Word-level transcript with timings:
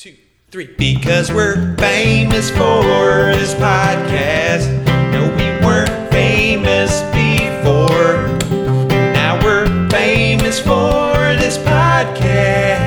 two, 0.00 0.16
three. 0.50 0.66
Because 0.78 1.30
we're 1.30 1.76
famous 1.76 2.48
for 2.48 2.82
this 3.36 3.52
podcast. 3.56 4.66
No, 5.12 5.28
we 5.36 5.66
weren't 5.66 6.10
famous 6.10 7.02
before. 7.12 8.38
Now 9.12 9.38
we're 9.44 9.66
famous 9.90 10.58
for 10.58 11.36
this 11.36 11.58
podcast. 11.58 12.80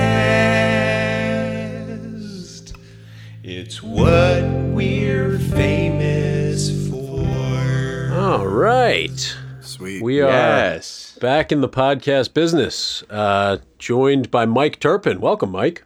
It's 3.43 3.83
what 3.83 4.41
we're 4.73 5.37
famous 5.37 6.89
for. 6.89 8.11
All 8.11 8.47
right. 8.47 9.37
Sweet. 9.61 10.01
We 10.01 10.19
are 10.21 10.31
Yes. 10.31 11.15
back 11.21 11.51
in 11.51 11.61
the 11.61 11.69
podcast 11.69 12.33
business, 12.33 13.03
uh, 13.11 13.57
joined 13.77 14.31
by 14.31 14.47
Mike 14.47 14.79
Turpin. 14.79 15.21
Welcome, 15.21 15.51
Mike. 15.51 15.83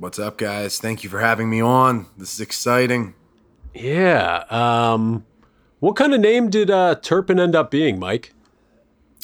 What's 0.00 0.18
up, 0.18 0.38
guys? 0.38 0.78
Thank 0.78 1.04
you 1.04 1.10
for 1.10 1.20
having 1.20 1.50
me 1.50 1.60
on. 1.60 2.06
This 2.16 2.32
is 2.32 2.40
exciting. 2.40 3.12
Yeah. 3.74 4.44
Um, 4.48 5.26
what 5.80 5.94
kind 5.94 6.14
of 6.14 6.20
name 6.22 6.48
did 6.48 6.70
uh, 6.70 6.94
Turpin 6.94 7.38
end 7.38 7.54
up 7.54 7.70
being, 7.70 7.98
Mike? 7.98 8.32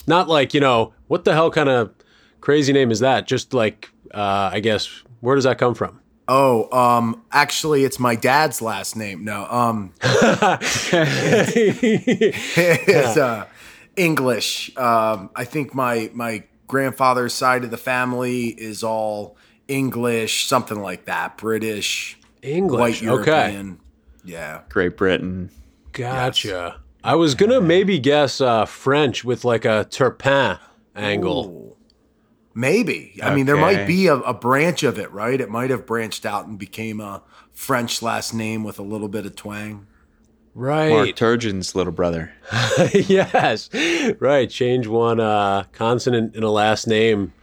Not 0.07 0.29
like, 0.29 0.53
you 0.53 0.61
know, 0.61 0.93
what 1.07 1.25
the 1.25 1.33
hell 1.33 1.51
kind 1.51 1.71
of 1.71 1.95
crazy 2.43 2.75
name 2.75 2.91
is 2.91 3.01
that? 3.01 3.27
Just 3.27 3.55
like, 3.55 3.91
uh, 4.13 4.51
I 4.53 4.61
guess, 4.61 5.03
where 5.21 5.35
does 5.35 5.45
that 5.45 5.57
come 5.57 5.75
from? 5.75 5.99
Oh, 6.29 6.71
um, 6.79 7.23
actually, 7.33 7.85
it's 7.85 7.99
my 7.99 8.15
dad's 8.15 8.61
last 8.61 8.97
name. 8.97 9.25
No, 9.25 9.47
um, 9.47 9.95
it's 10.03 10.93
uh, 13.17 13.47
English. 13.97 14.77
Um, 14.77 15.31
I 15.35 15.45
think 15.45 15.75
my 15.75 16.11
my 16.13 16.43
grandfather's 16.67 17.33
side 17.33 17.65
of 17.65 17.71
the 17.71 17.79
family 17.79 18.49
is 18.49 18.85
all 18.85 19.39
English, 19.69 20.47
something 20.47 20.81
like 20.81 21.07
that. 21.07 21.37
British, 21.37 22.19
English. 22.43 23.03
white 23.03 23.09
okay. 23.09 23.31
European. 23.31 23.81
Yeah. 24.25 24.63
Great 24.69 24.97
Britain. 24.97 25.51
Gotcha. 25.93 26.81
I 27.03 27.15
was 27.15 27.35
going 27.35 27.51
to 27.51 27.61
maybe 27.61 27.99
guess 27.99 28.41
uh, 28.41 28.65
French 28.65 29.25
with 29.25 29.45
like 29.45 29.65
a 29.65 29.87
Turpin 29.89 30.59
angle. 30.95 31.47
Ooh. 31.47 31.77
Maybe. 32.55 33.21
I 33.23 33.35
mean, 33.35 33.45
there 33.45 33.57
might 33.57 33.87
be 33.87 34.07
a, 34.07 34.15
a 34.15 34.33
branch 34.33 34.83
of 34.83 34.99
it, 34.99 35.13
right? 35.13 35.39
It 35.39 35.51
might 35.51 35.69
have 35.69 35.85
branched 35.85 36.25
out 36.25 36.47
and 36.47 36.59
became 36.59 37.01
a 37.01 37.23
French 37.53 38.01
last 38.01 38.33
name 38.33 38.65
with 38.65 38.79
a 38.79 38.83
little 38.83 39.09
bit 39.09 39.27
of 39.27 39.37
twang. 39.37 39.87
Right. 40.55 40.89
Mark 40.89 41.09
Turgeon's 41.11 41.75
little 41.75 41.93
brother. 41.93 42.33
yes. 42.95 43.69
Right. 44.19 44.49
Change 44.49 44.87
one 44.87 45.21
uh, 45.21 45.65
consonant 45.73 46.35
in 46.35 46.43
a 46.43 46.51
last 46.51 46.87
name, 46.87 47.35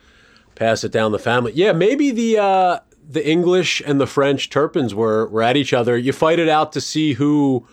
pass 0.56 0.84
it 0.84 0.92
down 0.92 1.12
the 1.12 1.20
family. 1.20 1.52
Yeah, 1.54 1.72
maybe 1.72 2.12
the 2.12 2.38
uh, 2.38 2.80
the 3.10 3.28
English 3.28 3.82
and 3.86 4.00
the 4.00 4.08
French 4.08 4.50
Turpins 4.50 4.94
were 4.96 5.28
were 5.28 5.42
at 5.42 5.58
each 5.58 5.74
other. 5.74 5.98
You 5.98 6.14
fight 6.14 6.40
it 6.40 6.50
out 6.50 6.72
to 6.74 6.82
see 6.82 7.14
who 7.14 7.68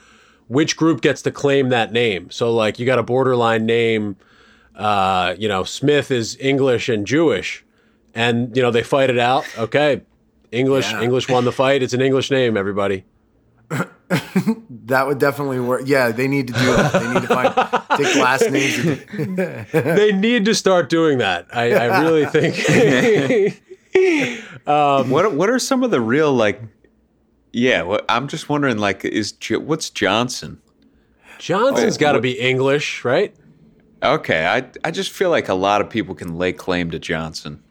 which 0.49 0.77
group 0.77 1.01
gets 1.01 1.23
to 1.23 1.31
claim 1.31 1.69
that 1.69 1.93
name. 1.93 2.31
So 2.31 2.53
like 2.53 2.79
you 2.79 2.87
got 2.87 2.99
a 2.99 3.05
borderline 3.05 3.67
name 3.67 4.17
uh, 4.77 5.35
you 5.39 5.47
know, 5.49 5.63
Smith 5.63 6.11
is 6.11 6.37
English 6.41 6.89
and 6.89 7.07
Jewish 7.07 7.65
and 8.15 8.57
you 8.57 8.63
know 8.63 8.71
they 8.71 8.83
fight 8.83 9.11
it 9.11 9.19
out. 9.19 9.45
Okay. 9.59 10.03
English 10.51 10.91
Yeah. 10.91 11.03
English 11.03 11.29
won 11.29 11.45
the 11.45 11.53
fight. 11.53 11.83
It's 11.83 11.93
an 11.93 12.01
English 12.01 12.31
name, 12.31 12.57
everybody. 12.57 13.05
That 14.87 15.07
would 15.07 15.19
definitely 15.19 15.61
work. 15.61 15.83
Yeah, 15.85 16.11
they 16.11 16.27
need 16.27 16.49
to 16.49 16.53
do 16.53 16.59
that. 16.77 16.93
They 16.93 17.13
need 17.15 17.23
to 17.23 17.29
find 17.29 17.55
take 17.97 18.17
last 18.17 18.51
names. 18.51 18.79
and- 19.13 19.37
they 19.73 20.11
need 20.11 20.47
to 20.47 20.55
start 20.55 20.89
doing 20.89 21.19
that. 21.19 21.47
I, 21.53 21.73
I 21.75 22.01
really 22.01 22.27
think. 22.27 23.63
Um, 24.67 25.11
what 25.11 25.33
What 25.35 25.49
are 25.51 25.59
some 25.59 25.83
of 25.83 25.91
the 25.91 26.01
real 26.01 26.33
like? 26.33 26.61
Yeah, 27.53 27.83
what, 27.83 28.05
I'm 28.09 28.29
just 28.29 28.49
wondering. 28.49 28.79
Like, 28.79 29.05
is 29.05 29.35
what's 29.51 29.91
Johnson? 29.91 30.61
Johnson's 31.39 31.97
got 31.97 32.13
to 32.13 32.21
be 32.21 32.39
English, 32.39 33.05
right? 33.05 33.35
Okay, 34.03 34.47
I 34.47 34.67
I 34.85 34.91
just 34.91 35.11
feel 35.11 35.31
like 35.31 35.49
a 35.49 35.55
lot 35.55 35.81
of 35.81 35.91
people 35.91 36.15
can 36.15 36.37
lay 36.37 36.53
claim 36.53 36.91
to 36.93 36.99
Johnson. 36.99 37.63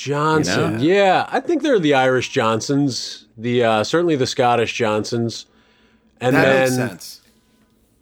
Johnson. 0.00 0.80
You 0.80 0.94
know? 0.94 0.94
Yeah, 0.94 1.28
I 1.30 1.40
think 1.40 1.62
they're 1.62 1.78
the 1.78 1.94
Irish 1.94 2.30
Johnsons, 2.30 3.26
the 3.36 3.64
uh, 3.64 3.84
certainly 3.84 4.16
the 4.16 4.26
Scottish 4.26 4.74
Johnsons, 4.74 5.46
and 6.20 6.34
That 6.34 6.44
then 6.44 6.60
makes 6.62 6.74
sense. 6.74 7.20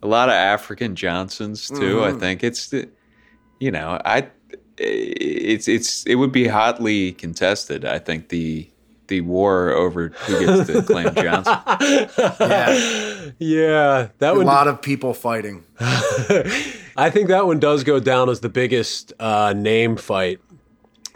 A 0.03 0.07
lot 0.07 0.29
of 0.29 0.35
African 0.35 0.95
Johnsons 0.95 1.69
too. 1.69 2.05
I 2.05 2.13
think 2.13 2.45
it's 2.45 2.69
the, 2.69 2.89
you 3.59 3.71
know, 3.73 4.01
I 4.05 4.29
it's 4.79 5.67
it's 5.67 6.05
it 6.07 6.15
would 6.15 6.31
be 6.33 6.47
hotly 6.47 7.13
contested. 7.13 7.85
I 7.85 7.99
think 7.99 8.29
the 8.29 8.69
the 9.09 9.23
war 9.23 9.71
over 9.71 10.09
who 10.09 10.47
gets 10.47 10.71
to 10.71 10.83
claim 10.83 11.13
Johnson. 11.17 11.57
Yeah, 12.39 13.31
yeah, 13.39 14.09
that 14.19 14.35
would 14.37 14.43
a 14.43 14.47
one. 14.47 14.47
lot 14.47 14.69
of 14.69 14.81
people 14.83 15.15
fighting. 15.15 15.65
I 15.81 17.11
think 17.11 17.29
that 17.29 17.47
one 17.47 17.59
does 17.59 17.85
go 17.85 18.01
down 18.01 18.29
as 18.29 18.41
the 18.41 18.49
biggest 18.49 19.13
uh, 19.19 19.53
name 19.57 19.97
fight. 19.97 20.41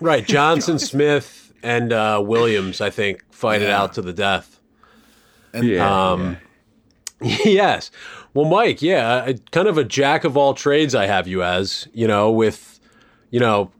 Right, 0.02 0.26
Johnson, 0.26 0.78
Smith, 0.92 1.52
and 1.62 1.92
uh, 1.92 2.22
Williams. 2.24 2.80
I 2.80 2.90
think 2.90 3.22
fight 3.32 3.62
it 3.62 3.70
out 3.70 3.94
to 3.94 4.02
the 4.02 4.12
death. 4.12 4.58
Yeah, 5.54 6.10
Um, 6.12 6.36
yes. 7.20 7.90
Well, 8.34 8.46
Mike, 8.46 8.80
yeah, 8.82 9.24
I- 9.26 9.34
kind 9.50 9.68
of 9.68 9.76
a 9.78 9.84
jack 9.84 10.24
of 10.24 10.36
all 10.36 10.54
trades 10.54 10.94
I 10.94 11.06
have 11.06 11.28
you 11.28 11.42
as, 11.42 11.86
you 11.92 12.06
know, 12.08 12.30
with, 12.30 12.80
you 13.30 13.38
know, 13.38 13.70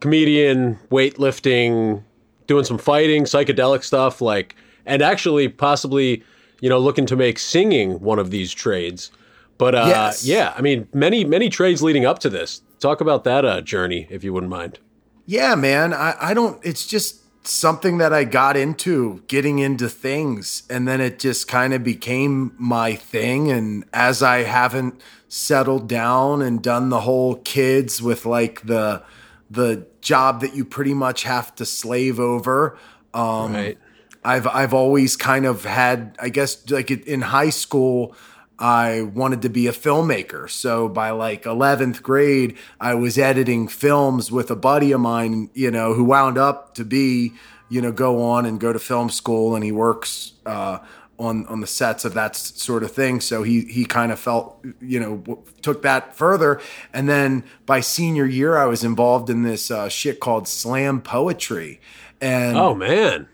comedian, 0.00 0.78
weightlifting, 0.90 2.02
doing 2.46 2.64
some 2.64 2.78
fighting, 2.78 3.24
psychedelic 3.24 3.82
stuff, 3.82 4.20
like, 4.20 4.54
and 4.86 5.02
actually 5.02 5.48
possibly, 5.48 6.22
you 6.60 6.68
know, 6.68 6.78
looking 6.78 7.06
to 7.06 7.16
make 7.16 7.38
singing 7.40 7.98
one 8.00 8.18
of 8.20 8.30
these 8.30 8.52
trades. 8.52 9.10
But 9.58 9.74
uh, 9.74 9.86
Yes. 9.88 10.24
yeah, 10.24 10.54
I 10.56 10.62
mean, 10.62 10.86
many, 10.94 11.24
many 11.24 11.48
trades 11.48 11.82
leading 11.82 12.04
up 12.06 12.20
to 12.20 12.28
this. 12.30 12.62
Talk 12.78 13.00
about 13.00 13.24
that 13.24 13.44
uh, 13.44 13.60
journey, 13.62 14.06
if 14.10 14.22
you 14.22 14.32
wouldn't 14.32 14.50
mind. 14.50 14.78
Yeah, 15.26 15.54
man. 15.56 15.92
I, 15.92 16.14
I 16.20 16.34
don't, 16.34 16.64
it's 16.64 16.86
just 16.86 17.22
something 17.46 17.98
that 17.98 18.12
I 18.12 18.24
got 18.24 18.56
into, 18.56 19.22
getting 19.28 19.58
into 19.58 19.88
things. 19.88 20.62
And 20.70 20.86
then 20.86 21.00
it 21.00 21.18
just 21.18 21.48
kind 21.48 21.74
of 21.74 21.84
became 21.84 22.54
my 22.58 22.94
thing. 22.94 23.50
And 23.50 23.84
as 23.92 24.22
I 24.22 24.44
haven't 24.44 25.00
settled 25.28 25.88
down 25.88 26.42
and 26.42 26.62
done 26.62 26.88
the 26.88 27.00
whole 27.00 27.36
kids 27.36 28.00
with 28.00 28.24
like 28.24 28.62
the, 28.66 29.02
the 29.50 29.86
job 30.00 30.40
that 30.40 30.54
you 30.54 30.64
pretty 30.64 30.94
much 30.94 31.24
have 31.24 31.54
to 31.56 31.66
slave 31.66 32.18
over. 32.20 32.78
Um, 33.12 33.52
Right. 33.52 33.78
I've 34.24 34.48
I've 34.48 34.74
always 34.74 35.16
kind 35.16 35.46
of 35.46 35.64
had, 35.64 36.16
I 36.20 36.30
guess, 36.30 36.68
like 36.68 36.90
in 36.90 37.20
high 37.22 37.50
school, 37.50 38.16
I 38.58 39.02
wanted 39.02 39.42
to 39.42 39.48
be 39.50 39.66
a 39.66 39.72
filmmaker. 39.72 40.48
So 40.48 40.88
by 40.88 41.10
like 41.10 41.44
11th 41.44 42.02
grade, 42.02 42.56
I 42.80 42.94
was 42.94 43.18
editing 43.18 43.68
films 43.68 44.32
with 44.32 44.50
a 44.50 44.56
buddy 44.56 44.92
of 44.92 45.00
mine, 45.00 45.50
you 45.52 45.70
know, 45.70 45.92
who 45.92 46.04
wound 46.04 46.38
up 46.38 46.74
to 46.76 46.84
be, 46.84 47.32
you 47.68 47.82
know, 47.82 47.92
go 47.92 48.22
on 48.22 48.46
and 48.46 48.58
go 48.58 48.72
to 48.72 48.78
film 48.78 49.10
school, 49.10 49.54
and 49.54 49.64
he 49.64 49.72
works 49.72 50.32
uh, 50.46 50.78
on 51.18 51.46
on 51.46 51.60
the 51.60 51.66
sets 51.66 52.04
of 52.04 52.14
that 52.14 52.36
sort 52.36 52.82
of 52.82 52.92
thing. 52.92 53.20
So 53.20 53.42
he 53.42 53.62
he 53.62 53.84
kind 53.84 54.12
of 54.12 54.18
felt, 54.18 54.64
you 54.80 55.00
know, 55.00 55.42
took 55.62 55.82
that 55.82 56.14
further. 56.16 56.60
And 56.92 57.08
then 57.08 57.44
by 57.66 57.80
senior 57.80 58.24
year, 58.24 58.56
I 58.56 58.66
was 58.66 58.84
involved 58.84 59.28
in 59.28 59.42
this 59.42 59.70
uh, 59.70 59.88
shit 59.88 60.20
called 60.20 60.48
slam 60.48 61.00
poetry. 61.02 61.80
And 62.20 62.56
Oh, 62.56 62.74
man. 62.74 63.28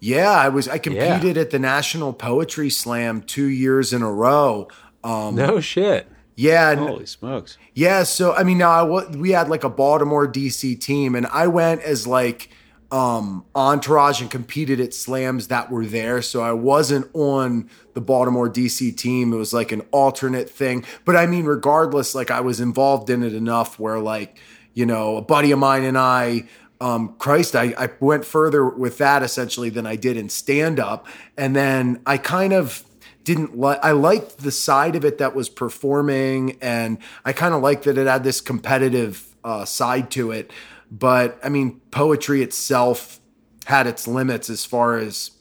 Yeah, 0.00 0.30
I 0.30 0.48
was. 0.48 0.68
I 0.68 0.78
competed 0.78 1.36
at 1.36 1.50
the 1.50 1.58
National 1.58 2.12
Poetry 2.12 2.70
Slam 2.70 3.22
two 3.22 3.46
years 3.46 3.92
in 3.92 4.02
a 4.02 4.12
row. 4.12 4.68
Um, 5.04 5.34
No 5.34 5.60
shit. 5.60 6.08
yeah, 6.36 6.74
Holy 6.74 7.06
smokes! 7.06 7.58
yeah. 7.74 8.02
So 8.04 8.34
I 8.34 8.42
mean, 8.44 8.58
now 8.58 8.70
I, 8.96 9.06
we 9.16 9.30
had 9.30 9.48
like 9.48 9.64
a 9.64 9.68
Baltimore 9.70 10.26
DC 10.30 10.80
team, 10.80 11.14
and 11.14 11.26
I 11.26 11.46
went 11.48 11.82
as 11.82 12.06
like 12.06 12.50
um 12.90 13.44
entourage 13.54 14.22
and 14.22 14.30
competed 14.30 14.80
at 14.80 14.94
slams 14.94 15.48
that 15.48 15.70
were 15.70 15.84
there. 15.84 16.22
So 16.22 16.40
I 16.42 16.52
wasn't 16.52 17.06
on 17.12 17.68
the 17.94 18.00
Baltimore 18.00 18.48
DC 18.48 18.96
team. 18.96 19.32
It 19.32 19.36
was 19.36 19.52
like 19.52 19.72
an 19.72 19.82
alternate 19.90 20.48
thing. 20.48 20.84
But 21.04 21.14
I 21.16 21.26
mean, 21.26 21.44
regardless, 21.44 22.14
like 22.14 22.30
I 22.30 22.40
was 22.40 22.60
involved 22.60 23.10
in 23.10 23.22
it 23.22 23.34
enough 23.34 23.78
where 23.78 23.98
like 23.98 24.38
you 24.74 24.86
know 24.86 25.16
a 25.16 25.22
buddy 25.22 25.50
of 25.50 25.58
mine 25.58 25.84
and 25.84 25.98
I 25.98 26.48
um, 26.80 27.14
Christ, 27.18 27.56
I, 27.56 27.74
I 27.76 27.90
went 28.00 28.24
further 28.24 28.68
with 28.68 28.98
that 28.98 29.22
essentially 29.22 29.70
than 29.70 29.86
I 29.86 29.96
did 29.96 30.16
in 30.16 30.28
stand 30.28 30.78
up. 30.78 31.06
And 31.36 31.56
then 31.56 32.00
I 32.06 32.18
kind 32.18 32.52
of 32.52 32.84
didn't 33.24 33.58
like, 33.58 33.80
I 33.82 33.90
liked 33.90 34.38
the 34.38 34.52
side 34.52 34.94
of 34.94 35.04
it 35.04 35.18
that 35.18 35.34
was 35.34 35.48
performing. 35.48 36.56
And 36.60 36.98
I 37.24 37.32
kind 37.32 37.52
of 37.54 37.62
liked 37.62 37.84
that 37.84 37.98
it 37.98 38.06
had 38.06 38.24
this 38.24 38.40
competitive 38.40 39.36
uh, 39.44 39.64
side 39.64 40.10
to 40.12 40.30
it. 40.30 40.52
But 40.90 41.38
I 41.42 41.48
mean, 41.48 41.80
poetry 41.90 42.42
itself 42.42 43.20
had 43.66 43.86
its 43.86 44.06
limits 44.06 44.48
as 44.48 44.64
far 44.64 44.96
as, 44.96 45.32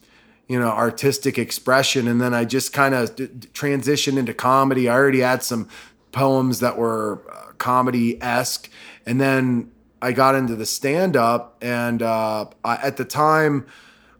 you 0.47 0.59
know, 0.59 0.69
artistic 0.69 1.37
expression. 1.37 2.07
And 2.07 2.19
then 2.19 2.33
I 2.33 2.45
just 2.45 2.73
kind 2.73 2.95
of 2.95 3.15
d- 3.15 3.27
transitioned 3.27 4.17
into 4.17 4.33
comedy. 4.33 4.89
I 4.89 4.93
already 4.93 5.19
had 5.19 5.43
some 5.43 5.69
poems 6.11 6.59
that 6.61 6.77
were 6.77 7.21
uh, 7.31 7.51
comedy 7.57 8.21
esque. 8.21 8.69
And 9.05 9.21
then 9.21 9.71
I 10.01 10.11
got 10.11 10.35
into 10.35 10.55
the 10.55 10.65
stand 10.65 11.15
up, 11.15 11.57
and 11.61 12.01
uh, 12.01 12.45
I, 12.63 12.75
at 12.75 12.97
the 12.97 13.05
time, 13.05 13.65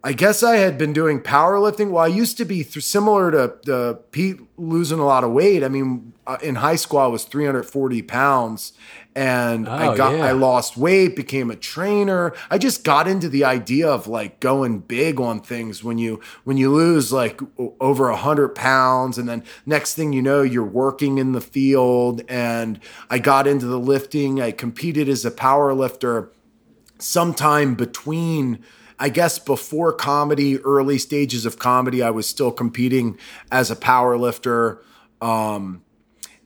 I 0.03 0.13
guess 0.13 0.41
I 0.43 0.57
had 0.57 0.77
been 0.77 0.93
doing 0.93 1.19
powerlifting. 1.19 1.91
Well, 1.91 2.03
I 2.03 2.07
used 2.07 2.37
to 2.37 2.45
be 2.45 2.63
th- 2.63 2.83
similar 2.83 3.31
to, 3.31 3.53
to 3.65 3.99
Pete 4.11 4.39
losing 4.57 4.99
a 4.99 5.05
lot 5.05 5.23
of 5.23 5.31
weight. 5.31 5.63
I 5.63 5.67
mean, 5.67 6.13
uh, 6.25 6.37
in 6.41 6.55
high 6.55 6.77
school, 6.77 6.99
I 6.99 7.07
was 7.07 7.25
340 7.25 8.01
pounds 8.03 8.73
and 9.17 9.67
I 9.67 9.87
Oh, 9.87 9.97
got, 9.97 10.15
yeah. 10.15 10.25
I 10.27 10.31
lost 10.33 10.77
weight, 10.77 11.15
became 11.15 11.49
a 11.49 11.55
trainer. 11.55 12.33
I 12.51 12.59
just 12.59 12.83
got 12.83 13.07
into 13.07 13.27
the 13.27 13.43
idea 13.43 13.89
of 13.89 14.05
like 14.07 14.39
going 14.39 14.77
big 14.79 15.19
on 15.19 15.41
things 15.41 15.83
when 15.83 15.97
you, 15.97 16.21
when 16.43 16.57
you 16.57 16.71
lose 16.71 17.11
like 17.11 17.41
over 17.79 18.09
a 18.09 18.15
hundred 18.15 18.49
pounds 18.49 19.17
and 19.17 19.27
then 19.27 19.43
next 19.65 19.95
thing 19.95 20.13
you 20.13 20.21
know, 20.21 20.43
you're 20.43 20.63
working 20.63 21.17
in 21.17 21.31
the 21.31 21.41
field 21.41 22.21
and 22.29 22.79
I 23.09 23.17
got 23.17 23.47
into 23.47 23.65
the 23.65 23.79
lifting. 23.79 24.39
I 24.39 24.51
competed 24.51 25.09
as 25.09 25.25
a 25.25 25.31
power 25.31 25.73
lifter 25.73 26.31
sometime 26.99 27.73
between 27.73 28.63
I 28.99 29.09
guess 29.09 29.37
before 29.39 29.93
comedy, 29.93 30.59
early 30.59 30.97
stages 30.99 31.45
of 31.45 31.57
comedy, 31.59 32.01
I 32.03 32.09
was 32.11 32.27
still 32.27 32.51
competing 32.51 33.17
as 33.51 33.69
a 33.71 33.75
power 33.75 34.17
lifter. 34.17 34.81
Um, 35.21 35.83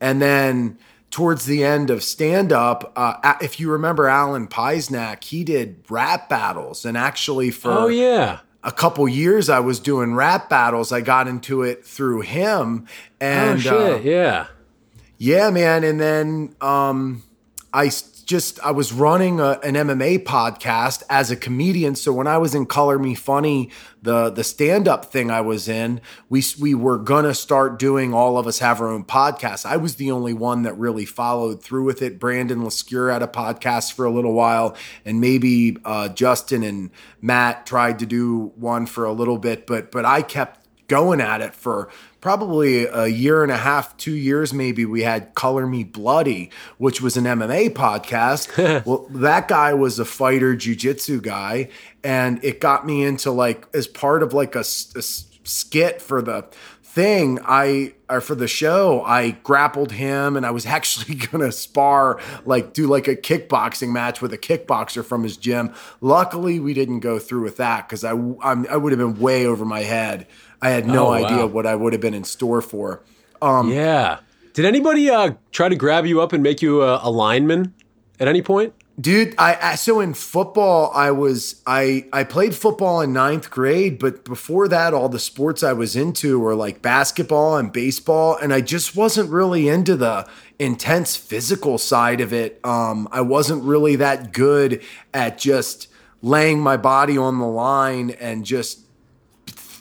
and 0.02 0.22
then 0.22 0.78
towards 1.12 1.46
the 1.46 1.64
end 1.64 1.90
of 1.90 2.04
stand 2.04 2.52
up, 2.52 2.92
uh, 2.96 3.36
if 3.42 3.60
you 3.60 3.70
remember 3.72 4.08
Alan 4.08 4.48
Peisnack, 4.48 5.24
he 5.26 5.44
did 5.44 5.84
rap 5.90 6.30
battles. 6.30 6.86
And 6.86 6.98
actually, 6.98 7.52
for 7.52 7.72
Oh 7.72 7.88
yeah. 7.88 8.40
a 8.64 8.72
couple 8.72 9.08
years, 9.08 9.50
I 9.50 9.60
was 9.60 9.80
doing 9.80 10.14
rap 10.16 10.50
battles. 10.50 10.92
I 10.92 11.02
got 11.02 11.28
into 11.28 11.62
it 11.64 11.86
through 11.86 12.22
him. 12.22 12.88
And 13.20 13.50
Oh 13.50 13.52
And 13.52 13.62
shit. 13.62 13.74
uh, 13.74 14.00
yeah. 14.04 14.48
yeah, 15.18 15.50
man. 15.50 15.84
And 15.84 16.00
then 16.00 16.56
um, 16.62 17.24
I 17.74 17.90
just 18.32 18.62
I 18.62 18.72
was 18.72 18.94
running 18.94 19.42
a, 19.42 19.60
an 19.62 19.76
MMA 19.76 20.24
podcast 20.24 21.04
as 21.10 21.30
a 21.32 21.36
comedian. 21.36 21.96
So 21.96 22.14
when 22.14 22.28
I 22.28 22.38
was 22.38 22.56
in 22.56 22.66
Color 22.66 22.98
Me 22.98 23.14
Funny, 23.14 23.70
the 24.02 24.30
the 24.30 24.44
stand 24.44 24.88
up 24.88 25.06
thing 25.06 25.30
I 25.30 25.42
was 25.42 25.68
in, 25.68 26.00
we 26.30 26.42
we 26.60 26.74
were 26.74 26.98
gonna 26.98 27.34
start 27.34 27.78
doing 27.78 28.14
all 28.14 28.38
of 28.38 28.48
us 28.48 28.60
have 28.60 28.80
our 28.80 28.88
own 28.88 29.04
podcast. 29.04 29.66
I 29.66 29.76
was 29.76 29.96
the 29.96 30.12
only 30.12 30.34
one 30.34 30.64
that 30.64 30.78
really 30.78 31.04
followed 31.04 31.62
through 31.62 31.84
with 31.84 32.02
it. 32.02 32.20
Brandon 32.20 32.60
Lescure 32.62 33.12
had 33.12 33.22
a 33.22 33.28
podcast 33.28 33.92
for 33.94 34.06
a 34.06 34.12
little 34.12 34.34
while, 34.34 34.78
and 35.04 35.20
maybe 35.20 35.76
uh, 35.84 36.08
Justin 36.08 36.64
and 36.64 36.90
Matt 37.22 37.66
tried 37.66 38.00
to 38.00 38.06
do 38.06 38.54
one 38.56 38.86
for 38.86 39.04
a 39.04 39.12
little 39.12 39.38
bit, 39.38 39.68
but 39.68 39.92
but 39.92 40.06
I 40.06 40.22
kept 40.22 40.61
going 40.92 41.22
at 41.22 41.40
it 41.40 41.56
for 41.56 41.88
probably 42.20 42.84
a 42.86 43.08
year 43.08 43.44
and 43.44 43.52
a 43.52 43.58
half, 43.58 43.96
two 43.96 44.14
years 44.14 44.54
maybe. 44.54 44.84
We 44.84 45.04
had 45.04 45.34
Color 45.36 45.66
Me 45.66 45.86
Bloody, 45.86 46.52
which 46.80 47.02
was 47.02 47.16
an 47.16 47.24
MMA 47.24 47.70
podcast. 47.70 48.86
well, 48.86 49.08
that 49.12 49.48
guy 49.48 49.74
was 49.74 50.00
a 50.00 50.06
fighter 50.06 50.54
jujitsu 50.54 51.22
guy, 51.22 51.70
and 52.04 52.44
it 52.44 52.60
got 52.60 52.86
me 52.86 53.06
into 53.06 53.32
like 53.32 53.66
as 53.74 53.88
part 53.88 54.22
of 54.22 54.34
like 54.34 54.54
a 54.54 54.66
skit 54.66 56.02
for 56.02 56.22
the 56.22 56.46
thing 56.84 57.40
i 57.46 57.94
or 58.10 58.20
for 58.20 58.36
the 58.36 58.50
show 58.50 59.02
i 59.06 59.32
grappled 59.32 59.94
him 59.94 60.36
and 60.36 60.46
i 60.46 60.52
was 60.52 60.66
actually 60.78 61.16
gonna 61.16 61.50
spar 61.50 62.20
like 62.44 62.74
do 62.74 62.86
like 62.86 63.08
a 63.08 63.16
kickboxing 63.16 63.94
match 63.94 64.22
with 64.22 64.34
a 64.34 64.38
kickboxer 64.38 65.04
from 65.04 65.24
his 65.24 65.38
gym 65.38 65.74
luckily 66.02 66.60
we 66.60 66.74
didn't 66.74 67.00
go 67.00 67.18
through 67.18 67.44
with 67.44 67.56
that 67.56 67.88
because 67.88 68.04
i 68.04 68.12
I'm, 68.12 68.68
i 68.70 68.76
would 68.76 68.92
have 68.92 69.00
been 69.00 69.22
way 69.22 69.46
over 69.46 69.64
my 69.64 69.84
head 69.84 70.28
i 70.62 70.70
had 70.70 70.86
no 70.88 71.08
Oh, 71.08 71.12
idea 71.14 71.38
wow. 71.46 71.46
what 71.48 71.66
i 71.66 71.76
would 71.76 71.94
have 71.94 72.02
been 72.02 72.14
in 72.14 72.24
store 72.24 72.62
for 72.62 73.02
yeah. 73.42 74.20
Did 74.54 74.66
anybody 74.66 75.10
uh, 75.10 75.32
try 75.52 75.70
to 75.70 75.76
grab 75.76 76.06
you 76.06 76.22
up 76.22 76.34
and 76.34 76.44
make 76.44 76.62
you 76.62 76.82
a, 76.84 77.00
a 77.02 77.10
lineman 77.10 77.74
at 78.20 78.28
any 78.28 78.42
point? 78.42 78.74
Dude, 79.00 79.34
I, 79.38 79.58
I 79.62 79.76
so 79.76 80.00
in 80.02 80.14
football, 80.14 80.92
I 80.94 81.10
was 81.10 81.62
I 81.66 82.06
I 82.14 82.24
played 82.26 82.54
football 82.54 83.02
in 83.02 83.14
ninth 83.14 83.50
grade, 83.50 83.98
but 83.98 84.24
before 84.26 84.68
that, 84.68 84.94
all 84.94 85.10
the 85.10 85.18
sports 85.20 85.64
I 85.64 85.74
was 85.74 85.96
into 85.96 86.38
were 86.38 86.54
like 86.54 86.82
basketball 86.84 87.58
and 87.58 87.72
baseball, 87.74 88.36
and 88.38 88.54
I 88.54 88.62
just 88.62 88.96
wasn't 88.96 89.32
really 89.32 89.68
into 89.70 89.96
the 89.96 90.28
intense 90.60 91.16
physical 91.16 91.78
side 91.80 92.22
of 92.22 92.32
it. 92.34 92.60
Um, 92.64 93.08
I 93.12 93.22
wasn't 93.22 93.64
really 93.64 93.96
that 93.96 94.34
good 94.34 94.84
at 95.14 95.40
just 95.40 95.88
laying 96.22 96.60
my 96.60 96.78
body 96.78 97.18
on 97.18 97.40
the 97.40 97.48
line 97.48 98.12
and 98.20 98.46
just 98.46 98.82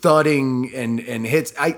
thudding 0.03 0.73
and 0.75 1.01
and 1.01 1.27
hits. 1.27 1.53
I 1.59 1.77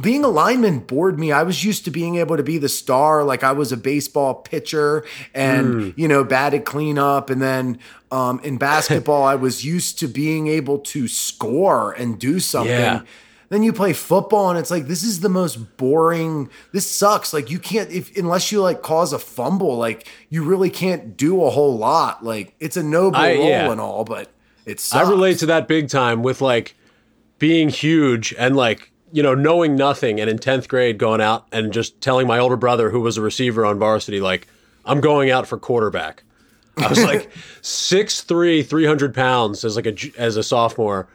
being 0.00 0.24
a 0.24 0.28
lineman 0.28 0.80
bored 0.80 1.18
me. 1.18 1.32
I 1.32 1.42
was 1.42 1.64
used 1.64 1.84
to 1.86 1.90
being 1.90 2.16
able 2.16 2.36
to 2.36 2.42
be 2.42 2.58
the 2.58 2.68
star, 2.68 3.24
like 3.24 3.42
I 3.42 3.52
was 3.52 3.72
a 3.72 3.76
baseball 3.76 4.34
pitcher 4.34 5.04
and 5.34 5.94
you 5.96 6.08
know 6.08 6.24
batted 6.24 6.64
cleanup, 6.64 7.30
and 7.30 7.42
then 7.42 7.78
um, 8.10 8.40
in 8.44 8.58
basketball 8.58 9.24
I 9.24 9.34
was 9.34 9.64
used 9.64 9.98
to 10.00 10.08
being 10.08 10.46
able 10.46 10.78
to 10.78 11.08
score 11.08 11.92
and 11.92 12.18
do 12.18 12.40
something. 12.40 12.70
Yeah. 12.70 13.02
Then 13.48 13.62
you 13.62 13.74
play 13.74 13.92
football 13.92 14.48
and 14.48 14.58
it's 14.58 14.70
like 14.70 14.86
this 14.86 15.02
is 15.02 15.20
the 15.20 15.28
most 15.28 15.76
boring. 15.76 16.48
This 16.72 16.90
sucks. 16.90 17.34
Like 17.34 17.50
you 17.50 17.58
can't 17.58 17.90
if 17.90 18.16
unless 18.16 18.50
you 18.50 18.62
like 18.62 18.80
cause 18.80 19.12
a 19.12 19.18
fumble, 19.18 19.76
like 19.76 20.08
you 20.30 20.42
really 20.42 20.70
can't 20.70 21.18
do 21.18 21.44
a 21.44 21.50
whole 21.50 21.76
lot. 21.76 22.24
Like 22.24 22.54
it's 22.60 22.78
a 22.78 22.82
noble 22.82 23.18
I- 23.18 23.34
role 23.34 23.48
yeah. 23.48 23.70
and 23.70 23.80
all, 23.80 24.04
but 24.04 24.30
it's 24.64 24.94
I 24.94 25.02
relate 25.02 25.40
to 25.40 25.46
that 25.46 25.68
big 25.68 25.90
time 25.90 26.22
with 26.22 26.40
like 26.40 26.76
being 27.42 27.68
huge 27.68 28.32
and 28.38 28.54
like 28.54 28.92
you 29.10 29.20
know 29.20 29.34
knowing 29.34 29.74
nothing 29.74 30.20
and 30.20 30.30
in 30.30 30.38
10th 30.38 30.68
grade 30.68 30.96
going 30.96 31.20
out 31.20 31.44
and 31.50 31.72
just 31.72 32.00
telling 32.00 32.24
my 32.24 32.38
older 32.38 32.56
brother 32.56 32.88
who 32.90 33.00
was 33.00 33.16
a 33.16 33.20
receiver 33.20 33.66
on 33.66 33.80
varsity 33.80 34.20
like 34.20 34.46
i'm 34.84 35.00
going 35.00 35.28
out 35.28 35.44
for 35.48 35.58
quarterback. 35.58 36.22
I 36.76 36.86
was 36.88 37.02
like 37.02 37.32
6'3 37.62 38.64
300 38.64 39.12
pounds 39.12 39.64
as 39.64 39.74
like 39.74 39.86
a 39.86 39.94
as 40.16 40.36
a 40.36 40.42
sophomore. 40.44 41.08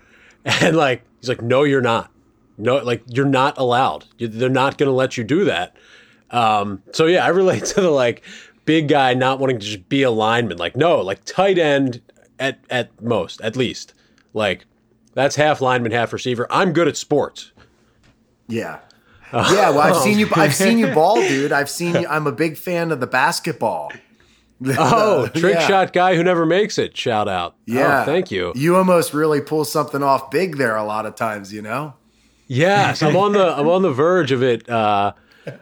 And 0.44 0.76
like 0.76 1.02
he's 1.22 1.30
like 1.30 1.42
no 1.42 1.64
you're 1.64 1.82
not. 1.82 2.12
No 2.58 2.76
like 2.78 3.04
you're 3.08 3.26
not 3.26 3.58
allowed. 3.58 4.04
You- 4.18 4.28
they're 4.28 4.50
not 4.50 4.78
going 4.78 4.88
to 4.88 4.94
let 4.94 5.18
you 5.18 5.24
do 5.24 5.46
that. 5.46 5.76
Um, 6.30 6.84
so 6.92 7.06
yeah 7.06 7.24
i 7.26 7.30
relate 7.30 7.64
to 7.74 7.80
the 7.82 7.90
like 7.90 8.22
big 8.66 8.90
guy 8.90 9.14
not 9.14 9.40
wanting 9.40 9.60
to 9.60 9.66
just 9.66 9.88
be 9.88 10.04
a 10.04 10.12
lineman. 10.12 10.58
Like 10.58 10.76
no 10.76 11.00
like 11.02 11.24
tight 11.24 11.58
end 11.58 12.02
at 12.38 12.60
at 12.70 13.02
most 13.02 13.40
at 13.42 13.56
least. 13.56 13.94
Like 14.34 14.66
that's 15.18 15.36
half 15.36 15.60
lineman 15.62 15.92
half 15.92 16.14
receiver 16.14 16.48
i'm 16.50 16.72
good 16.72 16.88
at 16.88 16.96
sports 16.96 17.52
Yeah. 18.48 18.80
Yeah, 19.34 19.72
well, 19.72 19.82
I've 19.82 19.98
seen 19.98 20.20
you. 20.20 20.30
I've 20.36 20.56
seen 20.66 20.78
you 20.78 20.88
ball, 20.94 21.16
dude. 21.20 21.52
I've 21.52 21.70
seen 21.70 21.96
you. 21.96 22.08
I'm 22.08 22.28
a 22.28 22.32
big 22.32 22.56
fan 22.58 22.94
of 22.94 23.02
the 23.02 23.08
basketball. 23.08 23.92
oh 24.66 25.28
trick 25.36 25.56
Yeah. 25.56 25.68
shot 25.68 25.92
guy 25.92 26.16
who 26.16 26.24
never 26.24 26.46
makes 26.46 26.78
it 26.78 26.96
shout 26.96 27.28
out 27.28 27.56
Yeah, 27.66 28.04
oh, 28.04 28.06
thank 28.06 28.32
you 28.32 28.54
You 28.56 28.78
almost 28.78 29.14
really 29.14 29.42
pull 29.42 29.66
something 29.66 30.02
off 30.02 30.32
big 30.32 30.56
there 30.58 30.78
a 30.78 30.84
lot 30.86 31.06
of 31.06 31.16
times. 31.16 31.52
You 31.54 31.62
know. 31.62 31.94
Yes, 32.48 33.04
I'm 33.04 33.18
on 33.18 33.34
the 33.34 33.46
I'm 33.60 33.68
on 33.68 33.82
the 33.82 33.92
verge 33.92 34.32
of 34.32 34.42
it 34.42 34.68
uh, 34.70 35.12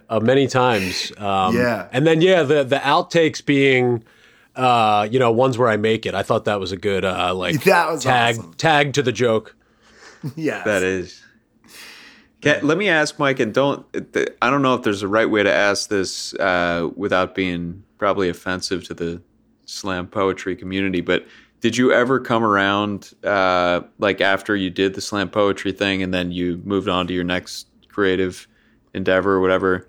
uh, 0.09 0.19
many 0.19 0.45
times. 0.47 1.11
Um, 1.17 1.55
Yeah. 1.57 1.87
and 1.91 2.05
then 2.05 2.21
yeah, 2.21 2.43
the 2.43 2.63
the 2.63 2.77
outtakes 2.77 3.43
being, 3.43 4.03
uh, 4.55 5.07
you 5.09 5.19
know, 5.19 5.31
ones 5.31 5.57
where 5.57 5.67
I 5.69 5.77
make 5.77 6.05
it. 6.05 6.15
I 6.15 6.23
thought 6.23 6.45
that 6.45 6.59
was 6.59 6.71
a 6.71 6.77
good 6.77 7.03
uh, 7.05 7.33
like 7.33 7.63
That 7.63 7.91
was 7.91 8.03
tag 8.03 8.37
awesome. 8.37 8.53
tag 8.55 8.93
to 8.93 9.03
the 9.03 9.11
joke. 9.11 9.55
Yeah. 10.35 10.63
That 10.63 10.81
is. 10.81 11.21
Can, 12.41 12.65
let 12.65 12.79
me 12.79 12.89
ask 12.89 13.19
Mike, 13.19 13.39
and 13.39 13.53
don't. 13.53 13.85
I 14.41 14.49
don't 14.49 14.61
know 14.63 14.73
if 14.73 14.81
there's 14.81 15.03
a 15.03 15.07
right 15.07 15.29
way 15.29 15.43
to 15.43 15.51
ask 15.53 15.89
this 15.89 16.33
uh, 16.35 16.89
without 16.95 17.35
being 17.35 17.83
probably 17.99 18.29
offensive 18.29 18.83
to 18.85 18.93
the 18.95 19.21
slam 19.65 20.07
poetry 20.07 20.55
community, 20.55 21.01
but 21.01 21.27
did 21.61 21.77
you 21.77 21.91
ever 21.91 22.19
come 22.19 22.43
around, 22.43 23.13
uh, 23.23 23.81
like 23.99 24.19
after 24.21 24.55
you 24.55 24.69
did 24.69 24.93
the 24.95 25.01
slam 25.01 25.29
poetry 25.29 25.71
thing, 25.71 26.01
and 26.03 26.13
then 26.13 26.31
you 26.31 26.61
moved 26.63 26.87
on 26.87 27.05
to 27.07 27.13
your 27.13 27.23
next 27.23 27.67
creative 27.87 28.47
endeavor 28.93 29.33
or 29.33 29.41
whatever, 29.41 29.87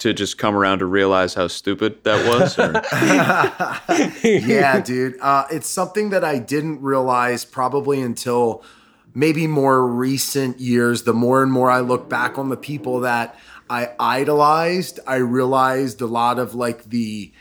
to 0.00 0.12
just 0.12 0.38
come 0.38 0.56
around 0.56 0.80
to 0.80 0.86
realize 0.86 1.34
how 1.34 1.46
stupid 1.46 2.02
that 2.04 2.26
was? 2.26 2.58
Yeah, 4.24 4.80
dude. 4.80 5.18
Uh, 5.20 5.46
it's 5.50 5.68
something 5.68 6.10
that 6.10 6.24
I 6.24 6.38
didn't 6.38 6.82
realize 6.82 7.44
probably 7.44 8.00
until 8.00 8.64
maybe 9.14 9.46
more 9.46 9.86
recent 9.86 10.60
years. 10.60 11.04
The 11.04 11.12
more 11.12 11.42
and 11.42 11.52
more 11.52 11.70
I 11.70 11.80
look 11.80 12.08
back 12.08 12.38
on 12.38 12.48
the 12.48 12.56
people 12.56 13.00
that 13.00 13.36
I 13.68 13.90
idolized, 13.98 15.00
I 15.06 15.16
realized 15.16 16.00
a 16.00 16.06
lot 16.06 16.38
of 16.38 16.54
like 16.54 16.84
the 16.84 17.32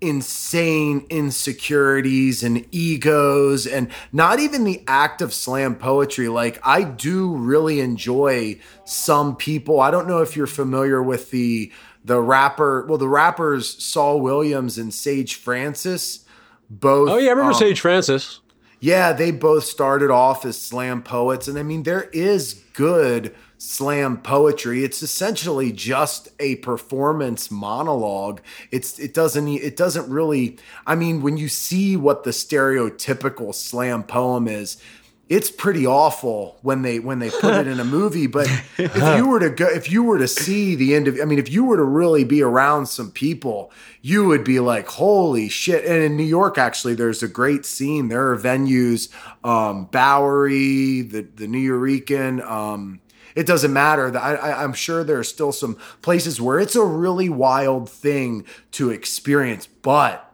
insane 0.00 1.06
insecurities 1.08 2.42
and 2.42 2.66
egos 2.70 3.66
and 3.66 3.90
not 4.12 4.38
even 4.38 4.64
the 4.64 4.82
act 4.86 5.22
of 5.22 5.32
slam 5.32 5.74
poetry 5.74 6.28
like 6.28 6.58
i 6.62 6.82
do 6.82 7.34
really 7.34 7.80
enjoy 7.80 8.58
some 8.84 9.34
people 9.34 9.80
i 9.80 9.90
don't 9.90 10.06
know 10.06 10.20
if 10.20 10.36
you're 10.36 10.46
familiar 10.46 11.02
with 11.02 11.30
the 11.30 11.72
the 12.04 12.20
rapper 12.20 12.84
well 12.86 12.98
the 12.98 13.08
rappers 13.08 13.82
saul 13.82 14.20
williams 14.20 14.76
and 14.78 14.92
sage 14.92 15.34
francis 15.36 16.24
both 16.70 17.10
Oh 17.10 17.18
yeah, 17.18 17.28
I 17.28 17.32
remember 17.32 17.52
um, 17.52 17.58
Sage 17.58 17.80
Francis. 17.80 18.40
yeah, 18.80 19.12
they 19.12 19.30
both 19.30 19.64
started 19.64 20.10
off 20.10 20.44
as 20.44 20.60
slam 20.60 21.02
poets. 21.02 21.46
And 21.48 21.58
I 21.58 21.62
mean, 21.62 21.82
there 21.82 22.04
is 22.12 22.54
good 22.72 23.34
slam 23.58 24.18
poetry. 24.18 24.82
It's 24.82 25.02
essentially 25.02 25.72
just 25.72 26.28
a 26.40 26.56
performance 26.56 27.50
monologue. 27.50 28.40
It's 28.70 28.98
it 28.98 29.14
doesn't 29.14 29.46
it 29.48 29.76
doesn't 29.76 30.08
really 30.10 30.58
I 30.86 30.94
mean, 30.94 31.22
when 31.22 31.36
you 31.36 31.48
see 31.48 31.96
what 31.96 32.24
the 32.24 32.30
stereotypical 32.30 33.54
slam 33.54 34.02
poem 34.02 34.48
is, 34.48 34.78
it's 35.28 35.50
pretty 35.50 35.86
awful 35.86 36.58
when 36.62 36.82
they 36.82 36.98
when 36.98 37.18
they 37.18 37.30
put 37.30 37.54
it 37.54 37.66
in 37.66 37.80
a 37.80 37.84
movie 37.84 38.26
but 38.26 38.46
if 38.76 38.96
you 39.16 39.26
were 39.26 39.40
to 39.40 39.50
go 39.50 39.66
if 39.66 39.90
you 39.90 40.02
were 40.02 40.18
to 40.18 40.28
see 40.28 40.74
the 40.74 40.94
end 40.94 41.08
of 41.08 41.18
i 41.20 41.24
mean 41.24 41.38
if 41.38 41.50
you 41.50 41.64
were 41.64 41.76
to 41.76 41.84
really 41.84 42.24
be 42.24 42.42
around 42.42 42.86
some 42.86 43.10
people 43.10 43.72
you 44.02 44.24
would 44.26 44.44
be 44.44 44.60
like 44.60 44.86
holy 44.86 45.48
shit 45.48 45.84
and 45.84 46.02
in 46.02 46.16
new 46.16 46.24
york 46.24 46.58
actually 46.58 46.94
there's 46.94 47.22
a 47.22 47.28
great 47.28 47.64
scene 47.64 48.08
there 48.08 48.30
are 48.30 48.38
venues 48.38 49.08
um 49.44 49.86
bowery 49.86 51.02
the 51.02 51.22
the 51.22 51.46
Nuyorican, 51.46 52.44
um 52.44 53.00
it 53.34 53.46
doesn't 53.46 53.72
matter. 53.72 54.16
I, 54.16 54.36
I, 54.36 54.62
I'm 54.62 54.72
sure 54.72 55.02
there 55.02 55.18
are 55.18 55.24
still 55.24 55.50
some 55.50 55.76
places 56.02 56.40
where 56.40 56.60
it's 56.60 56.76
a 56.76 56.84
really 56.84 57.28
wild 57.28 57.90
thing 57.90 58.44
to 58.72 58.90
experience, 58.90 59.66
but 59.66 60.32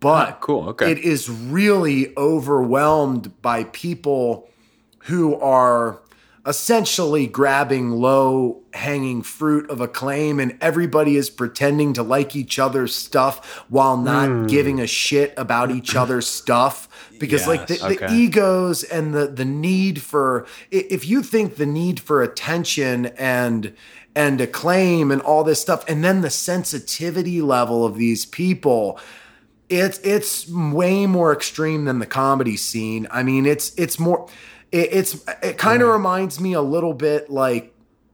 but 0.00 0.28
Oh, 0.28 0.36
cool, 0.40 0.68
okay. 0.70 0.90
it 0.92 0.98
is 0.98 1.28
really 1.30 2.12
overwhelmed 2.16 3.40
by 3.42 3.64
people 3.64 4.48
who 5.04 5.34
are 5.40 6.00
essentially 6.46 7.26
grabbing 7.26 7.90
low 7.90 8.62
hanging 8.72 9.20
fruit 9.22 9.68
of 9.68 9.78
acclaim 9.80 10.40
and 10.40 10.56
everybody 10.62 11.16
is 11.16 11.28
pretending 11.28 11.92
to 11.92 12.02
like 12.02 12.34
each 12.34 12.58
other's 12.58 12.94
stuff 12.94 13.44
while 13.68 13.98
not 13.98 14.28
Hmm. 14.28 14.46
giving 14.46 14.80
a 14.80 14.86
shit 14.86 15.34
about 15.36 15.70
each 15.70 15.94
other's 15.94 16.26
stuff 16.42 16.88
because 17.18 17.46
like 17.46 17.66
the, 17.66 17.74
Yes, 17.74 17.98
the 17.98 18.12
egos 18.14 18.82
and 18.84 19.12
the 19.12 19.26
the 19.26 19.44
need 19.44 20.00
for 20.00 20.46
if 20.70 21.06
you 21.06 21.22
think 21.22 21.56
the 21.56 21.66
need 21.66 22.00
for 22.00 22.22
attention 22.22 23.06
and 23.18 23.74
and 24.16 24.40
acclaim 24.40 25.10
and 25.10 25.20
all 25.20 25.44
this 25.44 25.60
stuff 25.60 25.84
and 25.88 26.02
then 26.02 26.22
the 26.22 26.30
sensitivity 26.30 27.42
level 27.42 27.84
of 27.84 27.96
these 27.96 28.24
people 28.24 28.98
it's 29.70 29.98
it's 30.00 30.48
way 30.50 31.06
more 31.06 31.32
extreme 31.32 31.84
than 31.84 32.00
the 32.00 32.06
comedy 32.06 32.56
scene. 32.56 33.06
I 33.10 33.22
mean, 33.22 33.46
it's 33.46 33.72
it's 33.76 33.98
more 33.98 34.28
it, 34.72 34.88
it's 34.92 35.24
it 35.42 35.56
kind 35.56 35.80
of 35.82 35.88
reminds 35.88 36.40
me 36.40 36.52
a 36.52 36.60
little 36.60 36.92
bit 36.92 37.30
like 37.30 37.72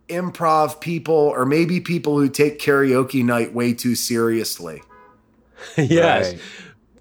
improv 0.08 0.80
people 0.80 1.14
or 1.14 1.44
maybe 1.44 1.80
people 1.80 2.18
who 2.18 2.28
take 2.28 2.60
karaoke 2.60 3.24
night 3.24 3.54
way 3.54 3.72
too 3.72 3.94
seriously. 3.94 4.82
yes, 5.76 6.32
Right. 6.32 6.40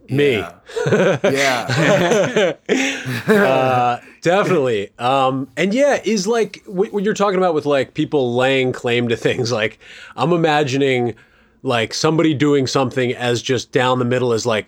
me. 0.10 0.32
Yeah. 0.38 0.52
Yeah. 1.24 2.54
uh, 3.28 4.00
definitely. 4.22 4.92
Um, 4.98 5.50
and 5.58 5.74
yeah, 5.74 6.00
is 6.04 6.26
like 6.28 6.64
what, 6.66 6.94
what 6.94 7.04
you're 7.04 7.14
talking 7.14 7.38
about 7.38 7.54
with 7.54 7.66
like 7.66 7.94
people 7.94 8.36
laying 8.36 8.72
claim 8.72 9.10
to 9.10 9.18
things. 9.18 9.52
Like 9.52 9.80
I'm 10.16 10.32
imagining 10.32 11.16
like 11.66 11.94
somebody 11.96 12.34
doing 12.36 12.68
something 12.68 13.12
as 13.16 13.42
just 13.42 13.72
down 13.72 13.98
the 14.00 14.06
middle 14.06 14.34
is 14.34 14.46
like 14.46 14.68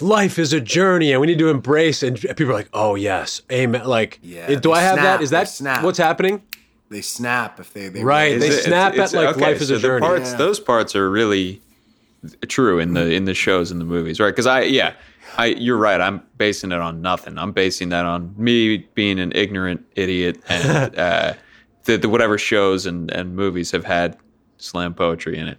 life 0.00 0.38
is 0.38 0.52
a 0.54 0.60
journey 0.60 1.12
and 1.12 1.20
we 1.20 1.26
need 1.26 1.38
to 1.38 1.50
embrace. 1.50 2.02
And 2.02 2.18
people 2.18 2.50
are 2.50 2.54
like, 2.54 2.70
oh 2.72 2.94
yes, 2.94 3.42
amen. 3.52 3.84
Like, 3.84 4.18
Yeah, 4.22 4.54
do 4.58 4.72
I 4.72 4.80
have 4.80 4.94
snap, 4.94 5.04
that? 5.04 5.22
Is 5.22 5.30
that 5.30 5.48
snap. 5.48 5.84
what's 5.84 5.98
happening? 5.98 6.42
they 6.90 7.02
snap 7.02 7.60
if 7.60 7.74
they 7.74 7.88
they 7.90 8.02
Right, 8.02 8.40
they 8.40 8.46
It's- 8.46 8.64
snap 8.64 8.94
it's- 8.94 9.12
at, 9.12 9.16
like, 9.18 9.36
okay, 9.36 9.40
life 9.52 9.60
is 9.60 9.70
a 9.70 9.76
so 9.76 9.82
journey. 9.82 10.06
Parts, 10.06 10.30
Yeah. 10.30 10.38
Those 10.38 10.58
parts 10.58 10.96
are 10.96 11.10
really 11.10 11.60
true 12.48 12.78
in 12.78 12.94
the 12.94 13.12
in 13.12 13.26
the 13.26 13.34
shows 13.34 13.70
and 13.70 13.78
the 13.78 13.84
movies, 13.84 14.18
right? 14.18 14.30
Because 14.30 14.46
I 14.46 14.62
yeah, 14.62 14.94
I 15.36 15.46
you're 15.48 15.76
right. 15.76 16.00
I'm 16.00 16.22
basing 16.38 16.72
it 16.72 16.80
on 16.80 17.02
nothing. 17.02 17.36
I'm 17.36 17.52
basing 17.52 17.90
that 17.90 18.06
on 18.06 18.34
me 18.38 18.78
being 18.94 19.20
an 19.20 19.32
ignorant 19.34 19.84
idiot 19.96 20.40
and 20.48 20.98
uh, 20.98 21.34
the, 21.84 21.98
the 21.98 22.08
whatever 22.08 22.38
shows 22.38 22.86
and 22.86 23.10
and 23.10 23.36
movies 23.36 23.70
have 23.72 23.84
had 23.84 24.16
slam 24.56 24.94
poetry 24.94 25.36
in 25.36 25.46
it. 25.48 25.58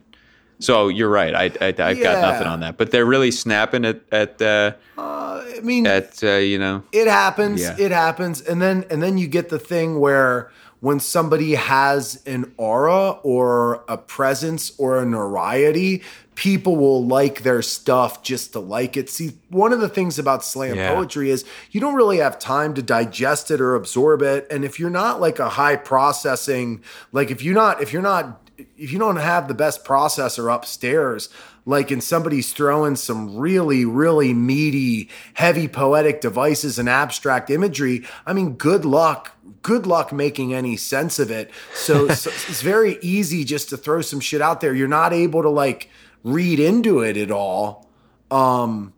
So 0.59 0.89
you're 0.89 1.09
right. 1.09 1.33
I, 1.33 1.43
I 1.61 1.67
I've 1.67 1.77
got 2.03 2.21
nothing 2.21 2.47
on 2.47 2.59
that. 2.61 2.77
But 2.77 2.91
they're 2.91 3.05
really 3.05 3.31
snapping 3.31 3.85
at 3.85 4.01
at 4.11 4.41
uh, 4.41 4.73
I 4.97 5.59
mean, 5.63 5.87
at 5.87 6.23
uh, 6.23 6.31
you 6.33 6.57
know 6.59 6.83
it 6.91 7.07
happens 7.07 7.61
Yeah. 7.61 7.75
it 7.77 7.91
happens 7.91 8.41
and 8.41 8.61
then 8.61 8.85
and 8.89 9.01
then 9.01 9.17
you 9.17 9.27
get 9.27 9.49
the 9.49 9.59
thing 9.59 9.99
where 9.99 10.51
when 10.81 10.99
somebody 11.01 11.55
has 11.55 12.21
an 12.25 12.53
aura 12.57 13.11
or 13.23 13.83
a 13.89 13.97
presence 13.97 14.71
or 14.77 14.97
a 15.01 15.05
notoriety 15.05 16.01
people 16.35 16.77
will 16.77 17.05
like 17.05 17.43
their 17.43 17.61
stuff 17.61 18.23
just 18.23 18.53
to 18.53 18.59
like 18.61 18.95
it 18.95 19.09
see 19.09 19.33
one 19.49 19.73
of 19.73 19.81
the 19.81 19.89
things 19.89 20.17
about 20.17 20.43
slam 20.45 20.75
Yeah. 20.77 20.93
poetry 20.95 21.29
is 21.31 21.43
you 21.71 21.81
don't 21.81 21.95
really 21.95 22.17
have 22.19 22.39
time 22.39 22.73
to 22.75 22.81
digest 22.81 23.51
it 23.51 23.59
or 23.59 23.75
absorb 23.75 24.21
it 24.21 24.47
and 24.49 24.63
if 24.63 24.79
you're 24.79 24.89
not 24.89 25.19
like 25.19 25.39
a 25.39 25.49
high 25.49 25.75
processing 25.75 26.81
like 27.11 27.29
if 27.29 27.43
you're 27.43 27.55
not 27.55 27.81
if 27.81 27.91
you're 27.91 28.01
not 28.01 28.48
if 28.77 28.91
you 28.91 28.99
don't 28.99 29.17
have 29.17 29.47
the 29.47 29.53
best 29.53 29.83
processor 29.83 30.53
upstairs, 30.53 31.29
like 31.65 31.91
and 31.91 32.03
somebody's 32.03 32.51
throwing 32.51 32.95
some 32.95 33.37
really, 33.37 33.85
really 33.85 34.33
meaty, 34.33 35.09
heavy 35.35 35.67
poetic 35.67 36.21
devices 36.21 36.79
and 36.79 36.89
abstract 36.89 37.49
imagery, 37.49 38.05
I 38.25 38.33
mean, 38.33 38.53
good 38.53 38.85
luck. 38.85 39.33
Good 39.61 39.85
luck 39.85 40.11
making 40.11 40.53
any 40.53 40.77
sense 40.77 41.19
of 41.19 41.29
it. 41.29 41.51
So, 41.73 42.07
so 42.13 42.29
it's 42.29 42.61
very 42.61 42.97
easy 43.01 43.43
just 43.43 43.69
to 43.69 43.77
throw 43.77 44.01
some 44.01 44.19
shit 44.19 44.41
out 44.41 44.61
there. 44.61 44.73
You're 44.73 44.87
not 44.87 45.13
able 45.13 45.41
to 45.43 45.49
like 45.49 45.89
read 46.23 46.59
into 46.59 47.01
it 47.01 47.17
at 47.17 47.31
all. 47.31 47.87
Um, 48.31 48.93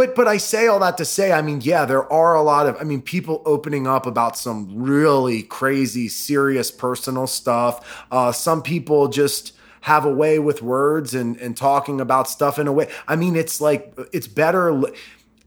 but 0.00 0.14
but 0.14 0.26
I 0.26 0.38
say 0.38 0.66
all 0.66 0.78
that 0.78 0.96
to 0.96 1.04
say, 1.04 1.30
I 1.30 1.42
mean, 1.42 1.60
yeah, 1.60 1.84
there 1.84 2.10
are 2.10 2.34
a 2.34 2.40
lot 2.40 2.66
of, 2.66 2.74
I 2.80 2.84
mean, 2.84 3.02
people 3.02 3.42
opening 3.44 3.86
up 3.86 4.06
about 4.06 4.34
some 4.34 4.82
really 4.82 5.42
crazy, 5.42 6.08
serious 6.08 6.70
personal 6.70 7.26
stuff. 7.26 8.06
Uh, 8.10 8.32
some 8.32 8.62
people 8.62 9.08
just 9.08 9.52
have 9.82 10.06
a 10.06 10.10
way 10.10 10.38
with 10.38 10.62
words 10.62 11.12
and 11.12 11.36
and 11.36 11.54
talking 11.54 12.00
about 12.00 12.30
stuff 12.30 12.58
in 12.58 12.66
a 12.66 12.72
way. 12.72 12.88
I 13.08 13.16
mean, 13.16 13.36
it's 13.36 13.60
like 13.60 13.94
it's 14.10 14.26
better 14.26 14.82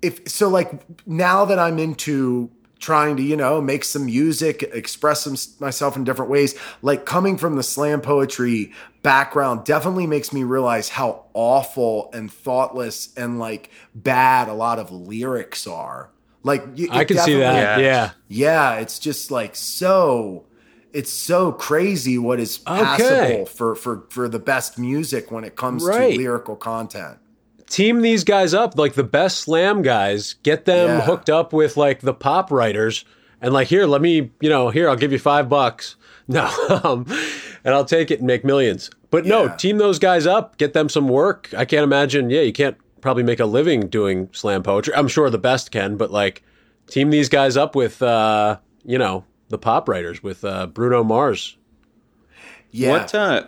if 0.03 0.29
so. 0.29 0.49
Like 0.49 0.71
now 1.07 1.45
that 1.45 1.57
I'm 1.57 1.79
into 1.79 2.51
trying 2.77 3.17
to 3.17 3.23
you 3.23 3.35
know 3.35 3.59
make 3.59 3.83
some 3.83 4.05
music 4.05 4.61
express 4.71 5.59
myself 5.59 5.95
in 5.95 6.03
different 6.03 6.29
ways 6.29 6.53
like 6.81 7.05
coming 7.05 7.37
from 7.37 7.55
the 7.55 7.63
slam 7.63 8.01
poetry 8.01 8.73
background 9.03 9.63
definitely 9.65 10.07
makes 10.07 10.33
me 10.33 10.43
realize 10.43 10.89
how 10.89 11.25
awful 11.33 12.09
and 12.13 12.31
thoughtless 12.31 13.13
and 13.17 13.37
like 13.37 13.69
bad 13.93 14.47
a 14.47 14.53
lot 14.53 14.79
of 14.79 14.91
lyrics 14.91 15.67
are 15.67 16.09
like 16.41 16.65
y- 16.77 16.87
I 16.89 17.01
it 17.01 17.07
can 17.09 17.17
see 17.17 17.37
that. 17.37 17.79
Yeah. 17.79 17.85
Yeah. 17.85 18.11
yeah 18.29 18.79
it's 18.79 18.97
just 18.99 19.29
like 19.29 19.55
so 19.55 20.45
it's 20.93 21.11
so 21.11 21.51
crazy 21.51 22.17
what 22.17 22.39
is 22.39 22.61
Okay. 22.67 23.45
for 23.53 23.75
for 23.75 24.05
for 24.09 24.29
the 24.29 24.39
best 24.39 24.79
music 24.79 25.31
when 25.31 25.43
it 25.43 25.55
comes 25.55 25.83
Right. 25.83 26.11
to 26.13 26.17
lyrical 26.17 26.55
content 26.55 27.17
team 27.69 28.01
these 28.01 28.23
guys 28.23 28.53
up 28.53 28.77
like 28.77 28.93
the 28.93 29.03
best 29.03 29.39
slam 29.39 29.81
guys 29.81 30.35
get 30.43 30.65
them 30.65 30.87
Yeah. 30.89 31.01
hooked 31.01 31.29
up 31.29 31.51
with 31.53 31.75
like 31.75 32.01
the 32.01 32.13
pop 32.13 32.51
writers 32.51 33.03
and 33.41 33.53
like 33.53 33.67
here 33.67 33.85
let 33.85 34.01
me 34.01 34.31
you 34.39 34.49
know 34.49 34.69
here 34.69 34.87
i'll 34.89 34.95
give 34.95 35.11
you 35.11 35.19
five 35.19 35.49
bucks 35.49 35.95
no 36.27 36.45
um, 36.83 37.05
and 37.63 37.73
i'll 37.73 37.85
take 37.85 38.09
it 38.11 38.19
and 38.19 38.27
make 38.27 38.43
millions 38.45 38.89
but 39.11 39.25
no 39.25 39.45
Yeah. 39.45 39.55
team 39.55 39.77
those 39.77 39.99
guys 39.99 40.25
up 40.25 40.57
get 40.57 40.73
them 40.73 40.89
some 40.89 41.07
work 41.09 41.49
i 41.57 41.65
can't 41.65 41.83
imagine 41.83 42.29
yeah 42.29 42.41
you 42.41 42.53
can't 42.53 42.77
probably 43.01 43.23
make 43.23 43.39
a 43.39 43.45
living 43.45 43.87
doing 43.87 44.29
slam 44.33 44.63
poetry 44.63 44.93
i'm 44.95 45.07
sure 45.07 45.29
the 45.29 45.37
best 45.37 45.71
can 45.71 45.97
but 45.97 46.11
like 46.11 46.41
team 46.87 47.09
these 47.09 47.29
guys 47.29 47.57
up 47.57 47.75
with 47.75 48.01
uh 48.01 48.57
you 48.85 48.97
know 48.97 49.25
the 49.49 49.57
pop 49.57 49.89
writers 49.89 50.23
with 50.23 50.43
uh 50.45 50.65
bruno 50.67 51.03
mars 51.03 51.57
yeah 52.71 52.91
what 52.91 53.13
uh, 53.13 53.43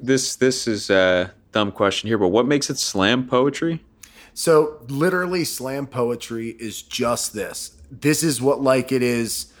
this 0.00 0.36
this 0.36 0.66
is 0.66 0.90
a 0.90 1.32
dumb 1.52 1.70
question 1.70 2.08
here, 2.08 2.16
but 2.18 2.28
what 2.28 2.46
makes 2.46 2.70
it 2.70 2.78
slam 2.78 3.26
poetry? 3.28 3.84
So 4.32 4.78
literally 4.88 5.44
slam 5.44 5.86
poetry 5.86 6.56
is 6.58 6.80
just 6.80 7.34
this. 7.34 7.76
This 7.90 8.22
is 8.22 8.40
what 8.40 8.62
like 8.62 8.90
it 8.90 9.02
is 9.02 9.51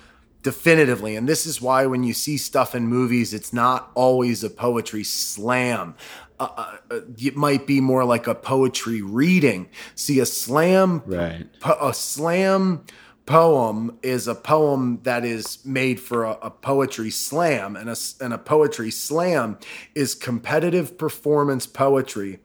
definitively. 0.42 1.16
And 1.16 1.28
this 1.28 1.46
is 1.46 1.60
why 1.60 1.86
when 1.86 2.02
you 2.02 2.12
see 2.12 2.36
stuff 2.36 2.74
in 2.74 2.86
movies, 2.86 3.32
it's 3.32 3.52
not 3.52 3.90
always 3.94 4.42
a 4.44 4.50
poetry 4.50 5.04
slam. 5.04 5.94
Uh, 6.40 6.48
uh, 6.56 6.76
uh, 6.90 7.00
it 7.18 7.36
might 7.36 7.66
be 7.66 7.80
more 7.80 8.04
like 8.04 8.26
a 8.26 8.34
poetry 8.34 9.02
reading. 9.02 9.68
See, 9.94 10.18
a 10.18 10.26
slam, 10.26 11.02
Right. 11.06 11.46
po- 11.60 11.78
a 11.80 11.94
slam 11.94 12.84
poem 13.24 13.96
is 14.02 14.26
a 14.26 14.34
poem 14.34 14.98
that 15.04 15.24
is 15.24 15.64
made 15.64 16.00
for 16.00 16.24
a, 16.24 16.32
a 16.42 16.50
poetry 16.50 17.10
slam, 17.10 17.76
and 17.76 17.88
a, 17.88 17.96
and 18.20 18.32
a 18.32 18.38
poetry 18.38 18.90
slam 18.90 19.58
is 19.94 20.14
competitive 20.14 20.98
performance 20.98 21.66
poetry 21.66 22.40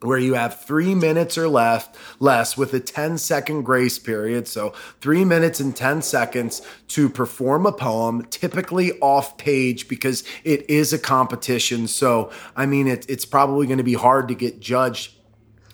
where 0.00 0.18
you 0.18 0.34
have 0.34 0.62
three 0.62 0.94
minutes 0.94 1.36
or 1.36 1.48
less, 1.48 1.88
less 2.20 2.56
with 2.56 2.72
a 2.72 2.80
10 2.80 3.18
second 3.18 3.62
grace 3.62 3.98
period. 3.98 4.46
So 4.46 4.70
three 5.00 5.24
minutes 5.24 5.60
and 5.60 5.74
10 5.74 6.02
seconds 6.02 6.62
to 6.88 7.08
perform 7.08 7.66
a 7.66 7.72
poem, 7.72 8.24
typically 8.26 8.98
off 9.00 9.36
page 9.38 9.88
because 9.88 10.24
it 10.44 10.68
is 10.70 10.92
a 10.92 10.98
competition. 10.98 11.88
So, 11.88 12.30
I 12.56 12.66
mean, 12.66 12.86
it, 12.86 13.06
it's 13.08 13.24
probably 13.24 13.66
going 13.66 13.78
to 13.78 13.84
be 13.84 13.94
hard 13.94 14.28
to 14.28 14.34
get 14.34 14.60
judged 14.60 15.14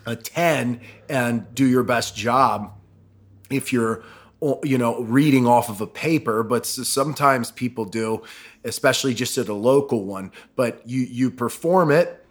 a 0.07 0.17
10 0.17 0.81
and 1.09 1.55
do 1.55 1.67
your 1.67 1.83
best 1.83 2.17
job 2.17 2.73
if 3.51 3.73
you're 3.73 4.03
you 4.63 4.77
know 4.77 5.01
reading 5.01 5.47
off 5.47 5.71
of 5.71 5.81
a 5.81 5.87
paper 5.87 6.43
but 6.43 6.67
sometimes 6.67 7.51
people 7.51 7.87
do 7.87 8.23
especially 8.65 9.15
just 9.15 9.39
at 9.39 9.49
a 9.49 9.55
local 9.55 10.05
one 10.05 10.31
but 10.55 10.87
you 10.87 11.01
you 11.01 11.31
perform 11.31 11.91
it 11.91 12.24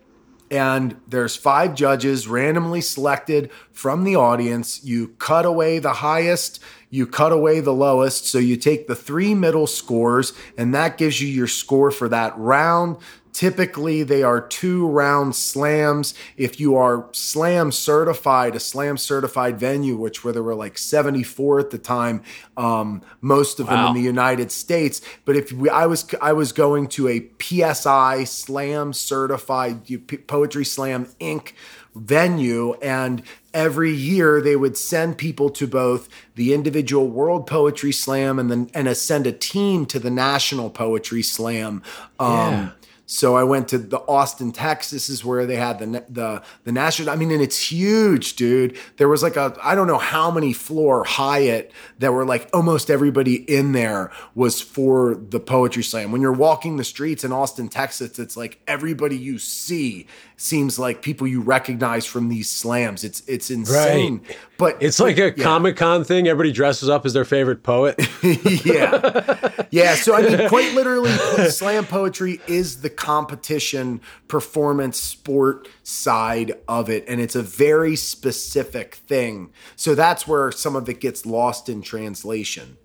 and 0.51 0.95
there's 1.07 1.35
five 1.35 1.75
judges 1.75 2.27
randomly 2.27 2.81
selected 2.81 3.51
from 3.71 4.03
the 4.03 4.15
audience 4.15 4.83
you 4.83 5.09
cut 5.19 5.45
away 5.45 5.79
the 5.79 5.93
highest 5.93 6.59
you 6.93 7.07
cut 7.07 7.31
away 7.31 7.59
the 7.59 7.73
lowest. 7.73 8.27
So 8.27 8.38
you 8.38 8.55
take 8.55 8.85
the 8.85 8.95
three 8.95 9.33
middle 9.33 9.65
scores, 9.65 10.31
and 10.55 10.75
that 10.75 10.95
gives 10.95 11.19
you 11.19 11.27
your 11.27 11.47
score 11.47 11.89
for 11.89 12.07
that 12.09 12.38
round. 12.38 12.97
Typically, 13.33 14.03
they 14.03 14.21
are 14.21 14.39
two 14.39 14.87
round 14.87 15.35
slams. 15.35 16.13
If 16.37 16.59
you 16.59 16.75
are 16.75 17.07
slam 17.11 17.71
certified, 17.71 18.55
a 18.55 18.59
slam 18.59 18.95
certified 18.95 19.59
venue, 19.59 19.95
which 19.95 20.23
where 20.23 20.31
there 20.31 20.43
were 20.43 20.53
like 20.53 20.77
74 20.77 21.59
at 21.59 21.69
the 21.71 21.79
time, 21.79 22.21
um, 22.57 23.01
most 23.21 23.59
of 23.59 23.65
them 23.67 23.87
in 23.87 23.93
the 23.95 24.01
United 24.01 24.51
States. 24.51 25.01
But 25.25 25.35
if 25.35 25.51
we, 25.51 25.67
I 25.67 25.87
was 25.87 26.05
I 26.21 26.33
was 26.33 26.51
going 26.51 26.87
to 26.89 27.07
a 27.07 27.27
PSI 27.41 28.23
slam 28.25 28.93
certified 28.93 29.81
Poetry 30.27 30.63
Slam 30.65 31.07
Inc. 31.19 31.53
venue, 31.95 32.73
and 32.83 33.23
every 33.51 33.91
year 33.91 34.41
they 34.41 34.55
would 34.55 34.77
send 34.77 35.17
people 35.17 35.49
to 35.49 35.65
both 35.65 36.07
the 36.35 36.53
individual 36.53 37.07
World 37.07 37.47
Poetry 37.47 37.91
Slam 37.91 38.37
and 38.37 38.51
then 38.51 38.69
and 38.75 38.95
send 38.95 39.25
a 39.25 39.31
team 39.31 39.87
to 39.87 39.97
the 39.97 40.11
National 40.11 40.69
Poetry 40.69 41.23
Slam. 41.23 41.81
Um, 42.19 42.29
Yeah. 42.29 42.69
So 43.05 43.36
I 43.36 43.43
went 43.43 43.67
to 43.69 43.77
the 43.77 44.00
Austin, 44.00 44.53
Texas, 44.53 45.10
is 45.10 45.25
where 45.25 45.45
they 45.45 45.57
had 45.57 45.79
the 45.79 46.05
the 46.07 46.41
the 46.63 46.72
national. 46.72 47.10
I 47.10 47.15
mean, 47.17 47.31
and 47.31 47.41
it's 47.41 47.72
huge, 47.72 48.36
dude. 48.38 48.77
There 48.95 49.10
was 49.10 49.22
like 49.22 49.36
a 49.36 49.57
I 49.62 49.75
don't 49.75 49.88
know 49.88 49.98
how 49.98 50.31
many 50.31 50.53
floor 50.53 51.03
Hyatt 51.03 51.72
that 52.00 52.13
were 52.13 52.25
like 52.25 52.50
almost 52.53 52.89
everybody 52.89 53.36
in 53.36 53.74
there 53.74 54.12
was 54.36 54.62
for 54.62 55.15
the 55.15 55.41
poetry 55.41 55.83
slam. 55.83 56.13
When 56.13 56.22
you're 56.22 56.31
walking 56.31 56.77
the 56.77 56.86
streets 56.86 57.25
in 57.25 57.33
Austin, 57.33 57.67
Texas, 57.67 58.19
it's 58.19 58.38
like 58.38 58.62
everybody 58.67 59.17
you 59.17 59.38
see 59.38 60.07
seems 60.43 60.77
like 60.77 61.01
people 61.01 61.25
you 61.25 61.39
recognize 61.39 62.05
from 62.05 62.27
these 62.27 62.50
slams. 62.50 63.03
It's 63.03 63.21
it's 63.27 63.50
insane. 63.50 64.21
Right. 64.27 64.38
But 64.57 64.81
It's 64.81 65.00
like 65.00 65.17
a 65.17 65.33
yeah. 65.35 65.43
Comic 65.43 65.77
Con 65.77 66.03
thing. 66.03 66.27
Everybody 66.27 66.51
dresses 66.51 66.89
up 66.89 67.05
as 67.05 67.13
their 67.13 67.25
favorite 67.25 67.63
poet. 67.63 67.95
yeah. 68.65 69.65
Yeah. 69.71 69.95
So, 69.95 70.15
I 70.15 70.21
mean, 70.21 70.50
quite 70.50 70.73
literally, 70.75 71.12
slam 71.50 71.85
poetry 71.85 72.41
is 72.47 72.81
the 72.81 72.89
competition 72.89 74.01
performance 74.27 75.00
sport 75.00 75.67
side 75.83 76.53
of 76.67 76.89
it. 76.89 77.05
And 77.07 77.21
it's 77.21 77.35
a 77.35 77.43
very 77.43 77.95
specific 77.95 78.95
thing. 78.95 79.51
So 79.75 79.95
that's 79.95 80.27
where 80.27 80.51
some 80.51 80.75
of 80.75 80.89
it 80.89 81.00
gets 81.00 81.25
lost 81.25 81.69
in 81.69 81.81
translation. 81.81 82.77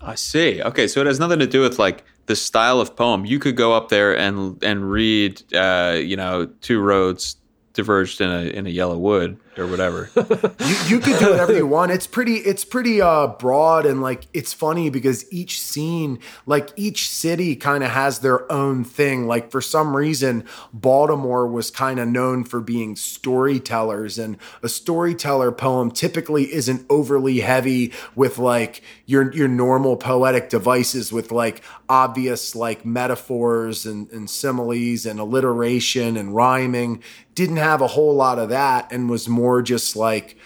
I 0.00 0.14
see. 0.14 0.62
Okay, 0.62 0.86
so 0.88 1.00
it 1.00 1.06
has 1.06 1.18
nothing 1.18 1.38
to 1.38 1.46
do 1.46 1.62
with 1.62 1.78
like 1.78 2.04
the 2.26 2.36
style 2.36 2.80
of 2.80 2.96
poem. 2.96 3.24
You 3.24 3.38
could 3.38 3.56
go 3.56 3.72
up 3.72 3.88
there 3.88 4.16
and 4.16 4.62
and 4.62 4.90
read, 4.90 5.42
uh, 5.54 5.98
you 5.98 6.16
know, 6.16 6.46
two 6.60 6.80
roads 6.80 7.36
diverged 7.72 8.20
in 8.20 8.30
a 8.30 8.42
in 8.42 8.66
a 8.66 8.70
yellow 8.70 8.98
wood 8.98 9.38
or 9.58 9.66
whatever. 9.66 10.10
you, 10.16 10.76
you 10.86 11.00
could 11.00 11.18
do 11.18 11.30
whatever 11.30 11.54
you 11.54 11.66
want. 11.66 11.92
It's 11.92 12.06
pretty, 12.06 12.36
it's 12.36 12.64
pretty 12.64 13.00
uh, 13.00 13.28
broad 13.28 13.86
and 13.86 14.02
like 14.02 14.26
it's 14.32 14.52
funny 14.52 14.90
because 14.90 15.30
each 15.32 15.60
scene, 15.60 16.18
like 16.44 16.70
each 16.76 17.08
city, 17.08 17.56
kind 17.56 17.82
of 17.82 17.90
has 17.90 18.18
their 18.20 18.50
own 18.50 18.84
thing. 18.84 19.26
Like 19.26 19.50
for 19.50 19.60
some 19.60 19.96
reason, 19.96 20.44
Baltimore 20.72 21.46
was 21.46 21.70
kind 21.70 22.00
of 22.00 22.08
known 22.08 22.44
for 22.44 22.60
being 22.60 22.96
storytellers, 22.96 24.18
and 24.18 24.36
a 24.62 24.68
storyteller 24.68 25.52
poem 25.52 25.90
typically 25.90 26.52
isn't 26.52 26.84
overly 26.90 27.40
heavy 27.40 27.92
with 28.14 28.38
like 28.38 28.82
your 29.06 29.32
your 29.32 29.48
normal 29.48 29.96
poetic 29.96 30.48
devices 30.48 31.12
with 31.12 31.32
like 31.32 31.62
obvious 31.88 32.54
like 32.54 32.84
metaphors 32.84 33.86
and, 33.86 34.10
and 34.10 34.28
similes 34.28 35.06
and 35.06 35.20
alliteration 35.20 36.16
and 36.16 36.34
rhyming. 36.34 37.02
Didn't 37.34 37.58
have 37.58 37.82
a 37.82 37.86
whole 37.88 38.14
lot 38.14 38.38
of 38.38 38.48
that 38.48 38.90
and 38.90 39.10
was 39.10 39.28
more 39.28 39.45
just 39.62 39.96
like, 39.96 40.36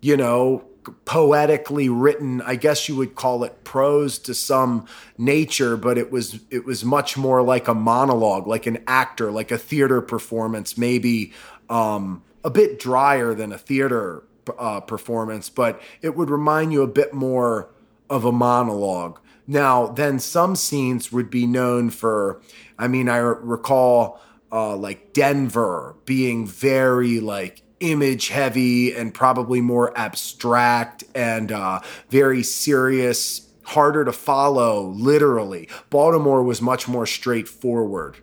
you 0.00 0.16
know, 0.16 0.64
poetically 1.04 1.90
written 1.90 2.40
i 2.40 2.56
guess 2.56 2.88
you 2.88 2.96
would 2.96 3.14
call 3.14 3.44
it 3.44 3.64
prose 3.64 4.18
to 4.18 4.32
some 4.32 4.86
nature 5.18 5.76
but 5.76 5.98
it 5.98 6.10
was 6.10 6.40
it 6.50 6.64
was 6.64 6.82
much 6.82 7.18
more 7.18 7.42
like 7.42 7.68
a 7.68 7.74
monologue 7.74 8.46
like 8.46 8.66
an 8.66 8.82
actor 8.86 9.30
like 9.30 9.50
a 9.50 9.58
theater 9.58 10.00
performance 10.00 10.78
maybe 10.78 11.32
um 11.68 12.22
a 12.44 12.50
bit 12.50 12.78
drier 12.78 13.34
than 13.34 13.52
a 13.52 13.58
theater 13.58 14.24
uh, 14.58 14.80
performance 14.80 15.50
but 15.50 15.80
it 16.00 16.16
would 16.16 16.30
remind 16.30 16.72
you 16.72 16.82
a 16.82 16.88
bit 16.88 17.12
more 17.12 17.68
of 18.10 18.24
a 18.24 18.32
monologue. 18.32 19.20
Now 19.46 19.86
then 19.86 20.18
some 20.18 20.56
scenes 20.56 21.12
would 21.12 21.30
be 21.30 21.46
known 21.46 21.90
for 21.90 22.40
i 22.78 22.86
mean 22.88 23.08
i 23.08 23.16
recall 23.16 24.20
uh, 24.52 24.76
like 24.76 25.12
denver 25.12 25.96
being 26.04 26.46
very 26.46 27.20
like 27.20 27.62
image 27.80 28.28
heavy 28.28 28.94
and 28.94 29.12
probably 29.12 29.60
more 29.60 29.96
abstract 29.98 31.04
and 31.14 31.50
uh, 31.50 31.80
very 32.10 32.42
serious, 32.42 33.48
harder 33.64 34.04
to 34.04 34.12
follow, 34.12 34.88
literally. 34.88 35.68
Baltimore 35.90 36.42
was 36.42 36.60
much 36.62 36.86
more 36.88 37.06
straightforward, 37.06 38.18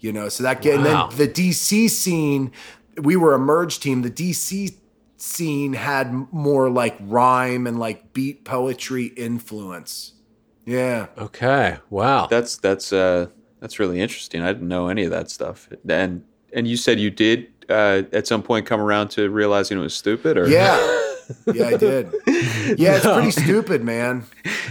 you 0.00 0.12
know. 0.12 0.28
So 0.28 0.42
that 0.42 0.64
and 0.66 0.84
Wow. 0.84 1.08
then 1.08 1.18
the 1.18 1.28
DC 1.32 1.88
scene, 1.90 2.52
we 3.00 3.16
were 3.16 3.34
a 3.34 3.38
merge 3.38 3.80
team. 3.80 4.02
The 4.02 4.10
DC 4.10 4.74
scene 5.16 5.72
had 5.72 6.12
more 6.32 6.70
like 6.70 6.96
rhyme 7.00 7.66
and 7.66 7.78
like 7.78 8.12
beat 8.12 8.44
poetry 8.44 9.06
influence. 9.16 10.12
Yeah. 10.64 11.06
Okay. 11.16 11.78
Wow. 11.90 12.26
that's 12.26 12.56
that's 12.56 12.92
uh 12.92 13.28
that's 13.60 13.78
really 13.78 14.00
interesting. 14.00 14.42
I 14.42 14.52
didn't 14.52 14.68
know 14.68 14.88
any 14.88 15.04
of 15.04 15.10
that 15.10 15.30
stuff. 15.30 15.68
And 15.88 16.24
and 16.52 16.68
you 16.68 16.76
said 16.76 17.00
you 17.00 17.10
did 17.10 17.48
uh, 17.68 18.02
at 18.12 18.26
some 18.26 18.42
point 18.42 18.66
come 18.66 18.80
around 18.80 19.08
to 19.10 19.28
realizing 19.30 19.78
it 19.78 19.82
was 19.82 19.94
stupid, 19.94 20.36
or 20.36 20.48
Yeah. 20.48 21.04
Yeah, 21.52 21.66
I 21.66 21.76
did. 21.76 22.10
Yeah, 22.78 22.96
it's 22.96 23.04
pretty 23.04 23.30
stupid, 23.42 23.84
man. 23.84 24.24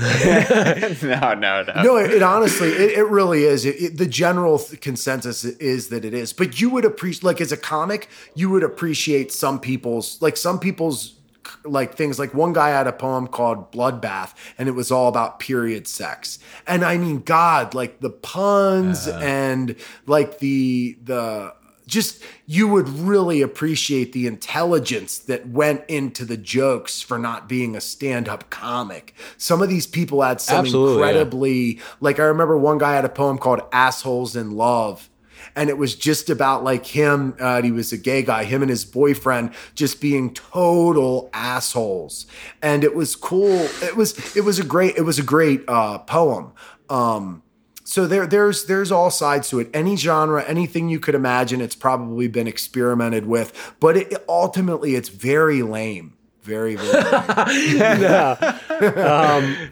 no, 1.03 1.33
no, 1.35 1.63
no. 1.63 1.83
No, 1.83 1.97
it, 1.97 2.11
it 2.11 2.23
honestly, 2.23 2.69
it, 2.69 2.97
it 2.97 3.03
really 3.03 3.43
is. 3.43 3.63
It, 3.63 3.97
the 3.97 4.07
general 4.07 4.57
th- 4.57 4.81
consensus 4.81 5.45
is 5.45 5.89
that 5.89 6.03
it 6.03 6.15
is. 6.15 6.33
But 6.33 6.59
you 6.59 6.71
would 6.71 6.83
appreciate, 6.83 7.23
like, 7.23 7.41
as 7.41 7.51
a 7.51 7.57
comic, 7.57 8.09
you 8.33 8.49
would 8.49 8.63
appreciate 8.63 9.31
some 9.31 9.59
people's, 9.59 10.19
like, 10.19 10.35
some 10.35 10.59
people's, 10.59 11.15
like, 11.63 11.93
things. 11.95 12.17
Like, 12.17 12.33
one 12.33 12.53
guy 12.53 12.69
had 12.69 12.87
a 12.87 12.91
poem 12.91 13.27
called 13.27 13.71
Bloodbath, 13.71 14.33
and 14.57 14.67
it 14.67 14.73
was 14.73 14.91
all 14.91 15.09
about 15.09 15.39
period 15.39 15.87
sex. 15.87 16.39
And 16.65 16.83
I 16.83 16.97
mean, 16.97 17.21
God, 17.21 17.75
like, 17.75 17.99
the 17.99 18.09
puns 18.09 19.07
and, 19.07 19.75
like, 20.07 20.39
the, 20.39 20.97
the, 21.03 21.53
just 21.87 22.21
you 22.45 22.67
would 22.67 22.87
really 22.89 23.41
appreciate 23.41 24.13
the 24.13 24.27
intelligence 24.27 25.17
that 25.17 25.47
went 25.47 25.83
into 25.87 26.25
the 26.25 26.37
jokes 26.37 27.01
for 27.01 27.17
not 27.17 27.49
being 27.49 27.75
a 27.75 27.81
stand-up 27.81 28.49
comic. 28.49 29.15
Some 29.37 29.61
of 29.61 29.69
these 29.69 29.87
people 29.87 30.21
had 30.21 30.39
some 30.41 30.59
Absolutely, 30.59 31.01
yeah. 31.01 31.07
incredibly 31.07 31.79
like 31.99 32.19
I 32.19 32.23
remember 32.23 32.57
one 32.57 32.77
guy 32.77 32.93
had 32.95 33.05
a 33.05 33.09
poem 33.09 33.37
called 33.37 33.61
Assholes 33.71 34.35
in 34.35 34.51
Love. 34.51 35.09
And 35.55 35.69
it 35.69 35.77
was 35.77 35.95
just 35.95 36.29
about 36.29 36.63
like 36.63 36.85
him, 36.85 37.35
uh, 37.39 37.61
he 37.61 37.71
was 37.71 37.91
a 37.91 37.97
gay 37.97 38.21
guy, 38.21 38.43
him 38.43 38.61
and 38.61 38.69
his 38.69 38.85
boyfriend 38.85 39.51
just 39.73 39.99
being 39.99 40.33
total 40.33 41.29
assholes. 41.33 42.27
And 42.61 42.83
it 42.83 42.95
was 42.95 43.15
cool. 43.15 43.67
It 43.81 43.95
was 43.95 44.35
it 44.35 44.41
was 44.41 44.59
a 44.59 44.63
great 44.63 44.97
it 44.97 45.01
was 45.01 45.17
a 45.17 45.23
great 45.23 45.63
uh, 45.67 45.99
poem. 45.99 46.53
Um, 46.89 47.43
so 47.87 48.05
there 48.05 48.27
there's 48.27 48.65
there's 48.65 48.91
all 48.91 49.09
sides 49.09 49.49
to 49.49 49.59
it 49.59 49.69
any 49.73 49.95
genre 49.95 50.43
anything 50.45 50.89
you 50.89 50.99
could 50.99 51.15
imagine 51.15 51.61
it's 51.61 51.75
probably 51.75 52.27
been 52.27 52.47
experimented 52.47 53.25
with 53.25 53.75
but 53.79 53.95
it, 53.95 54.13
ultimately 54.27 54.95
it's 54.95 55.09
very 55.09 55.63
lame 55.63 56.13
very 56.41 56.75
very 56.75 57.03
lame. 57.03 57.03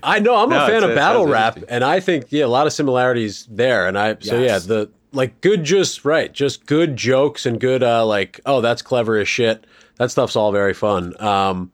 I 0.03 0.19
know 0.19 0.35
I'm 0.35 0.49
No, 0.49 0.65
a 0.65 0.67
fan 0.67 0.83
of 0.83 0.93
battle 0.93 1.25
rap, 1.25 1.57
and 1.69 1.85
I 1.85 2.01
think 2.01 2.25
yeah, 2.31 2.43
a 2.43 2.47
lot 2.47 2.67
of 2.67 2.73
similarities 2.73 3.47
there. 3.49 3.87
And 3.87 3.97
I 3.97 4.17
so 4.19 4.37
yeah, 4.37 4.59
the 4.59 4.89
like 5.13 5.39
good, 5.39 5.63
just 5.63 6.03
right, 6.03 6.33
just 6.33 6.65
good 6.65 6.97
jokes 6.97 7.45
and 7.45 7.61
good 7.61 7.81
uh 7.81 8.05
like 8.05 8.41
oh 8.45 8.59
that's 8.59 8.81
clever 8.81 9.17
as 9.17 9.29
shit. 9.29 9.65
That 9.97 10.11
stuff's 10.11 10.35
all 10.35 10.51
very 10.51 10.73
fun. 10.73 11.13
Um, 11.23 11.71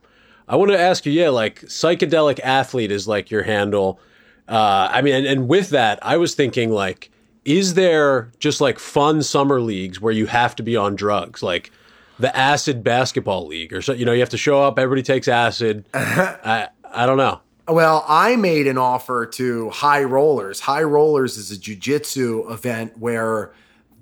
I 0.47 0.55
want 0.55 0.69
to 0.69 0.79
ask 0.79 1.03
you, 1.07 1.11
yeah, 1.11 1.29
like 1.29 1.61
psychedelic 1.61 2.39
athlete 2.43 2.91
is 2.91 3.07
like 3.07 3.31
your 3.31 3.41
handle. 3.41 3.99
Uh, 4.51 4.89
I 4.91 5.01
mean, 5.01 5.15
and, 5.15 5.25
and 5.25 5.47
with 5.47 5.69
that, 5.69 5.97
I 6.01 6.17
was 6.17 6.35
thinking 6.35 6.71
like, 6.71 7.09
is 7.45 7.73
there 7.75 8.31
just 8.37 8.59
like 8.59 8.79
fun 8.79 9.23
summer 9.23 9.61
leagues 9.61 10.01
where 10.01 10.11
you 10.11 10.25
have 10.25 10.57
to 10.57 10.63
be 10.63 10.75
on 10.75 10.95
drugs, 10.95 11.41
like 11.41 11.71
the 12.19 12.35
acid 12.35 12.83
basketball 12.83 13.47
league, 13.47 13.71
or 13.71 13.81
so? 13.81 13.93
You 13.93 14.03
know, 14.03 14.11
you 14.11 14.19
have 14.19 14.29
to 14.29 14.37
show 14.37 14.61
up, 14.61 14.77
everybody 14.77 15.03
takes 15.03 15.29
acid. 15.29 15.85
I 15.93 16.67
I 16.83 17.05
don't 17.05 17.17
know. 17.17 17.39
Well, 17.67 18.03
I 18.07 18.35
made 18.35 18.67
an 18.67 18.77
offer 18.77 19.25
to 19.25 19.69
High 19.69 20.03
Rollers. 20.03 20.59
High 20.59 20.83
Rollers 20.83 21.37
is 21.37 21.51
a 21.53 21.57
jujitsu 21.57 22.51
event 22.51 22.97
where 22.97 23.53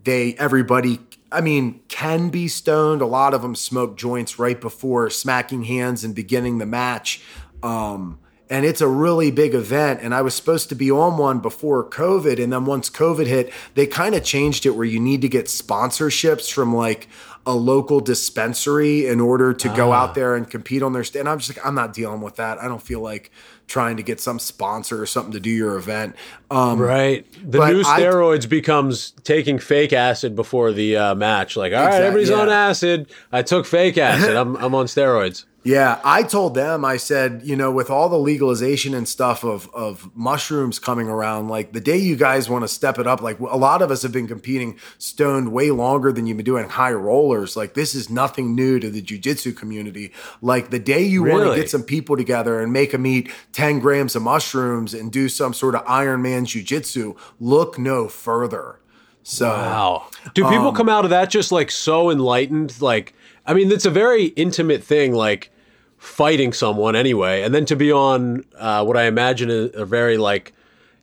they 0.03 0.33
everybody 0.33 0.99
I 1.31 1.41
mean 1.41 1.81
can 1.89 2.29
be 2.29 2.47
stoned. 2.47 3.03
A 3.03 3.05
lot 3.05 3.35
of 3.35 3.43
them 3.43 3.53
smoke 3.53 3.97
joints 3.97 4.39
right 4.39 4.59
before 4.59 5.11
smacking 5.11 5.65
hands 5.65 6.03
and 6.03 6.15
beginning 6.15 6.57
the 6.57 6.65
match. 6.65 7.21
Um, 7.61 8.17
and 8.49 8.65
it's 8.65 8.81
a 8.81 8.87
really 8.87 9.29
big 9.31 9.53
event. 9.53 9.99
And 10.01 10.13
I 10.15 10.21
was 10.21 10.33
supposed 10.33 10.69
to 10.69 10.75
be 10.75 10.89
on 10.89 11.17
one 11.17 11.39
before 11.39 11.83
COVID. 11.83 12.41
And 12.43 12.51
then 12.51 12.65
once 12.65 12.89
COVID 12.89 13.27
hit, 13.27 13.53
they 13.75 13.85
kind 13.85 14.15
of 14.15 14.23
changed 14.23 14.65
it 14.65 14.71
where 14.71 14.85
you 14.85 14.99
need 14.99 15.21
to 15.21 15.29
get 15.29 15.45
sponsorships 15.45 16.51
from 16.51 16.75
like 16.75 17.07
a 17.45 17.53
local 17.53 17.99
dispensary 17.99 19.07
in 19.07 19.19
order 19.19 19.53
to 19.53 19.69
go 19.69 19.91
Ah. 19.91 20.03
out 20.03 20.15
there 20.15 20.35
and 20.35 20.49
compete 20.49 20.83
on 20.83 20.93
their 20.93 21.03
stand. 21.03 21.27
I'm 21.27 21.39
just 21.39 21.55
like, 21.55 21.65
I'm 21.65 21.75
not 21.75 21.93
dealing 21.93 22.21
with 22.21 22.35
that. 22.35 22.57
I 22.61 22.67
don't 22.67 22.81
feel 22.81 22.99
like 23.01 23.31
trying 23.67 23.97
to 23.97 24.03
get 24.03 24.19
some 24.19 24.39
sponsor 24.39 25.01
or 25.01 25.05
something 25.05 25.31
to 25.33 25.39
do 25.39 25.49
your 25.49 25.75
event. 25.77 26.15
Um, 26.49 26.79
Right. 26.79 27.25
The 27.49 27.67
new 27.67 27.81
I- 27.81 28.01
steroids 28.01 28.49
becomes 28.49 29.11
taking 29.23 29.59
fake 29.59 29.93
acid 29.93 30.35
before 30.35 30.71
the 30.71 30.97
uh, 30.97 31.15
match. 31.15 31.55
Like, 31.55 31.71
all 31.73 31.79
right, 31.79 31.87
Exact- 31.87 32.03
everybody's 32.05 32.31
on 32.31 32.49
acid. 32.49 33.11
I 33.31 33.41
took 33.43 33.65
fake 33.65 33.97
acid. 33.97 34.35
I'm, 34.41 34.55
I'm 34.57 34.73
on 34.75 34.87
steroids. 34.87 35.45
Yeah, 35.63 35.99
I 36.05 36.23
told 36.23 36.55
them, 36.55 36.85
I 36.85 36.95
said, 36.95 37.41
you 37.43 37.55
know, 37.55 37.69
with 37.69 37.89
all 37.89 38.07
the 38.07 38.17
legalization 38.17 38.93
and 38.93 39.07
stuff 39.07 39.43
of 39.43 39.69
of 39.73 40.09
mushrooms 40.15 40.79
coming 40.79 41.09
around, 41.09 41.49
like 41.49 41.73
the 41.73 41.81
day 41.81 41.97
you 41.97 42.15
guys 42.15 42.49
want 42.49 42.63
to 42.63 42.67
step 42.67 42.97
it 42.97 43.05
up, 43.05 43.21
like 43.21 43.39
a 43.39 43.57
lot 43.57 43.81
of 43.81 43.91
us 43.91 44.01
have 44.03 44.13
been 44.13 44.27
competing 44.27 44.79
stoned 44.97 45.51
way 45.51 45.69
longer 45.71 46.13
than 46.13 46.27
you've 46.27 46.37
been 46.37 46.45
doing 46.45 46.69
high 46.69 46.93
rollers. 46.93 47.57
Like 47.57 47.73
this 47.73 47.93
is 47.93 48.09
nothing 48.09 48.55
new 48.55 48.79
to 48.79 48.89
the 48.89 49.01
jujitsu 49.01 49.55
community. 49.55 50.13
Like 50.41 50.69
the 50.69 50.79
day 50.79 51.03
you 51.03 51.23
want 51.23 51.49
to 51.49 51.55
get 51.55 51.69
some 51.69 51.83
people 51.83 52.15
together 52.15 52.61
and 52.61 52.71
make 52.71 52.91
them 52.91 53.05
eat 53.05 53.29
10 53.51 53.79
grams 53.79 54.15
of 54.15 54.21
mushrooms 54.21 54.93
and 54.93 55.11
do 55.11 55.27
some 55.27 55.53
sort 55.53 55.75
of 55.75 55.83
Iron 55.85 56.21
Man 56.21 56.45
jujitsu, 56.45 57.17
look 57.39 57.77
no 57.77 58.07
further. 58.07 58.79
So 59.23 59.49
Wow. 59.49 60.07
Do 60.33 60.43
people 60.45 60.69
um, 60.69 60.75
come 60.75 60.89
out 60.89 61.03
of 61.03 61.09
that 61.09 61.29
just 61.29 61.51
like 61.51 61.69
so 61.69 62.09
enlightened? 62.09 62.81
Like, 62.81 63.13
I 63.49 63.55
mean, 63.55 63.71
it's 63.71 63.85
a 63.85 63.89
very 63.89 64.25
intimate 64.25 64.83
thing, 64.83 65.11
like 65.11 65.49
fighting 65.97 66.53
someone 66.53 66.95
anyway. 66.95 67.41
And 67.41 67.51
then 67.51 67.65
to 67.65 67.75
be 67.75 67.91
on 67.91 68.45
uh, 68.55 68.85
what 68.85 68.95
I 68.95 69.05
imagine 69.05 69.49
is 69.49 69.71
a 69.73 69.85
very 69.85 70.17
like, 70.17 70.53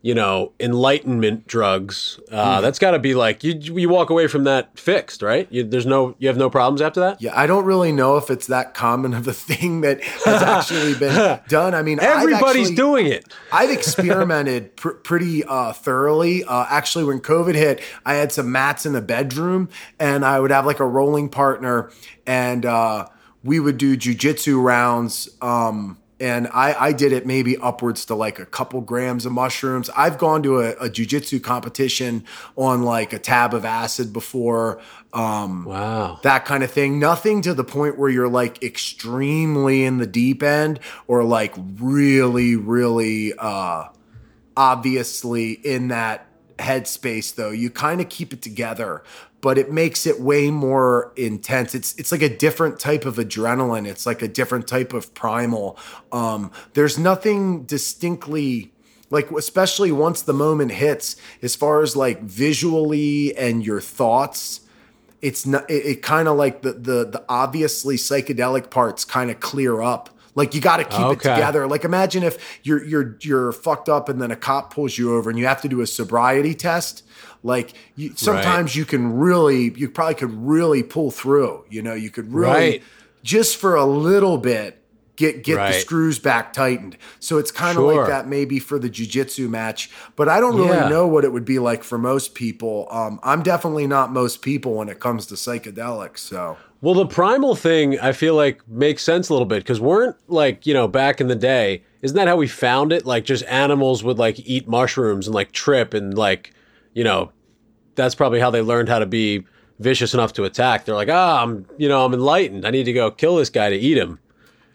you 0.06 0.14
know, 0.14 0.52
enlightenment 0.60 1.48
drugs. 1.48 2.20
Uh, 2.30 2.60
That's 2.60 2.78
got 2.78 2.92
to 2.92 3.00
be 3.00 3.16
like 3.16 3.42
you. 3.42 3.54
You 3.54 3.88
walk 3.88 4.08
away 4.08 4.28
from 4.28 4.44
that 4.44 4.78
fixed, 4.78 5.20
right? 5.20 5.48
You, 5.50 5.64
there's 5.64 5.84
no, 5.84 6.14
you 6.20 6.28
have 6.28 6.36
no 6.36 6.48
problems 6.48 6.80
after 6.80 7.00
that. 7.00 7.20
Yeah, 7.20 7.32
I 7.34 7.48
don't 7.48 7.64
really 7.64 7.90
know 7.90 8.16
if 8.16 8.30
it's 8.30 8.46
that 8.46 8.72
common 8.72 9.14
of 9.14 9.26
a 9.26 9.32
thing 9.32 9.80
that 9.80 10.00
has 10.04 10.42
actually 10.44 10.94
been 10.94 11.40
done. 11.48 11.74
I 11.74 11.82
mean, 11.82 11.98
Everybody's 11.98 12.68
actually- 12.68 12.76
doing 12.76 13.06
it. 13.06 13.34
I've 13.50 13.70
experimented 13.78 14.76
pr- 14.76 14.90
pretty 14.90 15.42
uh, 15.42 15.72
thoroughly. 15.72 16.44
Uh, 16.44 16.66
actually, 16.68 17.02
when 17.02 17.18
COVID 17.18 17.56
hit, 17.56 17.82
I 18.04 18.14
had 18.14 18.30
some 18.30 18.52
mats 18.52 18.86
in 18.86 18.92
the 18.92 19.02
bedroom, 19.02 19.68
and 19.98 20.24
I 20.24 20.38
would 20.38 20.52
have 20.52 20.66
like 20.66 20.78
a 20.78 20.86
rolling 20.86 21.30
partner, 21.30 21.90
and 22.28 22.64
uh, 22.64 23.08
we 23.42 23.58
would 23.58 23.76
do 23.76 23.96
jujitsu 23.96 24.62
rounds. 24.62 25.28
Um, 25.42 25.98
and 26.18 26.48
I, 26.48 26.74
I 26.87 26.92
did 26.92 27.12
it 27.12 27.26
maybe 27.26 27.57
upwards 27.59 28.07
to 28.07 28.14
like 28.14 28.38
a 28.38 28.46
couple 28.46 28.81
grams 28.81 29.26
of 29.26 29.33
mushrooms. 29.33 29.90
I've 29.96 30.16
gone 30.16 30.42
to 30.44 30.61
a, 30.61 30.70
a 30.72 30.88
jujitsu 30.88 31.42
competition 31.42 32.24
on 32.57 32.83
like 32.83 33.12
a 33.12 33.18
tab 33.18 33.52
of 33.52 33.64
acid 33.64 34.12
before. 34.12 34.81
Um, 35.12 35.64
Wow. 35.66 36.18
that 36.22 36.44
kind 36.44 36.62
of 36.62 36.70
thing. 36.70 36.98
Nothing 36.98 37.42
to 37.42 37.55
the 37.55 37.64
point 37.64 37.98
where 37.98 38.09
you're 38.11 38.29
like 38.29 38.62
extremely 38.62 39.85
in 39.85 39.98
the 39.98 40.07
deep 40.07 40.42
end 40.42 40.81
or 41.07 41.22
like 41.24 41.55
really, 41.79 42.57
really 42.57 43.33
uh 43.38 43.85
obviously 44.57 45.52
in 45.52 45.88
that 45.88 46.26
headspace 46.59 47.35
though. 47.35 47.50
You 47.50 47.70
kind 47.70 48.00
of 48.00 48.09
keep 48.09 48.33
it 48.33 48.40
together, 48.42 49.02
but 49.46 49.59
it 49.59 49.70
makes 49.70 50.06
it 50.06 50.18
way 50.18 50.50
more 50.50 51.12
intense. 51.14 51.72
It's 51.72 51.94
it's 51.94 52.11
like 52.11 52.20
a 52.20 52.28
different 52.28 52.80
type 52.80 53.04
of 53.04 53.14
adrenaline. 53.14 53.87
It's 53.87 54.04
like 54.04 54.20
a 54.20 54.26
different 54.26 54.66
type 54.66 54.92
of 54.92 55.14
primal. 55.14 55.78
Um 56.11 56.50
there's 56.72 56.98
nothing 56.98 57.62
distinctly 57.62 58.72
like 59.09 59.30
especially 59.30 59.92
once 59.92 60.20
the 60.22 60.32
moment 60.32 60.72
hits 60.72 61.14
as 61.42 61.54
far 61.54 61.82
as 61.82 61.94
like 61.94 62.22
visually 62.22 63.37
and 63.37 63.64
your 63.64 63.80
thoughts 63.80 64.62
it's 65.22 65.46
not 65.46 65.70
it, 65.70 65.87
it 65.87 66.02
kind 66.02 66.26
of 66.26 66.37
like 66.37 66.62
the 66.62 66.72
the 66.72 67.04
the 67.04 67.24
obviously 67.28 67.94
psychedelic 67.94 68.68
parts 68.68 69.04
kind 69.04 69.30
of 69.30 69.38
clear 69.38 69.80
up 69.80 70.11
like 70.35 70.56
you 70.56 70.61
got 70.61 70.78
to 70.78 70.85
keep 70.85 71.06
it 71.12 71.20
together 71.20 71.68
like 71.68 71.85
imagine 71.85 72.24
if 72.24 72.59
you're 72.64 72.85
you're 72.85 73.16
you're 73.20 73.52
fucked 73.52 73.88
up 73.88 74.09
and 74.09 74.20
then 74.20 74.32
a 74.32 74.37
cop 74.37 74.74
pulls 74.74 74.98
you 74.98 75.14
over 75.14 75.30
and 75.30 75.38
you 75.38 75.46
have 75.46 75.62
to 75.62 75.68
do 75.68 75.82
a 75.82 75.87
sobriety 75.87 76.52
test 76.52 77.04
like 77.46 77.72
you, 77.96 78.12
sometimes 78.16 78.74
you 78.76 78.85
can 78.85 79.12
really 79.14 79.72
you 79.76 79.88
probably 79.88 80.14
could 80.14 80.32
really 80.32 80.82
pull 80.82 81.11
through 81.11 81.64
you 81.70 81.80
know 81.82 81.94
you 81.94 82.11
could 82.11 82.32
really 82.32 82.52
Right. 82.70 82.82
just 83.22 83.56
for 83.56 83.74
a 83.76 83.85
little 83.87 84.37
bit 84.38 84.82
get 85.16 85.42
get 85.42 85.56
the 85.56 85.72
screws 85.80 86.18
back 86.18 86.52
tightened 86.52 86.96
so 87.20 87.38
it's 87.38 87.50
kind 87.50 87.78
of 87.78 87.85
Sure. 87.85 87.94
like 87.96 88.06
that 88.09 88.28
maybe 88.28 88.59
for 88.59 88.78
the 88.78 88.90
jiu-jitsu 88.90 89.48
match 89.48 89.90
but 90.14 90.28
i 90.28 90.40
don't 90.40 90.56
really 90.56 90.76
Yeah. 90.76 90.88
know 90.88 91.06
what 91.06 91.24
it 91.24 91.32
would 91.32 91.44
be 91.46 91.59
like 91.59 91.82
for 91.85 91.96
most 91.96 92.35
people 92.35 92.87
um, 92.90 93.18
i'm 93.22 93.42
definitely 93.42 93.87
not 93.87 94.12
most 94.12 94.42
people 94.42 94.74
when 94.74 94.88
it 94.90 95.00
comes 95.00 95.24
to 95.26 95.35
psychedelics 95.35 96.18
so 96.18 96.59
Well, 96.82 96.92
the 96.94 97.06
primal 97.06 97.54
thing 97.56 97.98
I 97.98 98.12
feel 98.12 98.35
like 98.35 98.61
makes 98.68 99.02
sense 99.02 99.30
a 99.30 99.32
little 99.32 99.46
bit 99.46 99.61
because 99.62 99.80
weren't 99.80 100.16
like 100.28 100.66
you 100.66 100.74
know 100.74 100.87
back 100.87 101.20
in 101.22 101.28
the 101.28 101.35
day, 101.54 101.82
isn't 102.02 102.16
that 102.16 102.28
how 102.28 102.37
we 102.37 102.46
found 102.48 102.92
it? 102.92 103.06
Like 103.06 103.24
just 103.24 103.44
animals 103.46 104.04
would 104.04 104.18
like 104.18 104.38
eat 104.46 104.68
mushrooms 104.68 105.26
and 105.26 105.35
like 105.35 105.52
trip 105.52 105.94
and 105.94 106.16
like 106.16 106.52
you 106.92 107.02
know 107.02 107.32
that's 107.96 108.14
probably 108.14 108.40
how 108.40 108.50
they 108.50 108.61
learned 108.61 108.88
how 108.88 108.98
to 108.98 109.06
be 109.06 109.44
vicious 109.78 110.14
enough 110.14 110.32
to 110.35 110.44
attack. 110.44 110.85
They're 110.85 110.94
like, 110.94 111.09
ah, 111.11 111.42
I'm 111.42 111.66
you 111.76 111.88
know 111.88 112.04
I'm 112.04 112.14
enlightened. 112.14 112.66
I 112.66 112.70
need 112.70 112.85
to 112.85 112.92
go 112.92 113.11
kill 113.11 113.37
this 113.37 113.50
guy 113.50 113.70
to 113.70 113.76
eat 113.76 113.98
him. 113.98 114.18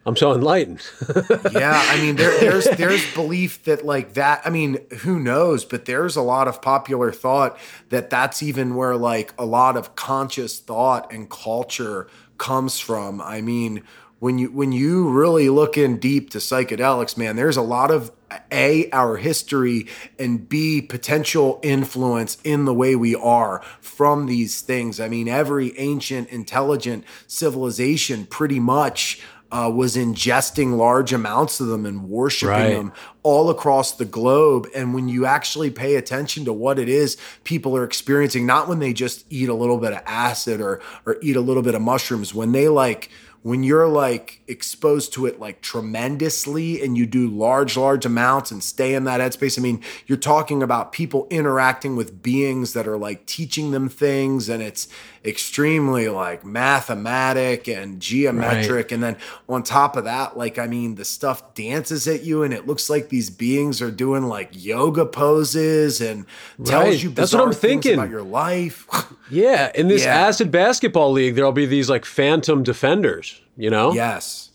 I'm 0.05 0.15
so 0.15 0.33
enlightened. 0.33 0.81
yeah 1.51 1.79
i 1.89 2.01
mean 2.01 2.15
there, 2.15 2.39
there's 2.39 2.65
there's 2.71 3.13
belief 3.13 3.63
that 3.65 3.85
like 3.85 4.13
that 4.15 4.41
i 4.45 4.49
mean 4.49 4.79
who 5.01 5.19
knows 5.19 5.63
but 5.63 5.85
there's 5.85 6.15
a 6.15 6.21
lot 6.21 6.47
of 6.47 6.61
popular 6.61 7.11
thought 7.11 7.57
that 7.89 8.09
that's 8.09 8.41
even 8.41 8.75
where 8.75 8.95
like 8.95 9.33
a 9.37 9.45
lot 9.45 9.77
of 9.77 9.95
conscious 9.95 10.59
thought 10.59 11.11
and 11.13 11.29
culture 11.29 12.07
comes 12.39 12.79
from 12.79 13.21
i 13.21 13.41
mean 13.41 13.83
when 14.21 14.37
you 14.37 14.49
when 14.51 14.71
you 14.71 15.09
really 15.09 15.49
look 15.49 15.77
in 15.77 15.97
deep 15.97 16.29
to 16.29 16.37
psychedelics 16.37 17.17
man 17.17 17.35
there's 17.35 17.57
a 17.57 17.61
lot 17.61 17.91
of 17.91 18.11
a 18.51 18.89
our 18.91 19.17
history 19.17 19.87
and 20.17 20.47
b 20.47 20.81
potential 20.81 21.59
influence 21.63 22.37
in 22.43 22.63
the 22.65 22.73
way 22.73 22.95
we 22.95 23.13
are 23.15 23.61
from 23.81 24.27
these 24.27 24.61
things 24.61 24.99
i 24.99 25.09
mean 25.09 25.27
every 25.27 25.77
ancient 25.77 26.29
intelligent 26.29 27.03
civilization 27.27 28.25
pretty 28.27 28.59
much 28.59 29.21
uh, 29.51 29.69
was 29.69 29.97
ingesting 29.97 30.77
large 30.77 31.11
amounts 31.11 31.59
of 31.59 31.67
them 31.67 31.85
and 31.85 32.07
worshiping 32.07 32.49
Right. 32.51 32.73
them 32.73 32.93
all 33.21 33.49
across 33.49 33.91
the 33.91 34.05
globe. 34.05 34.65
And 34.73 34.93
when 34.93 35.09
you 35.09 35.25
actually 35.25 35.69
pay 35.69 35.95
attention 35.95 36.45
to 36.45 36.53
what 36.53 36.79
it 36.79 36.87
is 36.87 37.17
people 37.43 37.75
are 37.75 37.83
experiencing, 37.83 38.45
not 38.45 38.69
when 38.69 38.79
they 38.79 38.93
just 38.93 39.25
eat 39.29 39.49
a 39.49 39.53
little 39.53 39.77
bit 39.77 39.91
of 39.91 40.01
acid 40.05 40.61
or 40.61 40.79
or 41.05 41.17
eat 41.21 41.35
a 41.35 41.41
little 41.41 41.63
bit 41.63 41.75
of 41.75 41.81
mushrooms, 41.81 42.33
when 42.33 42.53
they 42.53 42.69
like 42.69 43.09
when 43.43 43.63
you're 43.63 43.87
like 43.87 44.41
exposed 44.47 45.13
to 45.13 45.25
it 45.25 45.39
like 45.39 45.61
tremendously 45.61 46.81
and 46.83 46.97
you 46.97 47.05
do 47.05 47.27
large, 47.27 47.75
large 47.75 48.05
amounts 48.05 48.51
and 48.51 48.63
stay 48.63 48.93
in 48.93 49.03
that 49.05 49.19
headspace. 49.19 49.57
I 49.57 49.61
mean, 49.61 49.81
you're 50.05 50.17
talking 50.17 50.61
about 50.61 50.91
people 50.91 51.25
interacting 51.29 51.95
with 51.95 52.21
beings 52.21 52.73
that 52.73 52.87
are 52.87 52.97
like 52.97 53.25
teaching 53.25 53.71
them 53.71 53.89
things 53.89 54.47
and 54.49 54.61
it's 54.61 54.87
extremely 55.25 56.07
like 56.09 56.43
mathematic 56.45 57.67
and 57.67 57.99
geometric. 57.99 58.91
And 58.91 59.01
then 59.03 59.17
on 59.47 59.63
top 59.63 59.95
of 59.95 60.03
that, 60.03 60.37
like, 60.37 60.57
I 60.59 60.67
mean, 60.67 60.95
the 60.95 61.05
stuff 61.05 61.53
dances 61.53 62.07
at 62.07 62.23
you 62.23 62.43
and 62.43 62.53
it 62.53 62.67
looks 62.67 62.89
like 62.89 63.09
these 63.09 63.29
beings 63.29 63.81
are 63.81 63.91
doing 63.91 64.23
like 64.27 64.49
yoga 64.51 65.05
poses 65.05 66.01
and 66.01 66.25
tells 66.65 67.01
you 67.03 67.09
That's 67.09 67.33
what 67.33 67.43
I'm 67.43 67.53
thinking. 67.53 67.93
about 67.95 68.09
your 68.09 68.23
life. 68.23 68.87
yeah, 69.31 69.71
in 69.75 69.87
this 69.87 70.03
Yeah. 70.03 70.15
acid 70.27 70.51
basketball 70.51 71.11
league, 71.11 71.35
there'll 71.35 71.51
be 71.51 71.65
these 71.65 71.89
like 71.89 72.05
phantom 72.05 72.63
defenders. 72.63 73.30
You 73.57 73.69
know. 73.69 73.93
yes. 73.93 74.49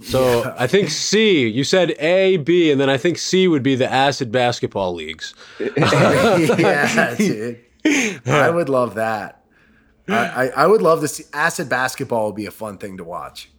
So 0.00 0.54
I 0.58 0.66
think 0.66 0.90
C. 0.90 1.48
You 1.48 1.64
said 1.64 1.92
A, 1.98 2.36
B, 2.36 2.70
and 2.70 2.78
then 2.78 2.90
I 2.90 2.98
think 2.98 3.16
C 3.16 3.48
would 3.48 3.62
be 3.62 3.76
the 3.76 3.90
acid 3.90 4.30
basketball 4.30 4.92
leagues. 4.94 5.34
yeah, 5.58 7.14
dude. 7.18 7.60
I 8.26 8.50
would 8.50 8.68
love 8.68 8.94
that. 8.96 9.42
I, 10.08 10.14
I, 10.14 10.46
I 10.48 10.66
would 10.66 10.82
love 10.82 11.00
to 11.00 11.08
see 11.08 11.24
acid 11.32 11.68
basketball 11.68 12.26
would 12.26 12.36
be 12.36 12.46
a 12.46 12.50
fun 12.50 12.78
thing 12.78 12.96
to 12.98 13.04
watch. 13.04 13.50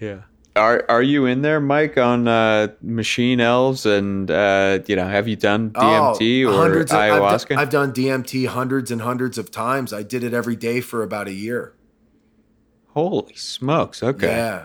Yeah. 0.00 0.22
Are 0.56 0.84
are 0.88 1.02
you 1.02 1.26
in 1.26 1.42
there, 1.42 1.60
Mike, 1.60 1.96
on 1.96 2.26
uh, 2.28 2.68
machine 2.82 3.40
elves 3.40 3.86
and 3.86 4.30
uh, 4.30 4.80
you 4.86 4.96
know 4.96 5.06
have 5.08 5.26
you 5.28 5.36
done 5.36 5.70
DMT 5.70 6.44
Oh, 6.46 6.50
or 6.50 6.56
hundreds 6.56 6.90
of- 6.92 6.98
I've 6.98 7.10
done- 7.10 7.22
ayahuasca? 7.22 7.56
I've, 7.56 7.70
done 7.70 7.92
DMT 7.92 8.46
hundreds 8.48 8.90
and 8.90 9.00
hundreds 9.02 9.38
of 9.38 9.50
times. 9.50 9.92
I 9.92 10.02
did 10.02 10.22
it 10.24 10.34
every 10.34 10.56
day 10.56 10.80
for 10.80 11.02
about 11.02 11.26
a 11.28 11.32
year. 11.32 11.74
Holy 12.94 13.34
smokes! 13.34 14.02
Okay. 14.02 14.28
Yeah. 14.28 14.64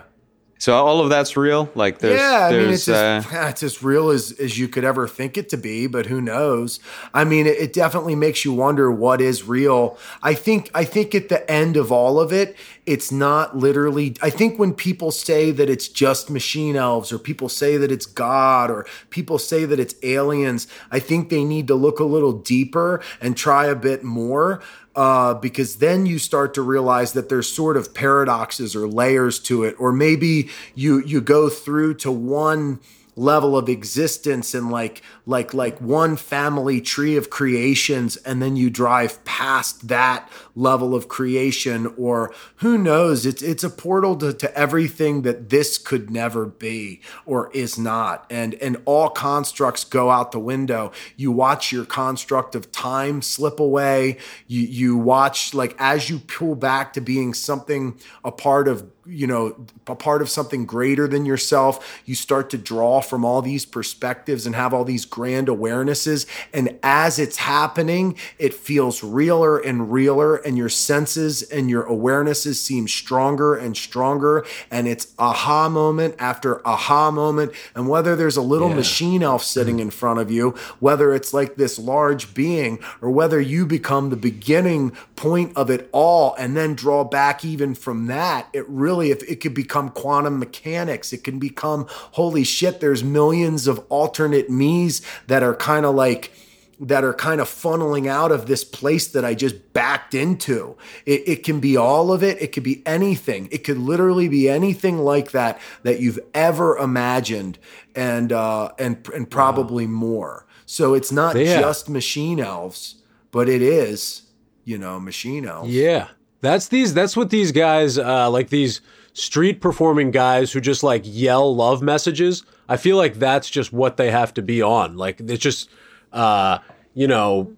So 0.60 0.74
all 0.74 1.00
of 1.00 1.08
that's 1.08 1.36
real. 1.36 1.70
Like 1.76 2.00
there's, 2.00 2.20
yeah, 2.20 2.46
I 2.46 2.50
mean, 2.50 2.62
there's, 2.66 2.80
it's 2.80 2.88
as, 2.88 3.26
uh, 3.26 3.46
it's 3.48 3.62
as 3.62 3.82
real 3.82 4.10
as, 4.10 4.32
as 4.40 4.58
you 4.58 4.66
could 4.66 4.84
ever 4.84 5.06
think 5.06 5.38
it 5.38 5.48
to 5.50 5.56
be, 5.56 5.86
but 5.86 6.06
who 6.06 6.20
knows? 6.20 6.80
I 7.14 7.24
mean, 7.24 7.46
it, 7.46 7.56
it 7.58 7.72
definitely 7.72 8.16
makes 8.16 8.44
you 8.44 8.52
wonder 8.52 8.90
what 8.90 9.20
is 9.20 9.44
real. 9.44 9.96
I 10.20 10.34
think 10.34 10.70
I 10.74 10.84
think 10.84 11.14
at 11.14 11.28
the 11.28 11.48
end 11.48 11.76
of 11.76 11.92
all 11.92 12.18
of 12.18 12.32
it, 12.32 12.56
it's 12.86 13.12
not 13.12 13.56
literally. 13.56 14.16
I 14.20 14.30
think 14.30 14.58
when 14.58 14.74
people 14.74 15.12
say 15.12 15.52
that 15.52 15.70
it's 15.70 15.86
just 15.86 16.28
machine 16.28 16.74
elves, 16.74 17.12
or 17.12 17.18
people 17.18 17.48
say 17.48 17.76
that 17.76 17.92
it's 17.92 18.06
God, 18.06 18.68
or 18.70 18.84
people 19.10 19.38
say 19.38 19.64
that 19.64 19.78
it's 19.78 19.94
aliens, 20.02 20.66
I 20.90 20.98
think 20.98 21.28
they 21.28 21.44
need 21.44 21.68
to 21.68 21.76
look 21.76 22.00
a 22.00 22.04
little 22.04 22.32
deeper 22.32 23.00
and 23.20 23.36
try 23.36 23.66
a 23.66 23.76
bit 23.76 24.02
more 24.02 24.60
uh, 24.98 25.32
because 25.32 25.76
then 25.76 26.06
you 26.06 26.18
start 26.18 26.54
to 26.54 26.60
realize 26.60 27.12
that 27.12 27.28
there's 27.28 27.48
sort 27.48 27.76
of 27.76 27.94
paradoxes 27.94 28.74
or 28.74 28.88
layers 28.88 29.38
to 29.38 29.62
it, 29.62 29.76
or 29.78 29.92
maybe 29.92 30.48
you 30.74 30.98
you 31.04 31.20
go 31.20 31.48
through 31.48 31.94
to 31.94 32.10
one 32.10 32.80
level 33.18 33.56
of 33.56 33.68
existence 33.68 34.54
and 34.54 34.70
like 34.70 35.02
like 35.26 35.52
like 35.52 35.80
one 35.80 36.16
family 36.16 36.80
tree 36.80 37.16
of 37.16 37.30
creations 37.30 38.16
and 38.18 38.40
then 38.40 38.56
you 38.56 38.70
drive 38.70 39.22
past 39.24 39.88
that 39.88 40.30
level 40.54 40.94
of 40.94 41.08
creation 41.08 41.92
or 41.98 42.32
who 42.56 42.78
knows? 42.78 43.26
It's 43.26 43.42
it's 43.42 43.64
a 43.64 43.70
portal 43.70 44.16
to, 44.16 44.32
to 44.32 44.56
everything 44.56 45.22
that 45.22 45.50
this 45.50 45.78
could 45.78 46.10
never 46.10 46.46
be 46.46 47.00
or 47.26 47.50
is 47.52 47.78
not. 47.78 48.24
And 48.30 48.54
and 48.54 48.80
all 48.84 49.10
constructs 49.10 49.84
go 49.84 50.10
out 50.10 50.32
the 50.32 50.38
window. 50.38 50.92
You 51.16 51.32
watch 51.32 51.72
your 51.72 51.84
construct 51.84 52.54
of 52.54 52.70
time 52.70 53.20
slip 53.22 53.58
away. 53.58 54.18
You 54.46 54.62
you 54.62 54.96
watch 54.96 55.54
like 55.54 55.74
as 55.78 56.08
you 56.08 56.20
pull 56.20 56.54
back 56.54 56.92
to 56.92 57.00
being 57.00 57.34
something 57.34 57.98
a 58.24 58.30
part 58.30 58.68
of 58.68 58.88
you 59.08 59.26
know 59.26 59.66
a 59.86 59.94
part 59.94 60.22
of 60.22 60.28
something 60.28 60.66
greater 60.66 61.08
than 61.08 61.24
yourself. 61.24 62.02
You 62.04 62.14
start 62.14 62.50
to 62.50 62.58
draw 62.58 63.00
from 63.00 63.24
all 63.24 63.42
these 63.42 63.64
perspectives 63.64 64.46
and 64.46 64.54
have 64.54 64.74
all 64.74 64.84
these 64.84 65.04
grand 65.04 65.48
awarenesses. 65.48 66.26
And 66.52 66.78
as 66.82 67.18
it's 67.18 67.38
happening 67.38 68.16
it 68.38 68.54
feels 68.54 69.02
realer 69.02 69.58
and 69.58 69.92
realer 69.92 70.36
and 70.36 70.56
your 70.58 70.68
senses 70.68 71.42
and 71.42 71.70
your 71.70 71.84
awarenesses 71.84 72.56
seem 72.56 72.88
stronger 72.88 73.54
and 73.54 73.76
stronger. 73.76 74.44
And 74.70 74.88
it's 74.88 75.14
aha 75.18 75.68
moment 75.68 76.14
after 76.18 76.66
aha 76.66 77.10
moment. 77.10 77.52
And 77.74 77.88
whether 77.88 78.16
there's 78.16 78.36
a 78.36 78.42
little 78.42 78.70
Yeah. 78.70 78.76
machine 78.76 79.22
elf 79.22 79.42
mm-hmm. 79.42 79.46
sitting 79.46 79.78
in 79.78 79.90
front 79.90 80.20
of 80.20 80.30
you 80.30 80.54
whether 80.80 81.14
it's 81.14 81.32
like 81.32 81.56
this 81.56 81.78
large 81.78 82.34
being 82.34 82.78
or 83.00 83.10
whether 83.10 83.40
you 83.40 83.64
become 83.66 84.10
the 84.10 84.16
beginning 84.16 84.90
point 85.16 85.56
of 85.56 85.70
it 85.70 85.88
all 85.92 86.34
and 86.38 86.56
then 86.56 86.74
draw 86.74 87.04
back 87.04 87.44
even 87.44 87.74
from 87.74 88.06
that 88.06 88.48
it 88.52 88.68
really 88.68 88.97
if 89.00 89.22
it 89.28 89.36
could 89.40 89.54
become 89.54 89.88
quantum 89.90 90.38
mechanics 90.38 91.12
it 91.12 91.24
can 91.24 91.38
become 91.38 91.86
holy 92.12 92.44
shit 92.44 92.80
there's 92.80 93.02
millions 93.04 93.66
of 93.66 93.78
alternate 93.88 94.50
me's 94.50 95.00
that 95.26 95.42
are 95.42 95.54
kind 95.54 95.86
of 95.86 95.94
like 95.94 96.32
that 96.80 97.02
are 97.02 97.12
kind 97.14 97.40
of 97.40 97.48
funneling 97.48 98.06
out 98.06 98.30
of 98.30 98.46
this 98.46 98.62
place 98.62 99.08
that 99.08 99.24
I 99.24 99.34
just 99.34 99.72
backed 99.72 100.14
into. 100.14 100.76
It, 101.06 101.22
it 101.26 101.42
can 101.42 101.58
be 101.58 101.76
all 101.76 102.12
of 102.12 102.22
it. 102.22 102.40
It 102.40 102.52
could 102.52 102.62
be 102.62 102.84
anything. 102.86 103.48
It 103.50 103.64
could 103.64 103.78
literally 103.78 104.28
be 104.28 104.48
anything 104.48 104.98
like 104.98 105.32
that 105.32 105.58
that 105.82 105.98
you've 105.98 106.20
ever 106.34 106.76
imagined, 106.78 107.58
and 107.96 108.32
uh, 108.32 108.70
and 108.78 109.04
and 109.12 109.28
probably 109.28 109.88
more. 109.88 110.46
So 110.66 110.94
it's 110.94 111.10
not 111.10 111.34
Yeah. 111.34 111.58
just 111.60 111.88
machine 111.88 112.38
elves, 112.38 113.02
but 113.32 113.48
it 113.48 113.60
is, 113.60 114.22
you 114.64 114.78
know, 114.78 115.00
machine 115.00 115.46
elves. 115.46 115.70
Yeah, 115.70 116.06
that's 116.40 116.68
these. 116.68 116.94
That's 116.94 117.16
what 117.16 117.30
these 117.30 117.52
guys 117.52 117.98
uh, 117.98 118.30
like. 118.30 118.50
These 118.50 118.80
street 119.12 119.60
performing 119.60 120.10
guys 120.10 120.52
who 120.52 120.60
just 120.60 120.82
like 120.82 121.02
yell 121.04 121.54
love 121.54 121.82
messages. 121.82 122.44
I 122.68 122.76
feel 122.76 122.96
like 122.96 123.14
that's 123.14 123.48
just 123.50 123.72
what 123.72 123.96
they 123.96 124.10
have 124.10 124.34
to 124.34 124.42
be 124.42 124.62
on. 124.62 124.96
Like 124.96 125.20
it's 125.20 125.42
just, 125.42 125.70
uh, 126.12 126.58
you 126.94 127.08
know, 127.08 127.56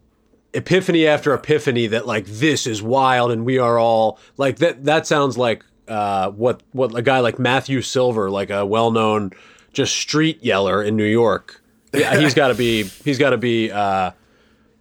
epiphany 0.54 1.06
after 1.06 1.34
epiphany 1.34 1.86
that 1.88 2.06
like 2.06 2.26
this 2.26 2.66
is 2.66 2.82
wild 2.82 3.30
and 3.30 3.44
we 3.44 3.58
are 3.58 3.78
all 3.78 4.18
like 4.36 4.56
that. 4.58 4.84
That 4.84 5.06
sounds 5.06 5.36
like 5.36 5.64
uh, 5.88 6.30
what 6.30 6.62
what 6.72 6.94
a 6.94 7.02
guy 7.02 7.20
like 7.20 7.38
Matthew 7.38 7.82
Silver, 7.82 8.30
like 8.30 8.50
a 8.50 8.64
well 8.64 8.90
known 8.90 9.32
just 9.72 9.96
street 9.96 10.42
yeller 10.42 10.82
in 10.82 10.96
New 10.96 11.04
York. 11.04 11.62
Yeah, 11.92 12.18
he's 12.18 12.34
got 12.34 12.48
to 12.48 12.54
be. 12.54 12.84
He's 12.84 13.18
got 13.18 13.30
to 13.30 13.38
be. 13.38 13.70
Uh, 13.70 14.12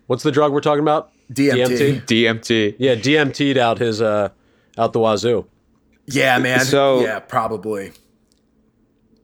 what's 0.07 0.23
the 0.23 0.31
drug 0.31 0.53
we're 0.53 0.61
talking 0.61 0.83
about? 0.83 1.11
DMT. 1.31 2.05
DMT. 2.05 2.75
Yeah, 2.79 2.95
DMT'd 2.95 3.57
out 3.57 3.77
his 3.77 4.01
uh 4.01 4.29
out 4.77 4.93
the 4.93 4.99
wazoo. 4.99 5.45
Yeah, 6.07 6.39
man. 6.39 6.61
So- 6.61 7.01
yeah, 7.01 7.19
probably. 7.19 7.91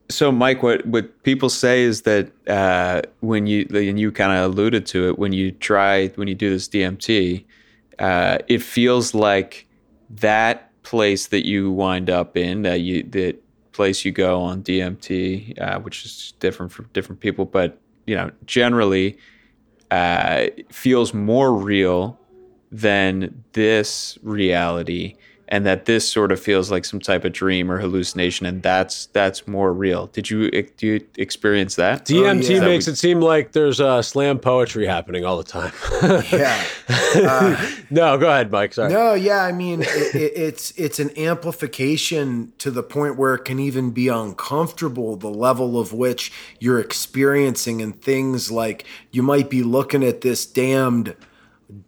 So, 0.08 0.30
Mike, 0.30 0.62
what 0.62 0.86
what 0.86 1.22
people 1.24 1.48
say 1.48 1.82
is 1.82 2.02
that 2.02 2.30
uh, 2.46 3.02
when 3.20 3.48
you 3.48 3.66
and 3.74 3.98
you 3.98 4.12
kind 4.12 4.30
of 4.38 4.52
alluded 4.52 4.86
to 4.86 5.08
it 5.08 5.18
when 5.18 5.32
you 5.32 5.50
try 5.50 6.08
when 6.14 6.28
you 6.28 6.34
do 6.36 6.48
this 6.48 6.68
DMT, 6.68 7.44
uh, 7.98 8.38
it 8.46 8.62
feels 8.62 9.14
like 9.14 9.66
that 10.08 10.70
place 10.84 11.26
that 11.28 11.44
you 11.44 11.72
wind 11.72 12.08
up 12.08 12.36
in 12.36 12.62
that 12.62 12.82
you 12.82 13.02
that 13.02 13.42
place 13.72 14.04
you 14.04 14.12
go 14.12 14.40
on 14.40 14.62
DMT, 14.62 15.60
uh, 15.60 15.80
which 15.80 16.04
is 16.04 16.34
different 16.38 16.70
for 16.70 16.84
different 16.92 17.20
people, 17.20 17.44
but 17.44 17.76
you 18.06 18.14
know 18.14 18.30
generally 18.44 19.18
uh, 19.90 20.46
feels 20.70 21.14
more 21.14 21.54
real 21.54 22.18
than 22.70 23.44
this 23.52 24.18
reality 24.22 25.14
and 25.48 25.64
that 25.66 25.84
this 25.84 26.10
sort 26.10 26.32
of 26.32 26.40
feels 26.40 26.70
like 26.70 26.84
some 26.84 27.00
type 27.00 27.24
of 27.24 27.32
dream 27.32 27.70
or 27.70 27.78
hallucination 27.78 28.46
and 28.46 28.62
that's 28.62 29.06
that's 29.06 29.46
more 29.46 29.72
real 29.72 30.06
did 30.08 30.30
you 30.30 30.50
do 30.76 30.86
you 30.86 31.06
experience 31.16 31.76
that 31.76 32.04
DMT 32.06 32.48
yeah. 32.48 32.60
makes 32.60 32.88
it 32.88 32.96
seem 32.96 33.20
like 33.20 33.52
there's 33.52 33.80
uh, 33.80 34.02
slam 34.02 34.38
poetry 34.38 34.86
happening 34.86 35.24
all 35.24 35.36
the 35.36 35.44
time. 35.44 35.72
Yeah. 36.36 36.62
no, 37.90 38.18
go 38.18 38.28
ahead, 38.28 38.50
Mike. 38.50 38.74
Sorry. 38.74 38.92
No, 38.92 39.14
yeah, 39.14 39.42
I 39.42 39.52
mean 39.52 39.82
it, 39.82 40.14
it, 40.14 40.32
it's 40.36 40.70
it's 40.72 40.98
an 40.98 41.16
amplification 41.18 42.52
to 42.58 42.70
the 42.70 42.82
point 42.82 43.16
where 43.16 43.34
it 43.34 43.44
can 43.44 43.58
even 43.58 43.90
be 43.90 44.08
uncomfortable. 44.08 45.16
The 45.16 45.30
level 45.30 45.78
of 45.78 45.92
which 45.92 46.32
you're 46.58 46.80
experiencing, 46.80 47.80
and 47.80 48.00
things 48.00 48.50
like 48.50 48.84
you 49.10 49.22
might 49.22 49.48
be 49.50 49.62
looking 49.62 50.04
at 50.04 50.20
this 50.20 50.46
damned 50.46 51.16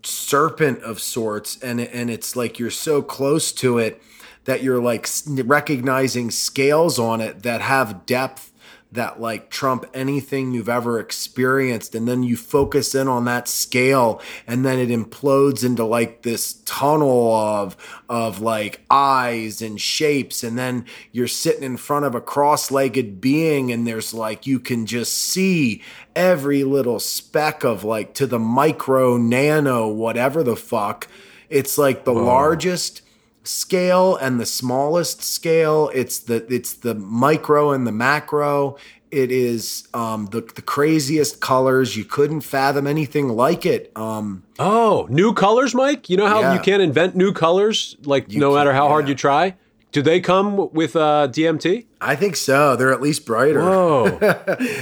serpent 0.02 0.82
of 0.82 1.00
sorts, 1.00 1.60
and 1.62 1.80
and 1.80 2.10
it's 2.10 2.36
like 2.36 2.58
you're 2.58 2.70
so 2.70 3.02
close 3.02 3.52
to 3.52 3.78
it 3.78 4.02
that 4.44 4.62
you're 4.62 4.80
like 4.80 5.08
recognizing 5.26 6.30
scales 6.30 6.98
on 6.98 7.20
it 7.20 7.42
that 7.42 7.60
have 7.60 8.06
depth 8.06 8.47
that 8.90 9.20
like 9.20 9.50
trump 9.50 9.84
anything 9.92 10.52
you've 10.52 10.68
ever 10.68 10.98
experienced 10.98 11.94
and 11.94 12.08
then 12.08 12.22
you 12.22 12.36
focus 12.36 12.94
in 12.94 13.06
on 13.06 13.24
that 13.24 13.46
scale 13.46 14.20
and 14.46 14.64
then 14.64 14.78
it 14.78 14.88
implodes 14.88 15.64
into 15.64 15.84
like 15.84 16.22
this 16.22 16.54
tunnel 16.64 17.34
of 17.34 17.76
of 18.08 18.40
like 18.40 18.80
eyes 18.90 19.60
and 19.60 19.80
shapes 19.80 20.42
and 20.42 20.58
then 20.58 20.84
you're 21.12 21.28
sitting 21.28 21.62
in 21.62 21.76
front 21.76 22.04
of 22.04 22.14
a 22.14 22.20
cross-legged 22.20 23.20
being 23.20 23.70
and 23.70 23.86
there's 23.86 24.14
like 24.14 24.46
you 24.46 24.58
can 24.58 24.86
just 24.86 25.12
see 25.12 25.82
every 26.16 26.64
little 26.64 26.98
speck 26.98 27.62
of 27.64 27.84
like 27.84 28.14
to 28.14 28.26
the 28.26 28.38
micro 28.38 29.16
nano 29.16 29.88
whatever 29.88 30.42
the 30.42 30.56
fuck. 30.56 31.08
It's 31.48 31.78
like 31.78 32.04
the 32.04 32.12
largest 32.12 33.02
scale 33.48 34.16
and 34.16 34.38
the 34.38 34.46
smallest 34.46 35.22
scale. 35.22 35.90
It's 35.94 36.18
the 36.20 36.46
it's 36.52 36.74
the 36.74 36.94
micro 36.94 37.72
and 37.72 37.86
the 37.86 37.92
macro. 37.92 38.76
It 39.10 39.32
is 39.32 39.88
um, 39.94 40.26
the 40.26 40.42
the 40.42 40.60
craziest 40.62 41.40
colors. 41.40 41.96
You 41.96 42.04
couldn't 42.04 42.42
fathom 42.42 42.86
anything 42.86 43.28
like 43.28 43.64
it. 43.64 43.90
Um, 43.96 44.42
Oh, 44.58 45.06
new 45.08 45.32
colors, 45.32 45.74
Mike. 45.74 46.10
You 46.10 46.16
know 46.18 46.26
how 46.26 46.40
Yeah. 46.40 46.54
you 46.54 46.60
can't 46.60 46.82
invent 46.82 47.16
new 47.16 47.32
colors, 47.32 47.96
like 48.04 48.28
no 48.30 48.54
matter 48.54 48.72
how 48.72 48.88
hard 48.88 49.08
you 49.08 49.14
try. 49.14 49.54
Do 49.90 50.02
they 50.02 50.20
come 50.20 50.70
with 50.74 50.94
uh, 50.96 51.28
DMT? 51.30 51.86
I 51.98 52.14
think 52.16 52.36
so. 52.36 52.76
They're 52.76 52.92
at 52.92 53.00
least 53.00 53.24
brighter. 53.24 53.62
Oh, 53.62 54.08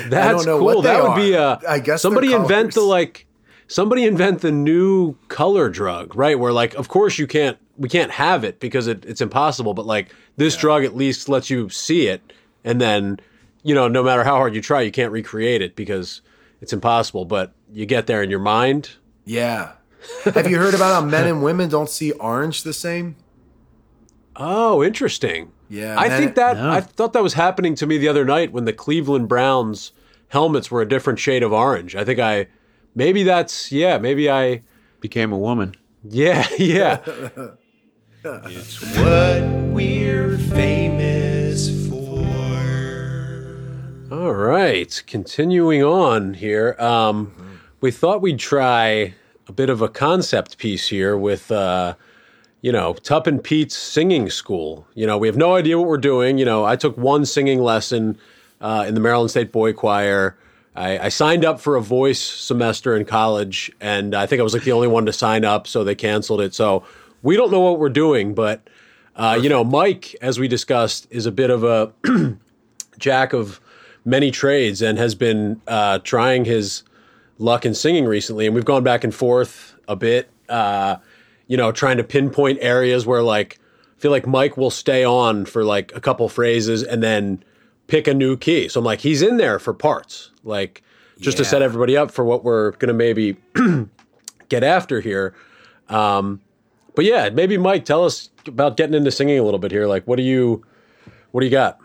that's 0.08 0.44
cool. 0.44 0.82
that 0.82 1.02
would 1.04 1.14
be 1.14 1.36
are. 1.36 1.60
a. 1.64 1.70
I 1.70 1.78
guess 1.78 2.02
somebody 2.02 2.32
invent 2.32 2.74
the 2.74 2.80
like. 2.80 3.25
Somebody 3.68 4.04
invent 4.04 4.40
the 4.42 4.52
new 4.52 5.14
color 5.28 5.68
drug, 5.68 6.14
right? 6.14 6.38
Where 6.38 6.52
like, 6.52 6.74
of 6.74 6.88
course 6.88 7.18
you 7.18 7.26
can't. 7.26 7.58
We 7.76 7.88
can't 7.90 8.12
have 8.12 8.42
it 8.42 8.58
because 8.58 8.86
it, 8.86 9.04
it's 9.04 9.20
impossible. 9.20 9.74
But 9.74 9.86
like 9.86 10.14
this 10.36 10.56
drug 10.56 10.84
at 10.84 10.96
least 10.96 11.28
lets 11.28 11.50
you 11.50 11.68
see 11.68 12.06
it, 12.06 12.32
and 12.64 12.80
then 12.80 13.18
you 13.62 13.74
know, 13.74 13.88
no 13.88 14.02
matter 14.02 14.24
how 14.24 14.36
hard 14.36 14.54
you 14.54 14.62
try, 14.62 14.80
you 14.82 14.92
can't 14.92 15.12
recreate 15.12 15.60
it 15.62 15.74
because 15.76 16.22
it's 16.60 16.72
impossible. 16.72 17.24
But 17.24 17.52
you 17.72 17.84
get 17.84 18.06
there 18.06 18.22
in 18.22 18.30
your 18.30 18.38
mind. 18.40 18.90
Yeah. 19.24 19.72
Have 20.24 20.48
you 20.48 20.56
heard 20.58 20.74
about 20.74 20.94
how 20.94 21.08
men 21.08 21.26
and 21.26 21.42
women 21.42 21.68
don't 21.68 21.90
see 21.90 22.12
orange 22.12 22.62
the 22.62 22.72
same? 22.72 23.16
Oh, 24.36 24.82
interesting. 24.84 25.50
Yeah, 25.68 25.98
I 25.98 26.08
man, 26.08 26.18
think 26.18 26.30
it- 26.30 26.34
that 26.36 26.56
I 26.58 26.80
thought 26.80 27.12
that 27.14 27.22
was 27.22 27.34
happening 27.34 27.74
to 27.76 27.86
me 27.86 27.98
the 27.98 28.08
other 28.08 28.24
night 28.24 28.52
when 28.52 28.64
the 28.66 28.72
Cleveland 28.72 29.28
Browns 29.28 29.92
helmets 30.28 30.70
were 30.70 30.80
a 30.82 30.88
different 30.88 31.18
shade 31.18 31.42
of 31.42 31.52
orange. 31.52 31.96
I 31.96 32.04
think 32.04 32.20
I 32.20 32.46
maybe 32.96 33.22
that's 33.22 33.70
yeah, 33.70 33.98
maybe 33.98 34.28
I 34.28 34.62
became 35.00 35.30
a 35.30 35.38
woman 35.38 35.76
yeah, 36.10 36.46
yeah. 36.58 36.98
It's 38.24 38.96
what 38.96 39.42
we're 39.72 40.36
famous 40.38 41.88
for. 41.88 41.96
All 44.12 44.32
right, 44.32 45.02
continuing 45.06 45.82
on 45.82 46.34
here. 46.34 46.76
Um, 46.78 47.32
we 47.80 47.90
thought 47.90 48.22
we'd 48.22 48.38
try 48.38 49.14
a 49.48 49.52
bit 49.52 49.70
of 49.70 49.80
a 49.80 49.88
concept 49.88 50.58
piece 50.58 50.88
here 50.88 51.16
with, 51.16 51.52
uh, 51.52 51.94
you 52.62 52.72
know, 52.72 52.94
Tup 52.94 53.26
and 53.26 53.42
Pete's 53.42 53.76
singing 53.76 54.28
school. 54.30 54.86
You 54.94 55.06
know, 55.06 55.18
we 55.18 55.28
have 55.28 55.36
no 55.36 55.54
idea 55.54 55.78
what 55.78 55.86
we're 55.86 55.98
doing. 55.98 56.38
You 56.38 56.44
know, 56.44 56.64
I 56.64 56.76
took 56.76 56.96
one 56.96 57.26
singing 57.26 57.60
lesson 57.60 58.18
uh, 58.60 58.84
in 58.88 58.94
the 58.94 59.00
Maryland 59.00 59.30
State 59.30 59.52
Boy 59.52 59.72
Choir. 59.72 60.36
I, 60.76 61.06
I 61.06 61.08
signed 61.08 61.44
up 61.44 61.60
for 61.60 61.76
a 61.76 61.82
voice 61.82 62.20
semester 62.20 62.96
in 62.96 63.04
college, 63.04 63.72
and 63.80 64.14
I 64.14 64.26
think 64.26 64.40
I 64.40 64.42
was 64.42 64.54
like 64.54 64.64
the 64.64 64.72
only 64.72 64.88
one 64.88 65.06
to 65.06 65.12
sign 65.12 65.44
up, 65.44 65.66
so 65.66 65.84
they 65.84 65.94
canceled 65.94 66.40
it. 66.40 66.54
So 66.54 66.84
we 67.22 67.36
don't 67.36 67.50
know 67.50 67.60
what 67.60 67.78
we're 67.78 67.88
doing, 67.88 68.34
but 68.34 68.68
uh, 69.16 69.38
you 69.40 69.48
know, 69.48 69.64
Mike, 69.64 70.14
as 70.20 70.38
we 70.38 70.46
discussed, 70.46 71.06
is 71.10 71.26
a 71.26 71.32
bit 71.32 71.50
of 71.50 71.64
a 71.64 71.92
jack 72.98 73.32
of 73.32 73.60
many 74.04 74.30
trades 74.30 74.82
and 74.82 74.98
has 74.98 75.14
been 75.14 75.60
uh, 75.66 75.98
trying 76.00 76.44
his 76.44 76.82
luck 77.38 77.64
in 77.64 77.74
singing 77.74 78.04
recently. 78.04 78.46
And 78.46 78.54
we've 78.54 78.64
gone 78.64 78.84
back 78.84 79.04
and 79.04 79.14
forth 79.14 79.74
a 79.88 79.96
bit, 79.96 80.30
uh, 80.48 80.96
you 81.46 81.56
know, 81.56 81.72
trying 81.72 81.96
to 81.96 82.04
pinpoint 82.04 82.58
areas 82.60 83.06
where 83.06 83.22
like 83.22 83.58
I 83.96 84.00
feel 84.00 84.10
like 84.10 84.26
Mike 84.26 84.56
will 84.56 84.70
stay 84.70 85.04
on 85.04 85.46
for 85.46 85.64
like 85.64 85.94
a 85.94 86.00
couple 86.00 86.28
phrases 86.28 86.82
and 86.82 87.02
then 87.02 87.42
pick 87.86 88.06
a 88.06 88.14
new 88.14 88.36
key. 88.36 88.68
So 88.68 88.80
I'm 88.80 88.84
like, 88.84 89.00
he's 89.00 89.22
in 89.22 89.38
there 89.38 89.58
for 89.58 89.72
parts, 89.72 90.30
like 90.46 90.82
just 91.18 91.38
to 91.38 91.44
set 91.44 91.62
everybody 91.62 91.96
up 91.96 92.10
for 92.10 92.24
what 92.24 92.44
we're 92.44 92.72
gonna 92.72 92.92
maybe 92.92 93.36
get 94.48 94.62
after 94.62 95.00
here. 95.00 95.34
Um, 95.88 96.40
but 96.94 97.04
yeah, 97.04 97.28
maybe 97.30 97.58
Mike, 97.58 97.84
tell 97.84 98.04
us 98.04 98.30
about 98.46 98.76
getting 98.76 98.94
into 98.94 99.10
singing 99.10 99.38
a 99.38 99.42
little 99.42 99.58
bit 99.58 99.70
here. 99.70 99.86
Like, 99.86 100.06
what 100.06 100.16
do 100.16 100.22
you, 100.22 100.64
what 101.30 101.40
do 101.42 101.46
you 101.46 101.52
got? 101.52 101.78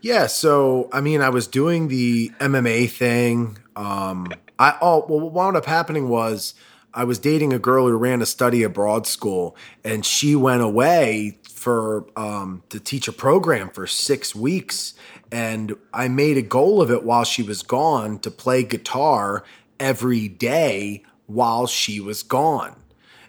Yeah, 0.00 0.26
so 0.26 0.88
I 0.92 1.00
mean, 1.00 1.20
I 1.20 1.28
was 1.28 1.46
doing 1.46 1.88
the 1.88 2.30
MMA 2.40 2.90
thing. 2.90 3.58
Um, 3.76 4.32
I 4.58 4.76
oh, 4.80 5.04
well, 5.08 5.20
what 5.20 5.32
wound 5.32 5.56
up 5.56 5.66
happening 5.66 6.08
was 6.08 6.54
I 6.94 7.04
was 7.04 7.18
dating 7.18 7.52
a 7.52 7.58
girl 7.58 7.86
who 7.86 7.96
ran 7.96 8.22
a 8.22 8.26
study 8.26 8.62
abroad 8.62 9.06
school, 9.06 9.54
and 9.84 10.04
she 10.04 10.34
went 10.34 10.62
away 10.62 11.38
for 11.50 12.06
um, 12.16 12.62
to 12.70 12.80
teach 12.80 13.08
a 13.08 13.12
program 13.12 13.68
for 13.68 13.86
six 13.86 14.34
weeks, 14.34 14.94
and 15.32 15.76
I 15.92 16.08
made 16.08 16.36
a 16.36 16.42
goal 16.42 16.80
of 16.80 16.90
it 16.90 17.04
while 17.04 17.24
she 17.24 17.42
was 17.42 17.62
gone 17.62 18.18
to 18.20 18.30
play 18.30 18.62
guitar 18.62 19.44
every 19.78 20.28
day 20.28 21.02
while 21.26 21.66
she 21.66 22.00
was 22.00 22.22
gone. 22.22 22.76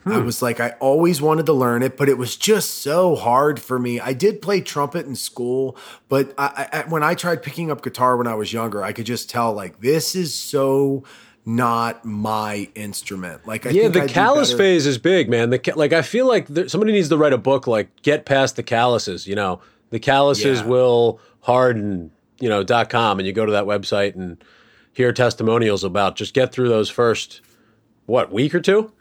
I 0.03 0.17
hmm. 0.17 0.25
was 0.25 0.41
like, 0.41 0.59
I 0.59 0.71
always 0.79 1.21
wanted 1.21 1.45
to 1.45 1.53
learn 1.53 1.83
it, 1.83 1.95
but 1.95 2.09
it 2.09 2.17
was 2.17 2.35
just 2.35 2.79
so 2.79 3.15
hard 3.15 3.59
for 3.59 3.77
me. 3.77 3.99
I 3.99 4.13
did 4.13 4.41
play 4.41 4.59
trumpet 4.59 5.05
in 5.05 5.15
school, 5.15 5.77
but 6.09 6.33
I, 6.39 6.67
I, 6.73 6.89
when 6.89 7.03
I 7.03 7.13
tried 7.13 7.43
picking 7.43 7.69
up 7.69 7.83
guitar 7.83 8.17
when 8.17 8.25
I 8.25 8.33
was 8.33 8.51
younger, 8.51 8.83
I 8.83 8.93
could 8.93 9.05
just 9.05 9.29
tell 9.29 9.53
like 9.53 9.79
this 9.81 10.15
is 10.15 10.33
so 10.33 11.03
not 11.45 12.03
my 12.03 12.69
instrument. 12.73 13.45
Like, 13.47 13.67
I 13.67 13.69
yeah, 13.69 13.83
think 13.83 13.93
the 13.93 14.03
I'd 14.03 14.09
callus 14.09 14.53
phase 14.53 14.87
is 14.87 14.97
big, 14.97 15.29
man. 15.29 15.51
The 15.51 15.73
like 15.75 15.93
I 15.93 16.01
feel 16.01 16.27
like 16.27 16.47
there, 16.47 16.67
somebody 16.67 16.93
needs 16.93 17.09
to 17.09 17.17
write 17.17 17.33
a 17.33 17.37
book 17.37 17.67
like 17.67 18.01
get 18.01 18.25
past 18.25 18.55
the 18.55 18.63
calluses. 18.63 19.27
You 19.27 19.35
know, 19.35 19.61
the 19.91 19.99
calluses 19.99 20.59
Yeah. 20.61 20.65
will 20.65 21.19
harden. 21.41 22.11
You 22.39 22.49
know, 22.49 22.63
dot 22.63 22.89
com, 22.89 23.19
and 23.19 23.27
you 23.27 23.33
go 23.33 23.45
to 23.45 23.51
that 23.51 23.65
website 23.65 24.15
and 24.15 24.43
hear 24.93 25.13
testimonials 25.13 25.83
about. 25.83 26.15
Just 26.15 26.33
get 26.33 26.51
through 26.51 26.69
those 26.69 26.89
first 26.89 27.39
what 28.07 28.33
week 28.33 28.55
or 28.55 28.59
two. 28.59 28.91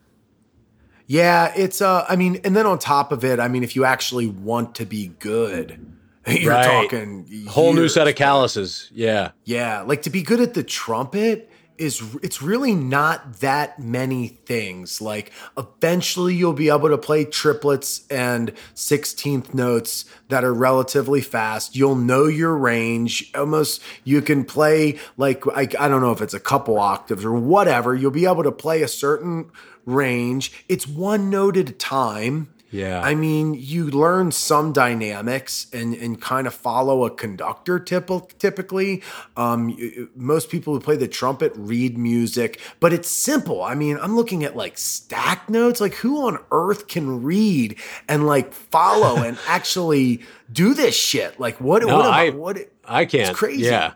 Yeah, 1.06 1.52
it's 1.56 1.80
uh 1.80 2.04
I 2.08 2.16
mean, 2.16 2.40
and 2.44 2.54
then 2.54 2.66
on 2.66 2.78
top 2.78 3.12
of 3.12 3.24
it, 3.24 3.40
I 3.40 3.48
mean, 3.48 3.64
if 3.64 3.74
you 3.74 3.84
actually 3.84 4.26
want 4.26 4.74
to 4.76 4.84
be 4.84 5.08
good, 5.18 5.78
you're 6.28 6.52
Right. 6.52 6.64
talking 6.90 7.46
Whole 7.48 7.72
new 7.72 7.88
set 7.88 8.06
of 8.06 8.14
calluses. 8.14 8.90
Yeah. 8.94 9.30
Yeah, 9.44 9.82
like 9.82 10.02
to 10.02 10.10
be 10.10 10.22
good 10.22 10.40
at 10.40 10.54
the 10.54 10.62
trumpet 10.62 11.49
is 11.80 12.02
it's 12.22 12.42
really 12.42 12.74
not 12.74 13.40
that 13.40 13.78
many 13.78 14.28
things. 14.28 15.00
Like 15.00 15.32
eventually 15.56 16.34
you'll 16.34 16.52
be 16.52 16.68
able 16.68 16.88
to 16.90 16.98
play 16.98 17.24
triplets 17.24 18.06
and 18.10 18.52
16th 18.74 19.54
notes 19.54 20.04
that 20.28 20.44
are 20.44 20.52
relatively 20.52 21.22
fast. 21.22 21.74
You'll 21.74 21.96
know 21.96 22.26
your 22.26 22.54
range. 22.54 23.30
Almost 23.34 23.82
you 24.04 24.20
can 24.20 24.44
play 24.44 24.98
like 25.16 25.46
I, 25.48 25.62
I 25.62 25.88
don't 25.88 26.02
know 26.02 26.12
if 26.12 26.20
it's 26.20 26.34
a 26.34 26.40
couple 26.40 26.78
octaves 26.78 27.24
or 27.24 27.32
whatever. 27.32 27.94
You'll 27.94 28.10
be 28.10 28.26
able 28.26 28.42
to 28.42 28.52
play 28.52 28.82
a 28.82 28.88
certain 28.88 29.50
range. 29.86 30.64
It's 30.68 30.86
one 30.86 31.30
note 31.30 31.56
at 31.56 31.70
a 31.70 31.72
time. 31.72 32.52
Yeah. 32.72 33.00
I 33.00 33.14
mean, 33.16 33.54
you 33.54 33.86
learn 33.90 34.30
some 34.30 34.72
dynamics 34.72 35.66
and, 35.72 35.94
and 35.94 36.20
kind 36.20 36.46
of 36.46 36.54
follow 36.54 37.04
a 37.04 37.10
conductor 37.10 37.80
typ- 37.80 38.38
typically. 38.38 39.02
Um, 39.36 39.76
most 40.14 40.50
people 40.50 40.72
who 40.74 40.80
play 40.80 40.96
the 40.96 41.08
trumpet 41.08 41.52
read 41.56 41.98
music, 41.98 42.60
but 42.78 42.92
it's 42.92 43.08
simple. 43.08 43.62
I 43.62 43.74
mean, 43.74 43.98
I'm 44.00 44.14
looking 44.14 44.44
at 44.44 44.56
like 44.56 44.78
stack 44.78 45.50
notes. 45.50 45.80
Like, 45.80 45.94
who 45.94 46.26
on 46.26 46.38
earth 46.52 46.86
can 46.86 47.22
read 47.22 47.76
and 48.08 48.26
like 48.26 48.52
follow 48.52 49.16
and 49.22 49.36
actually 49.48 50.20
do 50.52 50.72
this 50.74 50.94
shit? 50.96 51.40
Like, 51.40 51.60
what? 51.60 51.82
No, 51.82 51.96
what, 51.96 52.06
I, 52.06 52.26
I- 52.26 52.30
what? 52.30 52.58
I 52.84 53.04
can't. 53.04 53.30
It's 53.30 53.38
crazy. 53.38 53.64
Yeah. 53.64 53.94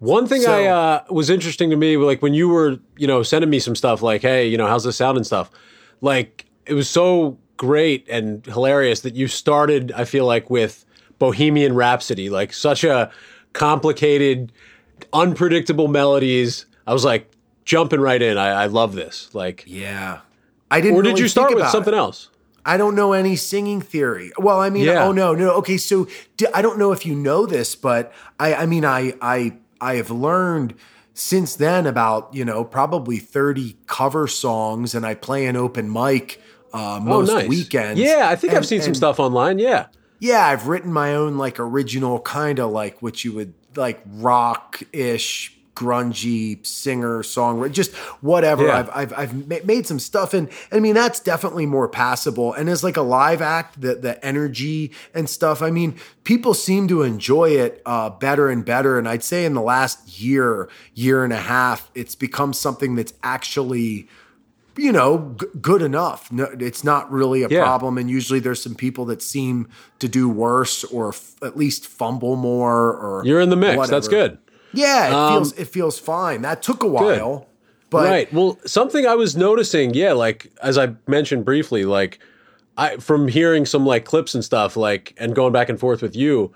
One 0.00 0.26
thing 0.26 0.42
So- 0.42 0.52
I 0.52 0.66
uh, 0.66 1.04
was 1.10 1.30
interesting 1.30 1.70
to 1.70 1.76
me, 1.76 1.96
like 1.96 2.22
when 2.22 2.32
you 2.34 2.48
were, 2.48 2.78
you 2.96 3.06
know, 3.06 3.22
sending 3.22 3.50
me 3.50 3.58
some 3.60 3.76
stuff, 3.76 4.02
like, 4.02 4.22
hey, 4.22 4.48
you 4.48 4.56
know, 4.56 4.66
how's 4.66 4.82
this 4.84 4.96
sound 4.96 5.16
and 5.16 5.26
stuff. 5.26 5.50
Like, 6.00 6.46
it 6.66 6.74
was 6.74 6.88
so 6.88 7.38
great 7.60 8.08
and 8.08 8.46
hilarious 8.46 9.00
that 9.00 9.14
you 9.14 9.28
started. 9.28 9.92
I 9.92 10.04
feel 10.06 10.24
like 10.24 10.48
with 10.48 10.86
Bohemian 11.18 11.74
Rhapsody, 11.74 12.30
like 12.30 12.54
such 12.54 12.84
a 12.84 13.10
complicated, 13.52 14.50
unpredictable 15.12 15.86
melodies. 15.86 16.64
I 16.86 16.94
was 16.94 17.04
like 17.04 17.30
jumping 17.66 18.00
right 18.00 18.20
in. 18.22 18.38
I, 18.38 18.62
I 18.62 18.66
love 18.66 18.94
this. 18.94 19.28
Like, 19.34 19.64
Yeah. 19.66 20.20
I 20.70 20.80
didn't. 20.80 20.96
or 20.96 21.02
did 21.02 21.10
really 21.10 21.22
you 21.22 21.28
start 21.28 21.54
with 21.54 21.66
something 21.68 21.92
it. 21.92 21.98
else? 21.98 22.30
I 22.64 22.78
don't 22.78 22.94
know 22.94 23.12
any 23.12 23.36
singing 23.36 23.82
theory. 23.82 24.32
Well, 24.38 24.58
I 24.58 24.70
mean, 24.70 24.84
Yeah. 24.86 25.04
oh 25.04 25.12
no, 25.12 25.34
no. 25.34 25.50
Okay, 25.56 25.76
so 25.76 26.06
d- 26.38 26.46
I 26.54 26.62
don't 26.62 26.78
know 26.78 26.92
if 26.92 27.04
you 27.04 27.14
know 27.14 27.44
this, 27.44 27.74
but 27.76 28.10
I, 28.38 28.54
I 28.54 28.66
mean, 28.66 28.86
I, 28.86 29.12
I, 29.20 29.54
I 29.82 29.96
have 29.96 30.10
learned 30.10 30.74
since 31.12 31.56
then 31.56 31.86
about 31.86 32.32
you 32.32 32.44
know 32.46 32.64
probably 32.64 33.18
thirty 33.18 33.76
cover 33.86 34.26
songs, 34.26 34.94
and 34.94 35.04
I 35.04 35.14
play 35.14 35.44
an 35.46 35.56
open 35.56 35.92
mic 35.92 36.40
uh, 36.72 37.00
most 37.02 37.30
oh, 37.30 37.38
nice. 37.38 37.48
weekends. 37.48 38.00
Yeah, 38.00 38.28
I 38.28 38.36
think 38.36 38.52
I've 38.52 38.58
And- 38.58 38.66
seen 38.66 38.82
some 38.82 38.94
stuff 38.94 39.18
online. 39.20 39.58
Yeah. 39.58 39.86
Yeah, 40.18 40.44
I've 40.46 40.68
written 40.68 40.92
my 40.92 41.14
own 41.14 41.38
like 41.38 41.58
original 41.58 42.20
kind 42.20 42.58
of 42.58 42.70
like 42.70 43.00
what 43.00 43.24
you 43.24 43.32
would 43.32 43.54
like 43.74 44.00
rock 44.06 44.82
ish 44.92 45.56
grungy 45.74 46.64
singer 46.66 47.22
song 47.22 47.72
just 47.72 47.94
whatever 48.20 48.66
Yeah. 48.66 48.78
I've, 48.80 48.90
I've 48.92 49.12
I've 49.18 49.48
ma- 49.48 49.64
made 49.64 49.86
some 49.86 49.98
stuff 49.98 50.34
and 50.34 50.50
I 50.70 50.78
mean 50.78 50.94
that's 50.94 51.20
definitely 51.20 51.64
more 51.64 51.88
passable 51.88 52.52
and 52.52 52.68
as 52.68 52.84
like 52.84 52.98
a 52.98 53.02
live 53.02 53.40
act 53.40 53.80
the 53.80 53.94
the 53.94 54.22
energy 54.22 54.92
and 55.14 55.26
stuff 55.30 55.62
I 55.62 55.70
mean 55.70 55.96
people 56.24 56.52
seem 56.52 56.86
to 56.88 57.00
enjoy 57.02 57.50
it 57.52 57.80
uh, 57.86 58.10
better 58.10 58.50
and 58.50 58.62
better 58.62 58.98
and 58.98 59.08
I'd 59.08 59.22
say 59.22 59.46
in 59.46 59.54
the 59.54 59.62
last 59.62 60.20
year 60.20 60.68
year 60.94 61.24
and 61.24 61.32
a 61.32 61.40
half 61.40 61.90
it's 61.94 62.14
become 62.14 62.52
something 62.52 62.94
that's 62.94 63.14
actually 63.22 64.06
you 64.80 64.92
know, 64.92 65.34
g- 65.40 65.46
good 65.60 65.82
enough. 65.82 66.30
No, 66.32 66.44
it's 66.58 66.82
not 66.84 67.10
really 67.12 67.42
a 67.42 67.48
Yeah. 67.48 67.62
problem. 67.62 67.98
And 67.98 68.08
usually 68.10 68.40
there's 68.40 68.62
some 68.62 68.74
people 68.74 69.04
that 69.06 69.20
seem 69.22 69.68
to 69.98 70.08
do 70.08 70.28
worse 70.28 70.84
or 70.84 71.08
f- 71.10 71.34
at 71.42 71.56
least 71.56 71.86
fumble 71.86 72.36
more 72.36 72.92
or 72.92 73.22
You're 73.24 73.40
in 73.40 73.50
the 73.50 73.56
mix. 73.56 73.88
That's 73.88 74.08
good. 74.08 74.38
Yeah, 74.72 75.08
it 75.08 75.12
Um, 75.14 75.32
feels 75.34 75.52
it 75.54 75.68
feels 75.68 75.98
fine. 75.98 76.42
That 76.42 76.62
took 76.62 76.82
a 76.82 76.86
while, 76.86 77.46
but 77.90 78.04
right. 78.08 78.32
Well, 78.32 78.58
something 78.66 79.04
I 79.06 79.16
was 79.16 79.36
noticing, 79.36 79.94
yeah, 79.94 80.12
like 80.12 80.50
as 80.62 80.78
I 80.78 80.94
mentioned 81.08 81.44
briefly, 81.44 81.84
like 81.84 82.20
I 82.78 82.96
from 82.96 83.26
hearing 83.28 83.66
some 83.66 83.84
like 83.84 84.04
clips 84.04 84.34
and 84.34 84.44
stuff, 84.44 84.76
like 84.76 85.12
and 85.18 85.34
going 85.34 85.52
back 85.52 85.68
and 85.68 85.78
forth 85.78 86.02
with 86.02 86.14
you, 86.14 86.52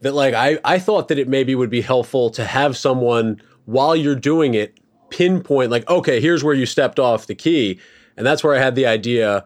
that 0.00 0.14
like 0.14 0.32
I 0.34 0.58
I 0.64 0.78
thought 0.78 1.08
that 1.08 1.18
it 1.18 1.28
maybe 1.28 1.54
would 1.54 1.70
be 1.70 1.82
helpful 1.82 2.30
to 2.30 2.44
have 2.44 2.74
someone 2.76 3.40
while 3.66 3.94
you're 3.94 4.14
doing 4.16 4.54
it 4.54 4.78
pinpoint 5.10 5.70
like 5.70 5.88
okay, 5.88 6.20
here's 6.20 6.42
where 6.44 6.54
you 6.54 6.66
stepped 6.66 6.98
off 6.98 7.26
the 7.26 7.34
key, 7.34 7.78
and 8.16 8.26
that's 8.26 8.42
where 8.44 8.54
I 8.54 8.58
had 8.58 8.74
the 8.74 8.86
idea 8.86 9.44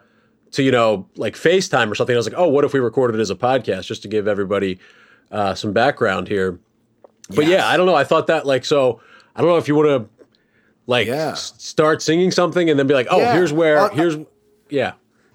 to 0.53 0.63
you 0.63 0.71
know 0.71 1.09
like 1.17 1.35
FaceTime 1.35 1.91
or 1.91 1.95
something. 1.95 2.15
I 2.15 2.19
was 2.19 2.27
like, 2.27 2.39
oh, 2.39 2.49
what 2.49 2.65
if 2.65 2.73
we 2.73 2.81
recorded 2.81 3.19
it 3.19 3.23
as 3.23 3.31
a 3.31 3.35
podcast 3.35 3.87
just 3.87 4.03
to 4.03 4.09
give 4.09 4.27
everybody 4.29 4.79
uh, 5.31 5.55
some 5.55 5.73
background 5.73 6.29
here. 6.29 6.59
But 7.31 7.47
Yes. 7.47 7.61
yeah, 7.61 7.69
I 7.69 7.77
don't 7.77 7.87
know. 7.87 7.95
I 7.95 8.05
thought 8.05 8.27
that 8.27 8.45
like 8.47 8.65
so. 8.65 9.01
I 9.35 9.41
don't 9.41 9.49
know 9.49 9.57
if 9.57 9.67
you 9.69 9.75
want 9.75 9.89
to 9.89 10.25
like 10.87 11.07
Yeah. 11.07 11.31
s- 11.31 11.55
start 11.57 12.03
singing 12.03 12.31
something 12.31 12.69
and 12.69 12.79
then 12.79 12.87
be 12.87 12.93
like, 12.95 13.07
oh, 13.11 13.19
Yeah. 13.19 13.33
here's 13.33 13.53
where 13.53 13.79
Uh, 13.79 13.89
here's 13.91 14.17
yeah. 14.69 14.93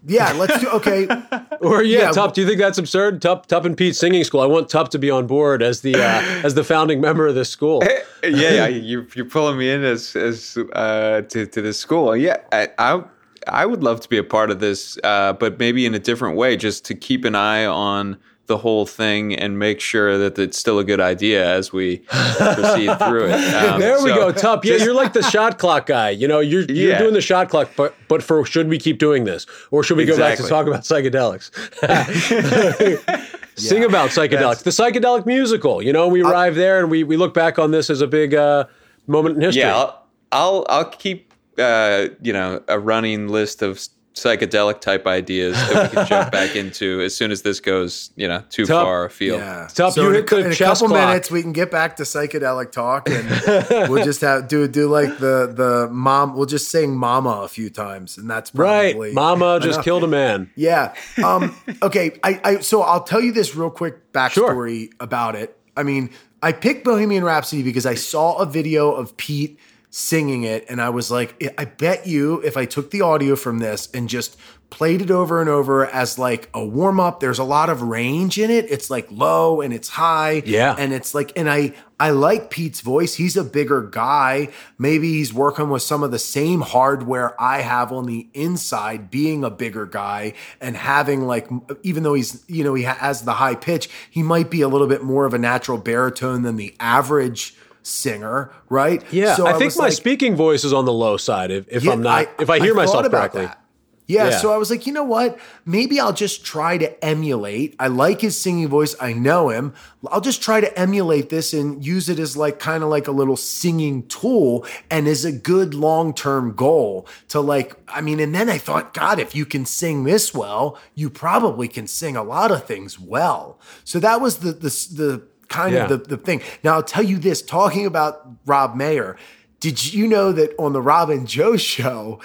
Yeah, 0.08 0.32
let's 0.34 0.60
do 0.60 0.68
okay. 0.70 1.08
Or 1.62 1.82
yeah, 1.84 2.00
Yeah, 2.00 2.06
Tup. 2.08 2.16
well- 2.18 2.32
do 2.32 2.42
you 2.42 2.48
think 2.48 2.60
that's 2.60 2.78
absurd? 2.78 3.22
Tup, 3.22 3.48
Tup 3.48 3.66
and 3.66 3.76
Pete 3.76 3.96
singing 3.96 4.24
school. 4.24 4.42
I 4.42 4.46
want 4.46 4.70
Tup 4.70 4.90
to 4.90 5.00
be 5.00 5.10
on 5.12 5.26
board 5.28 5.62
as 5.64 5.82
the 5.82 5.96
uh, 5.96 6.22
as 6.44 6.54
the 6.54 6.64
founding 6.64 7.02
member 7.02 7.26
of 7.28 7.36
this 7.36 7.50
school. 7.50 7.82
yeah, 8.24 8.30
yeah, 8.54 8.68
you're 8.68 9.08
you're 9.16 9.26
pulling 9.26 9.58
me 9.58 9.70
in 9.72 9.84
as 9.84 10.16
as 10.16 10.58
uh, 10.74 11.22
to 11.30 11.46
to 11.48 11.62
this 11.62 11.80
school. 11.80 12.16
Yeah, 12.16 12.38
I, 12.52 12.70
I 12.78 13.04
I 13.48 13.66
would 13.66 13.82
love 13.84 14.02
to 14.02 14.10
be 14.10 14.18
a 14.18 14.24
part 14.24 14.52
of 14.52 14.60
this, 14.60 14.98
uh, 15.04 15.34
but 15.34 15.58
maybe 15.58 15.86
in 15.86 15.96
a 15.96 16.00
different 16.00 16.36
way, 16.38 16.58
just 16.58 16.86
to 16.86 16.96
keep 16.96 17.26
an 17.26 17.34
eye 17.36 17.66
on 17.66 18.18
the 18.48 18.58
whole 18.58 18.86
thing 18.86 19.36
and 19.36 19.60
make 19.60 19.80
sure 19.80 20.18
that 20.18 20.40
it's 20.40 20.58
still 20.58 20.80
a 20.80 20.84
good 20.84 21.00
idea 21.02 21.46
as 21.48 21.72
we 21.74 21.98
proceed 21.98 22.98
through 23.00 23.28
it. 23.28 23.54
Um, 23.54 23.80
There 23.80 24.02
we 24.02 24.10
so- 24.10 24.16
go, 24.16 24.32
Tup. 24.32 24.66
Yeah, 24.66 24.76
you're 24.78 24.94
like 24.94 25.14
the 25.14 25.22
shot 25.24 25.60
clock 25.60 25.86
guy. 25.86 26.10
You 26.12 26.28
know, 26.28 26.40
you're 26.40 26.62
you're 26.64 26.92
Yeah. 26.92 26.98
doing 27.00 27.14
the 27.14 27.22
shot 27.22 27.50
clock, 27.50 27.70
but 27.76 27.94
but 28.08 28.24
for 28.24 28.46
should 28.46 28.70
we 28.70 28.80
keep 28.80 28.98
doing 29.00 29.26
this, 29.26 29.46
or 29.72 29.84
should 29.84 29.98
we 29.98 30.06
go 30.06 30.18
back 30.18 30.38
to 30.38 30.48
talk 30.48 30.66
about 30.68 30.82
psychedelics? 30.82 31.52
Sing 33.58 33.84
about 33.84 34.12
psychedelics, 34.12 34.62
the 34.64 34.70
psychedelic 34.70 35.26
musical. 35.26 35.82
You 35.82 35.92
know, 35.92 36.08
we 36.08 36.22
arrive 36.22 36.56
there 36.56 36.80
and 36.80 36.92
we 36.92 37.04
we 37.04 37.18
look 37.18 37.34
back 37.34 37.58
on 37.58 37.72
this 37.72 37.90
as 37.90 38.02
a 38.02 38.08
big 38.08 38.36
uh, 38.36 38.66
moment 39.08 39.36
in 39.38 39.42
history. 39.42 39.62
Yeah, 39.64 39.76
I'll 39.76 40.08
I'll, 40.32 40.66
I'll 40.70 40.86
keep 40.92 41.34
uh, 41.58 42.08
you 42.22 42.34
know 42.34 42.62
a 42.68 42.78
running 42.80 43.30
list 43.30 43.62
of 43.64 43.80
psychedelic 44.18 44.82
type 44.82 45.08
ideas 45.08 45.56
that 45.70 45.92
we 45.92 45.96
can 45.96 46.08
jump 46.08 46.32
back 46.32 46.56
into 46.56 47.02
as 47.02 47.16
soon 47.16 47.32
as 47.32 47.42
this 47.42 47.60
goes 47.60 48.12
you 48.16 48.28
know 48.28 48.44
too 48.50 48.66
Tup. 48.66 48.84
far 48.84 49.06
afield. 49.06 49.40
Yeah. 49.40 49.68
Tup, 49.74 49.96
you 49.96 50.08
in, 50.08 50.14
hit 50.14 50.32
a, 50.32 50.36
the 50.36 50.46
in 50.46 50.52
a 50.52 50.56
couple 50.56 50.88
clock. 50.88 51.08
minutes 51.08 51.32
we 51.32 51.42
can 51.42 51.54
get 51.54 51.72
back 51.72 51.96
to 51.98 52.04
psychedelic 52.04 52.72
talk 52.72 53.10
and 53.10 53.90
we'll 53.90 54.04
just 54.04 54.22
have 54.22 54.48
do 54.48 54.68
do 54.68 54.88
like 54.88 55.18
the 55.20 55.52
the 55.54 55.88
mom 55.92 56.36
we'll 56.36 56.46
just 56.46 56.70
sing 56.70 56.98
mama 56.98 57.42
a 57.44 57.48
few 57.48 57.70
times 57.70 58.18
and 58.18 58.30
that's 58.30 58.54
right, 58.54 58.94
probably 58.94 59.14
Mama 59.14 59.60
just 59.62 59.84
killed 59.84 60.04
a 60.04 60.08
man. 60.08 60.52
Yeah. 60.56 60.94
Um, 61.24 61.56
okay. 61.82 62.20
I, 62.24 62.40
I 62.44 62.60
so 62.60 62.82
I'll 62.82 63.04
tell 63.04 63.22
you 63.22 63.32
this 63.32 63.56
real 63.56 63.70
quick 63.70 64.12
backstory 64.14 64.92
about 65.00 65.36
it. 65.36 65.58
I 65.76 65.84
mean, 65.84 66.10
I 66.42 66.52
picked 66.52 66.84
Bohemian 66.84 67.24
Rhapsody 67.24 67.64
because 67.64 67.86
I 67.86 67.96
saw 67.96 68.38
a 68.38 68.46
video 68.46 68.92
of 68.92 69.16
Pete 69.18 69.60
singing 69.90 70.44
it, 70.44 70.66
and 70.70 70.82
I 70.82 70.90
was 70.90 71.10
like, 71.10 71.42
I 71.58 71.66
bet 71.66 72.08
you 72.08 72.42
if 72.42 72.58
I 72.58 72.66
took 72.66 72.92
the 72.92 73.02
audio 73.02 73.36
from 73.36 73.60
this 73.60 73.90
and 73.94 74.10
just 74.10 74.38
played 74.70 75.02
it 75.02 75.10
over 75.10 75.40
and 75.40 75.50
over 75.50 75.86
as 75.86 76.20
like 76.20 76.50
a 76.54 76.64
warm 76.64 77.00
up, 77.00 77.20
there's 77.20 77.40
a 77.40 77.44
lot 77.44 77.70
of 77.70 77.82
range 77.82 78.38
in 78.38 78.52
it. 78.52 78.70
It's 78.70 78.90
like 78.90 79.08
low 79.10 79.62
and 79.62 79.74
it's 79.74 79.90
high. 79.90 80.44
Yeah. 80.46 80.76
And 80.78 80.94
it's 80.94 81.16
like, 81.16 81.32
and 81.38 81.50
I 81.50 81.74
I 82.00 82.12
like 82.12 82.50
Pete's 82.52 82.82
voice. 82.82 83.16
He's 83.16 83.38
a 83.38 83.44
bigger 83.44 83.82
guy. 83.82 84.50
Maybe 84.78 85.14
he's 85.14 85.34
working 85.34 85.70
with 85.70 85.82
some 85.82 86.04
of 86.04 86.12
the 86.12 86.20
same 86.20 86.62
hardware 86.62 87.40
I 87.42 87.62
have 87.62 87.92
on 87.92 88.06
the 88.06 88.28
inside, 88.34 89.10
being 89.10 89.44
a 89.44 89.50
bigger 89.50 89.86
guy 89.86 90.34
and 90.62 90.78
having 90.78 91.26
like, 91.26 91.50
even 91.84 92.04
though 92.04 92.14
he's, 92.14 92.44
you 92.48 92.64
know, 92.64 92.76
he 92.76 92.84
has 92.84 93.24
the 93.24 93.34
high 93.34 93.56
pitch, 93.56 93.90
he 94.12 94.22
might 94.22 94.52
be 94.52 94.62
a 94.62 94.68
little 94.68 94.88
bit 94.88 95.02
more 95.02 95.26
of 95.26 95.34
a 95.34 95.40
natural 95.40 95.78
baritone 95.78 96.44
than 96.44 96.58
the 96.58 96.76
average 96.80 97.56
singer, 97.88 98.52
right? 98.70 99.04
Yeah, 99.12 99.36
So 99.36 99.48
I 99.48 99.54
think 99.54 99.76
my 99.78 99.86
like- 99.86 99.94
speaking 99.94 100.36
voice 100.36 100.64
is 100.64 100.74
on 100.74 100.86
the 100.86 100.94
low 100.94 101.18
side. 101.18 101.52
If, 101.52 101.66
if 101.70 101.84
yeah, 101.84 101.94
I'm 101.94 102.02
not, 102.02 102.28
if 102.40 102.50
I 102.50 102.60
hear 102.60 102.74
thought 102.74 102.82
myself 102.86 103.10
correctly. 103.12 103.46
that. 103.46 103.64
Yeah, 104.10 104.30
Yeah. 104.30 104.38
so 104.38 104.54
I 104.54 104.58
was 104.58 104.70
like, 104.72 104.88
you 104.88 104.94
know 104.94 105.04
what? 105.04 105.38
Maybe 105.66 106.00
I'll 106.00 106.14
just 106.14 106.46
try 106.46 106.78
to 106.78 107.04
emulate. 107.04 107.76
I 107.78 107.88
like 107.88 108.22
his 108.22 108.38
singing 108.38 108.70
voice. 108.70 108.96
I 109.02 109.12
know 109.12 109.50
him. 109.50 109.74
I'll 110.10 110.22
just 110.22 110.42
try 110.42 110.62
to 110.62 110.80
emulate 110.80 111.28
this 111.28 111.54
and 111.54 111.86
use 111.86 112.08
it 112.08 112.18
as 112.18 112.38
like 112.38 112.58
kind 112.58 112.84
of 112.86 112.90
like 112.90 113.10
a 113.10 113.12
little 113.12 113.36
singing 113.36 114.08
tool 114.08 114.66
and 114.90 115.10
as 115.10 115.26
a 115.26 115.34
good 115.34 115.74
long-term 115.74 116.54
goal 116.56 117.06
to 117.28 117.42
like 117.42 117.76
I 117.90 118.00
mean, 118.00 118.22
and 118.22 118.34
then 118.34 118.50
I 118.50 118.58
thought, 118.60 118.94
god, 118.94 119.20
if 119.20 119.36
you 119.36 119.46
can 119.46 119.66
sing 119.66 120.06
this 120.06 120.34
well, 120.34 120.78
you 120.96 121.10
probably 121.10 121.68
can 121.68 121.86
sing 121.86 122.16
a 122.16 122.24
lot 122.24 122.50
of 122.50 122.64
things 122.66 122.98
well. 122.98 123.60
So 123.84 124.00
that 124.00 124.22
was 124.22 124.38
the 124.38 124.54
the 124.54 124.70
the 124.94 125.28
kind 125.50 125.74
Yeah. 125.74 125.84
of 125.86 125.90
the 125.90 125.98
the 125.98 126.18
thing. 126.18 126.42
Now 126.64 126.74
I'll 126.76 126.84
tell 126.84 127.04
you 127.04 127.18
this, 127.18 127.42
talking 127.42 127.86
about 127.86 128.28
Rob 128.46 128.76
Mayer, 128.76 129.16
did 129.60 129.94
you 129.94 130.08
know 130.08 130.32
that 130.32 130.54
on 130.60 130.74
the 130.74 130.82
Rob 130.82 131.10
and 131.10 131.28
Joe 131.28 131.58
show, 131.58 132.20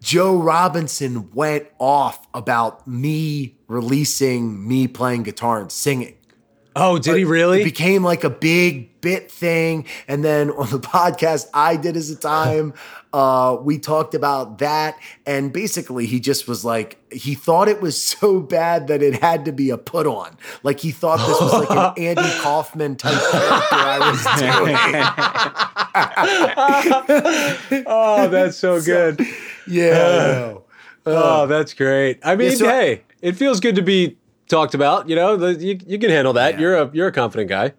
Joe 0.00 0.36
Robinson 0.36 1.30
went 1.32 1.66
off 1.78 2.26
about 2.34 2.86
me 2.86 3.56
releasing 3.68 4.66
me 4.68 4.86
playing 4.86 5.22
guitar 5.22 5.60
and 5.60 5.72
singing. 5.72 6.14
Oh, 6.76 6.98
did 6.98 7.16
he 7.16 7.24
really? 7.24 7.58
It 7.58 7.60
really? 7.60 7.64
became 7.64 8.02
like 8.02 8.24
a 8.24 8.30
big 8.30 9.00
bit 9.00 9.30
thing. 9.30 9.86
And 10.08 10.24
then 10.24 10.50
on 10.50 10.68
the 10.70 10.80
podcast 10.96 11.46
I 11.54 11.76
did 11.76 11.96
as 11.96 12.10
a 12.10 12.16
time, 12.16 12.74
uh, 13.14 13.56
we 13.62 13.78
talked 13.78 14.14
about 14.14 14.58
that. 14.58 14.98
And 15.24 15.52
basically, 15.52 16.04
he 16.06 16.18
just 16.18 16.48
was 16.48 16.64
like, 16.64 16.98
he 17.12 17.34
thought 17.36 17.68
it 17.68 17.80
was 17.80 17.96
so 18.02 18.40
bad 18.40 18.88
that 18.88 19.02
it 19.02 19.22
had 19.22 19.44
to 19.44 19.52
be 19.52 19.70
a 19.70 19.78
put 19.78 20.06
on. 20.06 20.36
Like 20.64 20.80
he 20.80 20.90
thought 20.90 21.18
this 21.26 21.40
was 21.40 21.52
like 21.52 21.70
an 21.70 21.94
Andy 22.18 22.30
Kaufman 22.40 22.96
type 22.96 23.12
character 23.30 23.76
I 23.76 23.98
was 24.10 24.24
doing. 27.72 27.84
oh, 27.86 28.28
that's 28.28 28.56
so 28.56 28.80
good. 28.82 29.20
Yeah. 29.68 30.54
I. 30.56 30.60
Oh, 31.06 31.46
that's 31.46 31.74
great. 31.74 32.18
I 32.24 32.34
mean, 32.36 32.50
Yeah, 32.50 32.56
so 32.56 32.66
I- 32.66 32.70
hey, 32.70 33.02
it 33.20 33.32
feels 33.36 33.60
good 33.60 33.76
to 33.76 33.82
be 33.82 34.16
talked 34.48 34.74
about. 34.74 35.08
You 35.08 35.16
know, 35.16 35.36
the, 35.36 35.54
you, 35.54 35.78
you 35.86 35.98
can 35.98 36.10
handle 36.10 36.32
that. 36.34 36.58
You're 36.58 36.76
a 36.76 36.90
you're 36.92 37.08
a 37.08 37.12
confident 37.12 37.48
guy. 37.48 37.74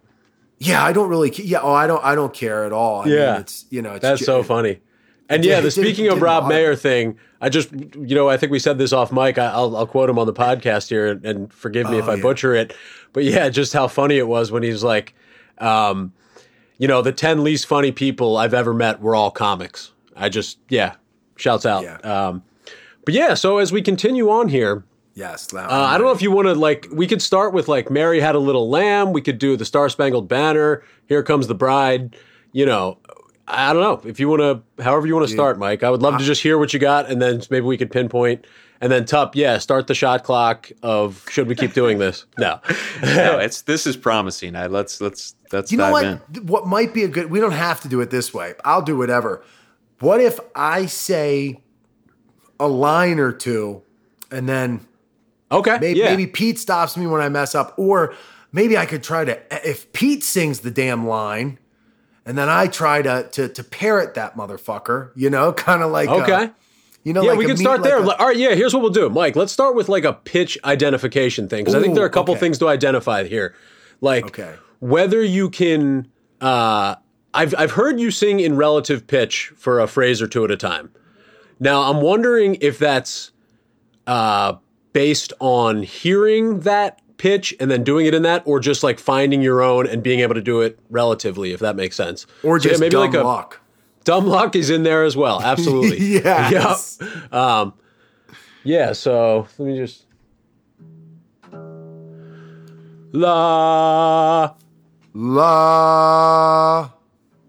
Yeah, 0.58 0.82
I 0.82 0.92
don't 0.92 1.08
really. 1.08 1.30
Yeah, 1.34 1.58
oh, 1.62 1.72
I 1.74 1.86
don't. 1.86 2.02
I 2.04 2.14
don't 2.14 2.32
care 2.32 2.64
at 2.64 2.72
all. 2.72 3.02
I 3.02 3.06
Yeah. 3.06 3.32
mean, 3.32 3.40
it's 3.42 3.66
you 3.70 3.82
know, 3.82 3.92
it's 3.94 4.02
That's 4.02 4.20
ju- 4.20 4.24
so 4.24 4.42
funny. 4.42 4.80
And 5.28 5.44
yeah, 5.44 5.60
the 5.60 5.70
speaking 5.70 6.08
of 6.08 6.22
Rob 6.22 6.48
Mayer 6.48 6.76
thing, 6.76 7.18
I 7.40 7.48
just 7.48 7.72
you 7.72 8.14
know 8.14 8.28
I 8.28 8.36
think 8.36 8.52
we 8.52 8.58
said 8.58 8.78
this 8.78 8.92
off 8.92 9.10
mic. 9.10 9.38
I, 9.38 9.46
I'll 9.46 9.76
I'll 9.76 9.86
quote 9.86 10.08
him 10.08 10.18
on 10.18 10.26
the 10.26 10.32
podcast 10.32 10.88
here, 10.88 11.06
and, 11.08 11.24
and 11.24 11.52
forgive 11.52 11.90
me 11.90 11.98
if 11.98 12.06
Oh, 12.06 12.12
I 12.12 12.14
yeah. 12.14 12.22
butcher 12.22 12.54
it. 12.54 12.74
But 13.12 13.24
yeah, 13.24 13.48
just 13.48 13.72
how 13.72 13.88
funny 13.88 14.18
it 14.18 14.28
was 14.28 14.52
when 14.52 14.62
he's 14.62 14.84
like, 14.84 15.14
um, 15.58 16.12
you 16.78 16.86
know, 16.86 17.02
the 17.02 17.12
ten 17.12 17.42
least 17.42 17.66
funny 17.66 17.90
people 17.92 18.36
I've 18.36 18.54
ever 18.54 18.72
met 18.72 19.00
were 19.00 19.14
all 19.14 19.30
comics. 19.30 19.92
I 20.14 20.28
just 20.28 20.58
yeah, 20.68 20.94
shouts 21.36 21.66
out. 21.66 21.82
Yeah. 21.82 21.96
Um, 21.98 22.42
but 23.04 23.14
yeah, 23.14 23.34
so 23.34 23.58
as 23.58 23.72
we 23.72 23.82
continue 23.82 24.30
on 24.30 24.48
here. 24.48 24.84
Yes. 25.14 25.54
Uh, 25.54 25.66
I 25.66 25.96
don't 25.96 26.06
know 26.06 26.12
if 26.12 26.20
you 26.20 26.30
want 26.30 26.46
to 26.46 26.54
like. 26.54 26.88
We 26.92 27.06
could 27.06 27.22
start 27.22 27.54
with 27.54 27.68
like 27.68 27.90
Mary 27.90 28.20
had 28.20 28.34
a 28.34 28.38
little 28.38 28.68
lamb. 28.68 29.12
We 29.14 29.22
could 29.22 29.38
do 29.38 29.56
the 29.56 29.64
Star 29.64 29.88
Spangled 29.88 30.28
Banner. 30.28 30.82
Here 31.06 31.22
comes 31.22 31.46
the 31.46 31.54
bride. 31.54 32.14
You 32.52 32.66
know, 32.66 32.98
I 33.48 33.72
don't 33.72 33.82
know 33.82 34.08
if 34.08 34.18
you 34.18 34.28
want 34.28 34.40
to. 34.40 34.82
However 34.82 35.06
you 35.06 35.14
want 35.14 35.28
to 35.28 35.32
start, 35.32 35.58
Mike. 35.58 35.82
I 35.82 35.90
would 35.90 36.02
love 36.02 36.18
to 36.18 36.24
just 36.24 36.42
hear 36.42 36.58
what 36.58 36.72
you 36.72 36.80
got, 36.80 37.08
and 37.10 37.22
then 37.22 37.42
maybe 37.50 37.64
we 37.66 37.76
could 37.76 37.90
pinpoint. 37.90 38.46
And 38.80 38.92
then 38.92 39.06
Tup, 39.06 39.34
yeah, 39.34 39.56
start 39.58 39.86
the 39.86 39.94
shot 39.94 40.22
clock 40.22 40.70
of 40.82 41.24
should 41.30 41.46
we 41.48 41.54
keep 41.54 41.72
doing 41.72 41.98
this? 41.98 42.26
No, 42.38 42.60
no, 43.02 43.38
it's 43.38 43.62
this 43.62 43.86
is 43.86 43.96
promising. 43.96 44.54
I, 44.54 44.66
let's 44.66 45.00
let's 45.00 45.34
let's 45.52 45.72
You 45.72 45.78
know 45.78 45.90
what? 45.90 46.04
in. 46.04 46.18
What 46.46 46.66
might 46.66 46.92
be 46.92 47.04
a 47.04 47.08
good. 47.08 47.30
We 47.30 47.40
don't 47.40 47.52
have 47.52 47.80
to 47.82 47.88
do 47.88 48.00
it 48.00 48.10
this 48.10 48.34
way. 48.34 48.54
I'll 48.64 48.82
do 48.82 48.96
whatever. 48.96 49.42
What 50.00 50.20
if 50.20 50.38
I 50.54 50.86
say 50.86 51.62
a 52.60 52.68
line 52.68 53.18
or 53.18 53.32
two, 53.32 53.82
and 54.30 54.48
then 54.48 54.86
okay, 55.50 55.78
maybe, 55.80 56.00
yeah, 56.00 56.10
maybe 56.10 56.26
Pete 56.26 56.58
stops 56.58 56.96
me 56.96 57.06
when 57.06 57.20
I 57.20 57.28
mess 57.28 57.54
up, 57.54 57.74
or 57.78 58.14
maybe 58.52 58.76
I 58.76 58.86
could 58.86 59.02
try 59.02 59.24
to. 59.24 59.68
If 59.68 59.92
Pete 59.92 60.22
sings 60.22 60.60
the 60.60 60.70
damn 60.70 61.06
line, 61.06 61.58
and 62.26 62.36
then 62.36 62.48
I 62.50 62.66
try 62.66 63.00
to 63.02 63.28
to 63.32 63.48
to 63.48 63.64
parrot 63.64 64.14
that 64.14 64.36
motherfucker, 64.36 65.10
you 65.14 65.30
know, 65.30 65.52
kind 65.66 65.82
of 65.82 65.90
like 65.90 66.08
okay. 66.10 66.50
you 67.04 67.12
know, 67.12 67.22
Yeah, 67.22 67.30
like 67.30 67.38
we 67.38 67.44
a 67.44 67.48
can 67.48 67.54
meet- 67.58 67.62
start 67.62 67.80
like 67.80 67.88
there. 67.90 68.02
a- 68.02 68.08
All 68.16 68.26
right, 68.26 68.36
yeah, 68.36 68.54
here's 68.54 68.74
what 68.74 68.82
we'll 68.82 68.90
do. 68.92 69.08
Mike, 69.08 69.36
let's 69.36 69.52
start 69.52 69.74
with 69.74 69.88
like 69.88 70.04
a 70.04 70.12
pitch 70.12 70.58
identification 70.64 71.48
thing 71.48 71.60
because 71.64 71.74
I 71.74 71.80
think 71.80 71.94
there 71.94 72.04
are 72.04 72.08
a 72.08 72.10
couple 72.10 72.32
okay. 72.34 72.40
things 72.40 72.58
to 72.58 72.68
identify 72.68 73.24
here. 73.24 73.54
Like 74.00 74.26
Okay. 74.26 74.54
whether 74.80 75.22
you 75.22 75.48
can 75.50 76.08
uh 76.40 76.96
I've 77.32 77.54
I've 77.56 77.72
heard 77.72 78.00
you 78.00 78.10
sing 78.10 78.40
in 78.40 78.56
relative 78.56 79.06
pitch 79.06 79.52
for 79.56 79.78
a 79.80 79.86
phrase 79.86 80.20
or 80.20 80.26
two 80.26 80.44
at 80.44 80.50
a 80.50 80.56
time. 80.56 80.90
Now, 81.60 81.82
I'm 81.90 82.00
wondering 82.02 82.56
if 82.60 82.78
that's 82.78 83.30
uh 84.06 84.54
based 84.92 85.32
on 85.40 85.82
hearing 85.82 86.60
that 86.60 87.00
pitch 87.18 87.54
and 87.60 87.70
then 87.70 87.82
doing 87.84 88.06
it 88.06 88.14
in 88.14 88.22
that 88.22 88.42
or 88.46 88.60
just 88.60 88.82
like 88.82 88.98
finding 88.98 89.42
your 89.42 89.62
own 89.62 89.86
and 89.86 90.02
being 90.02 90.20
able 90.20 90.34
to 90.34 90.42
do 90.42 90.60
it 90.60 90.78
relatively 90.90 91.52
if 91.52 91.60
that 91.60 91.76
makes 91.76 91.96
sense. 91.96 92.26
or 92.42 92.60
So, 92.60 92.68
yeah, 92.68 92.76
just 92.76 92.90
dumb 92.90 93.12
luck. 93.24 93.60
Dumb 94.04 94.26
luck 94.26 94.54
is 94.54 94.70
in 94.70 94.82
there 94.84 95.04
as 95.04 95.16
well. 95.16 95.42
Absolutely. 95.42 95.98
yeah. 96.22 96.50
Yep. 97.00 97.32
Um, 97.32 97.74
yeah. 98.62 98.92
So 98.92 99.48
let 99.58 99.66
me 99.66 99.76
just. 99.76 100.04
La. 103.12 104.54
La. 105.14 106.90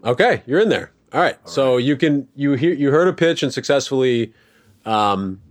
Okay, 0.03 0.41
you're 0.45 0.61
in 0.61 0.69
there. 0.69 0.91
All 1.13 1.21
right. 1.21 1.37
so 1.47 1.77
you 1.77 1.95
can 1.95 2.27
you 2.35 2.53
hear 2.53 2.73
you 2.73 2.91
heard 2.91 3.07
a 3.07 3.13
pitch 3.13 3.41
and 3.43 3.53
successfully 3.53 4.33
um, 4.85 5.41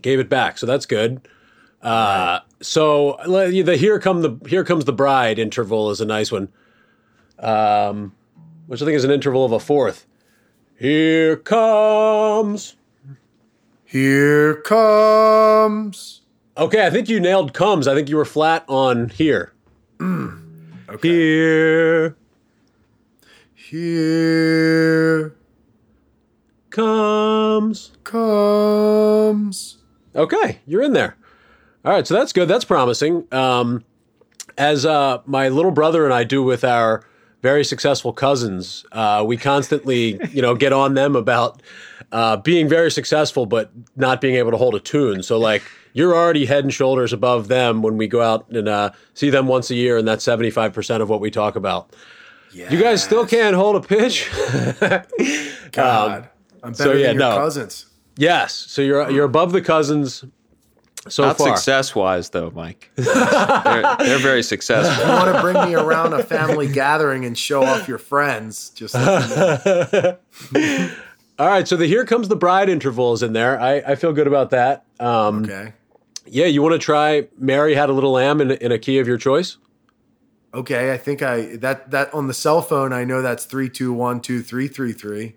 gave 0.00 0.18
it 0.18 0.28
back. 0.28 0.58
So 0.58 0.66
that's 0.66 0.86
good. 0.86 1.28
Uh, 1.82 2.40
So 2.62 3.18
the 3.26 3.76
here 3.76 3.98
come 3.98 4.22
the 4.22 4.38
here 4.48 4.64
comes 4.64 4.84
the 4.84 4.92
bride 4.92 5.38
interval 5.38 5.90
is 5.90 6.00
a 6.00 6.06
nice 6.06 6.32
one, 6.32 6.48
um, 7.38 8.14
which 8.66 8.80
I 8.80 8.84
think 8.84 8.96
is 8.96 9.04
an 9.04 9.10
interval 9.10 9.44
of 9.44 9.52
a 9.52 9.60
fourth. 9.60 10.06
Here 10.78 11.36
comes. 11.36 12.76
Here 13.84 14.54
comes. 14.62 16.22
Okay, 16.56 16.86
I 16.86 16.90
think 16.90 17.08
you 17.08 17.20
nailed 17.20 17.52
comes. 17.52 17.88
I 17.88 17.94
think 17.94 18.08
you 18.08 18.16
were 18.16 18.24
flat 18.24 18.64
on 18.68 19.08
here. 19.10 19.52
Okay. 20.88 21.08
Here 21.08 22.16
Here 23.54 25.34
comes. 26.70 27.92
comes. 28.04 29.78
Okay, 30.14 30.60
you're 30.66 30.82
in 30.82 30.92
there. 30.92 31.16
All 31.84 31.92
right, 31.92 32.06
so 32.06 32.14
that's 32.14 32.32
good. 32.32 32.46
That's 32.46 32.64
promising. 32.64 33.26
Um, 33.32 33.84
as 34.56 34.86
uh, 34.86 35.18
my 35.26 35.48
little 35.48 35.70
brother 35.72 36.04
and 36.04 36.14
I 36.14 36.22
do 36.24 36.42
with 36.42 36.62
our 36.64 37.04
very 37.42 37.64
successful 37.64 38.12
cousins, 38.12 38.84
uh, 38.92 39.24
we 39.26 39.36
constantly, 39.36 40.20
you 40.30 40.40
know, 40.42 40.54
get 40.54 40.72
on 40.72 40.94
them 40.94 41.16
about 41.16 41.60
uh, 42.12 42.36
being 42.36 42.68
very 42.68 42.90
successful, 42.90 43.46
but 43.46 43.72
not 43.96 44.20
being 44.20 44.36
able 44.36 44.52
to 44.52 44.56
hold 44.56 44.76
a 44.76 44.80
tune. 44.80 45.24
So, 45.24 45.38
like, 45.38 45.62
you're 45.92 46.14
already 46.14 46.46
head 46.46 46.62
and 46.62 46.72
shoulders 46.72 47.12
above 47.12 47.48
them 47.48 47.82
when 47.82 47.96
we 47.96 48.06
go 48.06 48.22
out 48.22 48.48
and 48.50 48.68
uh, 48.68 48.90
see 49.14 49.30
them 49.30 49.48
once 49.48 49.70
a 49.70 49.74
year, 49.74 49.98
and 49.98 50.06
that's 50.06 50.24
75% 50.24 51.00
of 51.00 51.08
what 51.08 51.20
we 51.20 51.30
talk 51.30 51.56
about. 51.56 51.94
You 52.52 52.78
guys 52.78 53.02
still 53.02 53.26
can't 53.26 53.56
hold 53.56 53.76
a 53.76 53.80
pitch? 53.80 54.30
God, 55.72 56.28
I'm 56.62 56.72
better 56.72 56.74
so, 56.74 56.92
yeah, 56.92 57.08
than 57.08 57.16
your 57.16 57.30
no. 57.30 57.36
cousins. 57.38 57.86
yes. 58.16 58.52
So 58.52 58.82
you're 58.82 59.10
you're 59.10 59.24
above 59.24 59.52
the 59.52 59.62
cousins 59.62 60.22
so 61.08 61.24
Not 61.24 61.38
far. 61.38 61.48
success 61.48 61.94
wise, 61.94 62.30
though, 62.30 62.50
Mike. 62.50 62.90
they're, 62.96 63.96
they're 63.98 64.18
very 64.18 64.42
successful. 64.42 65.04
You 65.04 65.12
want 65.12 65.34
to 65.34 65.40
bring 65.40 65.68
me 65.68 65.74
around 65.74 66.12
a 66.12 66.22
family 66.22 66.68
gathering 66.72 67.24
and 67.24 67.36
show 67.36 67.64
off 67.64 67.88
your 67.88 67.98
friends? 67.98 68.70
Just 68.70 68.94
let 68.94 69.28
me 70.52 70.58
know. 70.60 70.90
All 71.38 71.48
right. 71.48 71.66
So 71.66 71.76
the 71.76 71.86
here 71.86 72.04
comes 72.04 72.28
the 72.28 72.36
bride 72.36 72.68
interval 72.68 73.12
is 73.14 73.22
in 73.22 73.32
there. 73.32 73.60
I, 73.60 73.76
I 73.78 73.94
feel 73.96 74.12
good 74.12 74.28
about 74.28 74.50
that. 74.50 74.84
Um, 75.00 75.44
okay. 75.44 75.72
Yeah. 76.26 76.46
You 76.46 76.62
want 76.62 76.74
to 76.74 76.78
try 76.78 77.26
Mary 77.36 77.74
had 77.74 77.88
a 77.88 77.92
little 77.92 78.12
lamb 78.12 78.40
in, 78.40 78.52
in 78.52 78.70
a 78.70 78.78
key 78.78 78.98
of 78.98 79.08
your 79.08 79.18
choice? 79.18 79.56
Okay, 80.54 80.92
I 80.92 80.98
think 80.98 81.22
I 81.22 81.56
that 81.56 81.90
that 81.92 82.12
on 82.12 82.26
the 82.28 82.34
cell 82.34 82.60
phone. 82.60 82.92
I 82.92 83.04
know 83.04 83.22
that's 83.22 83.46
three 83.46 83.70
two 83.70 83.92
one 83.92 84.20
two 84.20 84.42
three 84.42 84.68
three 84.68 84.92
three. 84.92 85.34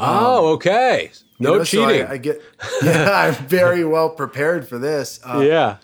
Oh, 0.00 0.52
okay. 0.54 1.10
No 1.38 1.52
You 1.52 1.58
know, 1.58 1.64
so 1.64 1.84
I- 1.84 1.92
cheating. 1.92 2.06
I, 2.08 2.16
get. 2.16 2.42
Yeah, 2.82 3.10
I'm 3.38 3.46
very 3.46 3.84
well 3.84 4.10
prepared 4.10 4.66
for 4.68 4.78
this. 4.78 5.20
Uh, 5.24 5.40
yeah. 5.40 5.76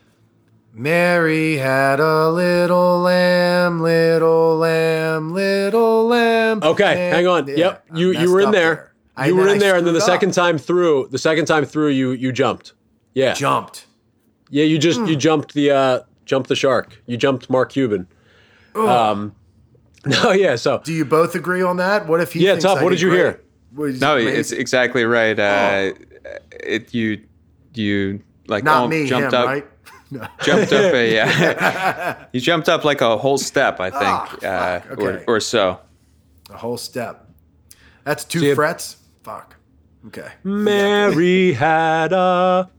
Mary 0.73 1.57
had 1.57 2.01
a 2.01 2.29
little 2.31 2.99
lamb, 3.01 3.81
little 3.81 4.57
lamb, 4.59 5.33
little 5.33 6.07
lamb. 6.07 6.63
Okay, 6.63 6.85
lamb. 6.85 7.15
hang 7.15 7.27
on. 7.27 7.47
Yeah, 7.49 7.55
yep, 7.57 7.85
I 7.91 7.97
you 7.99 8.13
you 8.13 8.31
were 8.33 8.41
in 8.41 8.49
up 8.49 8.53
there. 8.53 8.93
I- 9.17 9.29
You 9.29 9.37
were 9.37 9.49
in 9.49 9.57
I 9.57 9.59
there, 9.59 9.77
and 9.77 9.87
then 9.87 9.95
the 9.95 10.01
screwed 10.03 10.15
second 10.15 10.33
time 10.33 10.59
through, 10.59 11.09
the 11.11 11.19
second 11.19 11.47
time 11.47 11.65
through, 11.65 11.89
you 11.89 12.11
you 12.11 12.31
jumped. 12.33 12.75
Yeah, 13.15 13.33
jumped. 13.33 13.87
yeah. 14.51 14.65
You 14.65 14.77
just 14.79 15.01
Hmm. 15.01 15.07
you 15.07 15.17
jumped 15.17 15.55
the 15.55 15.71
uh 15.71 16.01
jumped 16.27 16.51
the 16.51 16.57
shark. 16.57 17.03
You 17.07 17.17
jumped 17.17 17.49
Mark 17.49 17.73
Cuban. 17.73 18.07
Um, 18.75 19.35
no, 20.05 20.33
yeah. 20.33 20.57
So 20.57 20.83
Do 20.85 20.93
you 20.93 21.07
both 21.07 21.35
agree 21.35 21.63
on 21.63 21.79
that? 21.79 22.07
What 22.07 22.21
if 22.21 22.35
he? 22.35 22.45
Yeah, 22.45 22.57
Tup, 22.57 22.77
I 22.79 22.85
what 22.85 22.91
did 22.91 23.01
you 23.01 23.09
great? 23.09 23.19
hear? 23.19 23.41
Was 23.77 24.01
No, 24.01 24.15
amazing? 24.17 24.41
it's 24.41 24.53
exactly 24.53 25.05
right. 25.05 25.39
Uh, 25.39 25.93
It 26.61 26.93
you 26.95 27.23
you 27.75 28.21
like 28.49 28.65
not 28.65 28.85
oh, 28.85 28.89
me. 28.89 29.07
jumped 29.07 29.33
him, 29.33 29.41
up, 29.41 29.47
right? 29.47 29.67
No. 30.11 30.27
jumped 30.43 30.73
up 30.73 30.93
a 30.95 31.13
yeah. 31.15 32.25
you 32.33 32.41
jumped 32.41 32.69
up 32.69 32.85
like 32.85 33.01
a 33.01 33.17
whole 33.17 33.39
step, 33.39 33.79
I 33.81 33.91
think, 33.91 34.03
Ah, 34.45 34.47
uh, 34.47 34.81
fuck, 34.81 34.99
or, 34.99 35.25
or 35.29 35.41
so. 35.41 35.79
A 36.51 36.57
whole 36.57 36.77
step. 36.77 37.29
That's 38.05 38.25
two 38.25 38.41
See, 38.41 38.55
frets. 38.55 38.97
Fuck. 39.25 39.57
Okay. 40.07 40.31
Mary 40.45 41.53
had 41.53 42.13
a 42.13 42.71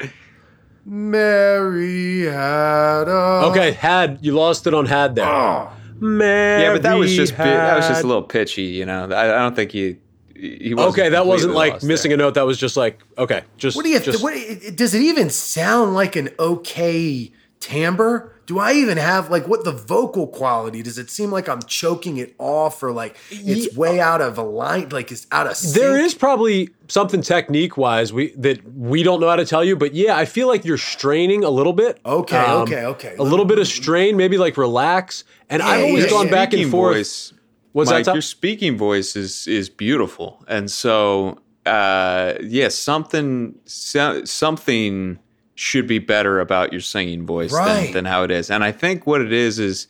Mary 0.85 2.23
had 2.25 3.07
a. 3.09 3.41
okay 3.51 3.71
had 3.73 4.19
you 4.21 4.31
lost 4.33 4.65
it 4.67 4.73
on 4.73 4.85
had 4.85 5.15
there. 5.15 5.25
Oh, 5.25 5.69
Mary 5.99 6.63
Yeah, 6.63 6.73
but 6.73 6.81
that 6.83 6.93
was 6.95 7.13
just 7.13 7.37
bi- 7.37 7.43
that 7.43 7.75
was 7.75 7.87
just 7.87 8.03
a 8.03 8.07
little 8.07 8.23
pitchy, 8.23 8.63
you 8.63 8.85
know. 8.85 9.05
I, 9.11 9.35
I 9.35 9.39
don't 9.39 9.55
think 9.55 9.71
he 9.73 9.97
he 10.37 10.73
wasn't 10.73 10.93
Okay, 10.93 11.09
that 11.09 11.25
wasn't 11.25 11.53
like 11.53 11.83
missing 11.83 12.09
there. 12.09 12.17
a 12.17 12.17
note. 12.19 12.33
That 12.35 12.45
was 12.45 12.57
just 12.57 12.77
like 12.77 13.01
okay, 13.17 13.43
just 13.57 13.75
what 13.75 13.83
do 13.83 13.89
you? 13.89 13.99
just, 13.99 14.21
what, 14.23 14.33
does 14.75 14.93
it 14.93 15.01
even 15.01 15.29
sound 15.29 15.93
like 15.93 16.15
an 16.15 16.29
okay 16.39 17.31
timbre? 17.59 18.33
Do 18.45 18.59
I 18.59 18.73
even 18.73 18.97
have 18.97 19.29
like 19.29 19.45
what 19.47 19.65
the 19.65 19.73
vocal 19.73 20.25
quality? 20.27 20.81
Does 20.81 20.97
it 20.97 21.09
seem 21.09 21.31
like 21.31 21.49
I'm 21.49 21.61
choking 21.63 22.15
it 22.15 22.33
off 22.37 22.81
or 22.81 22.93
like 22.93 23.17
it's 23.29 23.75
way 23.75 23.99
out 23.99 24.21
of 24.21 24.37
a 24.37 24.41
line? 24.41 24.87
Like 24.89 25.11
it's 25.11 25.27
out 25.33 25.47
of 25.47 25.57
sync? 25.57 25.75
There 25.75 25.97
is 25.97 26.13
probably 26.15 26.69
something 26.87 27.21
technique 27.21 27.75
wise 27.75 28.13
we 28.13 28.31
that 28.37 28.63
we 28.73 29.03
don't 29.03 29.19
know 29.19 29.27
how 29.27 29.35
to 29.35 29.45
tell 29.45 29.65
you, 29.65 29.75
but 29.75 29.93
yeah, 29.93 30.15
I 30.15 30.23
feel 30.23 30.47
like 30.47 30.63
you're 30.63 30.77
straining 30.77 31.43
a 31.43 31.49
little 31.49 31.73
bit. 31.73 31.99
Um, 32.05 32.21
Okay, 32.21 32.41
okay, 32.41 32.85
okay. 32.85 33.15
A 33.19 33.23
little 33.23 33.45
bit 33.45 33.59
of 33.59 33.67
strain, 33.67 34.15
maybe 34.15 34.37
like 34.37 34.55
relax. 34.55 35.25
And 35.49 35.61
I've 35.61 35.83
always 35.83 36.05
yeah, 36.05 36.09
gone 36.09 36.25
yeah. 36.27 36.31
back 36.31 36.53
and 36.53 36.71
forth. 36.71 36.97
Voice, 36.97 37.33
What's 37.77 37.91
Mike, 37.91 38.05
that? 38.05 38.15
your 38.15 38.23
speaking 38.23 38.75
voice 38.75 39.15
is 39.15 39.47
is 39.47 39.69
beautiful, 39.69 40.43
and 40.47 40.71
so 40.71 41.37
uh, 41.67 42.33
yeah, 42.41 42.69
something 42.69 43.53
so, 43.65 44.25
something 44.25 45.19
should 45.53 45.85
be 45.85 45.99
better 45.99 46.39
about 46.39 46.71
your 46.71 46.81
singing 46.81 47.23
voice 47.23 47.51
Right. 47.51 47.83
than, 47.83 47.91
than 47.91 48.05
how 48.05 48.23
it 48.23 48.31
is. 48.31 48.49
And 48.49 48.63
I 48.63 48.71
think 48.71 49.05
what 49.05 49.21
it 49.21 49.31
is 49.31 49.59
is 49.59 49.87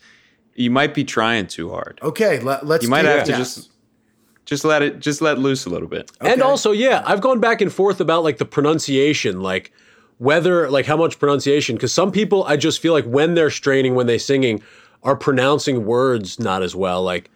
you 0.53 0.69
might 0.69 0.93
be 0.93 1.05
trying 1.05 1.47
too 1.47 1.69
hard. 1.69 1.99
Okay, 2.03 2.39
let, 2.39 2.65
let's. 2.65 2.83
You 2.83 2.89
might 2.89 3.03
do 3.03 3.07
have 3.07 3.23
to 3.23 3.31
this. 3.31 3.55
just 3.55 3.71
just 4.43 4.65
let 4.65 4.81
it 4.81 4.99
just 4.99 5.21
let 5.21 5.39
loose 5.39 5.65
a 5.65 5.69
little 5.69 5.87
bit. 5.87 6.11
And 6.19 6.41
also, 6.41 6.73
yeah, 6.73 7.03
I've 7.05 7.21
gone 7.21 7.39
back 7.39 7.61
and 7.61 7.71
forth 7.71 8.01
about 8.01 8.21
like 8.21 8.37
the 8.37 8.45
pronunciation, 8.45 9.39
like 9.39 9.71
whether 10.17 10.69
like 10.69 10.87
how 10.87 10.97
much 10.97 11.19
pronunciation. 11.19 11.77
Because 11.77 11.93
some 11.93 12.11
people, 12.11 12.43
I 12.43 12.57
just 12.57 12.81
feel 12.81 12.91
like 12.91 13.05
when 13.05 13.35
they're 13.35 13.49
straining, 13.49 13.95
when 13.95 14.07
they're 14.07 14.19
singing, 14.19 14.61
are 15.03 15.15
pronouncing 15.15 15.85
words 15.85 16.37
not 16.37 16.63
as 16.63 16.75
well. 16.75 17.01
Like 17.01 17.31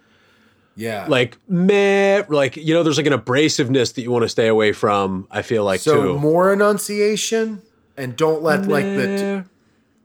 Yeah. 0.75 1.05
like 1.07 1.37
meh, 1.47 2.23
like 2.29 2.57
you 2.57 2.73
know, 2.73 2.83
there's 2.83 2.97
like 2.97 3.07
an 3.07 3.13
abrasiveness 3.13 3.93
that 3.95 4.01
you 4.01 4.11
want 4.11 4.23
to 4.23 4.29
stay 4.29 4.47
away 4.47 4.71
from. 4.71 5.27
I 5.29 5.41
feel 5.41 5.63
like 5.63 5.81
so 5.81 6.13
too. 6.13 6.19
more 6.19 6.53
enunciation 6.53 7.61
and 7.97 8.15
don't 8.15 8.41
let 8.41 8.67
like 8.67 8.85
the. 8.85 9.07
Meh. 9.07 9.43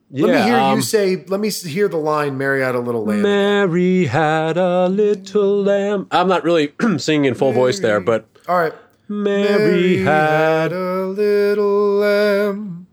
Let 0.09 0.35
me 0.37 0.43
hear 0.43 0.59
um, 0.59 0.77
you 0.77 0.83
say. 0.83 1.25
Let 1.27 1.41
me 1.41 1.51
hear 1.51 1.89
the 1.89 1.97
line. 1.97 2.39
Mary 2.39 2.63
had 2.63 2.77
a 2.77 2.81
little 2.81 3.05
lamb. 3.05 3.23
Mary 3.23 4.07
had 4.07 4.57
a 4.57 4.89
little 4.89 5.63
lamb. 5.63 6.07
I'm 6.13 6.29
not 6.29 6.45
really 6.45 6.73
singing 6.99 7.25
in 7.25 7.35
full 7.35 7.53
voice 7.53 7.81
there, 7.81 7.99
but 8.01 8.29
All 8.47 8.57
right. 8.57 8.73
Mary, 9.09 9.99
had. 9.99 10.73
a 10.73 11.07
little 11.07 11.97
lamb. 11.97 12.87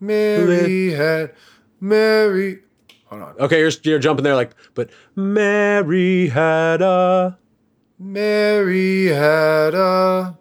Mary 0.00 0.92
had. 0.92 1.34
Mary. 1.80 2.60
Hold 3.10 3.22
on. 3.22 3.34
Okay, 3.40 3.58
you're, 3.58 3.72
you're 3.82 3.98
jumping 3.98 4.22
there 4.22 4.36
like, 4.36 4.54
but 4.74 4.90
Mary 5.16 6.28
had 6.28 6.80
a. 6.80 7.36
Mary 7.98 9.06
had 9.06 9.74
a. 9.74 10.38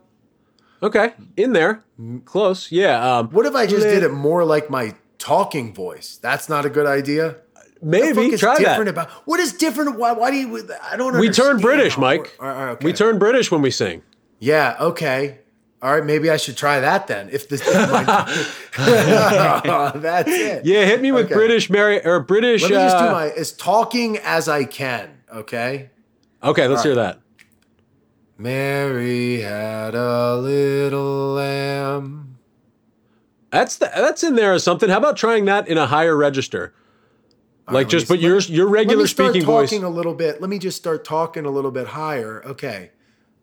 Okay, 0.81 1.13
in 1.35 1.53
there, 1.53 1.83
close. 2.25 2.71
Yeah, 2.71 3.17
um, 3.17 3.29
What 3.31 3.45
if 3.45 3.55
I 3.55 3.65
just 3.65 3.83
did 3.83 4.03
it 4.03 4.13
more 4.13 4.45
like 4.45 4.69
my 4.69 4.95
talking 5.17 5.73
voice? 5.73 6.17
That's 6.21 6.47
not 6.47 6.65
a 6.65 6.69
good 6.69 6.85
idea. 6.85 7.35
What 7.81 7.91
the 7.91 8.07
fuck 8.07 8.15
maybe 8.15 8.37
try 8.37 8.57
different 8.57 8.85
that. 8.85 8.89
about 8.89 9.09
what 9.25 9.39
is 9.39 9.53
different? 9.53 9.97
Why, 9.97 10.11
why 10.11 10.31
do 10.31 10.37
you? 10.37 10.69
I 10.83 10.95
don't. 10.95 11.17
We 11.19 11.29
turn 11.29 11.57
British, 11.57 11.97
Mike. 11.97 12.19
works. 12.19 12.31
All 12.39 12.47
right, 12.47 12.53
all 12.53 12.65
right, 12.65 12.71
okay. 12.73 12.85
We 12.85 12.93
turn 12.93 13.19
British 13.19 13.51
when 13.51 13.61
we 13.61 13.71
sing. 13.71 14.03
Yeah. 14.39 14.77
Okay. 14.79 15.39
All 15.81 15.91
right. 15.93 16.03
Maybe 16.05 16.29
I 16.29 16.37
should 16.37 16.57
try 16.57 16.79
that 16.81 17.07
then. 17.07 17.29
If 17.31 17.47
this. 17.49 17.61
That's 18.77 20.29
it. 20.29 20.65
Yeah, 20.65 20.85
hit 20.85 21.01
me 21.01 21.11
with 21.11 21.25
Okay. 21.25 21.33
British 21.35 21.69
Mary 21.69 22.05
or 22.05 22.19
British. 22.19 22.63
Let 22.63 22.71
me 22.71 22.75
just 22.77 22.97
do 22.97 23.05
uh, 23.05 23.11
my 23.11 23.29
as 23.29 23.51
talking 23.53 24.17
as 24.17 24.47
I 24.49 24.65
can. 24.65 25.09
Okay. 25.33 25.89
Okay, 26.43 26.67
let's 26.67 26.83
hear 26.83 26.95
that. 26.95 27.19
Mary 28.37 29.41
had 29.41 29.95
a 29.95 30.35
little 30.37 31.33
lamb. 31.33 32.37
That's 33.51 33.77
the, 33.77 33.91
that's 33.93 34.23
in 34.23 34.35
there 34.35 34.53
or 34.53 34.59
something. 34.59 34.89
How 34.89 34.97
about 34.97 35.17
trying 35.17 35.45
that 35.45 35.67
in 35.67 35.77
a 35.77 35.87
higher 35.87 36.15
register? 36.15 36.73
Like 37.67 37.73
let 37.85 37.89
just 37.89 38.07
put 38.07 38.19
your 38.19 38.39
your 38.39 38.65
Let 38.65 38.71
regular 38.73 39.03
me 39.03 39.07
start 39.07 39.31
speaking 39.31 39.45
voice. 39.45 39.69
talking 39.69 39.83
a 39.83 39.89
little 39.89 40.13
bit. 40.13 40.39
Let 40.41 40.49
me 40.49 40.57
just 40.59 40.77
start 40.77 41.03
talking 41.03 41.45
a 41.45 41.49
little 41.51 41.71
bit 41.71 41.87
higher. 41.87 42.41
Okay. 42.45 42.91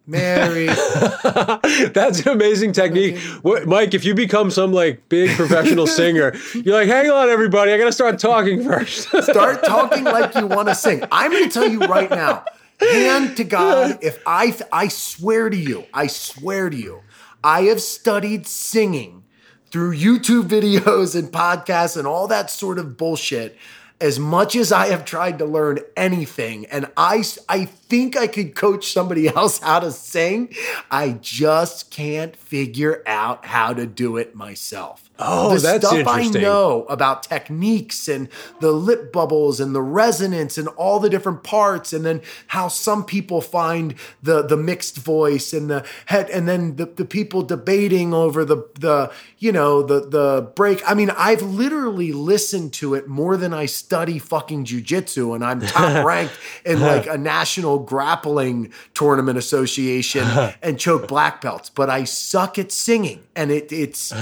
Mary. 0.06 0.66
That's 1.92 2.20
an 2.20 2.28
amazing 2.28 2.72
technique. 2.72 3.18
What, 3.42 3.66
Mike, 3.66 3.94
if 3.94 4.04
you 4.04 4.14
become 4.14 4.50
some 4.50 4.72
like 4.72 5.08
big 5.08 5.30
professional 5.36 5.86
singer, 5.86 6.34
you're 6.54 6.74
like, 6.74 6.88
hang 6.88 7.10
on, 7.10 7.28
everybody, 7.28 7.72
I 7.72 7.78
gotta 7.78 7.92
start 7.92 8.18
talking 8.18 8.62
first. 8.62 9.08
Start 9.26 9.64
talking 9.64 10.04
like 10.04 10.34
you 10.34 10.46
want 10.46 10.68
to 10.68 10.74
sing. 10.74 11.02
I'm 11.10 11.30
going 11.30 11.44
to 11.44 11.50
tell 11.50 11.68
you 11.68 11.80
right 11.80 12.08
now, 12.08 12.44
hand 12.80 13.36
to 13.36 13.44
God, 13.44 13.98
if 14.02 14.22
I 14.26 14.56
I 14.72 14.88
swear 14.88 15.50
to 15.50 15.56
you, 15.56 15.84
I 15.92 16.06
swear 16.06 16.70
to 16.70 16.76
you, 16.76 17.02
I 17.42 17.62
have 17.62 17.80
studied 17.80 18.46
singing 18.46 19.24
through 19.70 19.96
YouTube 19.96 20.44
videos 20.44 21.18
and 21.18 21.32
podcasts 21.32 21.96
and 21.96 22.06
all 22.06 22.28
that 22.28 22.50
sort 22.50 22.78
of 22.78 22.96
bullshit 22.96 23.56
as 24.00 24.18
much 24.18 24.54
as 24.56 24.72
I 24.72 24.88
have 24.88 25.04
tried 25.04 25.38
to 25.38 25.44
learn 25.44 25.78
anything 25.96 26.66
and 26.66 26.90
I 26.96 27.24
I 27.48 27.64
think 27.64 28.16
I 28.16 28.26
could 28.26 28.54
coach 28.54 28.92
somebody 28.92 29.28
else 29.36 29.58
how 29.58 29.80
to 29.80 29.92
sing, 29.92 30.54
I 30.90 31.12
just 31.20 31.90
can't 31.90 32.36
figure 32.36 33.02
out 33.06 33.46
how 33.46 33.72
to 33.72 33.86
do 33.86 34.16
it 34.16 34.34
myself. 34.34 35.05
Oh, 35.18 35.54
the 35.54 35.60
that's 35.60 35.86
stuff 35.86 35.98
interesting. 35.98 36.36
I 36.36 36.40
know 36.40 36.84
about 36.88 37.22
techniques 37.22 38.06
and 38.06 38.28
the 38.60 38.72
lip 38.72 39.12
bubbles 39.12 39.60
and 39.60 39.74
the 39.74 39.80
resonance 39.80 40.58
and 40.58 40.68
all 40.68 41.00
the 41.00 41.08
different 41.08 41.42
parts, 41.42 41.92
and 41.92 42.04
then 42.04 42.20
how 42.48 42.68
some 42.68 43.04
people 43.04 43.40
find 43.40 43.94
the 44.22 44.42
the 44.42 44.56
mixed 44.56 44.98
voice 44.98 45.52
and 45.52 45.70
the 45.70 45.86
head, 46.06 46.28
and 46.30 46.46
then 46.46 46.76
the, 46.76 46.86
the 46.86 47.04
people 47.04 47.42
debating 47.42 48.12
over 48.12 48.44
the 48.44 48.58
the 48.78 49.10
you 49.38 49.52
know 49.52 49.82
the 49.82 50.00
the 50.00 50.52
break. 50.54 50.82
I 50.88 50.94
mean, 50.94 51.10
I've 51.10 51.42
literally 51.42 52.12
listened 52.12 52.74
to 52.74 52.94
it 52.94 53.08
more 53.08 53.36
than 53.38 53.54
I 53.54 53.66
study 53.66 54.18
fucking 54.18 54.66
jujitsu, 54.66 55.34
and 55.34 55.42
I'm 55.42 55.60
top 55.62 56.04
ranked 56.06 56.34
in 56.64 56.80
like 56.80 57.06
a 57.06 57.16
national 57.16 57.78
grappling 57.78 58.72
tournament 58.92 59.38
association 59.38 60.26
and 60.62 60.78
choke 60.78 61.08
black 61.08 61.40
belts, 61.40 61.70
but 61.70 61.88
I 61.88 62.04
suck 62.04 62.58
at 62.58 62.70
singing, 62.70 63.22
and 63.34 63.50
it 63.50 63.72
it's 63.72 64.12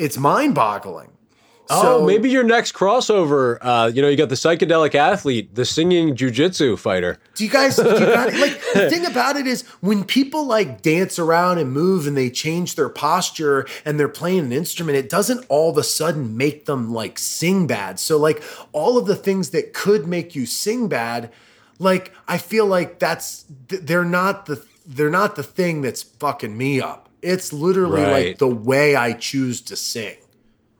it's 0.00 0.16
mind 0.18 0.54
boggling. 0.54 1.10
oh, 1.72 2.04
maybe 2.04 2.28
your 2.28 2.42
next 2.42 2.74
crossover. 2.74 3.58
Uh, 3.60 3.90
you 3.94 4.02
know, 4.02 4.08
you 4.08 4.16
got 4.16 4.28
the 4.28 4.34
psychedelic 4.34 4.96
athlete, 4.96 5.54
the 5.54 5.64
singing 5.64 6.16
jujitsu 6.16 6.76
fighter. 6.76 7.20
Do 7.36 7.44
you 7.44 7.50
guys, 7.50 7.76
do 7.76 7.84
you 7.84 7.98
guys 7.98 8.40
like 8.40 8.60
the 8.74 8.90
thing 8.90 9.06
about 9.06 9.36
it 9.36 9.46
is 9.46 9.62
when 9.80 10.02
people 10.02 10.46
like 10.46 10.82
dance 10.82 11.16
around 11.16 11.58
and 11.58 11.70
move 11.70 12.08
and 12.08 12.16
they 12.16 12.28
change 12.28 12.74
their 12.74 12.88
posture 12.88 13.68
and 13.84 14.00
they're 14.00 14.08
playing 14.08 14.40
an 14.40 14.52
instrument, 14.52 14.98
it 14.98 15.08
doesn't 15.08 15.46
all 15.48 15.70
of 15.70 15.78
a 15.78 15.84
sudden 15.84 16.36
make 16.36 16.64
them 16.64 16.92
like 16.92 17.20
sing 17.20 17.68
bad. 17.68 18.00
So 18.00 18.18
like 18.18 18.42
all 18.72 18.98
of 18.98 19.06
the 19.06 19.14
things 19.16 19.50
that 19.50 19.72
could 19.72 20.08
make 20.08 20.34
you 20.34 20.46
sing 20.46 20.88
bad, 20.88 21.30
like 21.78 22.12
I 22.26 22.38
feel 22.38 22.66
like 22.66 22.98
that's 22.98 23.44
they're 23.68 24.04
not 24.04 24.46
the 24.46 24.64
they're 24.84 25.08
not 25.08 25.36
the 25.36 25.44
thing 25.44 25.82
that's 25.82 26.02
fucking 26.02 26.56
me 26.56 26.80
up. 26.80 27.09
It's 27.22 27.52
literally 27.52 28.02
Right. 28.02 28.26
like 28.28 28.38
the 28.38 28.48
way 28.48 28.96
I 28.96 29.12
choose 29.12 29.60
to 29.62 29.76
sing 29.76 30.16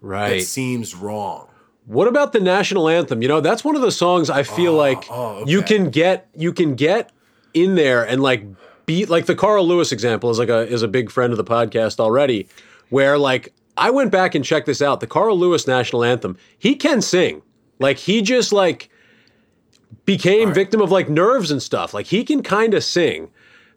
Right. 0.01 0.39
It 0.39 0.45
seems 0.45 0.95
wrong. 0.95 1.47
What 1.87 2.09
about 2.09 2.33
the 2.33 2.41
national 2.41 2.89
anthem? 2.89 3.23
You 3.23 3.29
know, 3.29 3.41
that's 3.41 3.65
one 3.65 3.77
of 3.77 3.83
the 3.83 3.91
songs 3.91 4.31
I 4.31 4.43
feel 4.43 4.75
ah, 4.75 4.79
like 4.79 5.07
oh, 5.11 5.45
you 5.47 5.63
can 5.63 5.91
get 5.91 6.29
you 6.35 6.53
can 6.53 6.75
get 6.75 7.11
in 7.53 7.75
there 7.75 8.07
and 8.07 8.23
like 8.23 8.45
beat 8.87 9.09
like 9.09 9.27
the 9.27 9.35
Carl 9.35 9.67
Lewis 9.67 9.93
example 9.93 10.31
is 10.31 10.39
like 10.39 10.49
a 10.49 10.67
is 10.69 10.83
a 10.83 10.89
big 10.89 11.11
friend 11.11 11.33
of 11.33 11.37
the 11.37 11.45
podcast 11.45 11.99
already, 12.01 12.49
where 12.91 13.19
like 13.19 13.53
I 13.77 13.91
went 13.91 14.13
back 14.13 14.35
and 14.35 14.45
checked 14.45 14.67
this 14.67 14.81
out. 14.81 15.01
The 15.01 15.07
Carl 15.07 15.39
Lewis 15.39 15.67
national 15.67 16.05
anthem, 16.05 16.37
he 16.59 16.77
can 16.77 17.03
sing. 17.03 17.43
Like 17.79 17.99
he 17.99 18.23
just 18.23 18.53
like 18.53 18.89
became 20.05 20.55
victim 20.55 20.81
of 20.81 20.91
like 20.91 21.09
nerves 21.09 21.51
and 21.51 21.63
stuff. 21.63 21.93
Like 21.93 22.07
he 22.07 22.25
can 22.25 22.43
kind 22.43 22.75
of 22.75 22.85
sing. 22.85 23.31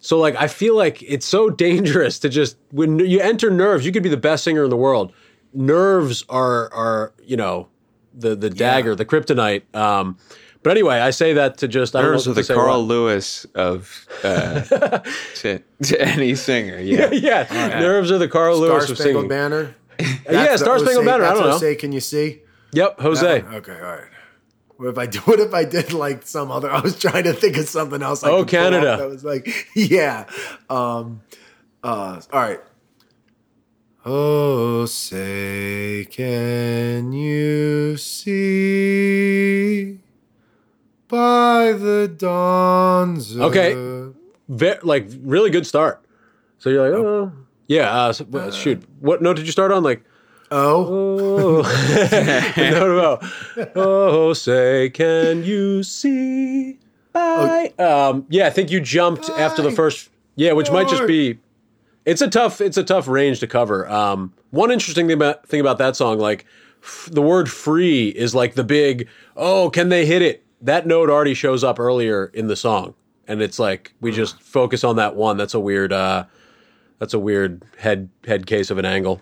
So 0.03 0.19
like 0.19 0.35
I 0.35 0.47
feel 0.49 0.75
like 0.75 1.01
it's 1.01 1.25
so 1.25 1.49
dangerous 1.49 2.19
to 2.19 2.29
just 2.29 2.57
when 2.71 2.99
you 2.99 3.21
enter 3.21 3.49
nerves, 3.49 3.85
you 3.85 3.93
could 3.93 4.03
be 4.03 4.09
the 4.09 4.17
best 4.17 4.43
singer 4.43 4.65
in 4.65 4.69
the 4.69 4.75
world. 4.75 5.13
Nerves 5.53 6.25
are 6.27 6.71
are 6.73 7.13
you 7.23 7.37
know 7.37 7.69
the 8.13 8.35
the 8.35 8.49
dagger, 8.49 8.95
the 8.95 9.05
kryptonite. 9.05 9.63
Um, 9.73 10.17
but 10.61 10.71
anyway, 10.71 10.95
I 10.95 11.11
say 11.11 11.31
that 11.33 11.57
to 11.59 11.69
just 11.69 11.95
I 11.95 12.01
don't 12.01 12.07
know 12.07 12.11
Nerves 12.15 12.27
what 12.27 12.31
are 12.31 12.35
to 12.35 12.39
the 12.41 12.43
say 12.43 12.53
Carl 12.53 12.79
what. 12.81 12.87
Lewis 12.89 13.45
of 13.55 14.05
uh, 14.25 14.59
to, 15.35 15.61
to 15.83 16.01
any 16.01 16.35
singer. 16.35 16.79
Yeah. 16.79 17.09
yeah, 17.13 17.79
nerves 17.79 18.11
are 18.11 18.17
the 18.17 18.27
Carl 18.27 18.57
Star 18.57 18.67
Lewis 18.67 18.89
of 18.89 18.97
Spangled 18.97 19.23
singing. 19.23 19.29
Banner. 19.29 19.75
yeah, 19.99 20.07
That's 20.25 20.51
the 20.51 20.65
Star 20.65 20.79
Spangled 20.79 21.05
Jose- 21.05 21.17
Banner. 21.17 21.23
I 21.23 21.33
don't 21.33 21.43
know. 21.43 21.51
Jose, 21.51 21.75
can 21.75 21.93
you 21.93 22.01
see? 22.01 22.41
Yep, 22.73 22.99
Jose. 22.99 23.41
Okay, 23.41 23.75
all 23.79 23.81
right. 23.81 24.07
What 24.77 24.89
if 24.89 24.97
I 24.97 25.05
do 25.05 25.19
what 25.25 25.39
if 25.39 25.53
I 25.53 25.63
did 25.65 25.93
like 25.93 26.25
some 26.25 26.49
other? 26.51 26.69
I 26.71 26.79
was 26.81 26.97
trying 26.99 27.23
to 27.25 27.33
think 27.33 27.57
of 27.57 27.67
something 27.67 28.01
else. 28.01 28.23
I 28.23 28.29
Oh, 28.31 28.39
could 28.43 28.49
pull 28.49 28.59
off 28.59 28.71
Canada. 28.71 28.97
That 28.97 29.09
was 29.09 29.23
like, 29.23 29.67
yeah. 29.75 30.25
Um, 30.69 31.21
uh, 31.83 32.19
all 32.31 32.41
right. 32.41 32.59
Oh, 34.05 34.85
say, 34.85 36.05
can 36.11 37.13
you 37.13 37.95
see 37.97 39.99
by 41.07 41.71
the 41.73 42.13
dawn's 42.17 43.37
Okay. 43.37 44.11
Ve- 44.49 44.79
like 44.83 45.07
really 45.21 45.49
good 45.49 45.65
start. 45.65 46.03
So 46.57 46.69
you're 46.69 46.89
like, 46.89 46.99
oh, 46.99 47.31
yeah. 47.67 47.95
Uh, 47.95 48.13
so- 48.13 48.25
well, 48.29 48.51
shoot, 48.51 48.83
what 48.99 49.21
note 49.21 49.37
did 49.37 49.45
you 49.45 49.51
start 49.53 49.71
on? 49.71 49.83
Like, 49.83 50.03
Oh, 50.55 51.63
oh, 51.65 53.19
oh, 53.75 54.33
say, 54.33 54.91
can 54.91 55.43
you 55.43 55.81
see? 55.81 56.77
By? 57.11 57.73
Um, 57.79 58.27
yeah, 58.29 58.45
I 58.45 58.51
think 58.51 58.69
you 58.69 58.79
jumped 58.79 59.31
after 59.31 59.63
the 59.63 59.71
first. 59.71 60.11
Yeah, 60.35 60.51
which 60.51 60.69
might 60.69 60.87
just 60.87 61.07
be. 61.07 61.39
It's 62.05 62.21
a 62.21 62.29
tough. 62.29 62.61
It's 62.61 62.77
a 62.77 62.83
tough 62.83 63.07
range 63.07 63.39
to 63.39 63.47
cover. 63.47 63.89
Um, 63.89 64.31
one 64.51 64.69
interesting 64.69 65.07
thing 65.07 65.15
about 65.15 65.47
thing 65.47 65.59
about 65.59 65.79
that 65.79 65.95
song, 65.95 66.19
like 66.19 66.45
f- 66.83 67.09
the 67.11 67.21
word 67.23 67.49
"free" 67.49 68.09
is 68.09 68.35
like 68.35 68.53
the 68.53 68.63
big. 68.63 69.07
Oh, 69.35 69.71
can 69.71 69.89
they 69.89 70.05
hit 70.05 70.21
it? 70.21 70.43
That 70.61 70.85
note 70.85 71.09
already 71.09 71.33
shows 71.33 71.63
up 71.63 71.79
earlier 71.79 72.25
in 72.25 72.45
the 72.45 72.55
song, 72.55 72.93
and 73.27 73.41
it's 73.41 73.57
like 73.57 73.91
we 74.01 74.11
just 74.11 74.39
focus 74.39 74.83
on 74.83 74.97
that 74.97 75.15
one. 75.15 75.35
That's 75.37 75.55
a 75.55 75.59
weird. 75.59 75.91
Uh, 75.91 76.25
that's 76.99 77.15
a 77.15 77.19
weird 77.19 77.63
head 77.79 78.09
head 78.27 78.45
case 78.45 78.69
of 78.69 78.77
an 78.77 78.85
angle. 78.85 79.19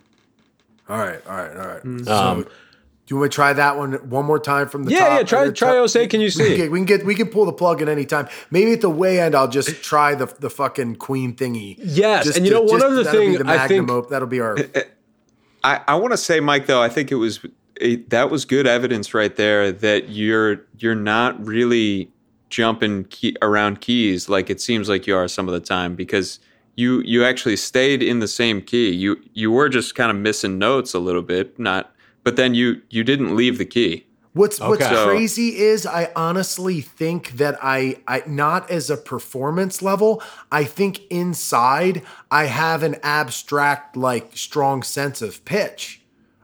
All 0.89 0.97
right, 0.97 1.19
all 1.27 1.35
right, 1.37 1.55
all 1.57 1.67
right. 1.67 2.05
So, 2.05 2.43
do 2.43 3.15
you 3.15 3.19
want 3.19 3.31
to 3.31 3.35
try 3.35 3.53
that 3.53 3.77
one 3.77 3.93
one 4.09 4.25
more 4.25 4.39
time 4.39 4.67
from 4.69 4.83
the 4.85 4.91
Um, 4.91 4.93
Yeah, 4.93 5.07
top? 5.09 5.17
yeah, 5.19 5.23
try- 5.23 5.43
try 5.51 5.67
top? 5.69 5.77
Jose, 5.77 6.07
can 6.07 6.21
you 6.21 6.29
see? 6.29 6.55
get- 6.55 6.71
we 6.71 6.79
can 6.79 6.85
get 6.85 7.05
we 7.05 7.15
can 7.15 7.27
pull 7.27 7.45
the 7.45 7.53
plug 7.53 7.81
at 7.81 7.89
any 7.89 8.05
time. 8.05 8.27
Maybe 8.51 8.73
at 8.73 8.81
the 8.81 8.89
way 8.89 9.19
end, 9.19 9.35
I'll 9.35 9.47
just 9.47 9.83
try 9.83 10.15
the 10.15 10.27
the 10.39 10.49
fucking 10.49 10.95
Queen 10.97 11.35
thingy. 11.35 11.75
Yes, 11.83 12.25
Just 12.25 12.37
and 12.37 12.45
you 12.45 12.51
to- 12.53 12.57
know, 12.59 12.63
one 12.63 12.79
just- 12.79 12.85
other 12.85 13.03
thing 13.03 13.33
the 13.37 13.45
I 13.47 13.67
think- 13.67 13.89
op- 13.89 14.09
that'll 14.09 14.27
be 14.27 14.39
our. 14.39 14.57
I, 15.63 15.81
I 15.89 15.95
want 15.95 16.11
to 16.11 16.17
say, 16.17 16.39
Mike, 16.39 16.65
though, 16.65 16.81
I 16.81 16.89
think 16.89 17.11
it 17.11 17.15
was 17.15 17.39
it, 17.79 18.09
that 18.09 18.29
was 18.31 18.45
good 18.45 18.65
evidence 18.67 19.13
right 19.13 19.35
there 19.35 19.71
that 19.71 20.09
you're 20.09 20.61
you're 20.79 20.95
not 20.95 21.43
really 21.45 22.09
jumping 22.49 23.05
key, 23.05 23.35
around 23.41 23.79
keys 23.79 24.27
like 24.27 24.49
it 24.49 24.59
seems 24.59 24.89
like 24.89 25.07
you 25.07 25.15
are 25.15 25.27
some 25.27 25.47
of 25.47 25.53
the 25.53 25.59
time 25.59 25.95
because 25.95 26.39
you 26.75 27.01
you 27.01 27.23
actually 27.23 27.57
stayed 27.57 28.01
in 28.01 28.19
the 28.19 28.27
same 28.27 28.61
key. 28.61 28.89
You 28.89 29.21
you 29.33 29.51
were 29.51 29.69
just 29.69 29.95
kind 29.95 30.09
of 30.11 30.17
missing 30.17 30.57
notes 30.57 30.93
a 30.93 30.99
little 30.99 31.21
bit, 31.21 31.57
not, 31.59 31.93
but 32.23 32.35
then 32.35 32.53
you 32.53 32.81
you 32.89 33.03
didn't 33.03 33.35
leave 33.35 33.57
the 33.57 33.65
key. 33.65 34.05
What's 34.33 34.59
what's 34.61 34.85
So- 34.87 35.07
crazy 35.09 35.57
is 35.57 35.85
I 35.85 36.09
honestly 36.15 36.79
think 36.81 37.33
that 37.33 37.57
I 37.61 37.97
I 38.07 38.23
not 38.25 38.71
as 38.71 38.89
a 38.89 38.95
performance 38.97 39.81
level, 39.81 40.23
I 40.51 40.63
think 40.63 41.01
inside 41.09 42.01
I 42.29 42.45
have 42.45 42.81
an 42.83 42.95
abstract 43.03 43.97
like 43.97 44.37
strong 44.37 44.83
sense 44.83 45.21
of 45.21 45.43
pitch. 45.43 46.00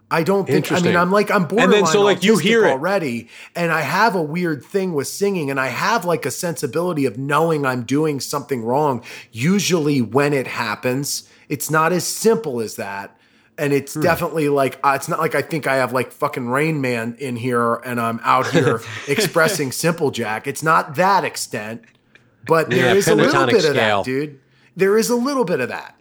I 0.10 0.24
don't 0.24 0.46
think 0.48 0.72
I 0.72 0.80
mean 0.80 0.96
I'm 0.96 1.12
like 1.12 1.30
I'm 1.30 1.44
borderline 1.48 1.64
And 1.66 1.74
then 1.74 1.86
so, 1.86 2.02
like, 2.02 2.24
you 2.24 2.38
hear 2.38 2.66
it. 2.66 2.70
already 2.72 3.28
and 3.56 3.72
I 3.74 3.82
have 3.82 4.16
a 4.16 4.22
weird 4.22 4.64
thing 4.64 4.94
with 4.94 5.08
singing 5.10 5.50
and 5.52 5.60
I 5.60 5.68
have 5.68 6.06
like 6.06 6.26
a 6.26 6.32
sensibility 6.32 7.06
of 7.06 7.18
knowing 7.18 7.66
I'm 7.66 7.84
doing 7.84 8.20
something 8.22 8.64
wrong 8.64 9.04
usually 9.34 10.02
when 10.02 10.32
it 10.34 10.48
happens. 10.48 11.28
It's 11.50 11.70
not 11.70 11.92
as 11.92 12.06
simple 12.08 12.62
as 12.62 12.78
that 12.78 13.18
and 13.58 13.74
it's 13.74 13.96
Hmm. 13.96 14.02
definitely 14.02 14.48
like 14.48 14.80
uh, 14.82 14.94
it's 14.96 15.10
not 15.10 15.20
like 15.20 15.36
I 15.36 15.42
think 15.42 15.68
I 15.68 15.76
have 15.76 15.92
like 15.92 16.14
fucking 16.14 16.48
Rain 16.48 16.80
Man 16.80 17.18
in 17.20 17.36
here 17.36 17.76
and 17.76 18.00
I'm 18.00 18.22
out 18.24 18.48
here 18.52 18.82
expressing 19.10 19.74
Simple 19.74 20.12
Jack. 20.12 20.48
It's 20.48 20.64
not 20.64 20.96
that 20.96 21.26
extent, 21.26 21.82
but 22.46 22.70
there 22.70 22.86
Yeah, 22.86 22.94
is 22.94 23.08
a 23.10 23.16
little 23.16 23.46
bit 23.46 23.66
of 23.66 23.76
that, 23.76 24.06
dude. 24.06 24.40
There 24.78 24.98
is 24.98 25.10
a 25.10 25.16
little 25.18 25.44
bit 25.44 25.60
of 25.60 25.68
that. 25.70 25.96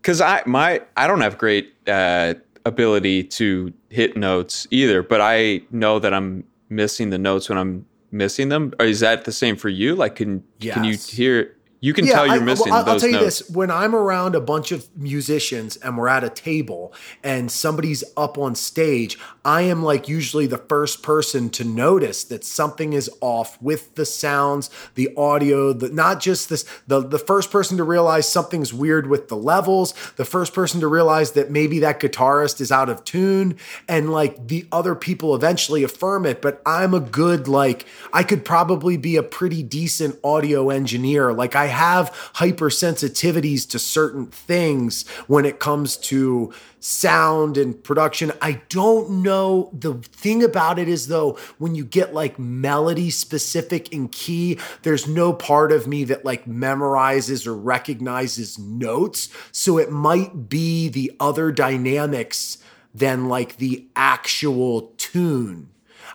because 0.00 0.20
I 0.20 0.42
my 0.46 0.82
I 0.96 1.06
don't 1.08 1.22
have 1.22 1.38
great 1.38 1.72
uh, 1.88 2.34
ability 2.68 3.24
to 3.24 3.72
hit 3.90 4.16
notes 4.16 4.66
either, 4.70 5.02
but 5.02 5.20
I 5.20 5.62
know 5.70 5.98
that 5.98 6.14
I'm 6.14 6.44
missing 6.68 7.10
the 7.10 7.18
notes 7.18 7.48
when 7.48 7.58
I'm 7.58 7.86
missing 8.10 8.48
them. 8.48 8.72
Or 8.78 8.86
is 8.86 9.00
that 9.00 9.24
the 9.24 9.32
same 9.32 9.56
for 9.56 9.68
you? 9.68 9.94
Like, 9.96 10.16
can 10.16 10.44
can 10.74 10.84
you 10.84 10.96
hear? 10.96 11.56
You 11.80 11.92
can 11.92 12.06
tell 12.06 12.26
you're 12.26 12.36
I, 12.36 12.44
missing 12.44 12.72
well, 12.72 12.84
I'll, 12.84 12.94
I'll 12.94 13.00
tell 13.00 13.08
you 13.08 13.16
notes. 13.16 13.38
this: 13.38 13.50
when 13.50 13.70
I'm 13.70 13.94
around 13.94 14.34
a 14.34 14.40
bunch 14.40 14.72
of 14.72 14.88
musicians 14.96 15.76
and 15.76 15.96
we're 15.96 16.08
at 16.08 16.24
a 16.24 16.30
table 16.30 16.92
and 17.22 17.50
somebody's 17.52 18.02
up 18.16 18.36
on 18.36 18.56
stage, 18.56 19.16
I 19.44 19.62
am 19.62 19.84
like 19.84 20.08
usually 20.08 20.46
the 20.46 20.58
first 20.58 21.04
person 21.04 21.50
to 21.50 21.64
notice 21.64 22.24
that 22.24 22.44
something 22.44 22.94
is 22.94 23.08
off 23.20 23.60
with 23.62 23.94
the 23.94 24.04
sounds, 24.04 24.70
the 24.96 25.14
audio, 25.16 25.72
the 25.72 25.88
not 25.90 26.20
just 26.20 26.48
this. 26.48 26.64
The 26.88 27.00
the 27.00 27.18
first 27.18 27.52
person 27.52 27.76
to 27.76 27.84
realize 27.84 28.28
something's 28.28 28.74
weird 28.74 29.06
with 29.06 29.28
the 29.28 29.36
levels, 29.36 29.94
the 30.16 30.24
first 30.24 30.52
person 30.52 30.80
to 30.80 30.88
realize 30.88 31.32
that 31.32 31.50
maybe 31.50 31.78
that 31.78 32.00
guitarist 32.00 32.60
is 32.60 32.72
out 32.72 32.88
of 32.88 33.04
tune, 33.04 33.56
and 33.86 34.10
like 34.10 34.48
the 34.48 34.66
other 34.72 34.96
people 34.96 35.32
eventually 35.34 35.84
affirm 35.84 36.26
it. 36.26 36.42
But 36.42 36.60
I'm 36.66 36.92
a 36.92 37.00
good 37.00 37.46
like 37.46 37.86
I 38.12 38.24
could 38.24 38.44
probably 38.44 38.96
be 38.96 39.14
a 39.14 39.22
pretty 39.22 39.62
decent 39.62 40.18
audio 40.24 40.70
engineer. 40.70 41.32
Like 41.32 41.54
I 41.54 41.67
have 41.68 42.10
hypersensitivities 42.34 43.68
to 43.70 43.78
certain 43.78 44.26
things 44.26 45.06
when 45.26 45.44
it 45.44 45.58
comes 45.58 45.96
to 45.96 46.52
sound 46.80 47.56
and 47.56 47.82
production. 47.82 48.32
I 48.40 48.60
don't 48.68 49.22
know. 49.22 49.70
The 49.72 49.94
thing 49.94 50.42
about 50.42 50.78
it 50.78 50.88
is 50.88 51.08
though, 51.08 51.38
when 51.58 51.74
you 51.74 51.84
get 51.84 52.14
like 52.14 52.38
melody 52.38 53.10
specific 53.10 53.92
in 53.92 54.08
key, 54.08 54.58
there's 54.82 55.06
no 55.06 55.32
part 55.32 55.72
of 55.72 55.86
me 55.86 56.04
that 56.04 56.24
like 56.24 56.46
memorizes 56.46 57.46
or 57.46 57.54
recognizes 57.54 58.58
notes. 58.58 59.28
So 59.52 59.78
it 59.78 59.90
might 59.90 60.48
be 60.48 60.88
the 60.88 61.12
other 61.20 61.52
dynamics 61.52 62.58
than 62.94 63.28
like 63.28 63.56
the 63.56 63.86
actual 63.94 64.92
tune. 64.96 65.70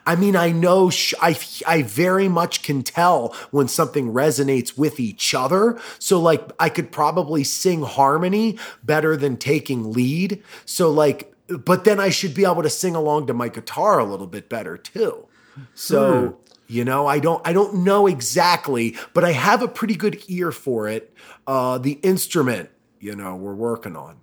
I 0.06 0.16
mean, 0.16 0.36
I 0.36 0.52
know 0.52 0.90
sh- 0.90 1.14
I 1.22 1.38
I 1.66 1.84
very 1.84 2.28
much 2.28 2.64
can 2.64 2.84
tell 2.84 3.36
when 3.52 3.68
something 3.68 4.14
resonates 4.14 4.78
with 4.78 5.00
each 5.00 5.34
other. 5.34 5.80
So 6.00 6.20
like 6.20 6.52
I 6.60 6.70
could 6.70 6.92
probably 6.92 7.44
sing 7.44 7.84
harmony 7.84 8.58
better 8.84 9.16
than 9.16 9.38
taking 9.38 9.92
lead. 9.94 10.44
So 10.66 10.92
like 10.92 11.34
but 11.48 11.84
then 11.84 12.00
I 12.00 12.10
should 12.10 12.34
be 12.34 12.46
able 12.46 12.64
to 12.64 12.70
sing 12.70 12.96
along 12.96 13.28
to 13.28 13.34
my 13.34 13.50
guitar 13.50 14.00
a 14.00 14.06
little 14.06 14.28
bit 14.28 14.50
better 14.50 14.78
too. 14.78 15.28
So, 15.76 16.40
you 16.68 16.84
know, 16.84 17.06
I 17.06 17.20
don't 17.20 17.46
I 17.48 17.54
don't 17.54 17.84
know 17.84 18.08
exactly, 18.08 18.96
but 19.14 19.24
I 19.24 19.32
have 19.32 19.62
a 19.62 19.68
pretty 19.68 19.96
good 19.96 20.24
ear 20.28 20.52
for 20.52 20.88
it. 20.88 21.14
Uh 21.46 21.78
the 21.78 21.94
instrument, 22.04 22.70
you 23.00 23.16
know, 23.16 23.36
we're 23.36 23.54
working 23.54 23.96
on. 23.96 24.18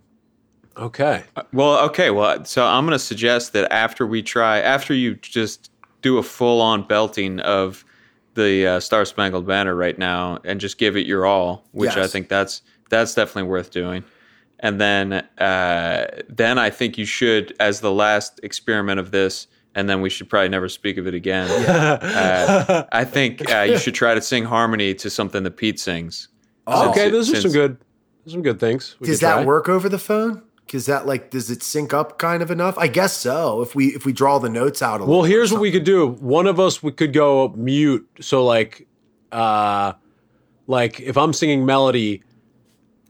Okay. 0.77 1.25
Well, 1.53 1.79
okay. 1.87 2.11
Well, 2.11 2.45
so 2.45 2.65
I'm 2.65 2.87
going 2.87 2.95
to 2.95 3.05
suggest 3.05 3.53
that 3.53 3.71
after 3.71 4.07
we 4.07 4.23
try, 4.23 4.61
after 4.61 4.95
you 4.95 5.17
just 5.17 5.70
do 6.03 6.19
a 6.19 6.23
full 6.23 6.61
on 6.61 6.87
belting 6.87 7.41
of 7.41 7.85
the 8.35 8.67
uh, 8.67 8.81
Star 8.81 9.05
Spangled 9.05 9.47
Banner 9.47 9.75
right 9.75 9.99
now 9.99 10.39
and 10.45 10.61
just 10.61 10.79
give 10.79 10.97
it 10.97 11.07
your 11.07 11.27
all, 11.27 11.65
which 11.73 11.97
I 11.97 12.07
think 12.07 12.29
that's 12.29 12.63
that's 12.89 13.15
definitely 13.15 13.51
worth 13.51 13.71
doing. 13.71 14.05
And 14.61 14.81
then 14.81 15.13
uh, 15.39 16.07
then 16.29 16.59
I 16.59 16.71
think 16.71 16.99
you 16.99 17.07
should, 17.07 17.55
as 17.61 17.81
the 17.81 17.93
last 17.93 18.41
experiment 18.43 19.01
of 19.01 19.11
this, 19.11 19.47
and 19.75 19.89
then 19.89 20.01
we 20.01 20.11
should 20.11 20.29
probably 20.29 20.49
never 20.49 20.69
speak 20.69 20.97
of 20.97 21.07
it 21.07 21.15
again. 21.15 21.51
uh, 21.69 22.87
I 22.93 23.05
think 23.05 23.51
uh, 23.51 23.63
you 23.63 23.79
should 23.79 23.95
try 23.95 24.15
to 24.15 24.23
sing 24.23 24.45
harmony 24.45 24.95
to 24.95 25.11
something 25.11 25.43
that 25.45 25.57
Pete 25.57 25.81
sings. 25.81 26.29
Oh. 26.67 26.91
okay, 26.91 27.11
those 27.11 27.33
are 27.33 27.41
some 27.41 27.53
good 27.53 27.79
some 28.27 28.43
good 28.43 28.61
things. 28.61 28.97
we 29.01 29.07
Does 29.07 29.21
that 29.21 29.35
try. 29.35 29.45
work 29.45 29.69
over 29.69 29.89
the 29.89 29.99
phone? 29.99 30.43
Cuz 30.71 30.87
that 30.87 31.05
like 31.07 31.31
does 31.31 31.51
it 31.51 31.63
sync 31.63 31.93
up 31.93 32.19
kind 32.19 32.43
of 32.43 32.51
enough? 32.51 32.79
I 32.79 32.87
guess 32.87 33.13
so. 33.17 33.61
If 33.61 33.75
we 33.75 33.89
if 33.89 34.05
we 34.07 34.13
draw 34.13 34.39
the 34.39 34.49
notes 34.49 34.83
out 34.83 35.01
a 35.01 35.05
little 35.05 35.17
Well, 35.21 35.25
here's 35.25 35.51
what 35.53 35.61
we 35.61 35.73
could 35.73 35.85
do. 35.85 36.07
One 36.07 36.47
of 36.47 36.61
us 36.61 36.83
we 36.83 36.93
could 36.93 37.13
go 37.13 37.53
mute. 37.57 38.09
So 38.21 38.45
like, 38.45 38.87
uh, 39.33 39.95
like 40.69 41.01
if 41.01 41.17
I'm 41.17 41.33
singing 41.33 41.67
melody, 41.67 42.23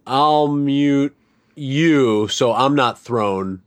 I'll 0.07 0.49
mute 0.49 1.15
you 1.55 2.29
so 2.29 2.53
I'm 2.55 2.75
not 2.75 2.99
thrown, 2.99 3.61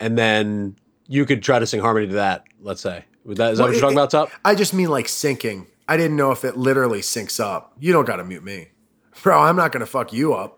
and 0.00 0.16
then 0.16 0.76
you 1.06 1.26
could 1.26 1.42
try 1.42 1.58
to 1.58 1.66
sing 1.66 1.80
harmony 1.80 2.06
to 2.08 2.14
that. 2.14 2.44
Let's 2.62 2.80
say. 2.80 3.04
Would 3.24 3.36
that, 3.36 3.52
is 3.52 3.58
that 3.58 3.64
what 3.64 3.72
you're 3.72 3.74
Well, 3.74 3.80
talking 3.92 3.98
it- 3.98 4.00
about, 4.00 4.10
Tup? 4.10 4.30
I 4.44 4.54
just 4.54 4.72
mean 4.72 4.88
like 4.88 5.06
syncing. 5.06 5.66
I 5.86 5.96
didn't 5.98 6.16
know 6.16 6.30
if 6.30 6.44
it 6.44 6.56
literally 6.56 7.00
syncs 7.00 7.38
up. 7.38 7.74
You 7.78 7.92
don't 7.92 8.06
got 8.06 8.16
to 8.16 8.24
mute 8.24 8.42
me. 8.44 8.68
Bro, 9.22 9.38
I'm 9.40 9.56
not 9.56 9.72
going 9.72 9.80
to 9.80 9.86
fuck 9.86 10.12
you 10.12 10.32
up. 10.34 10.57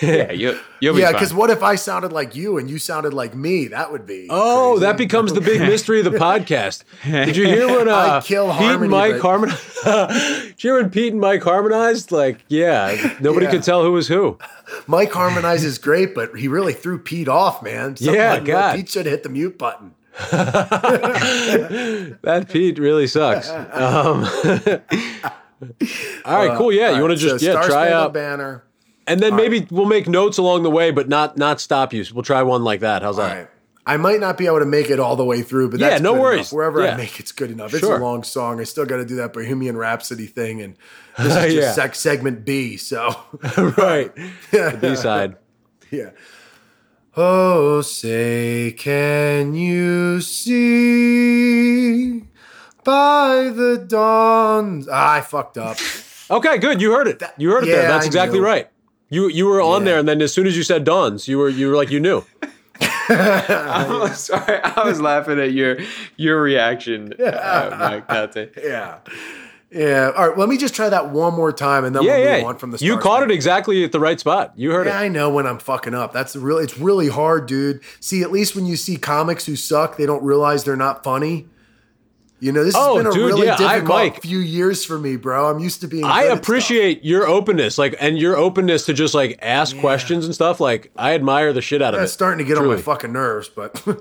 Yeah, 0.00 0.32
you, 0.32 0.58
you'll 0.80 0.98
Yeah, 0.98 1.12
because 1.12 1.32
what 1.34 1.50
if 1.50 1.62
I 1.62 1.74
sounded 1.74 2.12
like 2.12 2.34
you 2.34 2.58
and 2.58 2.68
you 2.70 2.78
sounded 2.78 3.12
like 3.14 3.34
me? 3.34 3.68
That 3.68 3.92
would 3.92 4.06
be. 4.06 4.26
Oh, 4.30 4.72
crazy. 4.72 4.80
that 4.86 4.96
becomes 4.96 5.32
the 5.32 5.40
big 5.40 5.60
mystery 5.60 5.98
of 5.98 6.04
the 6.04 6.10
podcast. 6.18 6.84
Did 7.04 7.36
you 7.36 7.46
hear 7.46 7.66
when 7.68 7.88
uh, 7.92 7.94
I 7.94 8.20
kill 8.26 8.46
Pete 8.48 8.56
harmony, 8.56 8.82
and 8.82 8.90
Mike 8.90 9.12
but- 9.12 9.20
harmonized? 9.22 9.60
Did 10.56 10.64
you 10.64 10.70
hear 10.72 10.80
when 10.82 10.90
Pete 10.90 11.12
and 11.12 11.20
Mike 11.20 11.42
harmonized? 11.42 12.10
Like, 12.12 12.44
yeah, 12.48 13.16
nobody 13.20 13.46
Yeah. 13.46 13.52
could 13.52 13.62
tell 13.62 13.82
who 13.82 13.92
was 13.92 14.08
who. 14.08 14.38
Mike 14.86 15.12
harmonizes 15.12 15.78
great, 15.78 16.14
but 16.14 16.34
he 16.36 16.48
really 16.48 16.72
threw 16.72 16.98
Pete 16.98 17.28
off, 17.28 17.62
man. 17.62 17.96
Something 17.96 18.14
Yeah, 18.14 18.32
like, 18.34 18.44
God. 18.44 18.76
Pete 18.76 18.88
should 18.88 19.06
have 19.06 19.12
hit 19.12 19.22
the 19.22 19.28
mute 19.28 19.58
button. 19.58 19.94
That 22.22 22.46
Pete 22.50 22.78
really 22.78 23.06
sucks. 23.06 23.48
Um, 23.50 24.24
all 26.24 26.46
right, 26.46 26.56
cool. 26.58 26.72
Yeah, 26.72 26.90
you 26.90 26.96
All 26.96 27.02
want 27.02 27.12
to 27.12 27.16
just 27.16 27.44
so 27.44 27.52
yeah 27.52 27.62
try 27.66 27.90
out, 27.92 28.12
banner. 28.12 28.64
And 29.06 29.20
then 29.20 29.34
maybe 29.36 29.66
we'll 29.70 29.86
make 29.86 30.08
notes 30.08 30.38
along 30.38 30.62
the 30.62 30.70
way, 30.70 30.90
but 30.90 31.08
not 31.08 31.36
not 31.36 31.60
stop 31.60 31.92
you. 31.92 32.04
So 32.04 32.14
we'll 32.14 32.22
try 32.22 32.42
one 32.42 32.62
like 32.64 32.80
that. 32.80 33.02
How's 33.02 33.18
All 33.18 33.26
that? 33.26 33.36
right. 33.36 33.48
I 33.84 33.96
might 33.96 34.20
not 34.20 34.38
be 34.38 34.46
able 34.46 34.60
to 34.60 34.64
make 34.64 34.90
it 34.90 35.00
all 35.00 35.16
the 35.16 35.24
way 35.24 35.42
through, 35.42 35.70
but 35.70 35.80
Yeah, 35.80 35.90
that's 35.90 36.02
no 36.02 36.12
worries. 36.12 36.38
enough. 36.38 36.52
Wherever 36.52 36.84
Yeah. 36.84 36.94
I 36.94 36.96
make 36.96 37.18
it's 37.18 37.32
good 37.32 37.50
enough. 37.50 37.72
It's 37.74 37.80
Sure. 37.80 37.96
a 37.98 38.00
long 38.00 38.22
song. 38.22 38.60
I 38.60 38.64
still 38.64 38.84
got 38.86 38.98
to 38.98 39.04
do 39.04 39.16
that 39.16 39.32
Bohemian 39.32 39.76
Rhapsody 39.76 40.26
thing, 40.26 40.62
and 40.62 40.76
this 41.18 41.34
is 41.34 41.54
just 41.54 41.76
Yeah. 41.78 41.90
segment 41.92 42.44
B. 42.44 42.76
So 42.76 43.08
right, 43.76 44.14
the 44.52 44.78
B 44.80 44.94
side. 45.08 45.36
yeah. 45.90 46.10
Oh, 47.16 47.80
say, 47.82 48.72
can 48.78 49.54
you 49.54 50.20
see 51.22 52.22
by 52.84 53.50
the 53.54 53.84
dawn? 53.86 54.86
Ah, 54.90 55.14
I 55.14 55.20
fucked 55.20 55.58
up. 55.58 55.76
Okay, 56.30 56.56
good. 56.58 56.80
You 56.80 56.92
heard 56.92 57.08
it. 57.08 57.22
You 57.36 57.50
heard 57.50 57.64
it 57.64 57.66
there. 57.66 57.88
That's 57.88 58.06
exactly 58.06 58.40
right. 58.40 58.70
You 59.12 59.28
you 59.28 59.44
were 59.46 59.60
on 59.60 59.82
Yeah. 59.82 59.84
there, 59.90 59.98
and 59.98 60.08
then 60.08 60.22
as 60.22 60.32
soon 60.32 60.46
as 60.46 60.56
you 60.56 60.62
said 60.62 60.84
dawns, 60.84 61.28
you 61.28 61.36
were 61.38 61.48
you 61.50 61.68
were 61.68 61.76
like 61.76 61.90
you 61.90 62.00
knew. 62.00 62.24
I'm 63.08 64.14
sorry, 64.14 64.60
I 64.62 64.84
was 64.84 65.00
laughing 65.00 65.38
at 65.38 65.52
your 65.52 65.76
your 66.16 66.40
reaction, 66.40 67.12
uh, 67.20 67.76
Mike 68.08 68.32
Tate. 68.32 68.52
Yeah. 68.62 68.98
Yeah. 69.70 70.12
All 70.14 70.28
right. 70.28 70.36
Let 70.38 70.48
me 70.50 70.58
just 70.58 70.74
try 70.74 70.88
that 70.90 71.10
one 71.10 71.32
more 71.34 71.50
time, 71.52 71.84
and 71.84 71.96
then 71.96 72.02
Yeah, 72.02 72.16
we'll 72.18 72.24
yeah. 72.26 72.36
move 72.38 72.46
on 72.46 72.56
from 72.58 72.70
the. 72.72 72.78
you 72.78 72.92
Star 72.92 73.00
caught 73.02 73.22
it 73.22 73.30
exactly 73.30 73.84
at 73.84 73.92
the 73.92 74.00
right 74.00 74.20
spot. 74.20 74.52
You 74.54 74.70
heard 74.72 74.86
Yeah, 74.86 74.98
it. 75.00 75.04
I 75.04 75.08
know 75.08 75.30
when 75.30 75.46
I'm 75.46 75.58
fucking 75.58 75.94
up. 75.94 76.12
That's 76.12 76.36
really 76.36 76.64
it's 76.64 76.76
really 76.78 77.08
hard, 77.08 77.46
dude. 77.46 77.80
See, 78.00 78.22
at 78.22 78.30
least 78.32 78.54
when 78.54 78.66
you 78.66 78.76
see 78.76 78.96
comics 78.96 79.46
who 79.46 79.56
suck, 79.56 79.96
they 79.96 80.04
don't 80.06 80.22
realize 80.22 80.64
they're 80.64 80.76
not 80.76 81.02
funny. 81.04 81.48
You 82.42 82.50
know, 82.50 82.64
this 82.64 82.74
Oh, 82.76 82.96
has 82.96 83.04
been 83.04 83.06
a 83.06 83.14
dude, 83.14 83.26
really 83.34 83.46
yeah, 83.46 83.54
I- 83.54 83.74
difficult 83.76 83.88
Mike- 83.88 84.20
few 84.22 84.40
years 84.40 84.84
for 84.84 84.98
me, 84.98 85.14
bro. 85.14 85.48
I'm 85.48 85.60
used 85.60 85.80
to 85.82 85.86
being. 85.86 86.04
I 86.04 86.24
appreciate 86.24 87.04
your 87.04 87.24
openness, 87.28 87.78
like, 87.78 87.94
and 88.00 88.18
your 88.18 88.36
openness 88.36 88.84
to 88.86 88.92
just 88.92 89.14
like 89.14 89.38
ask 89.40 89.78
questions 89.78 90.24
and 90.24 90.34
stuff. 90.34 90.58
Like, 90.58 90.90
I 90.96 91.14
admire 91.14 91.52
the 91.52 91.62
shit 91.62 91.80
out 91.80 91.94
of 91.94 91.98
stuff. 91.98 92.02
it. 92.02 92.04
It's 92.06 92.12
starting 92.12 92.38
to 92.38 92.44
get 92.44 92.58
on 92.58 92.66
my 92.66 92.78
fucking 92.78 93.12
nerves, 93.12 93.48
but 93.48 93.80
You're 93.86 93.96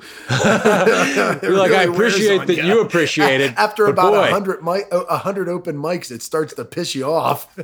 like, 1.55 1.71
I 1.71 1.83
appreciate 1.83 2.47
that 2.47 2.63
you 2.65 2.81
appreciate 2.81 3.41
it. 3.41 3.53
After 3.57 3.85
about 3.85 4.15
a 4.15 4.31
hundred 4.31 4.63
mi- 4.63 4.85
a 4.91 5.17
hundred 5.17 5.47
open 5.47 5.75
mics, 5.77 6.09
it 6.09 6.23
starts 6.23 6.55
to 6.55 6.65
piss 6.65 6.95
you 6.95 7.05
off. 7.05 7.55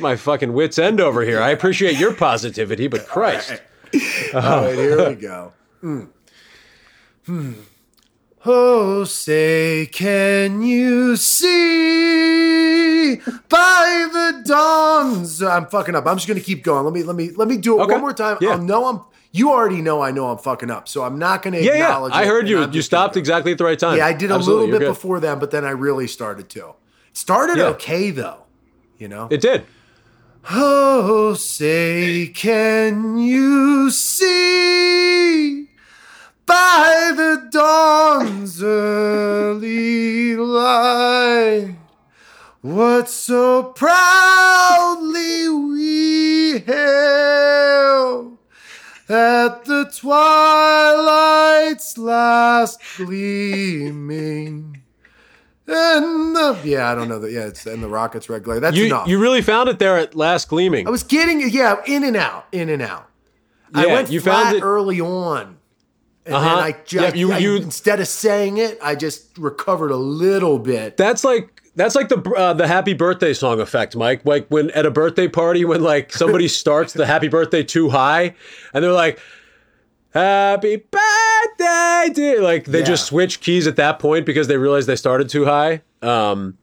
my 0.00 0.16
fucking 0.16 0.54
wits 0.54 0.78
end 0.78 1.02
over 1.02 1.20
here. 1.20 1.42
I 1.42 1.50
appreciate 1.50 1.98
your 1.98 2.14
positivity, 2.14 2.88
but 2.88 3.06
Christ, 3.06 3.60
All 4.32 4.40
right, 4.40 4.74
here 4.74 5.06
we 5.10 5.14
go. 5.16 5.52
Hmm. 5.82 6.04
Hmm. 7.26 7.52
Oh, 8.46 9.04
say, 9.04 9.86
can 9.92 10.62
you 10.62 11.16
see 11.16 13.16
by 13.48 14.08
the 14.12 14.42
dawn's? 14.46 15.42
I'm 15.42 15.66
fucking 15.66 15.94
up. 15.96 16.06
I'm 16.06 16.16
just 16.16 16.28
gonna 16.28 16.40
keep 16.40 16.62
going. 16.62 16.84
Let 16.84 16.94
me, 16.94 17.02
let 17.02 17.16
me, 17.16 17.30
let 17.30 17.48
me 17.48 17.56
do 17.56 17.78
it 17.78 17.82
Okay. 17.82 17.92
one 17.92 18.00
more 18.00 18.12
time. 18.12 18.38
Yeah. 18.40 18.50
I'll 18.50 18.62
know 18.62 18.86
I'm. 18.86 19.00
You 19.30 19.50
already 19.50 19.82
know 19.82 20.00
I 20.00 20.10
know 20.10 20.30
I'm 20.30 20.38
fucking 20.38 20.70
up, 20.70 20.88
so 20.88 21.04
I'm 21.04 21.18
not 21.18 21.42
gonna 21.42 21.58
yeah, 21.58 21.74
yeah. 21.76 22.08
I 22.12 22.24
heard 22.24 22.48
you. 22.48 22.56
I'm 22.58 22.70
You 22.70 22.78
just 22.78 22.90
gonna 22.90 23.02
stopped 23.02 23.16
exactly 23.18 23.52
at 23.52 23.58
the 23.58 23.64
right 23.64 23.78
time. 23.78 23.98
Yeah, 23.98 24.06
I 24.06 24.14
did 24.14 24.30
a 24.30 24.38
little 24.38 24.60
bit 24.62 24.70
you're 24.70 24.78
good. 24.78 24.88
before 24.88 25.20
then, 25.20 25.38
but 25.38 25.50
then 25.50 25.66
I 25.66 25.70
really 25.70 26.06
started 26.06 26.48
to. 26.50 26.68
It 26.68 26.74
started 27.12 27.58
Yeah. 27.58 27.64
okay 27.64 28.10
though, 28.10 28.44
you 28.98 29.06
know. 29.08 29.28
It 29.30 29.42
did. 29.42 29.66
Oh, 30.50 31.34
say, 31.34 32.28
can 32.34 33.18
you 33.18 33.90
see 33.90 35.67
by 36.48 37.12
the 37.14 37.48
dawn's 37.50 38.62
early 38.62 40.34
light 40.36 41.74
what 42.62 43.08
so 43.08 43.64
proudly 43.64 45.48
we 45.48 46.58
hailed 46.66 48.36
at 49.08 49.64
the 49.64 49.90
twilight's 49.96 51.96
last 51.98 52.80
gleaming? 52.96 54.82
And 55.70 56.34
the, 56.34 56.58
yeah, 56.64 56.90
I 56.90 56.94
don't 56.94 57.08
know 57.08 57.18
that. 57.20 57.30
Yeah, 57.30 57.46
it's 57.46 57.66
and 57.66 57.82
the 57.82 57.88
rockets 57.88 58.28
red 58.30 58.42
glare. 58.42 58.58
That's 58.58 58.74
You 58.76 58.86
enough. 58.86 59.06
you 59.06 59.18
really 59.20 59.42
found 59.42 59.68
it 59.68 59.78
there 59.78 59.98
at 59.98 60.14
last 60.14 60.48
gleaming. 60.48 60.86
I 60.86 60.90
was 60.90 61.02
getting 61.02 61.48
yeah, 61.50 61.76
in 61.86 62.04
and 62.04 62.16
out, 62.16 62.46
in 62.52 62.68
and 62.70 62.80
out. 62.82 63.06
I 63.74 63.84
Yeah, 63.86 63.92
went 63.92 64.10
you 64.10 64.20
found 64.20 64.56
it- 64.56 64.62
early 64.62 64.98
on, 65.00 65.57
and 66.28 66.36
Uh-huh. 66.36 66.54
then 66.56 66.64
I, 66.64 66.76
ju- 66.84 67.00
Yeah, 67.00 67.14
you- 67.14 67.32
I- 67.32 67.56
instead 67.56 67.98
of 68.00 68.06
saying 68.06 68.58
it, 68.58 68.78
I 68.82 68.94
just 68.94 69.36
recovered 69.38 69.90
a 69.90 69.96
little 69.96 70.58
bit. 70.60 70.96
That's 70.96 71.24
like 71.24 71.62
that's 71.74 71.94
like 71.94 72.08
the 72.08 72.18
uh, 72.36 72.52
the 72.54 72.66
happy 72.68 72.92
birthday 72.94 73.32
song 73.32 73.60
effect, 73.60 73.96
Mike. 73.96 74.20
Like 74.24 74.46
when 74.48 74.70
at 74.72 74.84
a 74.86 74.90
birthday 74.90 75.28
party 75.28 75.64
when 75.64 75.80
like 75.82 76.12
somebody 76.12 76.46
starts 76.62 76.92
the 76.92 77.06
happy 77.06 77.28
birthday 77.28 77.62
too 77.62 77.88
high, 77.88 78.34
and 78.74 78.84
they're 78.84 78.92
like, 78.92 79.18
"Happy 80.12 80.76
birthday!" 80.76 82.12
To, 82.14 82.40
like 82.42 82.64
they 82.66 82.82
just 82.82 83.04
Yeah. 83.04 83.08
switch 83.10 83.40
keys 83.40 83.66
at 83.66 83.76
that 83.76 83.98
point 83.98 84.26
because 84.26 84.48
they 84.48 84.56
realize 84.56 84.86
they 84.86 84.96
started 84.96 85.28
too 85.28 85.44
high. 85.44 85.82
Um, 86.02 86.56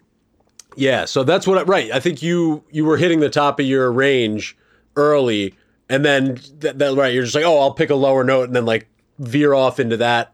yeah, 0.76 1.06
so 1.06 1.24
that's 1.24 1.48
what. 1.48 1.58
I, 1.60 1.62
right, 1.64 1.92
I 1.92 2.00
think 2.00 2.22
you 2.22 2.64
you 2.72 2.86
were 2.86 2.98
hitting 2.98 3.20
the 3.22 3.30
top 3.30 3.60
of 3.60 3.66
your 3.66 3.92
range 3.92 4.58
early, 4.98 5.54
and 5.90 6.04
then 6.04 6.40
that, 6.60 6.80
that 6.80 6.96
right, 6.96 7.14
you're 7.14 7.24
just 7.24 7.36
like, 7.36 7.46
"Oh, 7.46 7.60
I'll 7.60 7.74
pick 7.74 7.90
a 7.90 7.96
lower 7.96 8.24
note," 8.24 8.44
and 8.48 8.56
then 8.56 8.66
like 8.66 8.88
veer 9.20 9.54
off 9.54 9.80
into 9.80 9.98
that 9.98 10.34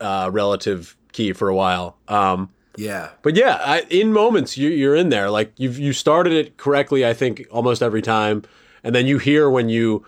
uh, 0.00 0.30
relative 0.32 0.96
key 1.12 1.32
for 1.32 1.48
a 1.48 1.54
while. 1.54 1.96
Um, 2.08 2.50
yeah, 2.76 3.10
but 3.22 3.36
yeah, 3.36 3.60
I, 3.64 3.82
in 3.90 4.12
moments 4.12 4.58
you, 4.58 4.68
you're 4.68 4.96
in 4.96 5.08
there. 5.08 5.30
Like 5.30 5.52
you 5.56 5.70
you 5.70 5.92
started 5.92 6.32
it 6.32 6.56
correctly, 6.56 7.06
I 7.06 7.14
think 7.14 7.46
almost 7.50 7.82
every 7.82 8.02
time, 8.02 8.42
and 8.82 8.94
then 8.94 9.06
you 9.06 9.18
hear 9.18 9.48
when 9.48 9.68
you 9.68 10.04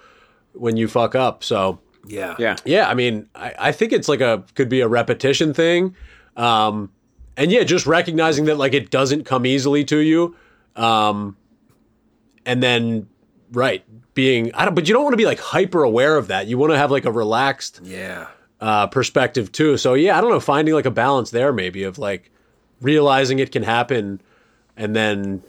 when 0.52 0.76
you 0.76 0.88
fuck 0.88 1.14
up. 1.14 1.44
So 1.44 1.78
Yeah. 2.06 2.34
Yeah. 2.38 2.56
Yeah, 2.64 2.88
I 2.88 2.94
mean, 2.94 3.28
I, 3.34 3.54
I 3.58 3.72
think 3.72 3.92
it's 3.92 4.08
like 4.08 4.20
a 4.20 4.44
could 4.54 4.68
be 4.68 4.80
a 4.80 4.88
repetition 4.88 5.54
thing, 5.54 5.94
um, 6.36 6.90
and 7.36 7.52
yeah, 7.52 7.64
just 7.64 7.86
recognizing 7.86 8.46
that 8.46 8.56
like 8.56 8.74
it 8.74 8.90
doesn't 8.90 9.24
come 9.24 9.46
easily 9.46 9.84
to 9.84 9.98
you, 9.98 10.36
um, 10.74 11.36
and 12.44 12.62
then 12.62 13.08
right 13.52 13.84
being 14.14 14.52
I 14.54 14.64
don't, 14.64 14.74
but 14.74 14.88
you 14.88 14.94
don't 14.94 15.02
want 15.04 15.12
to 15.12 15.18
be 15.18 15.26
like 15.26 15.38
hyper 15.40 15.82
aware 15.82 16.16
of 16.16 16.28
that. 16.28 16.46
You 16.46 16.58
want 16.58 16.72
to 16.72 16.78
have 16.78 16.90
like 16.90 17.04
a 17.04 17.12
relaxed 17.12 17.80
Yeah. 17.84 18.26
uh, 18.60 18.86
perspective 18.88 19.52
too. 19.52 19.76
So 19.76 19.94
yeah, 19.94 20.16
I 20.16 20.20
don't 20.20 20.30
know, 20.30 20.40
finding 20.40 20.74
like 20.74 20.86
a 20.86 20.90
balance 20.90 21.30
there 21.30 21.52
maybe 21.52 21.82
of 21.84 21.98
like 21.98 22.30
realizing 22.80 23.38
it 23.38 23.52
can 23.52 23.62
happen, 23.62 24.20
and 24.76 24.94
then 24.94 25.42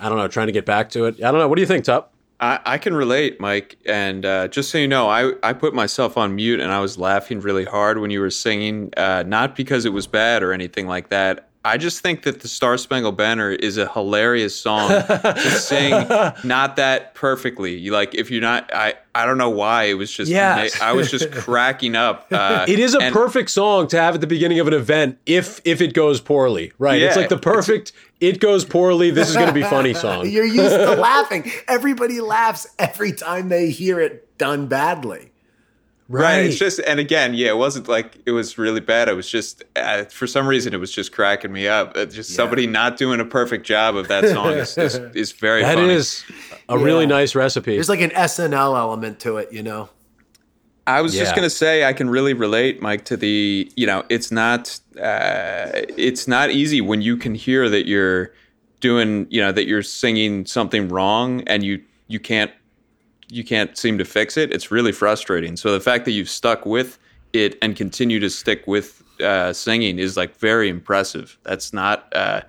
I 0.00 0.08
don't 0.08 0.18
know, 0.18 0.28
trying 0.28 0.48
to 0.48 0.52
get 0.52 0.66
back 0.66 0.90
to 0.90 1.04
it. 1.06 1.16
I 1.22 1.30
don't 1.30 1.38
know. 1.40 1.48
What 1.48 1.56
do 1.56 1.60
you 1.62 1.66
think, 1.68 1.84
Tup? 1.84 2.12
I, 2.40 2.58
I 2.66 2.78
can 2.78 2.94
relate, 2.94 3.40
Mike. 3.40 3.76
And 3.86 4.26
uh, 4.26 4.48
just 4.48 4.70
so 4.70 4.76
you 4.78 4.88
know, 4.88 5.08
I, 5.08 5.32
I 5.42 5.52
put 5.52 5.72
myself 5.72 6.18
on 6.18 6.34
mute 6.34 6.58
and 6.60 6.72
I 6.72 6.80
was 6.80 6.98
laughing 6.98 7.40
really 7.40 7.64
hard 7.64 7.98
when 8.00 8.10
you 8.10 8.20
were 8.20 8.28
singing, 8.30 8.90
uh, 8.96 9.22
not 9.26 9.54
because 9.54 9.84
it 9.84 9.92
was 9.92 10.06
bad 10.08 10.42
or 10.42 10.52
anything 10.52 10.86
like 10.88 11.10
that. 11.10 11.48
I 11.66 11.78
just 11.78 12.00
think 12.02 12.24
that 12.24 12.40
the 12.40 12.48
Star 12.48 12.76
Spangled 12.76 13.16
Banner 13.16 13.50
is 13.50 13.78
a 13.78 13.90
hilarious 13.90 14.54
song 14.58 14.90
to 14.90 15.50
sing, 15.58 15.90
not 16.44 16.76
that 16.76 17.14
perfectly. 17.14 17.74
You 17.78 17.92
like 17.92 18.14
if 18.14 18.30
you're 18.30 18.42
not, 18.42 18.70
I 18.74 18.94
I 19.14 19.24
don't 19.24 19.38
know 19.38 19.48
why 19.50 19.84
it 19.84 19.94
was 19.94 20.10
just. 20.12 20.30
Yes. 20.30 20.80
I 20.80 20.92
was 20.92 21.10
just 21.10 21.30
cracking 21.32 21.96
up. 21.96 22.26
Uh, 22.34 22.66
It 22.68 22.78
is 22.78 22.94
a 22.94 22.98
and- 22.98 23.14
perfect 23.14 23.48
song 23.50 23.86
to 23.88 23.96
have 24.00 24.14
at 24.16 24.20
the 24.20 24.26
beginning 24.26 24.58
of 24.60 24.66
an 24.66 24.74
event 24.74 25.18
if 25.24 25.60
if 25.64 25.80
it 25.80 25.94
goes 25.94 26.20
poorly, 26.20 26.72
right? 26.78 27.00
it's 27.00 27.16
like 27.16 27.28
the 27.28 27.38
perfect 27.38 27.92
it 28.20 28.40
goes 28.40 28.64
poorly. 28.64 29.10
This 29.10 29.28
is 29.30 29.34
going 29.36 29.48
to 29.48 29.52
be 29.54 29.62
funny 29.62 29.94
song. 29.94 30.28
You're 30.28 30.44
used 30.44 30.74
to 30.76 30.94
laughing. 30.96 31.50
Everybody 31.68 32.20
laughs 32.20 32.66
every 32.78 33.12
time 33.12 33.48
they 33.48 33.70
hear 33.70 34.00
it 34.00 34.36
done 34.38 34.66
badly. 34.66 35.30
Right. 36.08 36.44
It's 36.44 36.58
just, 36.58 36.80
and 36.80 37.00
again, 37.00 37.32
yeah, 37.32 37.48
it 37.48 37.56
wasn't 37.56 37.88
like 37.88 38.18
it 38.26 38.32
was 38.32 38.58
really 38.58 38.80
bad. 38.80 39.08
It 39.08 39.14
was 39.14 39.28
just, 39.30 39.64
uh, 39.74 40.04
for 40.04 40.26
some 40.26 40.46
reason, 40.46 40.74
it 40.74 40.76
was 40.78 40.92
just 40.92 41.12
cracking 41.12 41.50
me 41.52 41.66
up. 41.66 41.96
Uh, 41.96 42.04
just 42.04 42.34
somebody 42.34 42.66
not 42.66 42.98
doing 42.98 43.20
a 43.20 43.24
perfect 43.24 43.64
job 43.66 43.96
of 43.96 44.08
that 44.08 44.28
song 44.28 44.52
is, 44.52 44.76
is, 44.76 44.94
is 45.14 45.32
very 45.32 45.62
That 45.62 45.76
funny. 45.76 45.94
is 45.94 46.22
a 46.68 46.78
really 46.78 47.06
nice 47.06 47.34
recipe. 47.34 47.74
There's 47.74 47.88
like 47.88 48.02
an 48.02 48.10
SNL 48.10 48.76
element 48.76 49.20
to 49.20 49.38
it, 49.38 49.50
you 49.52 49.62
know. 49.62 49.88
I 50.86 51.00
was 51.00 51.14
just 51.14 51.34
gonna 51.34 51.48
say 51.48 51.84
I 51.86 51.94
can 51.94 52.10
really 52.10 52.34
relate, 52.34 52.82
Mike, 52.82 53.06
to 53.06 53.16
the 53.16 53.72
you 53.74 53.86
know 53.86 54.04
it's 54.10 54.30
not 54.30 54.78
uh, 55.00 55.70
it's 55.96 56.28
not 56.28 56.50
easy 56.50 56.82
when 56.82 57.00
you 57.00 57.16
can 57.16 57.34
hear 57.34 57.70
that 57.70 57.86
you're 57.86 58.34
doing 58.80 59.26
you 59.30 59.40
know 59.40 59.50
that 59.50 59.66
you're 59.66 59.82
singing 59.82 60.44
something 60.44 60.88
wrong 60.90 61.40
and 61.46 61.64
you 61.64 61.82
you 62.08 62.20
can't 62.20 62.50
you 63.28 63.44
can't 63.44 63.76
seem 63.76 63.98
to 63.98 64.04
fix 64.04 64.36
it. 64.36 64.52
It's 64.52 64.70
really 64.70 64.92
frustrating. 64.92 65.56
So 65.56 65.72
the 65.72 65.80
fact 65.80 66.04
that 66.04 66.12
you've 66.12 66.28
stuck 66.28 66.66
with 66.66 66.98
it 67.32 67.56
and 67.62 67.74
continue 67.76 68.20
to 68.20 68.30
stick 68.30 68.66
with 68.66 69.02
uh, 69.20 69.52
singing 69.52 69.98
is 69.98 70.16
like 70.16 70.36
very 70.36 70.68
impressive. 70.68 71.38
That's 71.44 71.72
not 71.72 72.12
uh, 72.14 72.42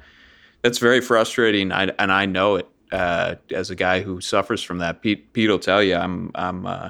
that's 0.61 0.78
very 0.80 1.01
frustrating, 1.01 1.71
I, 1.71 1.86
and 1.99 2.11
I 2.11 2.26
know 2.26 2.55
it 2.55 2.67
uh, 2.91 3.36
as 3.51 3.69
a 3.69 3.76
guy 3.76 4.01
who 4.01 4.19
suffers 4.21 4.61
from 4.63 4.80
that. 4.80 5.01
Pete 5.01 5.32
Pete 5.34 5.49
will 5.49 5.59
tell 5.59 5.82
you 5.84 5.95
I'm 5.95 6.32
I'm. 6.36 6.65
Uh, 6.65 6.89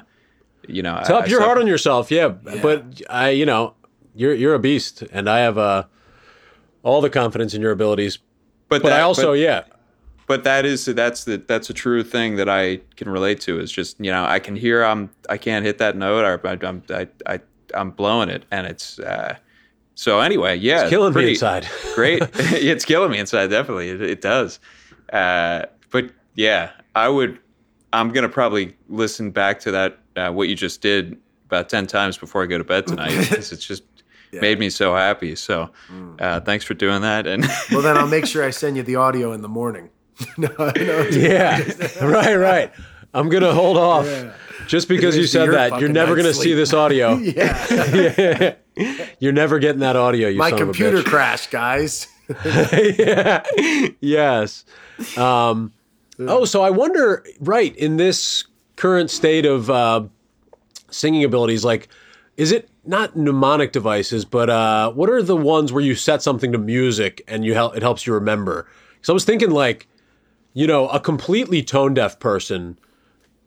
you 0.67 0.81
know, 0.81 0.93
I- 0.95 1.03
I 1.03 1.19
you're 1.25 1.37
suffer- 1.37 1.43
hard 1.43 1.57
on 1.59 1.67
yourself, 1.67 2.09
yeah, 2.09 2.29
But 2.29 3.03
I, 3.07 3.29
you 3.29 3.45
know, 3.45 3.75
you're 4.15 4.33
you're 4.33 4.55
a 4.55 4.59
beast, 4.59 5.03
and 5.11 5.29
I 5.29 5.39
have 5.39 5.59
uh, 5.59 5.83
all 6.81 7.01
the 7.01 7.09
confidence 7.09 7.53
in 7.53 7.61
your 7.61 7.71
abilities. 7.71 8.17
But, 8.67 8.81
But 8.81 8.89
that, 8.89 8.99
I 8.99 9.03
also, 9.03 9.33
but, 9.33 9.39
yeah, 9.39 9.65
but 10.27 10.43
that 10.43 10.65
is 10.65 10.85
that's 10.85 11.23
the 11.25 11.37
that's 11.37 11.69
a 11.69 11.73
true 11.73 12.03
thing 12.03 12.35
that 12.37 12.49
I 12.49 12.81
can 12.95 13.09
relate 13.09 13.41
to. 13.41 13.59
Is 13.59 13.71
just 13.71 13.99
you 13.99 14.11
know 14.11 14.25
I 14.25 14.39
can 14.39 14.55
hear 14.55 14.83
I'm 14.83 15.09
I 15.29 15.37
can't 15.37 15.65
hit 15.65 15.77
that 15.79 15.95
note. 15.95 16.23
Or 16.23 16.47
I, 16.47 16.57
I'm 16.67 16.83
I, 16.89 17.07
I 17.25 17.39
I'm 17.73 17.91
blowing 17.91 18.29
it, 18.29 18.43
and 18.51 18.65
it's 18.67 18.99
uh, 18.99 19.35
so 19.95 20.19
anyway. 20.19 20.55
Yeah, 20.57 20.81
it's 20.81 20.89
killing 20.89 21.13
pretty- 21.13 21.27
me 21.27 21.31
inside. 21.33 21.67
great. 21.95 22.21
it's 22.33 22.85
killing 22.85 23.11
me 23.11 23.19
inside. 23.19 23.47
Definitely, 23.47 23.89
it, 23.89 24.01
it 24.01 24.21
does. 24.21 24.59
Uh, 25.13 25.65
but 25.91 26.09
yeah, 26.35 26.71
I 26.95 27.09
would. 27.09 27.39
I'm 27.93 28.11
gonna 28.11 28.29
probably 28.29 28.75
listen 28.89 29.31
back 29.31 29.59
to 29.61 29.71
that 29.71 29.99
uh, 30.15 30.31
what 30.31 30.49
you 30.49 30.55
just 30.55 30.81
did 30.81 31.17
about 31.45 31.69
ten 31.69 31.87
times 31.87 32.17
before 32.17 32.43
I 32.43 32.45
go 32.47 32.57
to 32.57 32.63
bed 32.63 32.87
tonight 32.87 33.17
because 33.29 33.51
it's 33.51 33.65
just 33.65 33.83
made 34.33 34.59
me 34.59 34.69
so 34.69 34.93
happy. 34.93 35.33
So 35.35 35.69
uh, 36.19 36.41
thanks 36.41 36.65
for 36.65 36.73
doing 36.73 37.01
that. 37.03 37.25
And 37.25 37.47
Well, 37.71 37.81
then 37.81 37.95
I'll 37.97 38.07
make 38.07 38.25
sure 38.25 38.43
I 38.43 38.49
send 38.49 38.75
you 38.75 38.83
the 38.83 38.97
audio 38.97 39.31
in 39.31 39.41
the 39.41 39.47
morning. 39.47 39.89
no, 40.37 40.49
no. 40.57 40.71
yeah, 41.11 41.61
right, 42.01 42.35
right. 42.35 42.71
I'm 43.13 43.29
gonna 43.29 43.53
hold 43.53 43.77
off 43.77 44.07
just 44.67 44.87
because 44.87 45.15
you 45.17 45.25
said 45.27 45.51
that. 45.51 45.79
You're 45.79 45.89
never 45.89 46.15
gonna 46.15 46.29
night's 46.29 46.41
see 46.41 46.53
this 46.53 46.73
audio. 46.73 47.15
Yeah. 47.17 48.55
You're 49.19 49.31
never 49.31 49.59
getting 49.59 49.79
that 49.79 49.95
audio. 49.95 50.27
You 50.27 50.37
My 50.37 50.49
son 50.49 50.61
of 50.61 50.69
a 50.69 50.71
computer 50.73 51.01
crashed, 51.01 51.49
guys. 51.49 52.07
yeah. 52.43 53.43
Yes. 54.01 54.65
Um, 55.15 55.71
oh, 56.19 56.43
so 56.43 56.61
I 56.61 56.71
wonder, 56.71 57.25
right, 57.39 57.73
in 57.77 57.95
this 57.95 58.43
current 58.75 59.09
state 59.09 59.45
of 59.45 59.69
uh, 59.69 60.03
singing 60.89 61.23
abilities, 61.23 61.63
like, 61.63 61.87
is 62.35 62.51
it 62.51 62.67
not 62.85 63.15
mnemonic 63.15 63.71
devices, 63.71 64.25
but 64.25 64.49
uh, 64.49 64.91
what 64.91 65.09
are 65.09 65.21
the 65.23 65.37
ones 65.37 65.71
where 65.71 65.83
you 65.83 65.95
set 65.95 66.21
something 66.21 66.51
to 66.51 66.57
music 66.57 67.21
and 67.29 67.45
you 67.45 67.53
help 67.53 67.77
it 67.77 67.81
helps 67.81 68.05
you 68.05 68.13
remember? 68.13 68.67
So 69.03 69.13
I 69.13 69.15
was 69.15 69.23
thinking, 69.23 69.51
like, 69.51 69.87
you 70.55 70.65
know, 70.65 70.87
a 70.87 70.99
completely 70.99 71.61
tone 71.61 71.93
deaf 71.93 72.17
person 72.17 72.79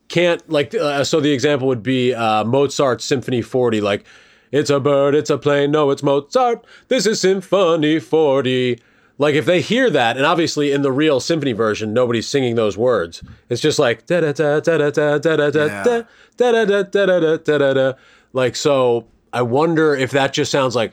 can't 0.08 0.48
like 0.48 0.74
uh, 0.74 1.02
so 1.04 1.20
the 1.20 1.32
example 1.32 1.66
would 1.66 1.82
be 1.82 2.14
uh, 2.14 2.44
Mozart's 2.44 3.04
Symphony 3.04 3.42
40 3.42 3.80
like 3.80 4.06
it's 4.50 4.70
a 4.70 4.80
bird 4.80 5.14
it's 5.14 5.28
a 5.28 5.36
plane 5.36 5.70
no 5.70 5.90
it's 5.90 6.02
Mozart 6.02 6.64
this 6.88 7.04
is 7.06 7.20
Symphony 7.20 7.98
40 7.98 8.80
like 9.18 9.34
if 9.34 9.44
they 9.44 9.60
hear 9.60 9.90
that 9.90 10.16
and 10.16 10.24
obviously 10.24 10.72
in 10.72 10.80
the 10.82 10.92
real 10.92 11.20
symphony 11.20 11.52
version 11.52 11.92
nobody's 11.92 12.26
singing 12.26 12.54
those 12.54 12.78
words 12.78 13.22
it's 13.50 13.60
just 13.60 13.78
like 13.78 14.06
da 14.06 14.20
da 14.20 14.32
da 14.32 14.60
da 14.60 14.78
da 14.78 14.90
da 14.90 15.18
da 15.18 15.36
da 15.36 15.50
da 15.50 15.50
da 15.50 16.02
da 16.36 16.64
da 16.64 16.64
da 16.64 17.04
da 17.04 17.20
da 17.20 17.36
da 17.36 17.58
da 17.58 17.74
da 17.74 17.92
like 18.32 18.56
so 18.56 19.06
I 19.32 19.42
wonder 19.42 19.94
if 19.94 20.12
that 20.12 20.32
just 20.32 20.50
sounds 20.50 20.74
like 20.74 20.92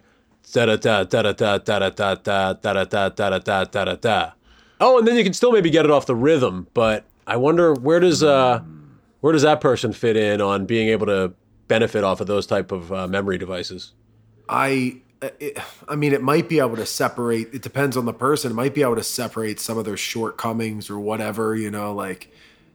da 0.51 0.65
da 0.65 0.75
da 0.75 1.03
da 1.05 1.21
da 1.21 1.31
da 1.31 1.57
da 1.57 1.89
da 1.89 2.15
da 2.15 2.53
da 2.53 2.53
da 2.53 2.83
da 2.83 2.83
da 2.83 3.09
da 3.09 3.39
da 3.39 3.63
da 3.63 3.85
da 3.85 3.95
da 3.95 4.31
oh 4.81 4.97
and 4.99 5.07
then 5.07 5.15
you 5.15 5.23
can 5.23 5.33
still 5.33 5.51
maybe 5.51 5.69
get 5.69 5.85
it 5.85 5.91
off 5.91 6.05
the 6.05 6.15
rhythm 6.15 6.67
but 6.73 7.05
I 7.27 7.37
wonder 7.37 7.73
where 7.73 7.99
does 7.99 8.23
uh 8.23 8.61
where 9.21 9.33
does 9.33 9.41
that 9.41 9.59
person 9.61 9.91
fit 9.93 10.15
in 10.15 10.39
on 10.41 10.65
being 10.67 10.89
able 10.89 11.07
to 11.07 11.33
benefit 11.67 12.03
off 12.03 12.21
of 12.21 12.27
those 12.27 12.45
type 12.45 12.71
of 12.71 12.93
uh, 12.93 13.07
memory 13.07 13.39
devices? 13.39 13.93
I, 14.47 14.97
it, 15.39 15.57
I 15.87 15.95
mean, 15.95 16.13
it 16.13 16.21
might 16.21 16.47
be 16.47 16.59
able 16.59 16.75
to 16.75 16.85
separate. 16.85 17.51
It 17.51 17.63
depends 17.63 17.97
on 17.97 18.05
the 18.05 18.13
person. 18.13 18.51
It 18.51 18.53
might 18.53 18.75
be 18.75 18.83
able 18.83 18.97
to 18.97 19.03
separate 19.03 19.59
some 19.59 19.79
of 19.79 19.85
their 19.85 19.97
shortcomings 19.97 20.91
or 20.91 20.99
whatever. 20.99 21.55
You 21.55 21.71
know, 21.71 21.91
like 21.91 22.31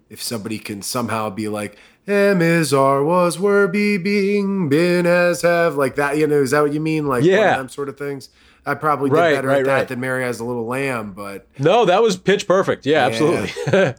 if 0.08 0.20
somebody 0.20 0.58
can 0.58 0.82
somehow 0.82 1.30
be 1.30 1.46
like, 1.46 1.76
"M 2.08 2.42
is 2.42 2.74
R 2.74 3.04
was 3.04 3.38
were 3.38 3.68
be 3.68 3.96
being 3.96 4.68
been 4.68 5.06
as 5.06 5.42
have," 5.42 5.76
like 5.76 5.94
that. 5.94 6.16
You 6.18 6.26
know, 6.26 6.42
is 6.42 6.50
that 6.50 6.62
what 6.62 6.72
you 6.72 6.80
mean? 6.80 7.06
Like 7.06 7.22
Yeah. 7.22 7.58
them 7.58 7.68
sort 7.68 7.88
of 7.88 7.96
things. 7.96 8.28
I 8.66 8.74
probably 8.74 9.10
did 9.10 9.16
Right, 9.16 9.34
better 9.34 9.48
right, 9.48 9.60
at 9.60 9.64
that 9.66 9.72
right. 9.74 9.88
than 9.88 10.00
Mary 10.00 10.22
has 10.22 10.40
a 10.40 10.44
little 10.44 10.66
lamb, 10.66 11.12
but 11.12 11.46
No, 11.58 11.84
that 11.86 12.02
was 12.02 12.16
pitch 12.16 12.46
perfect. 12.46 12.84
Yeah, 12.86 13.06
absolutely. 13.06 13.94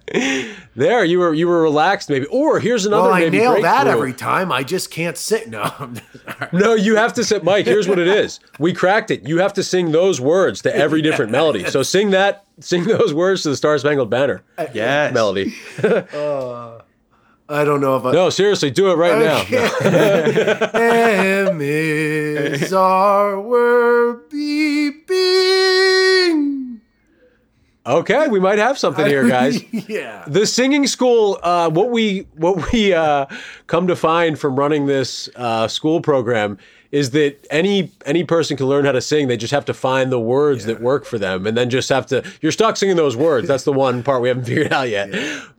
there, 0.75 1.03
you 1.03 1.19
were 1.19 1.33
you 1.33 1.47
were 1.47 1.61
relaxed 1.61 2.09
maybe. 2.09 2.25
Or 2.27 2.59
here's 2.59 2.85
another 2.85 3.09
well, 3.09 3.13
I 3.13 3.29
nail 3.29 3.61
that 3.61 3.87
every 3.87 4.13
time. 4.13 4.51
I 4.51 4.63
just 4.63 4.91
can't 4.91 5.17
sit. 5.17 5.49
No, 5.49 5.93
No, 6.53 6.73
you 6.75 6.95
have 6.95 7.13
to 7.13 7.23
sit, 7.23 7.43
Mike. 7.43 7.65
Here's 7.65 7.87
what 7.87 7.99
it 7.99 8.07
is. 8.07 8.39
We 8.59 8.73
cracked 8.73 9.11
it. 9.11 9.27
You 9.27 9.39
have 9.39 9.53
to 9.53 9.63
sing 9.63 9.91
those 9.91 10.21
words 10.21 10.61
to 10.63 10.75
every 10.75 11.01
different 11.07 11.31
melody. 11.31 11.65
So 11.65 11.83
sing 11.83 12.11
that, 12.11 12.45
sing 12.59 12.83
those 12.83 13.13
words 13.13 13.43
to 13.43 13.49
the 13.49 13.55
Star 13.55 13.77
Spangled 13.77 14.09
Banner 14.09 14.43
uh, 14.57 14.67
yes, 14.73 15.13
melody. 15.13 15.53
Uh, 15.83 16.79
I 17.51 17.65
don't 17.65 17.81
know 17.81 17.97
if 17.97 18.05
I. 18.05 18.13
No, 18.13 18.29
seriously, 18.29 18.71
do 18.71 18.91
it 18.91 18.95
right 18.95 19.19
now. 19.19 19.41
Am 20.73 21.59
is 21.61 22.71
are 22.73 23.39
were 23.41 24.21
be 24.29 24.91
being. 25.07 26.81
Okay, 27.85 28.27
we 28.27 28.39
might 28.39 28.59
have 28.59 28.77
something 28.77 29.05
here, 29.05 29.27
guys. 29.27 29.61
yeah. 29.89 30.23
the 30.27 30.45
singing 30.45 30.85
school 30.87 31.39
uh, 31.43 31.69
what 31.69 31.89
we 31.89 32.27
what 32.35 32.71
we 32.71 32.93
uh, 32.93 33.25
come 33.67 33.87
to 33.87 33.95
find 33.95 34.39
from 34.39 34.55
running 34.55 34.85
this 34.85 35.29
uh, 35.35 35.67
school 35.67 35.99
program 35.99 36.57
is 36.91 37.11
that 37.11 37.47
any 37.49 37.91
any 38.05 38.23
person 38.23 38.57
can 38.57 38.65
learn 38.65 38.85
how 38.85 38.91
to 38.91 39.01
sing. 39.01 39.27
They 39.27 39.37
just 39.37 39.53
have 39.53 39.65
to 39.65 39.73
find 39.73 40.11
the 40.11 40.19
words 40.19 40.65
that 40.65 40.81
work 40.81 41.05
for 41.05 41.17
them 41.17 41.47
and 41.47 41.57
then 41.57 41.69
just 41.69 41.89
have 41.89 42.05
to 42.07 42.23
you're 42.41 42.51
stuck 42.51 42.75
singing 42.77 42.97
those 42.97 43.15
words. 43.15 43.47
That's 43.47 43.63
the 43.63 43.73
one 43.73 44.03
part 44.03 44.21
we 44.21 44.27
haven't 44.27 44.43
figured 44.47 44.73
out 44.73 44.89
yet. 44.89 45.09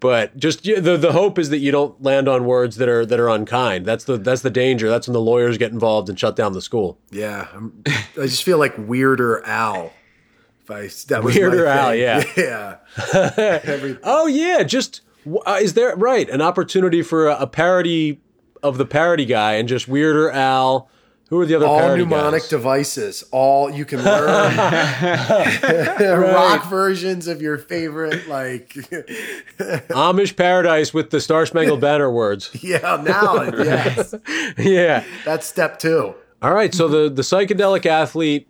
But 0.00 0.36
just 0.36 0.62
the 0.62 0.96
the 0.96 1.12
hope 1.12 1.38
is 1.38 1.48
that 1.50 1.58
you 1.58 1.72
don't 1.72 2.00
land 2.02 2.28
on 2.28 2.44
words 2.44 2.76
that 2.76 2.88
are 2.88 3.06
that 3.06 3.18
are 3.18 3.28
unkind. 3.28 3.86
That's 3.86 4.04
the 4.04 4.18
that's 4.18 4.42
the 4.42 4.50
danger. 4.50 4.88
That's 4.88 5.08
when 5.08 5.14
the 5.14 5.20
lawyers 5.20 5.56
get 5.56 5.72
involved 5.72 6.08
and 6.08 6.18
shut 6.18 6.36
down 6.36 6.52
the 6.52 6.62
school. 6.62 6.98
Yeah, 7.10 7.48
I'm, 7.54 7.82
I 7.86 8.26
just 8.26 8.44
feel 8.44 8.58
like 8.58 8.76
Weirder 8.76 9.44
Al. 9.46 9.92
If 10.62 10.70
I 10.70 10.88
that 11.08 11.24
was 11.24 11.34
Weirder 11.34 11.66
Al, 11.66 11.94
yeah. 11.94 12.22
yeah. 12.36 12.76
Oh 14.02 14.26
yeah, 14.26 14.62
just 14.64 15.00
uh, 15.46 15.58
is 15.60 15.74
there 15.74 15.96
right 15.96 16.28
an 16.28 16.42
opportunity 16.42 17.02
for 17.02 17.28
a, 17.28 17.38
a 17.40 17.46
parody 17.46 18.20
of 18.62 18.78
the 18.78 18.84
parody 18.84 19.24
guy 19.24 19.54
and 19.54 19.68
just 19.68 19.88
Weirder 19.88 20.30
Al. 20.30 20.88
Who 21.32 21.40
are 21.40 21.46
the 21.46 21.54
other 21.54 21.64
all 21.66 21.96
mnemonic 21.96 22.42
guys? 22.42 22.48
devices. 22.50 23.24
All 23.30 23.70
you 23.70 23.86
can 23.86 24.04
learn 24.04 24.28
rock 26.20 26.68
versions 26.68 27.26
of 27.26 27.40
your 27.40 27.56
favorite, 27.56 28.28
like 28.28 28.68
Amish 29.88 30.36
Paradise 30.36 30.92
with 30.92 31.08
the 31.08 31.22
Star 31.22 31.46
Spangled 31.46 31.80
Banner 31.80 32.10
words. 32.12 32.50
yeah. 32.62 33.02
Now, 33.02 33.44
yes, 33.44 34.14
Yeah. 34.58 35.04
that's 35.24 35.46
step 35.46 35.78
two. 35.78 36.14
All 36.42 36.52
right. 36.52 36.74
So 36.74 36.86
the 36.86 37.08
the 37.08 37.22
psychedelic 37.22 37.86
athlete, 37.86 38.46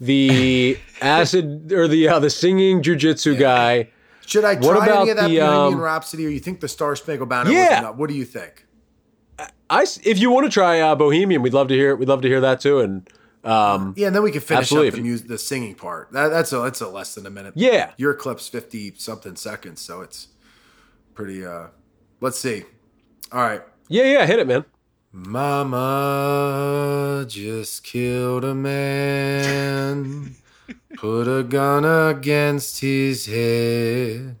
the 0.00 0.76
acid 1.00 1.72
or 1.72 1.86
the 1.86 2.08
uh, 2.08 2.18
the 2.18 2.30
singing 2.30 2.82
jujitsu 2.82 3.38
guy. 3.38 3.90
Should 4.26 4.44
I 4.44 4.56
What 4.56 4.74
try 4.74 4.86
about 4.86 5.02
any 5.02 5.10
of 5.10 5.16
that 5.18 5.28
the, 5.28 5.38
Bohemian 5.38 5.74
um, 5.74 5.80
Rhapsody, 5.80 6.26
or 6.26 6.30
you 6.30 6.40
think 6.40 6.58
the 6.58 6.66
Star 6.68 6.96
Spangled 6.96 7.28
Banner? 7.28 7.52
Yeah. 7.52 7.68
was 7.68 7.78
enough? 7.78 7.94
What 7.94 8.10
do 8.10 8.16
you 8.16 8.24
think? 8.24 8.66
I 9.70 9.82
if 10.02 10.18
you 10.18 10.30
want 10.30 10.46
to 10.46 10.50
try 10.50 10.80
uh, 10.80 10.94
Bohemian, 10.94 11.42
we'd 11.42 11.54
love 11.54 11.68
to 11.68 11.74
hear. 11.74 11.90
It. 11.90 11.98
We'd 11.98 12.08
love 12.08 12.22
to 12.22 12.28
hear 12.28 12.40
that 12.40 12.60
too. 12.60 12.80
And 12.80 13.08
um, 13.44 13.94
Yeah, 13.96 14.08
and 14.08 14.16
then 14.16 14.22
we 14.22 14.30
can 14.30 14.40
finish 14.40 14.72
up 14.72 14.92
the 14.92 15.00
music, 15.00 15.28
the 15.28 15.38
singing 15.38 15.74
part. 15.74 16.12
That, 16.12 16.28
that's 16.28 16.52
a 16.52 16.58
that's 16.60 16.80
a 16.80 16.88
less 16.88 17.14
than 17.14 17.26
a 17.26 17.30
minute. 17.30 17.54
Yeah. 17.56 17.92
your 17.96 18.14
clip's 18.14 18.48
fifty 18.48 18.94
something 18.96 19.36
seconds, 19.36 19.80
so 19.80 20.00
it's 20.02 20.28
pretty. 21.14 21.44
uh 21.44 21.68
Let's 22.20 22.38
see. 22.38 22.64
All 23.32 23.40
right. 23.42 23.62
yeah, 23.88 24.04
yeah, 24.04 24.26
hit 24.26 24.38
it, 24.38 24.46
man. 24.46 24.64
Mama 25.12 27.24
just 27.28 27.84
killed 27.84 28.44
a 28.44 28.54
man, 28.54 30.34
put 30.96 31.28
a 31.28 31.42
gun 31.44 31.84
against 31.84 32.80
his 32.80 33.26
head, 33.26 34.36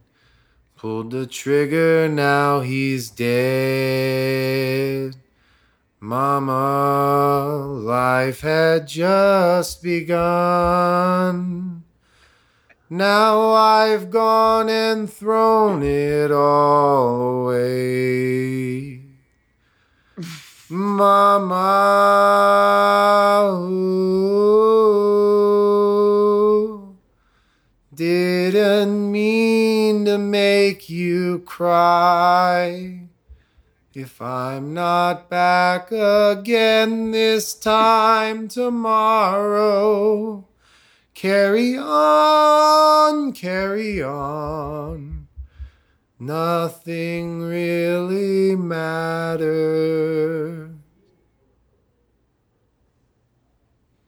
pulled 0.84 1.12
the 1.12 1.26
trigger, 1.26 2.10
now 2.10 2.60
he's 2.60 3.08
dead. 3.08 5.16
Mama, 5.98 7.64
life 7.80 8.42
had 8.42 8.86
just 8.86 9.82
begun. 9.82 11.82
Now 12.90 13.52
I've 13.52 14.10
gone 14.10 14.68
and 14.68 15.10
thrown 15.10 15.82
it 15.82 16.30
all 16.30 17.46
away. 17.46 19.00
Mama, 20.68 21.54
ooh, 23.58 24.73
to 30.14 30.18
make 30.18 30.88
you 30.88 31.40
cry. 31.40 33.00
If 33.92 34.22
I'm 34.22 34.72
not 34.72 35.28
back 35.28 35.90
again 35.90 37.10
this 37.10 37.52
time 37.52 38.46
tomorrow, 38.46 40.46
carry 41.14 41.76
on, 41.76 43.32
carry 43.32 44.00
on. 44.00 45.26
Nothing 46.20 47.40
really 47.40 48.54
matters. 48.54 50.70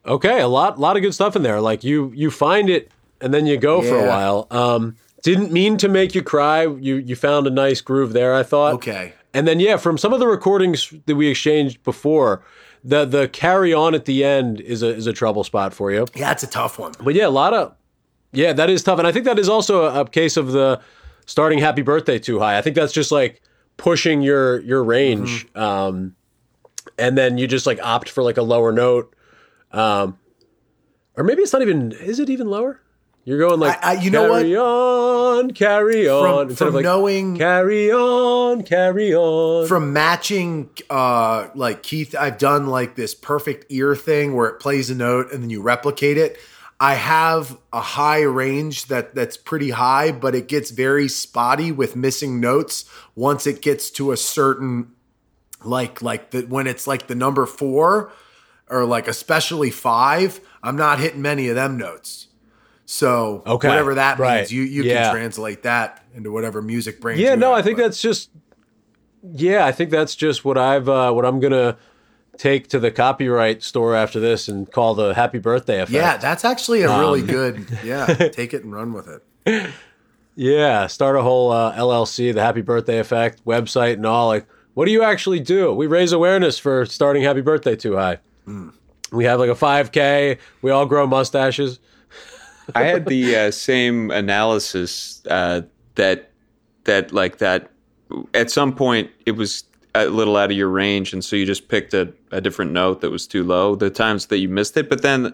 Okay, 0.06 0.40
a 0.40 0.46
lot, 0.46 0.78
lot 0.78 0.94
of 0.94 1.02
good 1.02 1.14
stuff 1.14 1.34
in 1.34 1.42
there. 1.42 1.60
Like 1.60 1.82
you, 1.82 2.12
you 2.14 2.30
find 2.30 2.70
it, 2.70 2.92
and 3.20 3.34
then 3.34 3.46
you 3.46 3.56
go 3.56 3.82
for 3.82 3.98
a 3.98 4.06
while. 4.06 4.46
Um, 4.52 4.94
didn't 5.22 5.50
mean 5.52 5.76
to 5.78 5.88
make 5.88 6.14
you 6.14 6.22
cry. 6.22 6.62
You, 6.66 6.96
you 6.96 7.16
found 7.16 7.46
a 7.46 7.50
nice 7.50 7.80
groove 7.80 8.12
there. 8.12 8.34
I 8.34 8.42
thought. 8.42 8.74
Okay. 8.74 9.12
And 9.34 9.46
then 9.46 9.60
yeah, 9.60 9.76
from 9.76 9.98
some 9.98 10.12
of 10.12 10.20
the 10.20 10.26
recordings 10.26 10.92
that 11.06 11.14
we 11.16 11.28
exchanged 11.28 11.82
before, 11.82 12.42
the 12.84 13.04
the 13.04 13.28
carry 13.28 13.74
on 13.74 13.94
at 13.94 14.04
the 14.04 14.24
end 14.24 14.60
is 14.60 14.82
a 14.82 14.88
is 14.88 15.06
a 15.06 15.12
trouble 15.12 15.44
spot 15.44 15.74
for 15.74 15.90
you. 15.92 16.06
Yeah, 16.14 16.32
it's 16.32 16.42
a 16.42 16.46
tough 16.46 16.78
one. 16.78 16.92
But 17.02 17.14
yeah, 17.14 17.26
a 17.26 17.28
lot 17.28 17.52
of 17.52 17.74
yeah, 18.32 18.52
that 18.54 18.70
is 18.70 18.82
tough, 18.82 18.98
and 18.98 19.06
I 19.06 19.12
think 19.12 19.24
that 19.24 19.38
is 19.38 19.48
also 19.48 19.84
a, 19.84 20.00
a 20.02 20.08
case 20.08 20.36
of 20.36 20.52
the 20.52 20.80
starting 21.26 21.58
"Happy 21.58 21.82
Birthday" 21.82 22.18
too 22.18 22.38
high. 22.38 22.56
I 22.56 22.62
think 22.62 22.76
that's 22.76 22.92
just 22.92 23.10
like 23.12 23.42
pushing 23.76 24.22
your 24.22 24.60
your 24.60 24.82
range, 24.84 25.46
Mm-hmm. 25.48 25.58
um, 25.60 26.16
and 26.98 27.18
then 27.18 27.36
you 27.36 27.46
just 27.46 27.66
like 27.66 27.78
opt 27.82 28.08
for 28.08 28.22
like 28.22 28.36
a 28.38 28.42
lower 28.42 28.72
note, 28.72 29.14
um, 29.72 30.18
or 31.16 31.24
maybe 31.24 31.42
it's 31.42 31.52
not 31.52 31.60
even. 31.62 31.92
Is 31.92 32.20
it 32.20 32.30
even 32.30 32.48
lower? 32.48 32.80
You're 33.26 33.38
going 33.40 33.58
like 33.58 33.84
I- 33.84 33.96
I- 33.96 34.00
you 34.00 34.10
know 34.10 34.30
what? 34.30 34.42
carry 34.42 34.56
on, 34.56 35.50
carry 35.50 36.08
on, 36.08 36.22
From, 36.24 36.48
instead 36.50 36.64
from 36.66 36.74
like 36.76 36.84
knowing 36.84 37.36
carry 37.36 37.90
on, 37.92 38.62
carry 38.62 39.12
on. 39.14 39.66
from 39.66 39.92
matching 39.92 40.70
uh 40.88 41.48
like 41.56 41.82
Keith 41.82 42.14
I've 42.18 42.38
done 42.38 42.68
like 42.68 42.94
this 42.94 43.14
perfect 43.16 43.66
ear 43.68 43.96
thing 43.96 44.34
where 44.34 44.46
it 44.48 44.60
plays 44.60 44.90
a 44.90 44.94
note 44.94 45.32
and 45.32 45.42
then 45.42 45.50
you 45.50 45.60
replicate 45.60 46.16
it. 46.16 46.38
I 46.78 46.94
have 46.94 47.56
a 47.72 47.80
high 47.80 48.22
range 48.22 48.86
that 48.86 49.14
that's 49.16 49.36
pretty 49.36 49.70
high 49.70 50.12
but 50.12 50.36
it 50.36 50.46
gets 50.46 50.70
very 50.70 51.08
spotty 51.08 51.72
with 51.72 51.96
missing 51.96 52.40
notes 52.40 52.84
once 53.16 53.44
it 53.44 53.60
gets 53.60 53.90
to 53.92 54.12
a 54.12 54.16
certain 54.16 54.92
like 55.64 56.00
like 56.00 56.30
the 56.30 56.42
when 56.42 56.68
it's 56.68 56.86
like 56.86 57.08
the 57.08 57.16
number 57.16 57.44
4 57.44 58.12
or 58.70 58.84
like 58.84 59.08
especially 59.08 59.70
5, 59.70 60.40
I'm 60.62 60.76
not 60.76 61.00
hitting 61.00 61.22
many 61.22 61.48
of 61.48 61.54
them 61.56 61.76
notes. 61.76 62.28
So 62.88 63.42
Okay, 63.46 63.68
whatever 63.68 63.94
that 63.96 64.18
right, 64.18 64.38
means, 64.38 64.52
you 64.52 64.62
you 64.62 64.84
yeah. 64.84 65.04
can 65.10 65.14
translate 65.14 65.64
that 65.64 66.02
into 66.14 66.30
whatever 66.30 66.62
music 66.62 67.00
brings 67.00 67.20
Yeah, 67.20 67.30
you 67.32 67.36
no, 67.36 67.52
I 67.52 67.60
think 67.62 67.76
but- 67.78 67.84
that's 67.84 68.00
just. 68.00 68.30
Yeah, 69.32 69.66
I 69.66 69.72
think 69.72 69.90
that's 69.90 70.14
just 70.14 70.44
what 70.44 70.56
I've 70.56 70.88
uh, 70.88 71.10
what 71.12 71.24
I'm 71.26 71.40
gonna 71.40 71.76
take 72.38 72.68
to 72.68 72.78
the 72.78 72.92
copyright 72.92 73.62
store 73.64 73.94
after 73.96 74.20
this 74.20 74.46
and 74.46 74.70
call 74.70 74.94
the 74.94 75.14
happy 75.14 75.38
birthday 75.40 75.78
effect. 75.80 75.90
Yeah, 75.90 76.16
that's 76.16 76.44
actually 76.44 76.82
a 76.82 76.98
really 76.98 77.22
Um, 77.22 77.26
good. 77.26 77.78
Yeah, 77.84 78.06
take 78.06 78.54
it 78.54 78.62
and 78.62 78.72
run 78.72 78.92
with 78.92 79.08
it. 79.08 79.70
yeah. 80.36 80.86
Start 80.86 81.16
a 81.16 81.22
whole 81.22 81.50
uh, 81.50 81.74
LLC, 81.74 82.32
the 82.32 82.42
happy 82.42 82.60
birthday 82.62 82.98
effect 83.00 83.44
website 83.44 83.94
and 83.94 84.06
all. 84.06 84.28
Like, 84.28 84.46
what 84.74 84.84
do 84.84 84.92
you 84.92 85.02
actually 85.02 85.40
do? 85.40 85.72
We 85.72 85.86
raise 85.88 86.12
awareness 86.12 86.58
for 86.58 86.86
starting 86.86 87.22
happy 87.24 87.40
birthday 87.40 87.74
too 87.74 87.96
high. 87.96 88.18
Hmm. 88.44 88.68
We 89.12 89.24
have 89.24 89.40
like 89.40 89.50
a 89.50 89.54
5K. 89.54 90.38
We 90.62 90.70
all 90.70 90.86
grow 90.86 91.06
mustaches. 91.06 91.80
I 92.74 92.84
had 92.84 93.06
the 93.06 93.36
uh, 93.36 93.50
same 93.50 94.10
analysis 94.10 95.22
uh, 95.30 95.62
that 95.94 96.30
that 96.84 97.12
like 97.12 97.38
that. 97.38 97.70
At 98.34 98.50
some 98.50 98.74
point, 98.74 99.10
it 99.24 99.32
was 99.32 99.64
a 99.94 100.06
little 100.06 100.36
out 100.36 100.50
of 100.50 100.56
your 100.56 100.68
range, 100.68 101.12
and 101.12 101.24
so 101.24 101.36
you 101.36 101.46
just 101.46 101.68
picked 101.68 101.94
a, 101.94 102.12
a 102.30 102.40
different 102.40 102.72
note 102.72 103.00
that 103.00 103.10
was 103.10 103.26
too 103.26 103.42
low. 103.44 103.74
The 103.74 103.90
times 103.90 104.26
that 104.26 104.38
you 104.38 104.48
missed 104.48 104.76
it, 104.76 104.88
but 104.88 105.02
then 105.02 105.32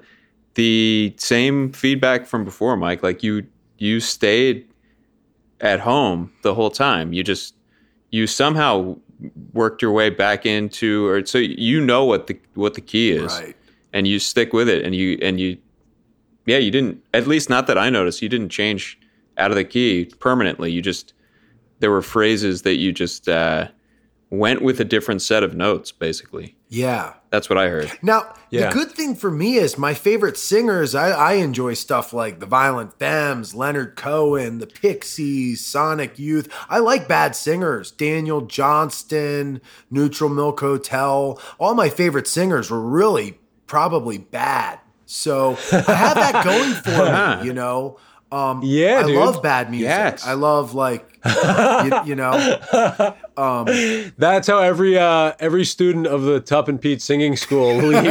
the 0.55 1.15
same 1.19 1.73
feedback 1.73 2.27
from 2.27 2.45
before, 2.45 2.77
Mike. 2.77 3.03
Like 3.03 3.23
you 3.23 3.47
you 3.79 4.01
stayed 4.01 4.67
at 5.61 5.81
home 5.81 6.33
the 6.43 6.55
whole 6.55 6.71
time. 6.71 7.13
You 7.13 7.23
just 7.25 7.55
you 8.11 8.27
somehow 8.27 8.97
worked 9.53 9.83
your 9.83 9.93
way 9.93 10.11
back 10.11 10.45
into, 10.47 11.07
or 11.07 11.25
so 11.27 11.39
you 11.39 11.81
know 11.81 12.05
what 12.05 12.27
the 12.27 12.39
what 12.55 12.75
the 12.75 12.81
key 12.81 13.13
is, 13.13 13.33
Right. 13.33 13.57
and 13.93 14.07
you 14.07 14.19
stick 14.19 14.53
with 14.53 14.69
it, 14.69 14.85
and 14.85 14.95
you 14.95 15.19
and 15.23 15.41
you 15.41 15.59
yeah, 16.47 16.59
you 16.59 16.71
didn't. 16.71 17.03
At 17.15 17.27
least 17.27 17.49
not 17.51 17.67
that 17.67 17.79
I 17.79 17.91
noticed. 17.91 18.23
You 18.23 18.29
didn't 18.29 18.51
change 18.51 18.99
out 19.39 19.51
of 19.51 19.57
the 19.57 19.65
key 19.65 20.07
permanently. 20.19 20.71
You 20.73 20.83
just 20.83 21.15
there 21.81 21.91
were 21.91 22.03
phrases 22.03 22.63
that 22.63 22.77
you 22.77 22.93
just 22.93 23.29
uh, 23.29 23.69
went 24.31 24.63
with 24.63 24.79
a 24.81 24.85
different 24.85 25.21
set 25.23 25.43
of 25.43 25.55
notes. 25.57 25.91
Basically, 25.93 26.55
Yeah. 26.69 27.15
that's 27.31 27.49
what 27.51 27.59
I 27.59 27.69
heard. 27.69 27.91
Now, 28.03 28.35
Yeah. 28.51 28.69
the 28.69 28.75
good 28.75 28.93
thing 28.93 29.15
for 29.17 29.31
me 29.33 29.57
is 29.57 29.77
my 29.77 29.93
favorite 29.95 30.37
singers. 30.39 30.95
I, 30.95 31.11
I 31.11 31.33
enjoy 31.35 31.75
stuff 31.75 32.13
like 32.13 32.39
the 32.39 32.47
Violent 32.47 32.99
Femmes, 33.01 33.55
Leonard 33.55 33.97
Cohen, 33.97 34.59
the 34.59 34.67
Pixies, 34.69 35.65
Sonic 35.67 36.19
Youth. 36.21 36.49
I 36.69 36.79
like 36.79 37.09
bad 37.09 37.35
singers. 37.35 37.91
Daniel 37.91 38.43
Johnston, 38.43 39.61
Neutral 39.91 40.31
Milk 40.31 40.61
Hotel. 40.61 41.41
All 41.59 41.75
my 41.75 41.89
favorite 41.89 42.29
singers 42.29 42.71
were 42.71 42.81
really 42.81 43.39
probably 43.67 44.19
bad. 44.19 44.79
So 45.15 45.59
I 45.73 45.93
have 45.93 46.15
that 46.17 46.43
going 46.43 46.73
for 46.75 47.41
me, 47.41 47.47
you 47.47 47.53
know. 47.53 47.99
Um, 48.31 48.63
Yeah, 48.65 49.01
I 49.01 49.07
dude. 49.07 49.17
love 49.17 49.43
bad 49.43 49.71
music. 49.71 49.89
Yes. 49.89 50.27
I 50.27 50.33
love 50.33 50.73
like, 50.75 51.12
you, 51.25 52.01
you 52.07 52.15
know, 52.17 52.33
That's 53.37 54.47
how 54.47 54.59
every 54.59 54.99
uh, 54.99 55.33
every 55.39 55.65
student 55.65 56.07
of 56.07 56.23
the 56.23 56.41
Tup 56.41 56.69
and 56.69 56.81
Pete 56.81 57.03
singing 57.03 57.37
school 57.37 57.77
leaves. 57.79 58.05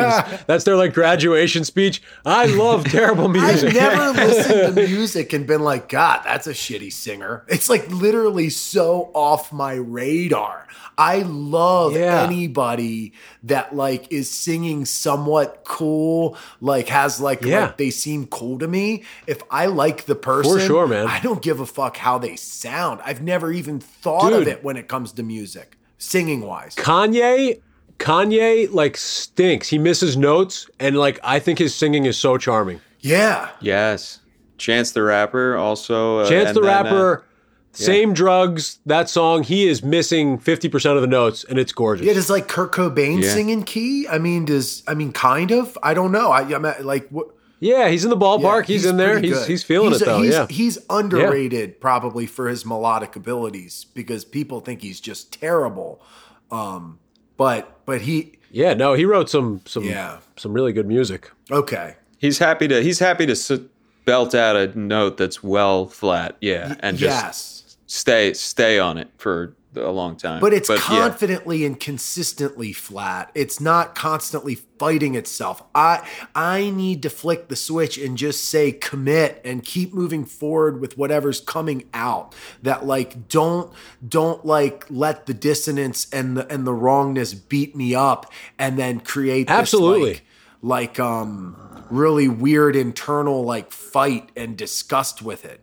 That's 0.48 0.64
their 0.64 0.76
like 0.76 0.94
graduation 0.94 1.64
speech. 1.64 2.02
I 2.26 2.46
love 2.46 2.86
terrible 2.86 3.28
music. 3.28 3.70
I've 3.70 3.76
never 3.76 4.12
listened 4.26 4.76
to 4.76 4.88
music 4.88 5.34
and 5.34 5.46
been 5.48 5.62
like, 5.62 5.90
God, 5.90 6.22
that's 6.24 6.48
a 6.48 6.54
shitty 6.54 6.92
singer. 6.94 7.46
It's 7.48 7.70
like 7.70 7.90
literally 7.90 8.50
so 8.50 9.12
off 9.14 9.52
my 9.52 9.74
radar. 9.74 10.68
I 10.98 11.20
love 11.20 11.94
Yeah. 11.96 12.22
anybody 12.24 13.14
that 13.44 13.76
like 13.76 14.12
is 14.12 14.30
singing 14.30 14.86
somewhat 14.86 15.64
cool, 15.64 16.38
like 16.60 16.90
has 16.90 17.20
like, 17.20 17.42
Yeah. 17.42 17.62
like 17.62 17.78
they 17.78 17.90
seem 17.90 18.28
cool 18.28 18.60
to 18.60 18.68
me. 18.68 19.04
If 19.26 19.42
I 19.50 19.66
like 19.68 20.06
the 20.06 20.16
person, 20.16 20.54
for 20.54 20.60
sure, 20.60 20.88
man. 20.88 21.08
I 21.08 21.20
don't 21.22 21.42
give 21.42 21.60
a 21.60 21.66
fuck 21.66 21.98
how 21.98 22.18
they 22.20 22.36
sound. 22.36 23.01
I've 23.06 23.22
never 23.22 23.52
even 23.52 23.80
thought 23.80 24.34
of 24.34 24.48
it 24.48 24.64
when 24.64 24.78
it 24.78 24.88
comes 24.88 25.12
to 25.14 25.24
music. 25.24 25.78
singing 25.98 26.42
wise. 26.42 26.76
Kanye, 26.76 27.62
Kanye 28.00 28.72
like 28.72 28.98
stinks. 28.98 29.68
He 29.70 29.78
misses 29.78 30.18
notes, 30.18 30.68
and 30.80 30.98
like 30.98 31.20
I 31.24 31.40
think 31.40 31.60
his 31.60 31.76
singing 31.76 32.06
is 32.06 32.18
so 32.18 32.38
charming. 32.38 32.82
Yeah. 33.00 33.50
Yes. 33.62 34.20
Chance 34.58 34.92
the 34.92 35.04
Rapper 35.04 35.56
also. 35.56 36.20
Uh, 36.20 36.30
Chance 36.30 36.54
the 36.54 36.62
then, 36.62 36.70
uh, 36.70 36.84
Rapper, 36.84 37.26
same 37.74 38.14
drugs. 38.14 38.80
That 38.86 39.10
song, 39.10 39.44
he 39.44 39.68
is 39.68 39.82
missing 39.84 40.38
fifty 40.40 40.70
percent 40.70 40.96
of 40.96 41.02
the 41.02 41.08
notes, 41.08 41.44
and 41.44 41.58
it's 41.60 41.72
gorgeous. 41.72 42.06
Yeah, 42.06 42.14
does 42.14 42.30
like 42.30 42.48
Kurt 42.48 42.72
Cobain 42.72 43.22
Yeah. 43.24 43.30
sing 43.34 43.50
in 43.50 43.64
key? 43.64 44.08
I 44.08 44.18
mean, 44.18 44.46
does 44.46 44.84
I 44.88 44.94
mean 44.94 45.12
kind 45.14 45.52
of? 45.52 45.78
I 45.84 45.94
don't 45.94 46.12
know. 46.12 46.32
I, 46.32 46.42
I'm 46.42 46.66
at, 46.66 46.86
like 46.86 47.08
what 47.10 47.28
yeah, 47.62 47.88
he's 47.88 48.04
in 48.04 48.10
the 48.10 48.18
ballpark. 48.18 48.62
yeah, 48.62 48.74
he's, 48.74 48.86
in 48.86 48.98
there. 48.98 49.20
He's 49.20 49.46
he's 49.46 49.64
feeling 49.64 49.92
He's- 49.92 50.02
it 50.02 50.06
though. 50.06 50.22
He's, 50.22 50.34
yeah, 50.34 50.48
he's 50.50 50.78
underrated 50.90 51.80
probably 51.80 52.26
for 52.26 52.50
his 52.50 52.66
melodic 52.66 53.16
abilities 53.16 53.86
because 53.94 54.26
people 54.26 54.60
think 54.60 54.82
he's 54.82 55.00
just 55.00 55.32
terrible. 55.32 56.02
Um, 56.50 57.00
but 57.38 57.86
but 57.86 58.02
he 58.02 58.40
yeah. 58.52 58.74
No, 58.74 58.94
he 58.94 59.06
wrote 59.06 59.30
some 59.30 59.62
some 59.66 59.84
Yeah. 59.86 60.18
some 60.36 60.52
really 60.52 60.74
good 60.74 60.88
music. 60.88 61.32
okay. 61.50 61.96
He's 62.18 62.38
happy 62.40 62.68
to. 62.68 62.82
He's 62.84 63.00
happy 63.00 63.26
to 63.26 63.70
belt 64.06 64.36
out 64.36 64.56
a 64.56 64.78
note 64.78 65.18
that's 65.18 65.42
well 65.42 65.86
flat. 65.88 66.38
Yeah, 66.42 66.76
and 66.82 66.98
just 66.98 67.24
yes. 67.24 67.78
stay 67.88 68.34
stay 68.34 68.78
on 68.80 68.98
it 68.98 69.10
for 69.18 69.56
a 69.76 69.90
long 69.90 70.16
time. 70.16 70.42
But 70.42 70.54
it's 70.54 70.70
yeah. 70.70 70.78
confidently 70.78 71.66
and 71.66 71.80
consistently 71.80 72.74
flat. 72.74 73.32
It's 73.34 73.60
not 73.60 73.96
constantly 73.96 74.56
fighting 74.56 75.16
itself. 75.16 75.64
I 75.74 76.08
I 76.36 76.70
need 76.72 77.04
to 77.04 77.10
flick 77.10 77.48
the 77.48 77.56
switch 77.56 77.98
and 77.98 78.18
just 78.18 78.46
say 78.46 78.72
commit 78.72 79.42
and 79.46 79.64
keep 79.64 79.94
moving 79.94 80.26
forward 80.26 80.82
with 80.82 80.98
whatever's 80.98 81.40
coming 81.40 81.86
out. 81.94 82.36
That 82.62 82.86
like 82.86 83.28
don't 83.28 83.74
don't 84.08 84.46
like 84.46 84.86
let 84.90 85.26
the 85.26 85.34
dissonance 85.34 86.08
and 86.12 86.36
the 86.36 86.52
and 86.52 86.66
the 86.66 86.74
wrongness 86.74 87.34
beat 87.34 87.76
me 87.76 87.96
up 87.96 88.32
and 88.58 88.78
then 88.78 89.00
create 89.00 89.48
this, 89.48 89.58
Absolutely. 89.58 90.22
like, 90.62 90.98
like 90.98 91.00
um 91.00 91.86
really 91.90 92.28
weird 92.28 92.76
internal 92.76 93.44
like 93.44 93.72
fight 93.72 94.32
and 94.36 94.58
disgust 94.58 95.22
with 95.22 95.46
it. 95.46 95.62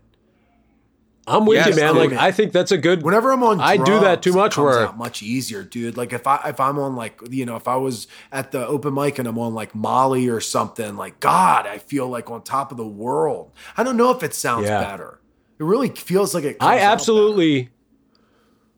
I'm 1.28 1.46
with 1.46 1.56
Yes, 1.56 1.68
you, 1.68 1.76
man. 1.76 1.96
Like. 1.96 2.12
I 2.12 2.32
think 2.32 2.52
that's 2.52 2.72
a 2.72 2.78
good. 2.78 3.02
Whenever 3.02 3.30
I'm 3.32 3.42
on, 3.42 3.60
I 3.60 3.76
do 3.76 4.00
that 4.00 4.22
too 4.22 4.32
much. 4.32 4.56
Where 4.56 4.90
much 4.92 5.22
easier, 5.22 5.62
dude. 5.62 5.96
Like 5.96 6.12
if 6.12 6.26
I 6.26 6.40
if 6.46 6.58
I'm 6.60 6.78
on 6.78 6.96
like 6.96 7.20
you 7.30 7.44
know 7.46 7.56
if 7.56 7.68
I 7.68 7.76
was 7.76 8.06
at 8.32 8.50
the 8.50 8.66
open 8.66 8.94
mic 8.94 9.18
and 9.18 9.28
I'm 9.28 9.38
on 9.38 9.54
like 9.54 9.74
Molly 9.74 10.28
or 10.28 10.40
something, 10.40 10.96
like 10.96 11.20
God, 11.20 11.66
I 11.66 11.78
feel 11.78 12.08
like 12.08 12.30
on 12.30 12.42
top 12.42 12.70
of 12.70 12.76
the 12.76 12.86
world. 12.86 13.52
I 13.76 13.82
don't 13.82 13.96
know 13.96 14.10
if 14.10 14.22
it 14.22 14.34
sounds 14.34 14.66
Yeah. 14.66 14.80
better. 14.80 15.20
It 15.58 15.64
really 15.64 15.88
feels 15.90 16.34
like 16.34 16.44
it. 16.44 16.56
I 16.60 16.78
absolutely, 16.78 17.70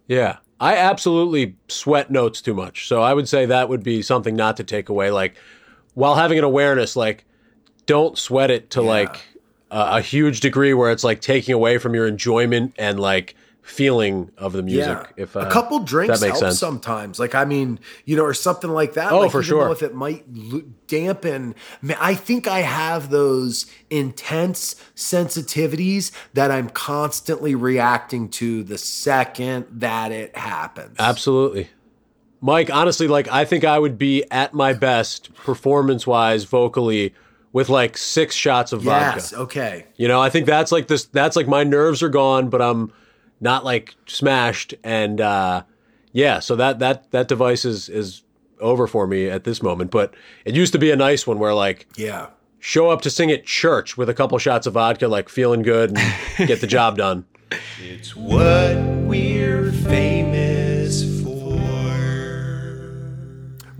yeah, 0.09 0.39
I 0.59 0.77
absolutely 0.77 1.57
sweat 1.69 2.11
notes 2.11 2.41
too 2.41 2.55
much. 2.55 2.89
So 2.89 3.03
I 3.03 3.15
would 3.15 3.29
say 3.29 3.47
that 3.47 3.69
would 3.69 3.83
be 3.83 4.03
something 4.03 4.35
not 4.35 4.57
to 4.57 4.65
take 4.65 4.89
away. 4.89 5.11
Like 5.11 5.37
while 5.95 6.15
having 6.15 6.39
an 6.39 6.45
awareness, 6.45 6.97
like 6.97 7.25
don't 7.87 8.17
sweat 8.19 8.51
it 8.51 8.71
to 8.71 8.83
like 8.83 9.21
a, 9.71 9.97
a 9.97 10.01
huge 10.01 10.41
degree 10.41 10.75
where 10.75 10.91
it's 10.91 11.05
like 11.05 11.21
taking 11.21 11.55
away 11.55 11.79
from 11.79 11.95
your 11.95 12.07
enjoyment 12.07 12.75
and 12.79 12.99
like 13.01 13.35
feeling 13.63 14.31
of 14.37 14.53
the 14.53 14.63
music. 14.63 14.99
Yeah, 15.17 15.23
If 15.23 15.37
uh, 15.37 15.41
a 15.41 15.51
couple 15.51 15.79
drinks 15.81 16.21
that 16.21 16.27
makes 16.27 16.41
help 16.41 16.51
sense. 16.51 16.59
sometimes. 16.59 17.19
Like 17.19 17.35
I 17.35 17.45
mean, 17.45 17.79
you 18.05 18.17
know, 18.17 18.25
or 18.25 18.35
something 18.35 18.71
like 18.71 18.95
that. 18.95 19.13
Oh, 19.13 19.21
like, 19.21 19.31
for 19.31 19.43
sure. 19.43 19.71
If 19.71 19.83
it 19.83 19.95
might 19.95 20.25
dampen, 20.87 21.55
I 21.99 22.15
think 22.15 22.49
I 22.49 22.61
have 22.61 23.11
those 23.11 23.67
intense 23.89 24.75
sensitivities 24.97 26.11
that 26.35 26.51
I'm 26.51 26.69
constantly 26.71 27.55
reacting 27.55 28.29
to 28.31 28.63
the 28.65 28.79
second 28.79 29.67
that 29.71 30.11
it 30.11 30.37
happens. 30.37 30.97
Absolutely. 30.99 31.69
Mike, 32.41 32.71
honestly, 32.71 33.07
like 33.07 33.29
I 33.29 33.45
think 33.45 33.65
I 33.65 33.79
would 33.79 33.99
be 33.99 34.25
at 34.31 34.55
my 34.55 34.73
best 34.73 35.35
performance 35.35 36.07
wise, 36.07 36.45
vocally, 36.45 37.15
with 37.53 37.69
like 37.69 37.97
six 37.99 38.35
shots 38.35 38.73
of 38.73 38.83
vodka. 38.83 39.17
Yes. 39.17 39.31
vodka. 39.31 39.43
Okay. 39.45 39.87
You 39.97 40.09
know, 40.09 40.21
I 40.21 40.31
think 40.31 40.47
that's 40.47 40.71
like 40.73 40.87
this 40.89 41.05
that's 41.07 41.37
like 41.37 41.49
my 41.49 41.65
nerves 41.65 42.03
are 42.03 42.09
gone, 42.09 42.49
but 42.51 42.63
I'm 42.63 42.93
not 43.41 43.65
like 43.65 43.95
smashed. 44.07 44.75
And 44.85 45.21
uh 45.21 45.63
yeah, 46.13 46.39
so 46.41 46.57
that 46.57 46.79
that 46.81 47.11
that 47.13 47.29
device 47.29 47.65
is 47.65 47.89
is 47.89 48.23
over 48.61 48.87
for 48.87 49.07
me 49.07 49.29
at 49.29 49.45
this 49.45 49.63
moment. 49.63 49.91
But 49.91 50.15
it 50.45 50.55
used 50.55 50.73
to 50.75 50.79
be 50.79 50.91
a 50.91 50.97
nice 50.97 51.27
one 51.27 51.39
where 51.39 51.55
like 51.55 51.87
Yeah. 51.97 52.29
show 52.59 52.91
up 52.91 53.01
to 53.03 53.11
sing 53.11 53.31
at 53.31 53.45
church 53.47 53.97
with 53.97 54.09
a 54.09 54.15
couple 54.15 54.37
shots 54.39 54.67
of 54.67 54.75
vodka, 54.75 55.09
like 55.09 55.29
feeling 55.29 55.63
good 55.63 55.97
and 55.97 56.49
get 56.49 56.61
the 56.61 56.67
job 56.67 56.97
done. 56.97 57.25
It's 57.83 58.15
what 58.15 58.77
we're 59.09 59.73
famous 59.73 60.50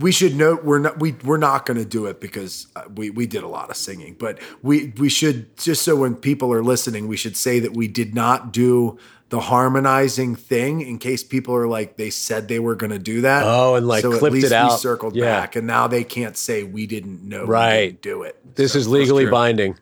We 0.01 0.11
should 0.11 0.35
note 0.35 0.63
we're 0.63 0.79
not 0.79 0.99
we 0.99 1.13
we're 1.23 1.37
not 1.37 1.65
going 1.65 1.77
to 1.77 1.85
do 1.85 2.05
it 2.07 2.19
because 2.19 2.67
uh, 2.75 2.83
we 2.95 3.09
we 3.09 3.25
did 3.27 3.43
a 3.43 3.47
lot 3.47 3.69
of 3.69 3.75
singing, 3.75 4.15
but 4.19 4.39
we 4.61 4.93
we 4.97 5.09
should 5.09 5.55
just 5.57 5.83
so 5.83 5.95
when 5.95 6.15
people 6.15 6.51
are 6.53 6.63
listening, 6.63 7.07
we 7.07 7.17
should 7.17 7.37
say 7.37 7.59
that 7.59 7.73
we 7.73 7.87
did 7.87 8.13
not 8.15 8.51
do 8.51 8.97
the 9.29 9.39
harmonizing 9.39 10.35
thing 10.35 10.81
in 10.81 10.97
case 10.97 11.23
people 11.23 11.55
are 11.55 11.67
like 11.67 11.95
they 11.95 12.09
said 12.09 12.47
they 12.49 12.59
were 12.59 12.75
going 12.75 12.91
to 12.91 12.99
do 12.99 13.21
that. 13.21 13.43
Oh, 13.45 13.75
and, 13.75 13.87
like, 13.87 14.01
so 14.01 14.09
clipped 14.09 14.25
at 14.25 14.31
least 14.33 14.45
it 14.47 14.51
out. 14.51 14.71
we 14.71 14.77
circled 14.77 15.15
Yeah. 15.15 15.23
back, 15.39 15.55
and 15.55 15.65
now 15.65 15.87
they 15.87 16.03
can't 16.03 16.35
say 16.35 16.63
we 16.63 16.85
didn't 16.85 17.23
know. 17.23 17.43
we 17.45 17.49
Right. 17.51 17.79
didn't 17.91 18.01
do 18.01 18.23
it. 18.23 18.55
This 18.55 18.73
So 18.73 18.79
is 18.79 18.87
legally 18.89 19.25
binding. 19.27 19.77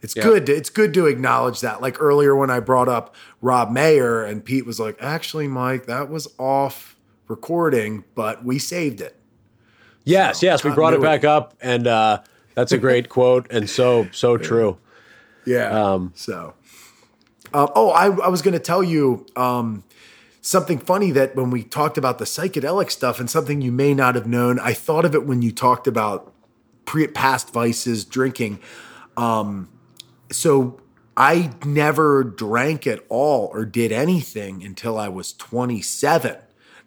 It's 0.00 0.14
good. 0.14 0.46
To, 0.46 0.54
it's 0.54 0.70
good 0.70 0.94
to 0.94 1.06
acknowledge 1.06 1.60
that. 1.62 1.82
Like 1.82 2.00
earlier 2.00 2.36
when 2.36 2.50
I 2.50 2.60
brought 2.60 2.88
up 2.88 3.16
Rob 3.42 3.72
Mayer 3.72 4.22
and 4.22 4.44
Pete 4.44 4.64
was 4.64 4.78
like, 4.78 4.96
"Actually, 5.00 5.48
Mike, 5.48 5.86
that 5.86 6.08
was 6.08 6.28
off 6.38 6.96
recording, 7.26 8.04
but 8.14 8.44
we 8.44 8.60
saved 8.60 9.00
it." 9.00 9.16
Yes, 10.08 10.40
So, 10.40 10.46
yes, 10.46 10.64
we 10.64 10.70
brought 10.70 10.94
it 10.94 11.02
back 11.02 11.24
up, 11.24 11.54
and 11.60 11.86
uh, 11.86 12.22
that's 12.54 12.72
a 12.72 12.78
great 12.78 13.08
quote, 13.16 13.46
and 13.50 13.68
so 13.68 14.08
so 14.12 14.36
true. 14.38 14.78
Yeah. 15.44 15.68
Um, 15.68 16.12
so, 16.14 16.54
uh, 17.52 17.68
oh, 17.74 17.90
I, 17.90 18.06
I 18.06 18.28
was 18.28 18.42
going 18.42 18.52
to 18.52 18.60
tell 18.60 18.82
you 18.82 19.26
um, 19.36 19.84
something 20.40 20.78
funny 20.78 21.10
that 21.12 21.36
when 21.36 21.50
we 21.50 21.62
talked 21.62 21.98
about 21.98 22.18
the 22.18 22.24
psychedelic 22.24 22.90
stuff 22.90 23.20
and 23.20 23.30
something 23.30 23.60
you 23.60 23.72
may 23.72 23.94
not 23.94 24.14
have 24.14 24.26
known, 24.26 24.58
I 24.58 24.74
thought 24.74 25.04
of 25.04 25.14
it 25.14 25.26
when 25.26 25.42
you 25.42 25.52
talked 25.52 25.86
about 25.86 26.32
pre 26.84 27.06
past 27.06 27.52
vices, 27.52 28.04
drinking. 28.04 28.60
Um, 29.16 29.68
so 30.30 30.80
I 31.16 31.50
never 31.64 32.24
drank 32.24 32.86
at 32.86 33.04
all 33.08 33.50
or 33.52 33.64
did 33.64 33.92
anything 33.92 34.62
until 34.62 34.98
I 34.98 35.08
was 35.08 35.32
27. 35.32 36.36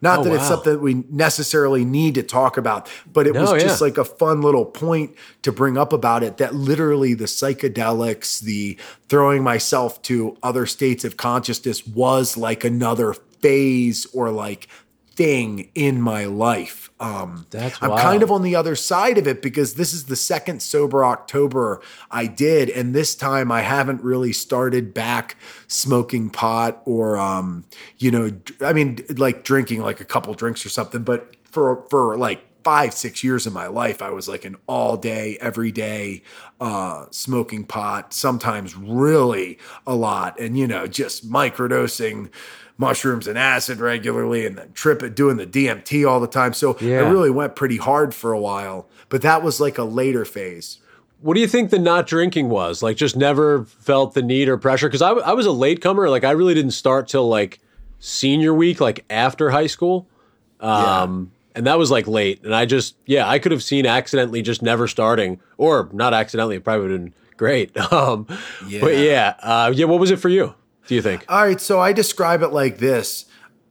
Not 0.02 0.20
Oh, 0.20 0.24
that 0.24 0.34
it's 0.34 0.48
something 0.48 0.74
that 0.74 0.80
we 0.80 1.04
necessarily 1.10 1.86
need 1.86 2.16
to 2.16 2.24
talk 2.24 2.58
about, 2.58 2.90
but 3.12 3.28
it 3.28 3.34
was 3.36 3.52
just 3.62 3.82
yeah. 3.82 3.86
like 3.86 3.98
a 3.98 4.06
fun 4.06 4.42
little 4.42 4.66
point 4.66 5.16
to 5.44 5.52
bring 5.52 5.78
up 5.78 5.94
about 5.94 6.24
it 6.24 6.38
that 6.38 6.56
literally 6.56 7.14
the 7.14 7.26
psychedelics, 7.26 8.40
the 8.42 8.78
throwing 9.10 9.44
myself 9.44 10.02
to 10.04 10.36
other 10.42 10.66
states 10.66 11.06
of 11.06 11.18
consciousness 11.18 11.86
was 11.86 12.36
like 12.36 12.64
another 12.64 13.14
phase 13.14 14.08
or 14.14 14.30
like 14.30 14.68
thing 15.14 15.70
in 15.76 16.02
my 16.02 16.26
life. 16.26 16.90
Um, 17.00 17.46
That's 17.50 17.82
I'm 17.82 17.98
kind 17.98 18.24
of 18.24 18.32
on 18.32 18.44
the 18.44 18.56
other 18.56 18.76
side 18.76 19.18
of 19.18 19.28
it 19.28 19.42
because 19.42 19.74
this 19.74 19.94
is 19.94 20.06
the 20.06 20.16
second 20.16 20.62
sober 20.62 21.04
October 21.04 21.82
I 22.10 22.28
did, 22.28 22.70
and 22.70 22.94
this 22.96 23.16
time 23.16 23.52
I 23.52 23.62
haven't 23.62 24.02
really 24.04 24.34
started 24.34 24.94
back 24.94 25.36
smoking 25.68 26.30
pot 26.30 26.82
or, 26.86 27.18
um, 27.18 27.66
you 27.98 28.12
know, 28.12 28.32
I 28.62 28.74
mean, 28.74 29.00
like 29.18 29.44
drinking 29.44 29.82
like 29.82 30.00
a 30.00 30.06
couple 30.06 30.34
drinks 30.34 30.66
or 30.66 30.70
something. 30.70 31.04
But 31.04 31.36
for 31.44 31.86
for 31.90 32.18
like 32.18 32.46
five 32.64 32.94
six 32.94 33.24
years 33.24 33.48
of 33.48 33.54
my 33.54 33.68
life, 33.68 34.02
I 34.02 34.12
was 34.12 34.28
like 34.28 34.46
an 34.46 34.56
all 34.68 34.98
day, 34.98 35.38
every 35.42 35.72
day 35.72 36.24
uh, 36.60 37.06
smoking 37.12 37.66
pot. 37.66 38.14
Sometimes 38.14 38.76
really 38.76 39.58
a 39.86 39.96
lot, 39.96 40.40
and 40.40 40.58
you 40.58 40.68
know, 40.68 40.88
just 40.88 41.30
microdosing 41.30 42.30
mushrooms 42.82 43.28
and 43.28 43.38
acid 43.38 43.80
regularly 43.80 44.46
and 44.46 44.58
then 44.58 44.74
trip 44.74 45.02
it 45.04 45.16
doing 45.16 45.38
the 45.38 45.46
DMT 45.48 46.06
all 46.10 46.20
the 46.20 46.28
time. 46.28 46.52
So 46.54 46.76
Yeah. 46.82 47.02
I 47.02 47.10
really 47.10 47.30
went 47.30 47.56
pretty 47.56 47.78
hard 47.78 48.14
for 48.14 48.34
a 48.34 48.40
while, 48.40 48.88
but 49.08 49.22
that 49.22 49.42
was 49.44 49.62
like 49.62 49.78
a 49.78 49.84
later 49.84 50.26
phase. 50.26 50.80
What 51.22 51.36
do 51.36 51.40
you 51.40 51.48
think 51.48 51.70
the 51.70 51.78
not 51.78 52.08
drinking 52.08 52.50
was? 52.50 52.82
Like, 52.82 52.98
just 52.98 53.16
never 53.16 53.66
felt 53.66 54.16
the 54.16 54.24
need 54.24 54.50
or 54.50 54.58
pressure? 54.58 54.88
Because 54.90 55.04
I, 55.04 55.12
I 55.12 55.34
was 55.34 55.46
a 55.46 55.52
latecomer. 55.52 56.10
Like, 56.10 56.24
I 56.24 56.32
really 56.32 56.56
didn't 56.56 56.72
start 56.72 57.08
till 57.08 57.30
like 57.30 57.60
senior 58.00 58.54
week, 58.56 58.82
like 58.82 59.06
after 59.10 59.52
high 59.52 59.68
school. 59.68 60.08
Um, 60.60 61.32
And 61.54 61.68
that 61.68 61.78
was 61.78 61.92
like 61.92 62.08
late. 62.08 62.44
And 62.44 62.56
I 62.56 62.66
just, 62.66 62.96
yeah, 63.06 63.28
I 63.30 63.38
could 63.38 63.52
have 63.52 63.62
seen 63.62 63.86
accidentally 63.86 64.42
just 64.42 64.62
never 64.64 64.88
starting, 64.88 65.40
or 65.58 65.90
not 65.94 66.14
accidentally. 66.14 66.56
It 66.56 66.64
probably 66.64 66.82
would 66.84 66.92
have 66.92 67.02
been 67.02 67.14
great. 67.38 67.72
Um, 67.92 68.26
But 68.26 68.98
yeah, 68.98 69.36
uh, 69.44 69.72
yeah. 69.76 69.86
What 69.86 70.00
was 70.00 70.10
it 70.12 70.18
for 70.20 70.30
you? 70.30 70.56
Do 70.92 70.96
you 70.96 71.02
think? 71.02 71.24
All 71.30 71.46
right, 71.46 71.62
so 71.62 71.80
I 71.80 71.94
describe 71.94 72.42
it 72.42 72.50
like 72.50 72.80
this. 72.80 73.24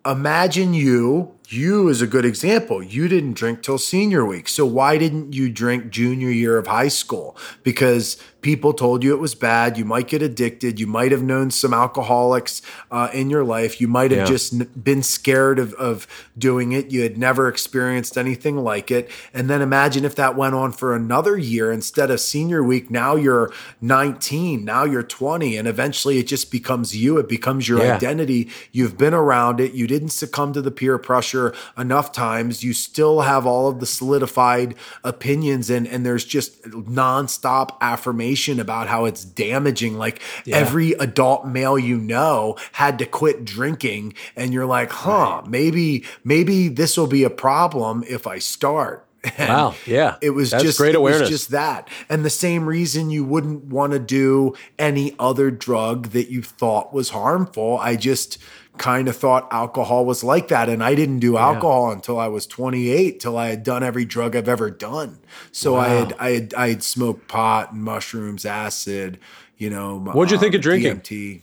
Imagine 0.07 0.73
you, 0.73 1.35
you 1.53 1.89
is 1.89 2.01
a 2.03 2.07
good 2.07 2.25
example. 2.25 2.83
You 2.83 3.09
didn't 3.09 3.35
drink 3.35 3.63
till 3.63 3.79
senior 3.79 4.25
week. 4.25 4.49
So 4.49 4.65
why 4.67 4.99
didn't 4.99 5.33
you 5.33 5.51
drink 5.51 5.91
junior 5.91 6.31
year 6.31 6.57
of 6.59 6.67
high 6.67 6.89
school? 6.89 7.37
Because 7.63 8.17
people 8.41 8.73
told 8.73 9.05
you 9.05 9.13
it 9.13 9.21
was 9.21 9.35
bad. 9.35 9.77
You 9.77 9.85
might 9.85 10.09
get 10.09 10.23
addicted. 10.23 10.81
You 10.81 10.87
might 10.87 11.13
have 11.13 11.23
known 11.23 11.51
some 11.51 11.75
alcoholics 11.75 12.63
uh, 12.91 13.09
in 13.13 13.29
your 13.29 13.45
life. 13.45 13.81
You 13.83 13.89
might 13.89 14.13
have 14.13 14.21
Yeah. 14.21 14.25
just 14.27 14.55
n- 14.55 14.71
been 14.83 15.03
scared 15.03 15.59
of, 15.59 15.75
of 15.75 16.07
doing 16.39 16.73
it. 16.73 16.91
You 16.91 17.03
had 17.03 17.19
never 17.19 17.49
experienced 17.49 18.17
anything 18.17 18.57
like 18.57 18.91
it. 18.91 19.11
And 19.35 19.51
then 19.51 19.61
imagine 19.61 20.07
if 20.07 20.15
that 20.15 20.37
went 20.37 20.55
on 20.55 20.73
for 20.73 20.95
another 20.95 21.37
year 21.37 21.71
instead 21.71 22.11
of 22.11 22.19
senior 22.21 22.63
week. 22.63 22.91
Now 22.91 23.15
you're 23.15 23.53
19, 23.83 24.65
now 24.65 24.85
you're 24.85 25.03
20, 25.03 25.57
and 25.59 25.69
eventually 25.69 26.19
it 26.19 26.27
just 26.27 26.51
becomes 26.51 26.97
you. 26.97 27.19
It 27.19 27.29
becomes 27.29 27.69
your 27.69 27.81
Yeah. 27.83 27.97
identity. 27.97 28.49
You've 28.73 28.97
been 28.97 29.13
around 29.15 29.61
it. 29.61 29.73
You 29.75 29.87
didn't 29.87 30.11
succumb 30.11 30.55
to 30.55 30.63
the 30.63 30.71
peer 30.71 30.97
pressure 30.97 31.40
enough 31.77 32.13
times. 32.13 32.63
You 32.63 32.73
still 32.73 33.23
have 33.23 33.47
all 33.47 33.69
of 33.69 33.81
the 33.81 33.87
solidified 33.87 34.75
opinions, 35.05 35.71
and, 35.71 35.87
and 35.87 36.05
there's 36.05 36.25
just 36.25 36.63
nonstop 36.63 37.77
affirmation 37.81 38.61
about 38.61 38.87
how 38.89 39.05
it's 39.05 39.25
damaging. 39.25 39.97
Like 39.97 40.23
every 40.47 40.93
adult 40.93 41.47
male 41.47 41.79
you 41.79 41.99
know 41.99 42.57
had 42.73 42.99
to 42.99 43.07
quit 43.07 43.45
drinking, 43.45 44.15
and 44.37 44.53
you're 44.53 44.67
like, 44.67 44.91
huh, 44.91 45.43
maybe, 45.47 46.05
maybe 46.25 46.69
this 46.69 46.97
will 46.97 47.07
be 47.07 47.25
a 47.25 47.31
problem 47.31 48.05
if 48.09 48.27
I 48.27 48.39
start. 48.39 49.07
And 49.37 49.49
Wow, 49.49 49.75
yeah. 49.87 50.17
It 50.23 50.31
was 50.31 50.51
That's 50.51 50.65
just 50.65 50.79
great 50.79 50.95
it 50.95 51.01
was 51.01 51.17
awareness. 51.17 51.29
just 51.29 51.51
that. 51.51 51.89
And 52.09 52.25
the 52.25 52.31
same 52.31 52.67
reason 52.67 53.11
you 53.11 53.25
wouldn't 53.25 53.65
want 53.65 53.93
to 53.93 53.99
do 53.99 54.55
any 54.79 55.15
other 55.19 55.51
drug 55.51 56.09
that 56.09 56.31
you 56.31 56.43
thought 56.43 56.93
was 56.93 57.11
harmful. 57.11 57.79
I 57.79 57.97
just 57.97 58.39
kind 58.81 59.07
of 59.09 59.17
thought 59.17 59.47
alcohol 59.53 60.05
was 60.05 60.25
like 60.25 60.49
that. 60.49 60.69
And 60.69 60.83
I 60.83 60.97
didn't 60.97 61.21
do 61.21 61.37
alcohol 61.37 61.93
until 61.93 62.19
I 62.19 62.27
was 62.27 62.47
28, 62.49 63.21
till 63.21 63.37
I 63.39 63.49
had 63.51 63.63
done 63.63 63.85
every 63.85 64.05
drug 64.05 64.35
I've 64.35 64.49
ever 64.49 64.71
done. 64.71 65.19
So 65.53 65.77
I 65.77 65.89
had 65.91 66.15
I 66.19 66.31
had 66.33 66.55
I 66.55 66.69
had 66.71 66.83
smoked 66.83 67.29
pot 67.29 67.73
and 67.73 67.83
mushrooms, 67.85 68.45
acid, 68.45 69.19
you 69.57 69.71
know. 69.71 69.99
What'd 70.01 70.33
you 70.33 70.39
think 70.39 70.55
of 70.57 70.63
drinking? 70.63 71.01
DMT. 71.01 71.43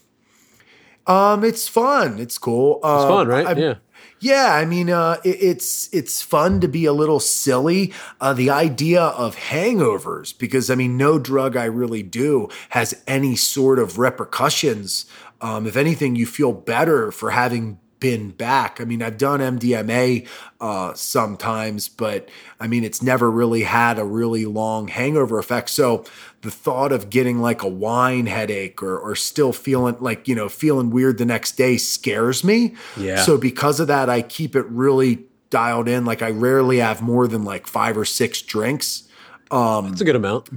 Um, 1.05 1.43
it's 1.45 1.67
fun. 1.69 2.19
It's 2.19 2.37
cool. 2.37 2.81
Uh, 2.83 2.97
It's 3.01 3.09
fun, 3.09 3.27
right? 3.27 3.45
I'm- 3.47 3.57
yeah. 3.57 3.75
yeah, 4.19 4.53
I 4.53 4.65
mean, 4.65 4.89
uh, 4.89 5.17
it, 5.23 5.37
it's 5.41 5.87
it's 5.93 6.21
fun 6.21 6.59
to 6.59 6.67
be 6.67 6.83
a 6.85 6.91
little 6.91 7.21
silly. 7.21 7.93
Uh, 8.19 8.33
the 8.33 8.49
idea 8.49 9.01
of 9.01 9.37
hangovers, 9.37 10.37
because 10.37 10.69
I 10.69 10.75
mean, 10.75 10.97
no 10.97 11.17
drug 11.17 11.55
I 11.55 11.63
really 11.65 12.03
do 12.03 12.49
has 12.69 13.01
any 13.07 13.35
sort 13.37 13.79
of 13.79 13.97
repercussions. 13.97 15.05
Um, 15.41 15.67
if 15.67 15.75
anything, 15.75 16.15
you 16.15 16.25
feel 16.25 16.53
better 16.53 17.11
for 17.11 17.31
having 17.31 17.79
been 17.99 18.29
back. 18.29 18.79
I 18.79 18.85
mean, 18.85 19.01
I've 19.01 19.17
done 19.17 19.39
MDMA 19.39 20.27
uh, 20.61 20.93
sometimes, 20.93 21.89
but 21.89 22.29
I 22.59 22.67
mean, 22.67 22.83
it's 22.83 23.01
never 23.01 23.29
really 23.29 23.63
had 23.63 23.97
a 23.97 24.05
really 24.05 24.45
long 24.45 24.87
hangover 24.87 25.39
effect. 25.39 25.69
So 25.69 26.05
the 26.41 26.51
thought 26.51 26.91
of 26.91 27.09
getting 27.09 27.39
like 27.39 27.63
a 27.63 27.67
wine 27.67 28.27
headache 28.27 28.83
or, 28.83 28.97
or 28.97 29.15
still 29.15 29.53
feeling 29.53 29.97
like, 29.99 30.27
you 30.27 30.35
know, 30.35 30.49
feeling 30.49 30.89
weird 30.89 31.17
the 31.17 31.25
next 31.25 31.53
day 31.53 31.77
scares 31.77 32.43
me. 32.43 32.75
Yeah. 32.95 33.23
So 33.23 33.37
because 33.37 33.79
of 33.79 33.87
that, 33.87 34.09
I 34.09 34.21
keep 34.21 34.55
it 34.55 34.65
really 34.67 35.25
dialed 35.49 35.87
in. 35.87 36.05
Like 36.05 36.21
I 36.21 36.29
rarely 36.29 36.77
have 36.77 37.01
more 37.01 37.27
than 37.27 37.43
like 37.43 37.67
five 37.67 37.97
or 37.97 38.05
six 38.05 38.41
drinks. 38.41 39.03
That's 39.89 40.01
a 40.01 40.05
good 40.05 40.15
amount. 40.15 40.49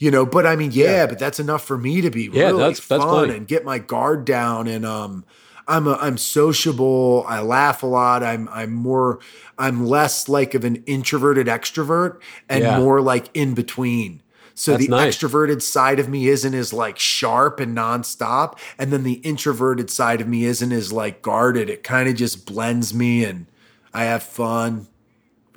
You 0.00 0.10
know, 0.10 0.24
but 0.26 0.46
I 0.46 0.56
mean, 0.56 0.70
yeah, 0.72 1.06
but 1.06 1.18
that's 1.18 1.38
enough 1.38 1.62
for 1.62 1.76
me 1.76 2.00
to 2.00 2.10
be 2.10 2.30
Yeah, 2.32 2.46
really 2.46 2.58
that's- 2.58 2.86
that's 2.86 3.04
fun 3.04 3.28
and 3.30 3.46
get 3.46 3.64
my 3.66 3.78
guard 3.78 4.24
down. 4.24 4.66
And 4.66 4.84
um, 4.86 5.24
I'm 5.68 5.86
a, 5.86 5.92
I'm 6.00 6.16
sociable. 6.16 7.24
I 7.28 7.40
laugh 7.42 7.82
a 7.82 7.86
lot. 7.86 8.22
I'm 8.22 8.48
I'm 8.50 8.72
more 8.72 9.18
I'm 9.58 9.86
less 9.86 10.26
like 10.26 10.54
of 10.54 10.64
an 10.64 10.82
introverted 10.86 11.46
extrovert 11.48 12.18
and 12.48 12.64
Yeah. 12.64 12.78
more 12.80 13.02
like 13.02 13.28
in 13.34 13.52
between. 13.54 14.22
So 14.54 14.72
That's 14.72 14.84
the 14.86 14.90
nice. 14.90 15.16
extroverted 15.18 15.60
side 15.62 15.98
of 16.00 16.08
me 16.08 16.28
isn't 16.28 16.54
as 16.54 16.72
like 16.72 16.98
sharp 16.98 17.60
and 17.60 17.76
nonstop, 17.76 18.58
and 18.78 18.90
then 18.92 19.04
the 19.04 19.20
introverted 19.22 19.90
side 19.90 20.20
of 20.22 20.28
me 20.28 20.44
isn't 20.44 20.72
as 20.72 20.92
like 20.94 21.20
guarded. 21.22 21.68
It 21.70 21.82
kind 21.82 22.08
of 22.08 22.14
just 22.14 22.46
blends 22.46 22.92
me, 22.94 23.24
and 23.24 23.46
I 23.92 24.04
have 24.04 24.22
fun. 24.22 24.86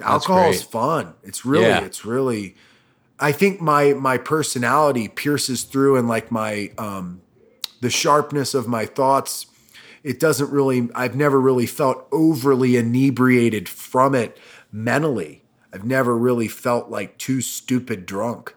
Alcohol 0.01 0.49
is 0.51 0.63
fun. 0.63 1.13
It's 1.23 1.45
really, 1.45 1.65
Yeah. 1.65 1.83
it's 1.85 2.03
really. 2.05 2.55
I 3.19 3.31
think 3.31 3.61
my 3.61 3.93
my 3.93 4.17
personality 4.17 5.07
pierces 5.07 5.63
through 5.63 5.95
and 5.97 6.07
like 6.07 6.31
my 6.31 6.71
um 6.77 7.21
the 7.81 7.89
sharpness 7.89 8.53
of 8.53 8.67
my 8.67 8.85
thoughts 8.85 9.45
it 10.03 10.19
doesn't 10.19 10.51
really 10.51 10.89
I've 10.95 11.15
never 11.15 11.39
really 11.39 11.65
felt 11.65 12.07
overly 12.11 12.75
inebriated 12.75 13.69
from 13.69 14.15
it 14.15 14.37
mentally. 14.71 15.43
I've 15.71 15.85
never 15.85 16.17
really 16.17 16.47
felt 16.47 16.89
like 16.89 17.17
too 17.17 17.39
stupid 17.41 18.05
drunk. 18.05 18.55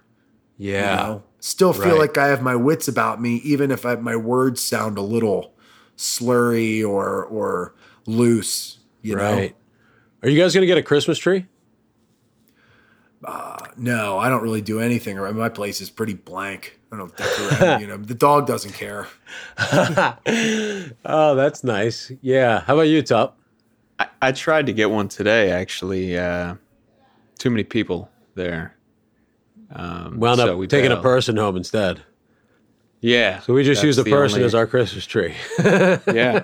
Yeah. 0.58 0.90
You 0.90 0.96
know? 1.06 1.22
Still 1.40 1.72
feel 1.72 1.90
Right. 1.92 1.98
like 1.98 2.18
I 2.18 2.26
have 2.28 2.42
my 2.42 2.56
wits 2.56 2.88
about 2.88 3.20
me 3.22 3.36
even 3.44 3.70
if 3.70 3.86
I, 3.86 3.94
my 3.96 4.16
words 4.16 4.60
sound 4.60 4.98
a 4.98 5.02
little 5.02 5.54
slurry 5.96 6.86
or 6.86 7.24
or 7.24 7.74
loose, 8.06 8.78
you 9.02 9.14
know. 9.16 9.22
Right. 9.22 9.56
Are 10.22 10.28
you 10.28 10.40
guys 10.40 10.52
going 10.54 10.62
to 10.62 10.66
get 10.66 10.78
a 10.78 10.82
Christmas 10.82 11.18
tree? 11.18 11.46
No, 13.78 14.18
I 14.18 14.28
don't 14.30 14.42
really 14.42 14.62
do 14.62 14.80
anything. 14.80 15.18
around- 15.18 15.36
My 15.36 15.48
place 15.50 15.80
is 15.82 15.90
pretty 15.90 16.14
blank. 16.14 16.78
I 16.90 16.96
don't 16.96 17.14
decorate. 17.16 17.80
you 17.80 17.86
know, 17.86 17.96
the 17.98 18.14
dog 18.14 18.46
doesn't 18.46 18.72
care. 18.72 19.06
Oh, 21.04 21.34
that's 21.34 21.62
nice. 21.64 22.10
Yeah. 22.22 22.60
How 22.60 22.74
about 22.74 22.82
you, 22.88 23.02
Tup? 23.02 23.38
I, 23.98 24.06
I 24.22 24.32
tried 24.32 24.66
to 24.66 24.72
get 24.72 24.90
one 24.90 25.08
today. 25.08 25.50
Actually, 25.50 26.16
uh, 26.18 26.54
too 27.38 27.50
many 27.50 27.64
people 27.64 28.10
there. 28.34 28.76
Um, 29.74 30.18
Wound 30.20 30.38
so 30.38 30.52
up 30.52 30.58
we 30.58 30.66
taking 30.66 30.92
a 30.92 31.00
person 31.00 31.36
home 31.36 31.56
instead. 31.56 32.02
Yeah. 33.00 33.40
So 33.40 33.52
we 33.54 33.62
just 33.64 33.80
that's 33.82 33.86
use 33.86 33.96
the, 33.96 34.04
person 34.04 34.36
only- 34.36 34.46
as 34.46 34.54
our 34.54 34.66
Christmas 34.66 35.06
tree. 35.06 35.34
Yeah. 35.58 36.42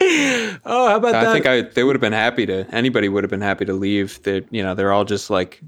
oh, 0.64 0.88
how 0.88 0.96
about 0.96 1.14
I 1.14 1.24
that? 1.24 1.28
I 1.28 1.32
think 1.32 1.46
I 1.46 1.62
they 1.62 1.84
would 1.84 1.94
have 1.94 2.00
been 2.00 2.12
happy 2.12 2.46
to. 2.46 2.66
Anybody 2.74 3.08
would 3.08 3.22
have 3.24 3.30
been 3.30 3.40
happy 3.42 3.64
to 3.66 3.72
leave. 3.74 4.22
They, 4.22 4.44
you 4.50 4.62
know, 4.62 4.74
they're 4.74 4.92
all 4.92 5.04
just 5.04 5.28
like 5.30 5.60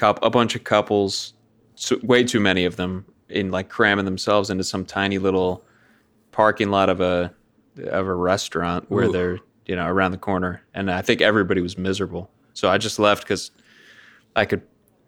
coup 0.00 0.14
a 0.22 0.30
bunch 0.30 0.54
of 0.54 0.64
couples, 0.64 1.34
so, 1.74 1.98
way 2.02 2.24
too 2.24 2.40
many 2.40 2.64
of 2.64 2.76
them, 2.76 3.04
in 3.28 3.50
like 3.50 3.68
cramming 3.68 4.04
themselves 4.04 4.50
into 4.50 4.64
some 4.64 4.84
tiny 4.84 5.18
little 5.18 5.64
parking 6.32 6.70
lot 6.70 6.88
of 6.88 7.00
a 7.00 7.32
of 7.84 8.06
a 8.06 8.14
restaurant 8.14 8.90
where 8.90 9.04
Ooh. 9.04 9.12
they're 9.12 9.38
you 9.66 9.76
know 9.76 9.86
around 9.86 10.12
the 10.12 10.18
corner, 10.18 10.62
and 10.74 10.90
I 10.90 11.02
think 11.02 11.20
everybody 11.20 11.60
was 11.60 11.78
miserable. 11.78 12.30
So 12.54 12.68
I 12.68 12.78
just 12.78 12.98
left 12.98 13.22
because 13.22 13.50
I 14.36 14.44
could 14.44 14.62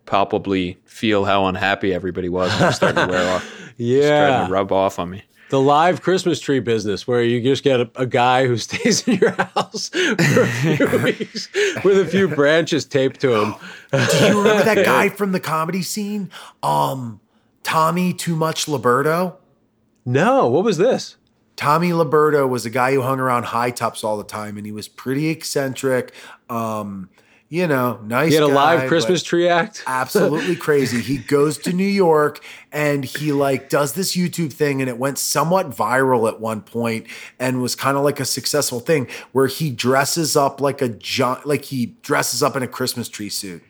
palpably 0.06 0.78
feel 0.84 1.24
how 1.24 1.46
unhappy 1.46 1.92
everybody 1.92 2.28
was. 2.28 2.52
And 2.52 2.62
it 2.62 2.66
was 2.66 2.76
starting 2.76 3.06
to 3.06 3.10
wear 3.10 3.34
off. 3.34 3.72
yeah, 3.76 4.26
Starting 4.26 4.46
to 4.46 4.52
rub 4.52 4.72
off 4.72 4.98
on 4.98 5.10
me. 5.10 5.22
The 5.52 5.60
live 5.60 6.00
Christmas 6.00 6.40
tree 6.40 6.60
business 6.60 7.06
where 7.06 7.22
you 7.22 7.38
just 7.42 7.62
get 7.62 7.78
a, 7.78 7.90
a 7.96 8.06
guy 8.06 8.46
who 8.46 8.56
stays 8.68 9.06
in 9.06 9.18
your 9.18 9.32
house 9.32 9.90
for 9.90 10.42
a 10.42 10.46
few 10.46 10.98
weeks 11.04 11.52
with 11.84 11.98
a 11.98 12.06
few 12.06 12.26
branches 12.26 12.86
taped 12.86 13.20
to 13.20 13.34
him. 13.34 13.54
Do 13.90 14.26
you 14.26 14.38
remember 14.38 14.64
that 14.64 14.82
guy 14.82 15.08
from 15.10 15.32
the 15.32 15.40
comedy 15.40 15.82
scene? 15.82 16.30
Um, 16.62 17.20
Tommy 17.64 18.14
Too 18.14 18.34
Much 18.34 18.64
Liberto. 18.64 19.36
No, 20.06 20.48
what 20.48 20.64
was 20.64 20.78
this? 20.78 21.18
Tommy 21.54 21.90
Liberto 21.90 22.48
was 22.48 22.64
a 22.64 22.70
guy 22.70 22.94
who 22.94 23.02
hung 23.02 23.20
around 23.20 23.44
high 23.44 23.72
tops 23.72 24.02
all 24.02 24.16
the 24.16 24.24
time, 24.24 24.56
and 24.56 24.64
he 24.64 24.72
was 24.72 24.88
pretty 24.88 25.28
eccentric. 25.28 26.14
Um, 26.48 27.10
you 27.52 27.66
know, 27.66 28.00
nice. 28.02 28.30
He 28.30 28.36
had 28.36 28.44
a 28.44 28.46
guy, 28.46 28.54
live 28.54 28.88
Christmas 28.88 29.22
tree 29.22 29.46
act. 29.46 29.84
absolutely 29.86 30.56
crazy. 30.56 31.02
He 31.02 31.18
goes 31.18 31.58
to 31.58 31.74
New 31.74 31.84
York 31.84 32.42
and 32.72 33.04
he 33.04 33.30
like 33.30 33.68
does 33.68 33.92
this 33.92 34.16
YouTube 34.16 34.54
thing, 34.54 34.80
and 34.80 34.88
it 34.88 34.96
went 34.96 35.18
somewhat 35.18 35.68
viral 35.68 36.26
at 36.32 36.40
one 36.40 36.62
point, 36.62 37.06
and 37.38 37.60
was 37.60 37.76
kind 37.76 37.98
of 37.98 38.04
like 38.04 38.20
a 38.20 38.24
successful 38.24 38.80
thing 38.80 39.06
where 39.32 39.48
he 39.48 39.70
dresses 39.70 40.34
up 40.34 40.62
like 40.62 40.80
a 40.80 40.88
jo- 40.88 41.42
like 41.44 41.66
he 41.66 41.94
dresses 42.00 42.42
up 42.42 42.56
in 42.56 42.62
a 42.62 42.66
Christmas 42.66 43.06
tree 43.06 43.28
suit. 43.28 43.62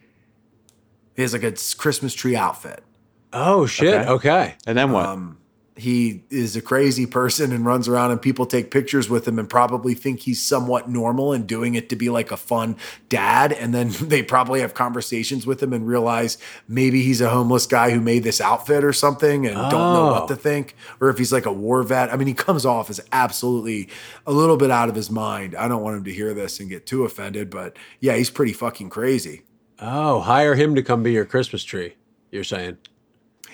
He 1.16 1.22
has 1.22 1.32
like 1.32 1.42
a 1.42 1.54
Christmas 1.76 2.14
tree 2.14 2.36
outfit. 2.36 2.84
Oh 3.32 3.66
shit. 3.66 3.94
Okay. 3.94 4.09
Okay. 4.09 4.54
And 4.64 4.78
then 4.78 4.92
what? 4.92 5.06
Um, 5.06 5.38
he 5.74 6.22
is 6.28 6.54
a 6.54 6.60
crazy 6.60 7.06
person 7.06 7.50
and 7.50 7.64
runs 7.64 7.88
around 7.88 8.10
and 8.10 8.20
people 8.20 8.44
take 8.44 8.70
pictures 8.70 9.08
with 9.08 9.26
him 9.26 9.38
and 9.38 9.48
probably 9.48 9.94
think 9.94 10.20
he's 10.20 10.40
somewhat 10.40 10.90
normal 10.90 11.32
and 11.32 11.46
doing 11.46 11.74
it 11.74 11.88
to 11.88 11.96
be 11.96 12.10
like 12.10 12.30
a 12.30 12.36
fun 12.36 12.76
dad 13.08 13.52
and 13.52 13.72
then 13.72 13.88
they 14.02 14.22
probably 14.22 14.60
have 14.60 14.74
conversations 14.74 15.46
with 15.46 15.62
him 15.62 15.72
and 15.72 15.86
realize 15.86 16.36
maybe 16.68 17.02
he's 17.02 17.22
a 17.22 17.30
homeless 17.30 17.66
guy 17.66 17.90
who 17.90 18.00
made 18.00 18.22
this 18.22 18.38
outfit 18.40 18.84
or 18.84 18.92
something 18.92 19.46
and 19.46 19.54
don't 19.54 19.70
know 19.72 20.08
Oh. 20.08 20.12
what 20.12 20.28
to 20.28 20.34
oh. 20.34 20.36
think 20.36 20.76
or 21.00 21.08
if 21.08 21.16
he's 21.16 21.32
like 21.32 21.46
a 21.46 21.52
war 21.52 21.82
vet 21.82 22.12
i 22.12 22.16
mean 22.16 22.28
he 22.28 22.34
comes 22.34 22.66
off 22.66 22.90
as 22.90 23.00
absolutely 23.10 23.88
a 24.26 24.32
little 24.32 24.58
bit 24.58 24.70
out 24.70 24.90
of 24.90 24.94
his 24.94 25.10
mind 25.10 25.54
i 25.54 25.68
don't 25.68 25.82
want 25.82 25.96
him 25.96 26.04
to 26.04 26.12
hear 26.12 26.34
this 26.34 26.60
and 26.60 26.68
get 26.68 26.84
too 26.86 27.04
offended 27.04 27.48
but 27.48 27.76
yeah 27.98 28.14
he's 28.14 28.30
pretty 28.30 28.52
fucking 28.52 28.90
crazy 28.90 29.42
Oh, 29.84 30.20
hire 30.20 30.54
him 30.54 30.76
to 30.76 30.82
come 30.82 31.02
be 31.02 31.10
your 31.10 31.24
Christmas 31.24 31.64
tree. 31.64 31.96
You're 32.30 32.44
saying. 32.44 32.76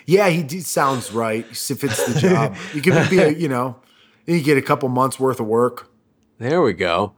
Yeah, 0.08 0.30
he 0.30 0.42
d- 0.42 0.60
sounds 0.60 1.12
right. 1.12 1.44
If 1.50 1.84
it's 1.84 2.12
the 2.12 2.18
job, 2.18 2.56
you 2.74 2.80
could 2.80 3.10
be, 3.10 3.18
a, 3.18 3.28
you 3.28 3.46
know, 3.46 3.76
you 4.26 4.42
get 4.42 4.56
a 4.56 4.62
couple 4.62 4.88
months 4.88 5.20
worth 5.20 5.38
of 5.38 5.46
work. 5.46 5.90
There 6.38 6.62
we 6.62 6.72
go. 6.72 7.12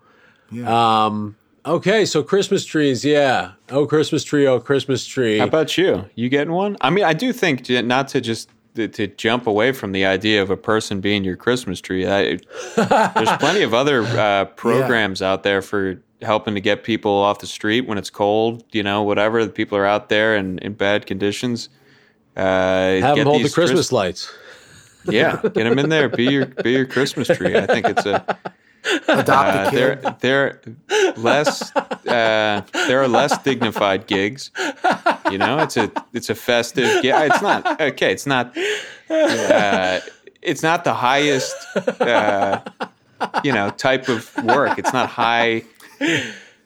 Yeah. 0.51 1.05
Um, 1.07 1.37
Okay, 1.67 2.07
so 2.07 2.23
Christmas 2.23 2.65
trees, 2.65 3.05
yeah. 3.05 3.53
Oh, 3.71 3.87
Christmas 3.87 4.25
tree, 4.25 4.47
oh, 4.47 4.61
Christmas 4.61 5.07
tree. 5.07 5.39
How 5.39 5.45
about 5.45 5.77
you? 5.77 6.07
You 6.15 6.31
getting 6.31 6.55
one? 6.55 6.79
I 6.81 6.89
mean, 6.89 7.05
I 7.05 7.13
do 7.13 7.35
think 7.35 7.69
not 7.69 8.09
to 8.09 8.21
just 8.23 8.49
to, 8.77 8.89
to 8.89 9.07
jump 9.09 9.47
away 9.47 9.73
from 9.73 9.93
the 9.93 10.07
idea 10.07 10.43
of 10.43 10.49
a 10.51 10.57
person 10.57 11.01
being 11.03 11.23
your 11.23 11.37
Christmas 11.37 11.81
tree. 11.81 12.07
I, 12.07 12.39
there's 12.77 13.37
plenty 13.39 13.63
of 13.63 13.75
other 13.75 14.05
uh, 14.05 14.45
programs 14.57 15.21
out 15.21 15.43
there 15.43 15.61
for 15.61 16.01
helping 16.23 16.55
to 16.55 16.61
get 16.63 16.83
people 16.83 17.13
off 17.13 17.41
the 17.41 17.47
street 17.47 17.83
when 17.83 17.99
it's 17.99 18.11
cold. 18.11 18.65
You 18.73 18.83
know, 18.83 19.03
whatever 19.03 19.45
the 19.45 19.53
people 19.53 19.77
are 19.77 19.87
out 19.87 20.09
there 20.09 20.35
and 20.37 20.59
in 20.61 20.73
bad 20.73 21.05
conditions. 21.05 21.69
Uh, 22.41 23.01
Have 23.01 23.17
them 23.17 23.27
hold 23.27 23.45
the 23.45 23.51
Christmas 23.51 23.93
lights. 23.93 24.33
Yeah, 25.07 25.41
get 25.43 25.55
them 25.55 25.79
in 25.79 25.89
there. 25.89 26.11
Be 26.11 26.25
your 26.25 26.45
be 26.45 26.73
your 26.73 26.85
Christmas 26.85 27.27
tree. 27.29 27.57
I 27.57 27.65
think 27.65 27.87
it's 27.87 28.05
a 28.05 28.23
Adopt 29.09 29.31
uh, 29.31 29.65
a 29.67 29.71
kid. 29.71 30.17
they're 30.21 30.21
they're 30.21 30.61
less 31.17 31.75
uh, 31.75 32.63
there 32.75 33.03
are 33.03 33.09
less 33.09 33.39
dignified 33.39 34.07
gigs. 34.07 34.51
You 35.31 35.39
know, 35.39 35.59
it's 35.61 35.79
a 35.79 35.91
it's 36.13 36.29
a 36.29 36.35
festive. 36.35 37.03
Yeah, 37.03 37.25
it's 37.25 37.41
not 37.41 37.81
okay. 37.81 38.13
It's 38.13 38.27
not. 38.27 38.55
Uh, 39.09 40.01
it's 40.43 40.63
not 40.63 40.85
the 40.85 40.95
highest. 40.95 41.57
Uh, 41.99 42.61
you 43.43 43.53
know, 43.53 43.71
type 43.71 44.09
of 44.09 44.31
work. 44.45 44.79
It's 44.79 44.93
not 44.93 45.09
high. 45.09 45.65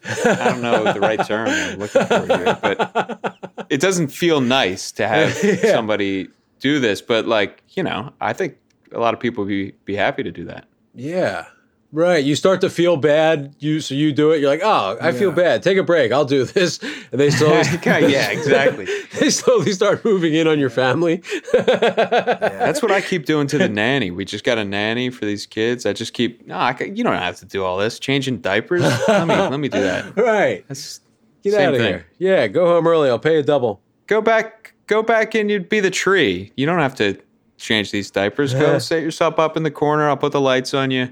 I 0.04 0.50
don't 0.50 0.62
know 0.62 0.92
the 0.92 1.00
right 1.00 1.24
term 1.26 1.48
I'm 1.48 1.78
looking 1.78 2.06
for 2.06 2.26
here, 2.26 2.58
but 2.60 3.66
it 3.70 3.80
doesn't 3.80 4.08
feel 4.08 4.40
nice 4.40 4.92
to 4.92 5.08
have 5.08 5.32
somebody 5.62 6.28
do 6.60 6.78
this. 6.80 7.00
But 7.00 7.26
like, 7.26 7.62
you 7.70 7.82
know, 7.82 8.12
I 8.20 8.32
think 8.32 8.56
a 8.92 8.98
lot 8.98 9.14
of 9.14 9.20
people 9.20 9.44
would 9.44 9.48
be 9.50 9.72
be 9.84 9.96
happy 9.96 10.22
to 10.22 10.30
do 10.30 10.44
that. 10.44 10.66
Yeah. 10.94 11.46
Right. 11.94 12.24
You 12.24 12.34
start 12.34 12.60
to 12.62 12.70
feel 12.70 12.96
bad. 12.96 13.54
You 13.60 13.78
so 13.78 13.94
you 13.94 14.10
do 14.12 14.32
it. 14.32 14.40
You're 14.40 14.50
like, 14.50 14.62
oh, 14.64 14.98
I 15.00 15.12
feel 15.12 15.30
bad. 15.30 15.62
Take 15.62 15.78
a 15.78 15.84
break. 15.84 16.10
I'll 16.10 16.24
do 16.24 16.44
this. 16.44 16.80
And 17.12 17.20
they 17.20 17.30
slowly, 17.30 17.62
yeah, 17.84 18.30
exactly. 18.32 18.86
they 19.20 19.30
slowly 19.30 19.70
start 19.70 20.04
moving 20.04 20.34
in 20.34 20.48
on 20.48 20.58
your 20.58 20.70
family. 20.70 21.22
That's 21.52 22.82
what 22.82 22.90
I 22.90 23.00
keep 23.00 23.24
doing 23.24 23.46
to 23.46 23.58
the 23.58 23.68
nanny. 23.68 24.10
We 24.10 24.24
just 24.24 24.42
got 24.42 24.58
a 24.58 24.64
nanny 24.64 25.10
for 25.10 25.24
these 25.24 25.46
kids. 25.46 25.86
I 25.86 25.92
just 25.92 26.12
keep 26.12 26.44
no. 26.48 26.54
Ca- 26.76 26.86
you 26.92 27.04
don't 27.04 27.14
have 27.14 27.36
to 27.36 27.44
do 27.46 27.62
all 27.62 27.78
this. 27.78 28.00
Changing 28.00 28.38
diapers. 28.38 28.82
Let 29.06 29.28
me 29.28 29.34
let 29.36 29.60
me 29.60 29.68
do 29.68 29.80
that. 29.80 30.16
right. 30.16 30.64
That's 30.66 31.00
Get 31.44 31.54
out 31.54 31.74
of 31.74 31.80
thing. 31.80 31.86
here. 31.86 32.06
Yeah. 32.18 32.48
Go 32.48 32.66
home 32.66 32.88
early. 32.88 33.08
I'll 33.08 33.20
pay 33.20 33.36
you 33.36 33.42
double. 33.44 33.80
Go 34.08 34.20
back. 34.20 34.74
Go 34.88 35.04
back 35.04 35.36
and 35.36 35.48
you'd 35.48 35.68
be 35.68 35.78
the 35.78 35.90
tree. 35.90 36.50
You 36.56 36.66
don't 36.66 36.80
have 36.80 36.96
to 36.96 37.16
change 37.58 37.92
these 37.92 38.10
diapers. 38.10 38.52
Go 38.54 38.80
set 38.80 39.02
yourself 39.02 39.38
up 39.38 39.56
in 39.56 39.62
the 39.62 39.70
corner. 39.70 40.08
I'll 40.08 40.16
put 40.16 40.32
the 40.32 40.40
lights 40.40 40.74
on 40.74 40.90
you. 40.90 41.08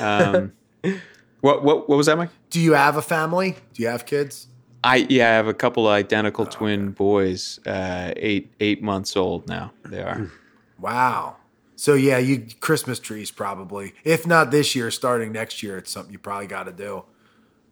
Um, 0.00 0.52
what 1.40 1.64
what 1.64 1.88
what 1.88 1.96
was 1.96 2.06
that, 2.06 2.16
Mike? 2.16 2.30
Do 2.50 2.60
you 2.60 2.74
have 2.74 2.96
a 2.96 3.02
family? 3.02 3.56
Do 3.74 3.82
you 3.82 3.88
have 3.88 4.06
kids? 4.06 4.48
I 4.84 5.06
yeah, 5.08 5.30
I 5.30 5.32
have 5.32 5.48
a 5.48 5.54
couple 5.54 5.86
of 5.86 5.92
identical 5.92 6.46
twin 6.46 6.90
boys, 6.90 7.60
uh, 7.66 8.12
eight 8.16 8.52
eight 8.60 8.82
months 8.82 9.16
old 9.16 9.48
now. 9.48 9.72
They 9.84 10.02
are. 10.02 10.30
Wow. 10.78 11.36
So 11.76 11.94
yeah, 11.94 12.18
you 12.18 12.46
Christmas 12.60 12.98
trees 12.98 13.30
probably. 13.30 13.94
If 14.04 14.26
not 14.26 14.50
this 14.50 14.74
year, 14.74 14.90
starting 14.90 15.32
next 15.32 15.62
year, 15.62 15.78
it's 15.78 15.90
something 15.90 16.12
you 16.12 16.18
probably 16.18 16.46
got 16.46 16.64
to 16.64 16.72
do. 16.72 17.04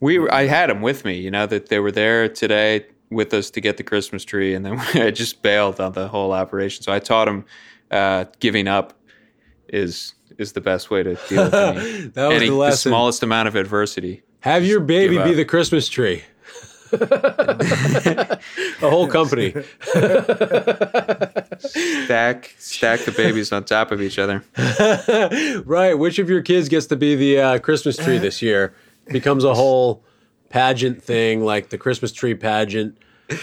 We 0.01 0.29
I 0.29 0.47
had 0.47 0.71
them 0.71 0.83
with 0.83 1.05
me, 1.05 1.19
you 1.19 1.31
know, 1.31 1.47
that 1.47 1.69
they 1.69 1.79
were 1.79 1.93
there 1.93 2.29
today 2.29 2.87
with 3.11 3.35
us 3.35 3.51
to 3.51 3.61
get 3.61 3.77
the 3.77 3.83
Christmas 3.83 4.25
tree, 4.25 4.55
and 4.55 4.65
then 4.65 4.79
I 4.95 5.11
just 5.11 5.43
bailed 5.43 5.81
on 5.81 5.93
the 5.93 6.09
whole 6.09 6.33
operation. 6.33 6.83
So 6.83 6.93
I 6.93 6.99
taught 6.99 7.27
them 7.27 7.45
uh, 7.91 8.25
giving 8.39 8.69
up 8.69 8.95
is 9.69 10.15
is 10.41 10.53
the 10.53 10.61
best 10.61 10.91
way 10.91 11.03
to 11.03 11.15
deal 11.29 11.45
with 11.45 11.55
any, 11.55 12.01
That 12.15 12.29
was 12.29 12.37
any- 12.37 12.49
the 12.51 12.57
the 12.57 12.71
smallest 12.73 13.23
amount 13.23 13.49
of 13.49 13.55
adversity. 13.57 14.23
Have 14.41 14.65
your 14.65 14.81
baby 14.81 15.19
be 15.19 15.35
the 15.35 15.45
Christmas 15.45 15.89
tree. 15.89 16.23
a 16.93 18.39
whole 18.81 19.07
company. 19.07 19.51
Stack 21.59 22.55
stack 22.59 23.01
the 23.01 23.13
babies 23.17 23.53
on 23.53 23.65
top 23.65 23.93
of 23.93 24.01
each 24.01 24.19
other. 24.19 24.43
Right. 25.65 25.95
Which 25.95 26.19
of 26.19 26.29
your 26.31 26.43
kids 26.43 26.69
gets 26.69 26.87
to 26.87 26.97
be 26.97 27.15
the 27.15 27.39
uh, 27.41 27.59
Christmas 27.59 27.97
tree 27.97 28.19
this 28.19 28.43
year? 28.43 28.75
Becomes 29.09 29.45
a 29.45 29.55
whole 29.55 30.03
pageant 30.49 31.03
thing, 31.03 31.45
like 31.45 31.71
the 31.71 31.79
Christmas 31.79 32.13
tree 32.13 32.35
pageant. 32.35 32.97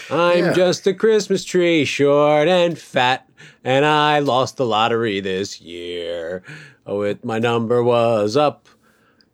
I'm 0.10 0.46
Yeah. 0.46 0.54
just 0.54 0.86
a 0.88 0.94
Christmas 0.94 1.46
tree, 1.46 1.86
short 1.86 2.48
and 2.50 2.78
fat, 2.78 3.30
and 3.64 3.86
I 3.86 4.20
lost 4.20 4.58
the 4.58 4.66
lottery 4.66 5.20
this 5.22 5.62
year. 5.62 6.44
Oh, 6.88 7.02
it 7.02 7.26
my 7.26 7.38
number 7.38 7.84
was 7.84 8.38
up. 8.38 8.70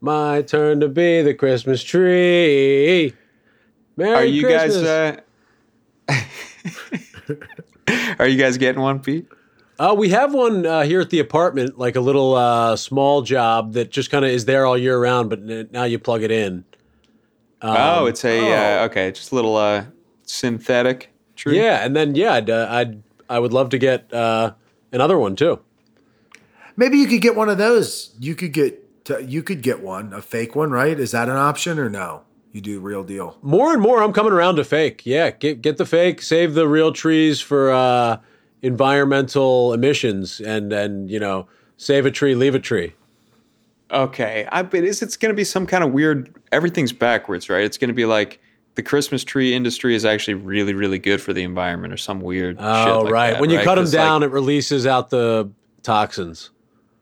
My 0.01 0.41
turn 0.41 0.79
to 0.79 0.89
be 0.89 1.21
the 1.21 1.35
Christmas 1.35 1.83
tree. 1.83 3.13
Merry 3.95 4.15
Are 4.15 4.25
you 4.25 4.43
Christmas. 4.43 5.21
guys? 6.09 6.25
Uh, 7.29 7.35
are 8.19 8.27
you 8.27 8.37
guys 8.37 8.57
getting 8.57 8.81
one, 8.81 8.99
Pete? 8.99 9.27
Uh, 9.77 9.93
we 9.95 10.09
have 10.09 10.33
one 10.33 10.65
uh, 10.65 10.81
here 10.81 10.99
at 10.99 11.11
the 11.11 11.19
apartment, 11.19 11.77
like 11.77 11.95
a 11.95 12.01
little 12.01 12.33
uh, 12.33 12.75
small 12.75 13.21
job 13.21 13.73
that 13.73 13.91
just 13.91 14.09
kind 14.09 14.25
of 14.25 14.31
is 14.31 14.45
there 14.45 14.65
all 14.65 14.77
year 14.77 14.99
round, 14.99 15.29
but 15.29 15.39
n- 15.39 15.69
now 15.71 15.83
you 15.83 15.99
plug 15.99 16.23
it 16.23 16.31
in. 16.31 16.65
oh, 17.61 18.07
it's 18.07 18.25
a 18.25 18.39
oh. 18.39 18.81
uh, 18.81 18.85
okay, 18.85 19.11
just 19.11 19.31
a 19.31 19.35
little 19.35 19.55
uh, 19.55 19.85
synthetic 20.23 21.13
tree. 21.35 21.57
Yeah, 21.57 21.85
and 21.85 21.95
then 21.95 22.15
yeah, 22.15 22.33
I'd, 22.33 22.49
uh, 22.49 22.67
I'd 22.69 23.03
I 23.29 23.37
would 23.37 23.53
love 23.53 23.69
to 23.69 23.77
get 23.77 24.11
uh, 24.11 24.53
another 24.91 25.19
one 25.19 25.35
too. 25.35 25.59
Maybe 26.75 26.97
you 26.97 27.07
could 27.07 27.21
get 27.21 27.35
one 27.35 27.49
of 27.49 27.57
those. 27.57 28.15
You 28.19 28.35
could 28.35 28.51
get 28.53 29.05
t- 29.05 29.21
you 29.27 29.43
could 29.43 29.61
get 29.61 29.81
one, 29.81 30.13
a 30.13 30.21
fake 30.21 30.55
one, 30.55 30.71
right? 30.71 30.99
Is 30.99 31.11
that 31.11 31.29
an 31.29 31.35
option 31.37 31.77
or 31.79 31.89
no? 31.89 32.23
You 32.51 32.61
do 32.61 32.79
real 32.79 33.03
deal. 33.03 33.37
More 33.41 33.73
and 33.73 33.81
more, 33.81 34.03
I'm 34.03 34.13
coming 34.13 34.31
around 34.31 34.55
to 34.57 34.63
fake. 34.63 35.01
Yeah, 35.05 35.31
get 35.31 35.61
get 35.61 35.77
the 35.77 35.85
fake, 35.85 36.21
save 36.21 36.53
the 36.53 36.67
real 36.67 36.91
trees 36.91 37.41
for 37.41 37.71
uh, 37.71 38.17
environmental 38.61 39.73
emissions, 39.73 40.39
and 40.39 40.71
and 40.73 41.09
you 41.09 41.19
know, 41.19 41.47
save 41.77 42.05
a 42.05 42.11
tree, 42.11 42.35
leave 42.35 42.55
a 42.55 42.59
tree. 42.59 42.93
Okay, 43.91 44.47
I 44.51 44.63
bet 44.63 44.83
is 44.83 45.01
it's 45.01 45.17
going 45.17 45.29
to 45.31 45.35
be 45.35 45.43
some 45.43 45.67
kind 45.67 45.83
of 45.83 45.91
weird. 45.91 46.35
Everything's 46.51 46.91
backwards, 46.93 47.49
right? 47.49 47.63
It's 47.63 47.77
going 47.77 47.89
to 47.89 47.93
be 47.93 48.05
like 48.05 48.39
the 48.75 48.81
Christmas 48.83 49.23
tree 49.23 49.53
industry 49.53 49.93
is 49.93 50.03
actually 50.05 50.33
really, 50.33 50.73
really 50.73 50.97
good 50.97 51.21
for 51.21 51.31
the 51.33 51.43
environment, 51.43 51.93
or 51.93 51.97
some 51.97 52.19
weird. 52.21 52.57
shit 52.57 52.65
Oh, 52.65 53.01
like 53.03 53.13
right. 53.13 53.31
that, 53.33 53.41
when 53.41 53.49
you 53.51 53.57
right? 53.57 53.65
cut 53.65 53.75
them 53.75 53.83
'Cause, 53.83 53.93
like, 53.93 54.03
down, 54.03 54.23
it 54.23 54.31
releases 54.31 54.87
out 54.87 55.09
the 55.11 55.49
toxins. 55.83 56.49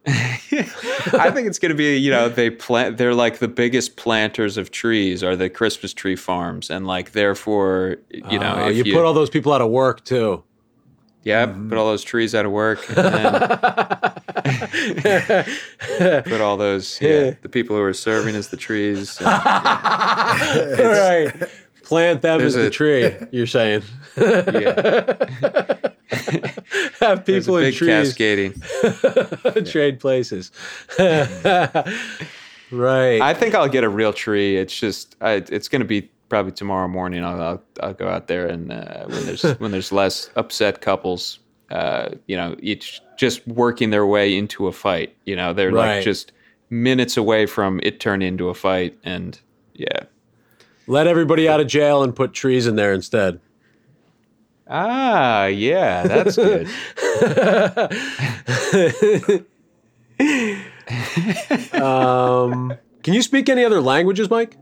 I 0.08 1.30
think 1.34 1.48
it's 1.48 1.60
going 1.60 1.70
to 1.72 1.76
be, 1.76 1.96
you 1.98 2.10
know, 2.12 2.28
they 2.28 2.50
plant. 2.50 2.98
They're 2.98 3.14
like 3.14 3.38
the 3.40 3.48
biggest 3.48 3.96
planters 3.98 4.58
of 4.58 4.72
trees 4.72 5.24
are 5.24 5.36
the 5.36 5.48
Christmas 5.50 5.94
tree 5.94 6.16
farms, 6.16 6.70
and 6.72 6.88
like 6.88 7.12
therefore, 7.12 7.98
you 8.10 8.40
know, 8.40 8.66
Uh, 8.66 8.70
if 8.70 8.86
you, 8.88 8.94
put 8.94 9.06
all 9.06 9.14
those 9.14 9.30
people 9.30 9.54
out 9.54 9.62
of 9.62 9.70
work 9.70 10.04
too. 10.04 10.44
yeah, 11.24 11.46
put 11.46 11.78
all 11.78 11.86
those 11.86 12.04
trees 12.04 12.34
out 12.34 12.46
of 12.48 12.52
work, 12.52 12.80
and 12.90 12.96
put 16.26 16.42
all 16.42 16.58
those 16.58 17.00
yeah, 17.02 17.32
the 17.42 17.50
people 17.50 17.76
who 17.76 17.82
are 17.84 17.94
serving 17.94 18.36
as 18.36 18.48
the 18.50 18.58
trees. 18.58 19.18
and- 19.20 19.28
right. 20.80 21.34
Plant 21.84 22.22
them 22.22 22.40
There's 22.40 22.56
as 22.56 22.62
the 22.62 22.68
a- 22.68 22.70
tree. 22.70 23.12
You're 23.32 23.48
saying 23.48 23.82
yeah, 24.18 25.16
have 27.00 27.26
people 27.26 27.58
in 27.58 27.74
trees 27.74 28.10
cascading. 28.10 28.54
trade 29.72 30.00
places. 30.00 30.52
right. 31.00 33.22
I 33.22 33.34
think 33.34 33.56
I'll 33.56 33.68
get 33.70 33.84
a 33.84 33.90
real 33.90 34.14
tree. 34.14 34.58
It's 34.58 34.78
just 34.78 35.16
I, 35.22 35.34
it's 35.50 35.68
going 35.68 35.82
to 35.82 35.88
be 35.88 36.10
probably 36.30 36.52
tomorrow 36.52 36.88
morning. 36.88 37.24
I'll 37.24 37.42
I'll, 37.42 37.64
I'll 37.82 37.94
go 37.94 38.08
out 38.08 38.28
there 38.28 38.48
and 38.48 38.72
uh, 38.72 39.06
when 39.08 39.26
there's 39.26 39.44
when 39.60 39.72
there's 39.72 39.92
less 39.92 40.30
upset 40.36 40.82
couples, 40.82 41.40
uh, 41.70 42.10
you 42.28 42.36
know, 42.38 42.56
each 42.62 43.02
just 43.18 43.46
working 43.48 43.90
their 43.90 44.06
way 44.06 44.36
into 44.38 44.68
a 44.68 44.72
fight. 44.72 45.16
You 45.26 45.36
know, 45.36 45.54
they're 45.54 45.72
Right. 45.72 45.96
like 45.98 46.04
just 46.04 46.32
minutes 46.70 47.18
away 47.18 47.46
from 47.46 47.80
it 47.84 48.00
turning 48.00 48.28
into 48.30 48.50
a 48.50 48.54
fight, 48.54 48.98
and 49.04 49.40
yeah. 49.74 50.04
Let 50.88 51.08
everybody 51.08 51.48
out 51.48 51.60
of 51.60 51.68
jail 51.68 52.04
and 52.04 52.16
put 52.16 52.34
trees 52.34 52.68
in 52.68 52.76
there 52.76 52.94
instead. 52.94 53.40
Ah, 54.68 55.46
yeah, 55.46 56.04
that's 56.08 56.36
good. 56.36 56.68
Um, 61.74 62.74
can 63.04 63.14
you 63.14 63.22
speak 63.22 63.50
any 63.50 63.64
other 63.64 63.82
languages, 63.82 64.30
Mike? 64.30 64.58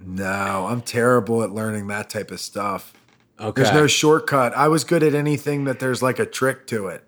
No, 0.00 0.66
I'm 0.68 0.80
terrible 0.82 1.42
at 1.42 1.52
learning 1.52 1.86
that 1.88 2.10
type 2.10 2.30
of 2.30 2.40
stuff. 2.40 2.92
Okay. 3.40 3.62
There's 3.62 3.74
no 3.74 3.86
shortcut. 3.86 4.54
I 4.54 4.68
was 4.68 4.84
good 4.84 5.02
at 5.02 5.14
anything 5.14 5.64
that 5.64 5.80
there's 5.80 6.02
like 6.02 6.18
a 6.18 6.26
trick 6.26 6.66
to 6.68 6.88
it. 6.88 7.04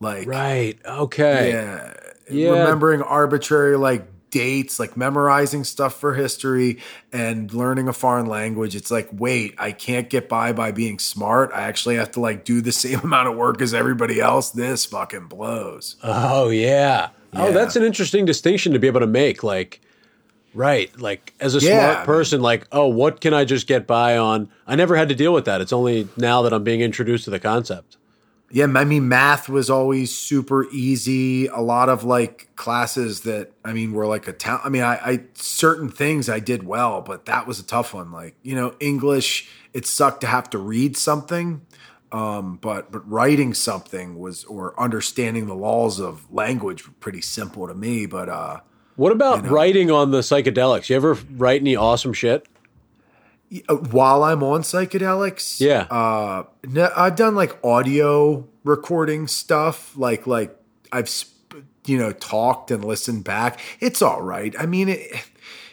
Like 0.00 0.26
right. 0.26 0.78
Okay. 0.84 1.52
yeah, 1.52 1.94
Yeah. 2.30 2.50
remembering 2.50 3.02
arbitrary 3.02 3.76
like 3.76 4.06
dates, 4.34 4.78
like 4.80 4.96
memorizing 4.96 5.64
stuff 5.64 5.98
for 5.98 6.14
history 6.14 6.78
and 7.12 7.52
learning 7.54 7.86
a 7.88 7.92
foreign 7.92 8.26
language. 8.26 8.74
It's 8.76 8.90
like, 8.90 9.08
wait, 9.12 9.54
I 9.58 9.70
can't 9.72 10.10
get 10.10 10.28
by 10.28 10.52
by 10.52 10.72
being 10.72 10.98
smart. 10.98 11.50
I 11.54 11.62
actually 11.62 11.94
have 11.96 12.10
to 12.12 12.20
like 12.20 12.44
do 12.44 12.60
the 12.60 12.72
same 12.84 13.00
amount 13.00 13.28
of 13.28 13.36
work 13.36 13.62
as 13.62 13.72
everybody 13.72 14.20
else. 14.20 14.50
This 14.50 14.84
fucking 14.84 15.28
blows. 15.28 15.96
Oh 16.02 16.50
yeah. 16.50 17.10
Oh, 17.32 17.52
that's 17.52 17.76
an 17.76 17.82
interesting 17.84 18.24
distinction 18.24 18.72
to 18.74 18.78
be 18.78 18.86
able 18.86 19.00
to 19.00 19.06
make. 19.06 19.42
Like, 19.42 19.80
Right. 20.52 20.96
Like 21.00 21.34
as 21.40 21.56
a 21.56 21.58
Yeah, 21.58 21.70
I 21.72 21.80
smart 21.80 21.96
mean- 21.98 22.06
person, 22.06 22.40
like, 22.42 22.66
oh, 22.70 22.86
what 22.86 23.20
can 23.20 23.34
I 23.34 23.44
just 23.44 23.66
get 23.66 23.86
by 23.88 24.16
on? 24.16 24.48
I 24.68 24.76
never 24.76 24.94
had 24.96 25.08
to 25.08 25.14
deal 25.16 25.32
with 25.32 25.44
that. 25.46 25.60
It's 25.60 25.72
only 25.72 26.08
now 26.16 26.42
that 26.42 26.52
I'm 26.52 26.62
being 26.62 26.80
introduced 26.80 27.24
to 27.24 27.30
the 27.30 27.40
concept. 27.40 27.96
Yeah, 28.54 28.66
I 28.72 28.84
mean, 28.84 29.08
math 29.08 29.48
was 29.48 29.68
always 29.68 30.16
super 30.16 30.68
easy. 30.70 31.48
A 31.48 31.58
lot 31.58 31.88
of 31.88 32.04
like 32.04 32.54
classes 32.54 33.22
that 33.22 33.50
I 33.64 33.72
mean 33.72 33.92
were 33.92 34.06
like 34.06 34.28
a 34.28 34.32
town. 34.32 34.60
I 34.62 34.68
mean, 34.68 34.84
I, 34.84 34.94
I 34.94 35.20
certain 35.34 35.88
things 35.88 36.28
I 36.28 36.38
did 36.38 36.62
well, 36.62 37.00
but 37.00 37.24
that 37.24 37.48
was 37.48 37.58
a 37.58 37.64
tough 37.64 37.92
one. 37.92 38.12
Like 38.12 38.36
you 38.44 38.54
know, 38.54 38.76
English, 38.78 39.48
it 39.72 39.86
sucked 39.86 40.20
to 40.20 40.28
have 40.28 40.48
to 40.50 40.58
read 40.58 40.96
something, 40.96 41.62
um, 42.12 42.58
but 42.62 42.92
but 42.92 43.00
writing 43.10 43.54
something 43.54 44.20
was 44.20 44.44
or 44.44 44.80
understanding 44.80 45.46
the 45.46 45.56
laws 45.56 45.98
of 45.98 46.32
language 46.32 46.86
were 46.86 46.94
pretty 47.00 47.22
simple 47.22 47.66
to 47.66 47.74
me. 47.74 48.06
But 48.06 48.28
uh, 48.28 48.60
What 48.94 49.10
about 49.10 49.48
writing 49.48 49.90
on 49.90 50.12
the 50.12 50.20
psychedelics? 50.20 50.88
You 50.88 50.94
ever 50.94 51.14
write 51.32 51.60
any 51.60 51.74
awesome 51.74 52.12
shit? 52.12 52.46
Uh, 53.68 53.74
while 53.76 54.22
I'm 54.22 54.42
on 54.42 54.62
psychedelics, 54.62 55.60
Yeah. 55.60 55.82
uh, 55.90 56.44
no, 56.64 56.90
I've 56.96 57.16
done 57.16 57.34
like 57.34 57.56
audio 57.64 58.46
recording 58.64 59.26
stuff, 59.28 59.96
like 59.96 60.26
like 60.26 60.56
I've 60.92 61.08
sp- 61.08 61.32
you 61.86 61.98
know 61.98 62.12
talked 62.12 62.70
and 62.70 62.84
listened 62.84 63.24
back. 63.24 63.60
It's 63.80 64.02
all 64.02 64.22
right. 64.22 64.54
I 64.58 64.66
mean, 64.66 64.88
it, 64.88 65.00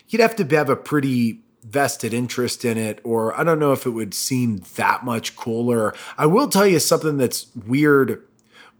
you'd 0.09 0.19
have 0.21 0.35
to 0.37 0.55
have 0.55 0.69
a 0.69 0.75
pretty 0.75 1.41
vested 1.63 2.13
interest 2.13 2.65
in 2.65 2.77
it, 2.77 2.99
or 3.03 3.39
I 3.39 3.43
don't 3.43 3.59
know 3.59 3.71
if 3.71 3.85
it 3.85 3.91
would 3.91 4.13
seem 4.13 4.63
that 4.75 5.05
much 5.05 5.35
cooler. 5.35 5.93
I 6.17 6.25
will 6.25 6.47
tell 6.49 6.67
you 6.67 6.79
something 6.79 7.17
that's 7.17 7.47
weird 7.67 8.23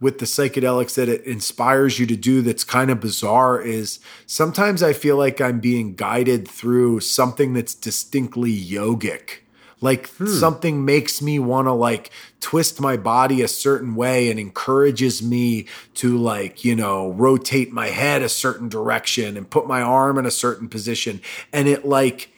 with 0.02 0.18
the 0.18 0.26
psychedelics 0.26 0.96
that 0.96 1.08
it 1.08 1.22
inspires 1.22 2.00
you 2.00 2.06
to 2.06 2.16
do 2.16 2.42
that's 2.42 2.64
kind 2.64 2.90
of 2.90 2.98
bizarre 2.98 3.62
is 3.62 4.00
sometimes 4.26 4.82
I 4.82 4.92
feel 4.92 5.16
like 5.16 5.40
I'm 5.40 5.60
being 5.60 5.94
guided 5.94 6.48
through 6.48 7.00
something 7.00 7.54
that's 7.54 7.72
distinctly 7.72 8.52
yogic. 8.52 9.38
Like 9.80 10.08
hmm. 10.10 10.26
something 10.26 10.84
makes 10.84 11.22
me 11.22 11.38
want 11.38 11.68
to 11.68 11.72
like 11.72 12.10
twist 12.40 12.80
my 12.80 12.96
body 12.96 13.42
a 13.42 13.48
certain 13.48 13.94
way 13.94 14.28
and 14.28 14.40
encourages 14.40 15.22
me 15.22 15.66
to 15.94 16.18
like, 16.18 16.64
you 16.64 16.74
know, 16.74 17.12
rotate 17.12 17.72
my 17.72 17.88
head 17.88 18.22
a 18.22 18.28
certain 18.28 18.68
direction 18.68 19.36
and 19.36 19.48
put 19.48 19.68
my 19.68 19.82
arm 19.82 20.18
in 20.18 20.26
a 20.26 20.32
certain 20.32 20.68
position. 20.68 21.20
And 21.52 21.68
it 21.68 21.84
like, 21.84 22.31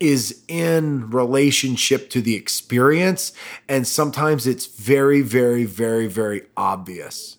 is 0.00 0.42
in 0.48 1.10
relationship 1.10 2.10
to 2.10 2.20
the 2.22 2.34
experience 2.34 3.32
and 3.68 3.86
sometimes 3.86 4.46
it's 4.46 4.66
very 4.66 5.20
very 5.20 5.64
very 5.64 6.06
very 6.06 6.42
obvious. 6.56 7.36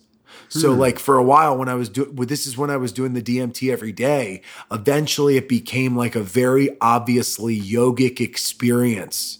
So 0.48 0.74
hmm. 0.74 0.80
like 0.80 0.98
for 0.98 1.16
a 1.16 1.22
while 1.22 1.56
when 1.56 1.68
i 1.68 1.74
was 1.74 1.88
doing 1.88 2.14
well, 2.14 2.26
this 2.26 2.46
is 2.46 2.56
when 2.56 2.70
i 2.70 2.76
was 2.76 2.92
doing 2.92 3.14
the 3.14 3.22
dmt 3.22 3.70
every 3.72 3.92
day 3.92 4.42
eventually 4.70 5.36
it 5.36 5.48
became 5.48 5.96
like 5.96 6.14
a 6.14 6.22
very 6.22 6.76
obviously 6.80 7.58
yogic 7.58 8.20
experience 8.20 9.38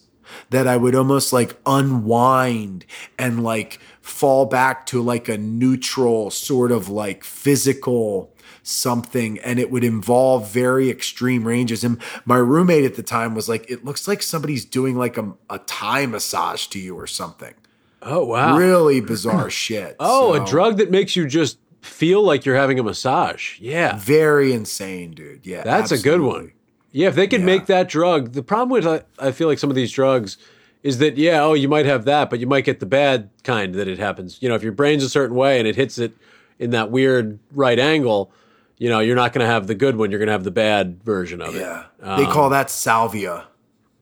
that 0.50 0.66
i 0.66 0.76
would 0.76 0.94
almost 0.94 1.32
like 1.32 1.56
unwind 1.66 2.86
and 3.18 3.44
like 3.44 3.78
fall 4.02 4.44
back 4.46 4.84
to 4.86 5.00
like 5.00 5.28
a 5.28 5.38
neutral 5.38 6.30
sort 6.30 6.70
of 6.72 6.88
like 6.88 7.24
physical 7.24 8.34
something 8.64 9.38
and 9.40 9.58
it 9.58 9.70
would 9.70 9.84
involve 9.84 10.50
very 10.50 10.90
extreme 10.90 11.46
ranges. 11.46 11.82
And 11.84 12.00
my 12.24 12.36
roommate 12.36 12.84
at 12.84 12.94
the 12.96 13.02
time 13.02 13.34
was 13.34 13.48
like, 13.48 13.68
it 13.70 13.84
looks 13.84 14.06
like 14.06 14.22
somebody's 14.22 14.64
doing 14.64 14.96
like 14.96 15.16
a, 15.18 15.32
a 15.50 15.58
Thai 15.60 16.06
massage 16.06 16.66
to 16.68 16.78
you 16.78 16.96
or 16.96 17.06
something. 17.06 17.54
Oh 18.02 18.24
wow. 18.24 18.56
Really 18.56 19.00
bizarre 19.00 19.50
shit. 19.64 19.96
Oh, 20.00 20.34
So, 20.34 20.42
a 20.42 20.46
drug 20.46 20.78
that 20.78 20.90
makes 20.90 21.16
you 21.16 21.26
just 21.26 21.58
feel 21.80 22.22
like 22.22 22.44
you're 22.44 22.56
having 22.56 22.78
a 22.78 22.82
massage. 22.82 23.58
Yeah. 23.60 23.96
Very 23.98 24.52
insane, 24.52 25.12
dude. 25.12 25.46
Yeah. 25.46 25.62
That's 25.62 25.90
a 25.92 25.98
good 25.98 26.20
one. 26.20 26.52
Yeah, 26.92 27.08
if 27.08 27.14
they 27.14 27.26
could 27.26 27.40
Yeah. 27.40 27.46
make 27.46 27.66
that 27.66 27.88
drug, 27.88 28.32
the 28.32 28.42
problem 28.42 28.68
with 28.70 28.86
I, 28.86 29.02
I 29.18 29.32
feel 29.32 29.48
like 29.48 29.58
some 29.58 29.70
of 29.70 29.76
these 29.76 29.90
drugs 29.92 30.36
is 30.82 30.98
that 30.98 31.16
yeah, 31.16 31.42
oh, 31.42 31.54
you 31.54 31.68
might 31.68 31.86
have 31.86 32.04
that, 32.04 32.30
but 32.30 32.40
you 32.40 32.46
might 32.46 32.64
get 32.64 32.80
the 32.80 32.86
bad 32.86 33.30
kind 33.44 33.74
that 33.74 33.88
it 33.88 33.98
happens. 33.98 34.38
You 34.40 34.48
know, 34.48 34.54
if 34.54 34.62
your 34.62 34.72
brain's 34.72 35.04
a 35.04 35.08
certain 35.08 35.36
way 35.36 35.58
and 35.58 35.68
it 35.68 35.76
hits 35.76 35.98
it 35.98 36.12
in 36.58 36.70
that 36.70 36.90
weird 36.90 37.38
right 37.52 37.78
angle, 37.78 38.32
you 38.78 38.88
know, 38.88 39.00
you're 39.00 39.16
not 39.16 39.32
going 39.32 39.44
to 39.46 39.50
have 39.52 39.66
the 39.66 39.74
good 39.74 39.96
one. 39.96 40.10
You're 40.10 40.18
going 40.18 40.26
to 40.28 40.32
have 40.32 40.44
the 40.44 40.50
bad 40.50 41.02
version 41.04 41.40
of 41.40 41.54
it. 41.54 41.60
Yeah. 41.60 41.84
it. 42.02 42.16
they 42.18 42.24
call 42.26 42.50
that 42.50 42.70
salvia. 42.70 43.44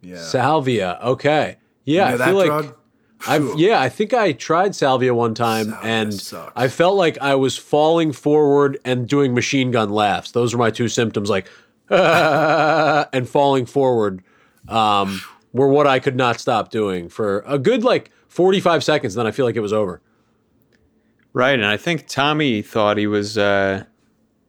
Yeah. 0.00 0.22
Salvia. 0.22 0.98
Okay. 1.02 1.58
Yeah, 1.84 2.12
You 2.12 2.18
know 2.18 2.24
I 2.24 2.26
feel 2.26 2.36
like 2.36 2.46
drug? 2.46 2.76
I've 3.28 3.58
yeah, 3.58 3.80
I 3.80 3.88
think 3.88 4.14
I 4.14 4.32
tried 4.32 4.74
salvia 4.74 5.14
one 5.14 5.34
time 5.34 5.66
Salvia 5.66 5.90
and 5.90 6.14
sucks. 6.14 6.52
I 6.56 6.68
felt 6.68 6.96
like 6.96 7.18
I 7.18 7.34
was 7.34 7.58
falling 7.58 8.12
forward 8.12 8.78
and 8.84 9.06
doing 9.06 9.34
machine 9.34 9.70
gun 9.70 9.90
laughs. 9.90 10.30
Those 10.30 10.54
were 10.54 10.58
my 10.58 10.70
two 10.70 10.88
symptoms 10.88 11.28
like 11.28 11.46
and 11.90 13.28
falling 13.28 13.66
forward 13.66 14.22
um, 14.68 15.20
were 15.52 15.68
what 15.68 15.86
I 15.86 15.98
could 15.98 16.16
not 16.16 16.38
stop 16.40 16.70
doing 16.70 17.08
for 17.08 17.42
a 17.46 17.58
good 17.58 17.82
like 17.84 18.10
45 18.28 18.84
seconds 18.84 19.14
then 19.14 19.26
I 19.26 19.30
feel 19.30 19.44
like 19.46 19.56
it 19.56 19.60
was 19.60 19.72
over. 19.72 20.00
Right, 21.32 21.54
and 21.54 21.64
I 21.66 21.76
think 21.76 22.08
Tommy 22.08 22.60
thought 22.60 22.96
he 22.96 23.06
was 23.06 23.38
uh, 23.38 23.84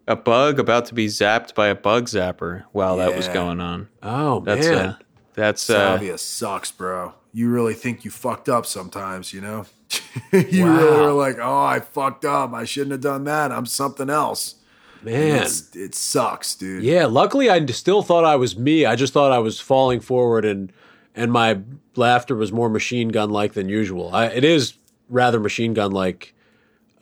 a 0.07 0.15
bug 0.15 0.59
about 0.59 0.85
to 0.85 0.95
be 0.95 1.07
zapped 1.07 1.53
by 1.53 1.67
a 1.67 1.75
bug 1.75 2.05
zapper 2.05 2.63
while 2.71 2.97
that 2.97 3.15
was 3.15 3.27
going 3.27 3.59
on. 3.61 3.87
Oh 4.01 4.41
man 4.41 4.55
That's 4.57 4.67
man. 4.67 4.85
uh, 4.89 4.97
that's 5.33 5.69
uh, 5.69 5.73
Salvia 5.73 6.17
sucks, 6.17 6.71
bro. 6.71 7.13
You 7.33 7.49
really 7.49 7.73
think 7.75 8.03
you 8.03 8.11
fucked 8.11 8.49
up 8.49 8.65
sometimes, 8.65 9.31
you 9.31 9.39
know? 9.41 9.65
you 10.33 10.65
Wow. 10.65 10.77
really 10.77 10.99
are 10.99 11.13
like, 11.13 11.37
oh, 11.39 11.63
I 11.63 11.79
fucked 11.79 12.25
up. 12.25 12.51
I 12.53 12.65
shouldn't 12.65 12.91
have 12.91 13.01
done 13.01 13.23
that. 13.25 13.51
I'm 13.51 13.65
something 13.65 14.09
else. 14.09 14.55
man. 15.01 15.43
It's, 15.43 15.73
it 15.75 15.95
sucks, 15.95 16.55
dude. 16.55 16.83
Yeah, 16.83 17.05
luckily 17.05 17.49
I 17.49 17.65
still 17.67 18.01
thought 18.01 18.25
I 18.25 18.35
was 18.35 18.57
me. 18.57 18.85
I 18.85 18.95
just 18.97 19.13
thought 19.13 19.31
I 19.31 19.39
was 19.39 19.59
falling 19.61 20.01
forward 20.01 20.43
and 20.43 20.73
and 21.15 21.31
my 21.31 21.59
laughter 21.95 22.35
was 22.35 22.51
more 22.51 22.69
machine 22.69 23.09
gun 23.09 23.29
like 23.29 23.53
than 23.53 23.69
usual. 23.69 24.13
I, 24.13 24.25
it 24.27 24.43
is 24.43 24.73
rather 25.09 25.39
machine 25.39 25.73
gun 25.73 25.91
like. 25.91 26.33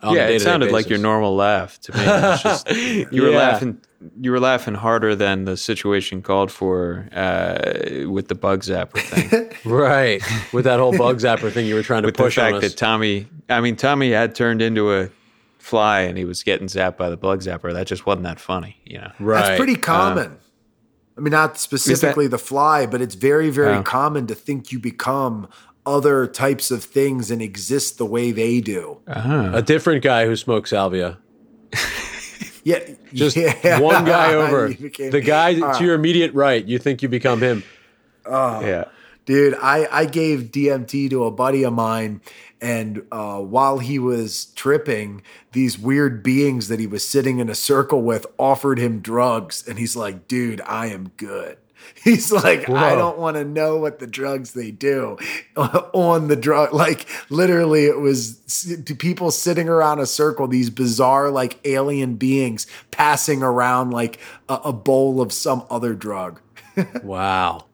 yeah. 0.02 0.28
It 0.28 0.40
sounded 0.40 0.72
like 0.72 0.88
your 0.88 0.98
normal 0.98 1.36
laugh 1.36 1.78
to 1.82 1.92
me. 1.92 2.00
It's 2.04 2.42
just, 2.42 2.70
you 3.12 3.22
were 3.22 3.30
Yeah. 3.30 3.38
laughing. 3.38 3.80
You 4.18 4.30
were 4.30 4.40
laughing 4.40 4.74
harder 4.74 5.14
than 5.14 5.44
the 5.44 5.58
situation 5.58 6.22
called 6.22 6.50
for 6.50 7.06
uh, 7.12 8.08
with 8.08 8.28
the 8.28 8.34
bug 8.34 8.62
zapper 8.62 8.98
thing. 8.98 9.52
right 9.70 10.22
with 10.54 10.64
that 10.64 10.80
whole 10.80 10.96
bug 10.96 11.18
zapper 11.18 11.52
thing 11.52 11.66
you 11.66 11.74
were 11.74 11.82
trying 11.82 12.02
to 12.02 12.06
with 12.06 12.16
the 12.16 12.22
push 12.22 12.38
on 12.38 12.52
fact 12.52 12.64
us. 12.64 12.70
that 12.72 12.78
Tommy, 12.78 13.26
I 13.50 13.60
mean, 13.60 13.76
Tommy 13.76 14.10
had 14.12 14.34
turned 14.34 14.62
into 14.62 14.94
a 14.94 15.10
fly 15.58 16.00
and 16.00 16.16
he 16.16 16.24
was 16.24 16.42
getting 16.42 16.66
zapped 16.66 16.96
by 16.96 17.10
the 17.10 17.18
bug 17.18 17.40
zapper. 17.42 17.74
That 17.74 17.86
just 17.86 18.06
wasn't 18.06 18.22
that 18.24 18.40
funny, 18.40 18.78
you 18.86 18.96
know. 18.98 19.12
right, 19.20 19.42
That's 19.44 19.58
pretty 19.58 19.76
common. 19.76 20.38
I 21.20 21.22
mean, 21.22 21.32
not 21.32 21.58
specifically 21.58 22.28
the 22.28 22.38
fly, 22.38 22.86
but 22.86 23.02
it's 23.02 23.14
very, 23.14 23.50
very 23.50 23.76
Oh. 23.76 23.82
common 23.82 24.26
to 24.28 24.34
think 24.34 24.72
you 24.72 24.78
become 24.78 25.48
other 25.84 26.26
types 26.26 26.70
of 26.70 26.82
things 26.82 27.30
and 27.30 27.42
exist 27.42 27.98
the 27.98 28.06
way 28.06 28.32
they 28.32 28.60
do. 28.62 28.96
Uh-huh. 29.06 29.50
a 29.52 29.60
different 29.60 30.02
guy 30.02 30.24
who 30.24 30.34
smokes 30.34 30.70
salvia. 30.70 31.18
Yeah, 32.62 32.78
Just 33.14 33.36
yeah. 33.36 33.80
one 33.80 34.04
guy 34.04 34.34
over. 34.42 34.68
Became- 34.68 35.10
the 35.10 35.20
guy 35.22 35.58
All 35.60 35.74
to 35.78 35.84
your 35.84 35.94
immediate 35.94 36.34
right, 36.34 36.62
you 36.64 36.78
think 36.78 37.02
you 37.02 37.08
become 37.08 37.40
him. 37.40 37.64
Oh, 38.26 38.60
yeah. 38.60 38.84
Dude, 39.24 39.54
I, 39.60 39.86
I 39.90 40.04
gave 40.04 40.50
DMT 40.52 41.08
to 41.10 41.24
a 41.24 41.30
buddy 41.30 41.62
of 41.62 41.72
mine, 41.72 42.20
and 42.60 43.04
uh, 43.10 43.40
while 43.40 43.78
he 43.78 43.98
was 43.98 44.46
tripping, 44.56 45.22
these 45.52 45.78
weird 45.78 46.22
beings 46.22 46.68
that 46.68 46.78
he 46.80 46.86
was 46.86 47.06
sitting 47.06 47.38
in 47.38 47.48
a 47.48 47.54
circle 47.54 48.02
with 48.02 48.26
offered 48.38 48.78
him 48.78 49.00
drugs, 49.00 49.66
and 49.66 49.78
he's 49.78 49.96
like, 49.96 50.28
"Dude, 50.28 50.60
I 50.66 50.86
am 50.86 51.10
good." 51.16 51.56
He's 52.04 52.30
like, 52.30 52.68
I 52.68 52.94
don't 52.94 53.18
want 53.18 53.36
to 53.36 53.44
know 53.44 53.78
what 53.78 53.98
the 54.00 54.06
drugs 54.06 54.52
they 54.52 54.70
do 54.70 55.16
on 55.56 56.28
the 56.28 56.36
drug. 56.36 56.72
Like, 56.80 57.06
literally, 57.30 57.86
it 57.86 57.98
was 57.98 58.38
s- 58.44 58.76
people 58.98 59.30
sitting 59.30 59.68
around 59.68 59.98
a 59.98 60.06
circle, 60.06 60.46
these 60.46 60.68
bizarre, 60.70 61.30
like 61.30 61.58
alien 61.66 62.16
beings 62.16 62.66
passing 62.90 63.42
around 63.42 63.90
like 63.92 64.20
a, 64.48 64.54
a 64.66 64.72
bowl 64.74 65.20
of 65.22 65.32
some 65.32 65.64
other 65.70 65.94
drug. 65.94 66.40
Wow. 67.02 67.64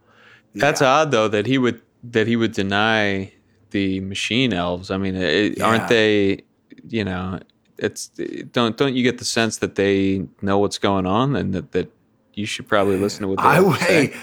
That's 0.54 0.80
odd 0.80 1.10
though 1.10 1.28
that 1.28 1.46
he 1.46 1.58
would 1.58 1.82
that 2.04 2.26
he 2.26 2.36
would 2.36 2.52
deny 2.52 3.32
the 3.76 4.00
machine 4.00 4.52
elves. 4.52 4.90
I 4.90 4.96
mean, 4.96 5.14
it, 5.16 5.58
Yeah. 5.58 5.64
aren't 5.66 5.88
they? 5.88 6.42
You 6.88 7.04
know, 7.04 7.40
it's 7.78 8.08
don't 8.52 8.76
don't 8.76 8.94
you 8.94 9.02
get 9.02 9.18
the 9.18 9.24
sense 9.24 9.58
that 9.58 9.74
they 9.74 10.26
know 10.40 10.58
what's 10.58 10.78
going 10.78 11.04
on 11.06 11.36
and 11.36 11.52
that 11.54 11.72
that 11.72 11.88
you 12.34 12.46
should 12.46 12.66
probably 12.68 12.96
listen 12.96 13.22
to 13.22 13.28
what 13.28 13.38
they 13.38 13.44
I 13.44 13.54
have 13.54 13.64
to 13.64 13.68
would, 13.70 13.80
say? 13.80 14.06
hey, 14.06 14.16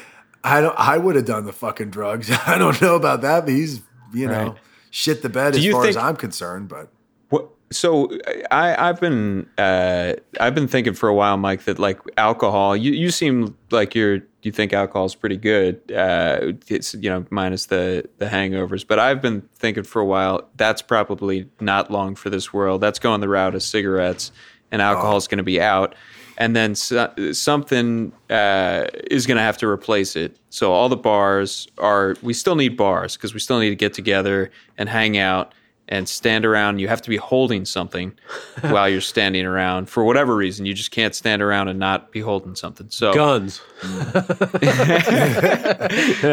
I 0.43 0.61
don't. 0.61 0.75
I 0.77 0.97
would 0.97 1.15
have 1.15 1.25
done 1.25 1.45
the 1.45 1.53
fucking 1.53 1.89
drugs. 1.91 2.31
I 2.47 2.57
don't 2.57 2.79
know 2.81 2.95
about 2.95 3.21
that, 3.21 3.45
but 3.45 3.53
he's 3.53 3.81
you 4.13 4.27
know 4.27 4.43
Right. 4.49 4.57
shit 4.89 5.21
the 5.21 5.29
bed 5.29 5.55
as 5.55 5.63
you 5.65 5.71
far 5.73 5.83
think- 5.83 5.97
as 5.97 6.03
I'm 6.07 6.15
concerned. 6.15 6.67
But 6.69 6.89
What, 7.29 7.49
so 7.71 8.09
I, 8.51 8.89
I've 8.89 8.99
been 8.99 9.47
uh, 9.57 10.13
I've 10.39 10.55
been 10.55 10.67
thinking 10.67 10.93
for 10.93 11.07
a 11.09 11.13
while, 11.15 11.37
Mike, 11.37 11.63
that 11.65 11.77
like 11.79 11.99
alcohol. 12.17 12.75
You 12.77 12.91
you 12.91 13.11
seem 13.11 13.55
like 13.71 13.93
you're 13.95 14.21
you 14.45 14.51
think 14.51 14.73
alcohol 14.73 15.05
is 15.05 15.15
pretty 15.15 15.37
good. 15.37 15.91
Uh, 15.91 16.53
it's 16.67 16.93
you 16.93 17.09
know 17.09 17.25
minus 17.29 17.67
the 17.67 18.09
the 18.17 18.25
hangovers, 18.25 18.85
but 18.85 18.99
I've 18.99 19.21
been 19.21 19.41
thinking 19.55 19.83
for 19.83 20.01
a 20.01 20.05
while 20.05 20.49
that's 20.55 20.81
probably 20.81 21.49
not 21.59 21.91
long 21.91 22.15
for 22.15 22.29
this 22.29 22.53
world. 22.53 22.81
That's 22.81 22.99
going 22.99 23.21
the 23.21 23.29
route 23.29 23.55
of 23.55 23.63
cigarettes, 23.63 24.31
and 24.71 24.81
alcohol 24.81 25.17
is 25.17 25.27
going 25.27 25.37
to 25.37 25.43
be 25.43 25.61
out, 25.61 25.95
and 26.37 26.55
then 26.55 26.75
so, 26.75 27.13
something 27.31 28.11
uh, 28.29 28.85
is 29.09 29.25
going 29.27 29.37
to 29.37 29.43
have 29.43 29.57
to 29.57 29.67
replace 29.67 30.15
it. 30.15 30.37
So 30.49 30.73
all 30.73 30.89
the 30.89 30.97
bars 30.97 31.67
are. 31.77 32.15
We 32.21 32.33
still 32.33 32.55
need 32.55 32.77
bars 32.77 33.15
because 33.15 33.33
we 33.33 33.39
still 33.39 33.59
need 33.59 33.69
to 33.69 33.75
get 33.75 33.93
together 33.93 34.51
and 34.77 34.89
hang 34.89 35.17
out 35.17 35.53
and 35.89 36.07
stand 36.07 36.45
around. 36.45 36.79
You 36.79 36.87
have 36.87 37.01
to 37.01 37.09
be 37.09 37.17
holding 37.17 37.65
something 37.65 38.13
while 38.61 38.87
you're 38.87 39.01
standing 39.01 39.45
around 39.45 39.89
for 39.89 40.03
whatever 40.03 40.35
reason. 40.35 40.65
You 40.65 40.73
just 40.73 40.91
can't 40.91 41.13
stand 41.13 41.41
around 41.41 41.67
and 41.67 41.77
not 41.79 42.11
be 42.11 42.21
holding 42.21 42.55
something. 42.55 42.89
So 42.89 43.13
Guns. 43.13 43.61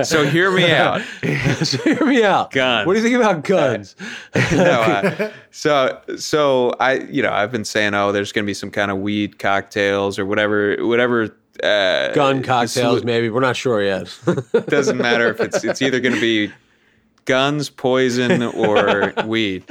so 0.09 0.25
hear 0.25 0.51
me 0.51 0.71
out. 0.73 1.03
so 1.63 1.79
hear 1.79 2.07
me 2.07 2.23
out. 2.23 2.53
Guns. 2.53 2.87
What 2.87 2.95
do 2.95 3.01
you 3.01 3.05
think 3.05 3.17
about 3.17 3.45
guns? 3.45 3.97
no, 4.53 4.81
I, 4.81 5.33
so 5.51 6.01
so 6.17 6.71
I 6.79 6.99
you 7.01 7.23
know 7.23 7.33
I've 7.33 7.51
been 7.51 7.65
saying 7.65 7.95
oh 7.95 8.13
there's 8.13 8.33
going 8.33 8.45
to 8.45 8.47
be 8.47 8.55
some 8.55 8.71
kind 8.71 8.91
of 8.91 8.99
weed 8.99 9.39
cocktails 9.39 10.19
or 10.19 10.27
whatever 10.27 10.77
whatever 10.87 11.37
uh, 11.63 12.13
Gun 12.15 12.43
cocktails, 12.43 13.05
maybe. 13.05 13.29
We're 13.29 13.41
not 13.41 13.57
sure 13.57 13.83
yet. 13.83 14.17
doesn't 14.69 14.97
matter 14.97 15.29
if 15.29 15.41
it's 15.41 15.63
it's 15.65 15.83
either 15.83 16.01
going 16.01 16.15
to 16.15 16.21
be 16.21 16.51
guns, 17.31 17.70
poison, 17.70 18.43
or 18.43 19.12
weed. 19.24 19.65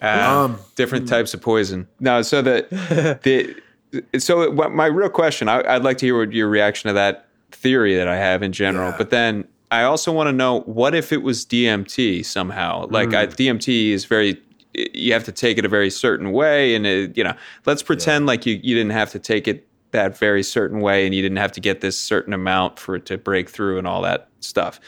Um, 0.00 0.02
um 0.02 0.58
different 0.76 1.06
hmm. 1.06 1.14
types 1.14 1.34
of 1.34 1.40
poison. 1.40 1.88
No, 1.98 2.22
so 2.22 2.42
the 2.42 3.18
the 3.24 4.20
so 4.20 4.50
what, 4.52 4.72
my 4.72 4.86
real 4.86 5.08
question 5.08 5.48
I, 5.48 5.62
I'd 5.66 5.82
like 5.82 5.98
to 5.98 6.06
hear 6.06 6.16
what 6.16 6.32
your 6.32 6.48
reaction 6.48 6.86
to 6.88 6.94
that 6.94 7.26
theory 7.50 7.96
that 7.96 8.06
I 8.06 8.16
have 8.16 8.42
in 8.42 8.52
general, 8.52 8.90
Yeah. 8.90 8.98
but 8.98 9.10
then. 9.10 9.48
I 9.68 9.82
also 9.82 10.12
want 10.12 10.28
to 10.28 10.32
know 10.32 10.60
what 10.60 10.94
if 10.94 11.12
it 11.12 11.24
was 11.24 11.44
DMT 11.44 12.24
somehow? 12.24 12.86
Like 12.88 13.12
I, 13.12 13.26
hmm. 13.26 13.32
DMT 13.32 13.88
is 13.90 14.04
very, 14.04 14.40
you 14.72 15.12
have 15.12 15.24
to 15.24 15.32
take 15.32 15.58
it 15.58 15.64
a 15.64 15.68
very 15.68 15.90
certain 15.90 16.30
way, 16.30 16.76
and 16.76 16.86
it, 16.86 17.18
you 17.18 17.24
know, 17.24 17.34
let's 17.64 17.82
pretend 17.82 18.26
like 18.26 18.46
you 18.46 18.60
you 18.62 18.76
didn't 18.76 18.92
have 18.92 19.10
to 19.10 19.18
take 19.18 19.48
it 19.48 19.66
that 19.90 20.16
very 20.16 20.44
certain 20.44 20.78
way, 20.78 21.04
and 21.04 21.16
you 21.16 21.20
didn't 21.20 21.38
have 21.38 21.50
to 21.50 21.60
get 21.60 21.80
this 21.80 21.98
certain 21.98 22.32
amount 22.32 22.78
for 22.78 22.94
it 22.94 23.06
to 23.06 23.18
break 23.18 23.50
through 23.50 23.76
and 23.76 23.88
all 23.88 24.02
that 24.02 24.28
stuff. 24.38 24.78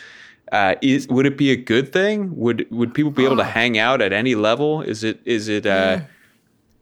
Uh, 0.52 0.74
is 0.82 1.08
would 1.08 1.26
it 1.26 1.36
be 1.36 1.50
a 1.50 1.56
good 1.56 1.92
thing? 1.92 2.36
Would 2.36 2.66
would 2.70 2.94
people 2.94 3.10
be 3.10 3.24
able 3.24 3.36
to 3.36 3.44
hang 3.44 3.78
out 3.78 4.00
at 4.00 4.12
any 4.12 4.34
level? 4.34 4.80
Is 4.82 5.04
it 5.04 5.20
is 5.24 5.48
it? 5.48 5.66
Uh, 5.66 6.00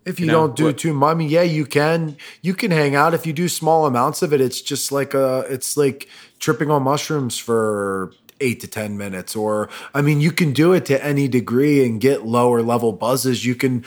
If 0.04 0.20
you, 0.20 0.26
You 0.26 0.32
know, 0.32 0.46
don't 0.46 0.56
do 0.56 0.64
what- 0.66 0.78
too 0.78 0.92
much, 0.94 1.10
I 1.10 1.14
mean, 1.18 1.28
yeah, 1.28 1.42
you 1.42 1.66
can 1.66 2.16
you 2.40 2.54
can 2.54 2.70
hang 2.70 2.94
out 2.94 3.12
if 3.12 3.26
you 3.26 3.32
do 3.32 3.48
small 3.48 3.86
amounts 3.86 4.22
of 4.22 4.32
it. 4.32 4.40
It's 4.40 4.60
just 4.60 4.92
like 4.92 5.14
a 5.14 5.44
it's 5.50 5.76
like 5.76 6.08
tripping 6.38 6.70
on 6.70 6.84
mushrooms 6.84 7.36
for 7.38 8.12
eight 8.40 8.60
to 8.60 8.68
ten 8.68 8.96
minutes, 8.96 9.34
or 9.34 9.68
I 9.94 10.02
mean, 10.02 10.20
you 10.20 10.32
can 10.32 10.52
do 10.52 10.72
it 10.72 10.84
to 10.86 11.04
any 11.04 11.28
degree 11.28 11.84
and 11.84 12.00
get 12.00 12.26
lower 12.26 12.62
level 12.62 12.92
buzzes. 12.92 13.44
You 13.44 13.54
can 13.54 13.84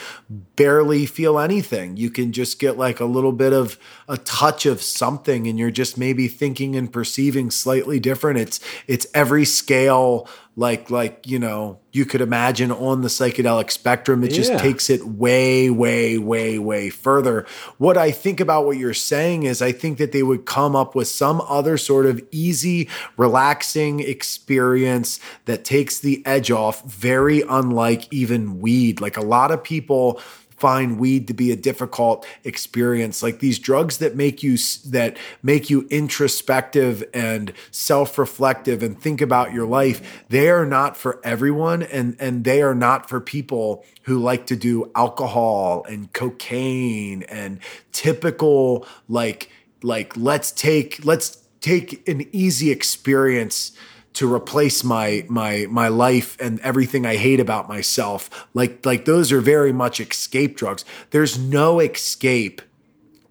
barely 0.55 1.05
feel 1.05 1.39
anything. 1.39 1.97
You 1.97 2.09
can 2.09 2.31
just 2.31 2.59
get 2.59 2.77
like 2.77 2.99
a 2.99 3.05
little 3.05 3.31
bit 3.31 3.53
of 3.53 3.77
a 4.07 4.17
touch 4.17 4.65
of 4.65 4.81
something, 4.81 5.47
and 5.47 5.57
you're 5.57 5.71
just 5.71 5.97
maybe 5.97 6.27
thinking 6.27 6.75
and 6.75 6.91
perceiving 6.91 7.51
slightly 7.51 7.99
different. 7.99 8.39
It's 8.39 8.59
it's 8.87 9.07
every 9.13 9.45
scale 9.45 10.27
like 10.55 10.89
like 10.89 11.25
you 11.25 11.39
know 11.39 11.79
you 11.91 12.05
could 12.05 12.21
imagine 12.21 12.71
on 12.71 13.01
the 13.01 13.07
psychedelic 13.07 13.71
spectrum 13.71 14.23
it 14.23 14.29
just 14.31 14.57
takes 14.59 14.89
it 14.89 15.05
way 15.07 15.69
way 15.69 16.17
way 16.17 16.59
way 16.59 16.89
further. 16.89 17.45
What 17.77 17.97
i 17.97 18.11
think 18.11 18.39
about 18.39 18.65
what 18.65 18.77
you're 18.77 18.93
saying 18.93 19.43
is 19.43 19.61
i 19.61 19.71
think 19.71 19.97
that 19.97 20.11
they 20.11 20.23
would 20.23 20.45
come 20.45 20.75
up 20.75 20.95
with 20.95 21.07
some 21.07 21.41
other 21.41 21.77
sort 21.77 22.05
of 22.05 22.21
easy 22.31 22.89
relaxing 23.17 23.99
experience 23.99 25.19
that 25.45 25.63
takes 25.63 25.99
the 25.99 26.25
edge 26.25 26.51
off 26.51 26.83
very 26.83 27.41
unlike 27.49 28.11
even 28.11 28.59
weed. 28.59 29.01
Like 29.01 29.17
a 29.17 29.21
lot 29.21 29.51
of 29.51 29.63
people 29.63 30.21
find 30.59 30.99
weed 30.99 31.27
to 31.27 31.33
be 31.33 31.51
a 31.51 31.55
difficult 31.55 32.25
experience. 32.43 33.23
Like 33.23 33.39
these 33.39 33.59
drugs 33.59 33.97
that 33.99 34.15
make 34.15 34.43
you 34.43 34.57
that 34.87 35.17
make 35.41 35.69
you 35.69 35.87
introspective 35.89 37.03
and 37.13 37.53
self-reflective 37.71 38.83
and 38.83 38.99
think 38.99 39.21
about 39.21 39.53
your 39.53 39.65
life 39.65 40.23
they 40.29 40.49
are 40.49 40.65
not 40.65 40.97
for 40.97 41.19
everyone 41.23 41.83
and 41.83 42.15
and 42.19 42.43
they 42.43 42.61
are 42.61 42.75
not 42.75 43.09
for 43.09 43.19
people 43.19 43.85
who 44.03 44.17
like 44.17 44.45
to 44.45 44.55
do 44.55 44.91
alcohol 44.95 45.85
and 45.89 46.11
cocaine 46.13 47.23
and 47.23 47.59
typical 47.91 48.85
like 49.07 49.49
like 49.83 50.15
let's 50.17 50.51
take 50.51 51.03
let's 51.05 51.43
take 51.61 52.07
an 52.07 52.25
easy 52.31 52.71
experience 52.71 53.71
to 54.19 54.33
replace 54.33 54.83
my 54.83 55.25
my 55.29 55.65
my 55.69 55.87
life 55.87 56.35
and 56.41 56.59
everything 56.59 57.05
I 57.05 57.15
hate 57.15 57.39
about 57.39 57.69
myself. 57.69 58.49
Like 58.53 58.85
like 58.85 59.05
those 59.05 59.31
are 59.31 59.39
very 59.39 59.71
much 59.71 60.01
escape 60.01 60.57
drugs. 60.57 60.83
There's 61.11 61.39
no 61.39 61.79
escape 61.79 62.61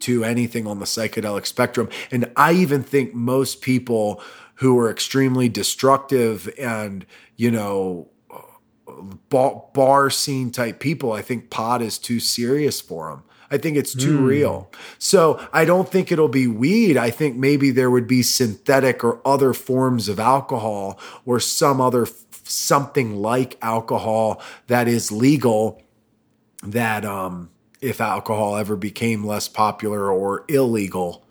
to 0.01 0.25
anything 0.25 0.67
on 0.67 0.79
the 0.79 0.87
psychedelic 0.87 1.45
spectrum. 1.45 1.91
And 2.11 2.33
I 2.37 2.53
even 2.53 2.83
think 2.83 3.13
most 3.13 3.61
people 3.61 4.23
who 4.55 4.79
are 4.79 4.91
extremely 4.91 5.51
destructive 5.51 6.49
and, 6.59 7.05
you 7.37 7.51
know, 7.51 8.09
bar, 9.29 10.09
scene 10.09 10.51
type 10.51 10.81
people, 10.81 11.13
I 11.13 11.21
think 11.21 11.51
pot 11.51 11.83
is 11.83 11.99
too 11.99 12.19
serious 12.19 12.81
for 12.81 13.11
them. 13.11 13.25
I 13.51 13.57
think 13.59 13.77
it's 13.79 13.95
too 13.95 14.19
real. 14.19 14.71
So 14.99 15.41
I 15.53 15.65
don't 15.65 15.89
think 15.91 16.13
it'll 16.13 16.29
be 16.29 16.47
weed. 16.47 16.97
I 16.99 17.11
think 17.11 17.37
maybe 17.37 17.71
there 17.71 17.91
would 17.91 18.07
be 18.07 18.23
synthetic 18.23 19.03
or 19.03 19.21
other 19.27 19.55
forms 19.55 20.09
of 20.09 20.21
alcohol 20.21 21.01
or 21.25 21.41
some 21.41 21.81
other 21.81 22.03
f- 22.03 22.13
something 22.45 23.17
like 23.17 23.57
alcohol 23.63 24.43
that 24.67 24.87
is 24.89 25.11
legal 25.11 25.81
that 26.63 27.05
um 27.05 27.51
if 27.81 28.01
alcohol 28.01 28.57
ever 28.57 28.77
became 28.77 29.25
less 29.25 29.49
popular 29.49 30.11
or 30.13 30.45
illegal, 30.49 31.25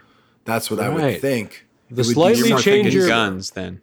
that's 0.46 0.72
what 0.72 0.80
I 0.80 0.90
would 0.90 1.22
think. 1.22 1.66
The 1.92 2.02
It 2.02 2.08
would 2.08 2.08
be 2.08 2.14
slightly 2.14 2.40
you're 2.40 2.50
more 2.50 2.58
something- 2.60 2.84
change 2.84 2.96
your- 2.96 3.08
guns 3.08 3.52
then. 3.52 3.82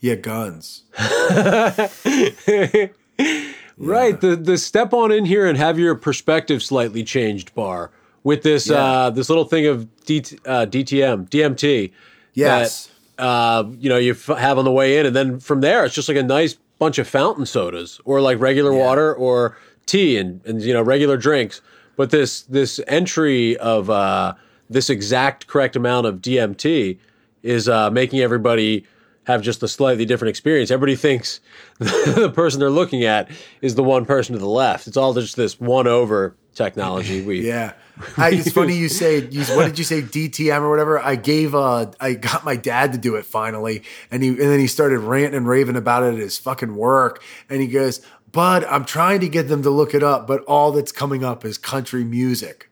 Yeah, 0.00 0.14
guns. 0.14 0.84
Right. 3.78 4.20
The 4.20 4.36
the 4.36 4.58
step 4.58 4.92
on 4.92 5.12
in 5.12 5.24
here 5.24 5.46
and 5.46 5.56
have 5.56 5.78
your 5.78 5.94
perspective 5.94 6.62
slightly 6.62 7.04
changed 7.04 7.54
bar 7.54 7.90
with 8.24 8.42
this 8.42 8.70
uh, 8.70 9.10
this 9.10 9.28
little 9.28 9.44
thing 9.44 9.66
of 9.66 10.04
D, 10.04 10.18
uh, 10.44 10.66
DTM 10.66 11.28
DMT. 11.28 11.92
Yes. 12.34 12.90
That, 13.16 13.22
uh, 13.22 13.64
you 13.78 13.88
know 13.88 13.96
you 13.96 14.12
f- 14.12 14.38
have 14.38 14.58
on 14.58 14.64
the 14.64 14.72
way 14.72 14.98
in, 14.98 15.06
and 15.06 15.14
then 15.14 15.40
from 15.40 15.60
there 15.60 15.84
it's 15.84 15.94
just 15.94 16.08
like 16.08 16.18
a 16.18 16.22
nice 16.22 16.56
bunch 16.78 16.98
of 16.98 17.08
fountain 17.08 17.46
sodas 17.46 18.00
or 18.04 18.20
like 18.20 18.38
regular 18.40 18.72
water 18.72 19.14
or 19.14 19.56
tea 19.86 20.16
and 20.18 20.44
and 20.44 20.62
you 20.62 20.72
know 20.72 20.82
regular 20.82 21.16
drinks. 21.16 21.60
But 21.96 22.10
this 22.10 22.42
this 22.42 22.80
entry 22.86 23.56
of 23.56 23.90
uh, 23.90 24.34
this 24.70 24.90
exact 24.90 25.46
correct 25.46 25.74
amount 25.76 26.06
of 26.06 26.16
DMT 26.20 26.98
is 27.42 27.68
uh, 27.68 27.90
making 27.90 28.20
everybody 28.20 28.86
have 29.28 29.42
just 29.42 29.62
a 29.62 29.68
slightly 29.68 30.06
different 30.06 30.30
experience. 30.30 30.70
Everybody 30.70 30.96
thinks 30.96 31.40
the 31.78 32.32
person 32.34 32.60
they're 32.60 32.70
looking 32.70 33.04
at 33.04 33.30
is 33.60 33.74
the 33.74 33.84
one 33.84 34.06
person 34.06 34.32
to 34.32 34.38
the 34.38 34.48
left. 34.48 34.86
It's 34.86 34.96
all 34.96 35.12
just 35.12 35.36
this 35.36 35.60
one 35.60 35.86
over 35.86 36.34
technology. 36.54 37.22
We 37.28 37.46
Yeah. 37.46 37.74
I, 38.16 38.30
it's 38.30 38.52
funny 38.52 38.76
you 38.76 38.88
say 38.88 39.28
you, 39.28 39.44
what 39.44 39.66
did 39.66 39.78
you 39.78 39.84
say 39.84 40.00
DTM 40.00 40.60
or 40.60 40.70
whatever? 40.70 40.98
I 40.98 41.16
gave 41.16 41.54
uh 41.54 41.90
I 42.00 42.14
got 42.14 42.42
my 42.44 42.56
dad 42.56 42.92
to 42.92 42.98
do 42.98 43.16
it 43.16 43.26
finally, 43.26 43.82
and 44.10 44.22
he 44.22 44.30
and 44.30 44.38
then 44.38 44.60
he 44.60 44.66
started 44.66 45.00
ranting 45.00 45.36
and 45.36 45.48
raving 45.48 45.76
about 45.76 46.04
it 46.04 46.14
at 46.14 46.20
his 46.20 46.38
fucking 46.38 46.76
work, 46.76 47.22
and 47.50 47.60
he 47.60 47.66
goes, 47.66 48.00
"Bud, 48.30 48.64
I'm 48.64 48.84
trying 48.84 49.20
to 49.20 49.28
get 49.28 49.48
them 49.48 49.62
to 49.64 49.70
look 49.70 49.94
it 49.94 50.04
up, 50.04 50.28
but 50.28 50.44
all 50.44 50.70
that's 50.70 50.92
coming 50.92 51.24
up 51.24 51.44
is 51.44 51.58
country 51.58 52.04
music." 52.04 52.70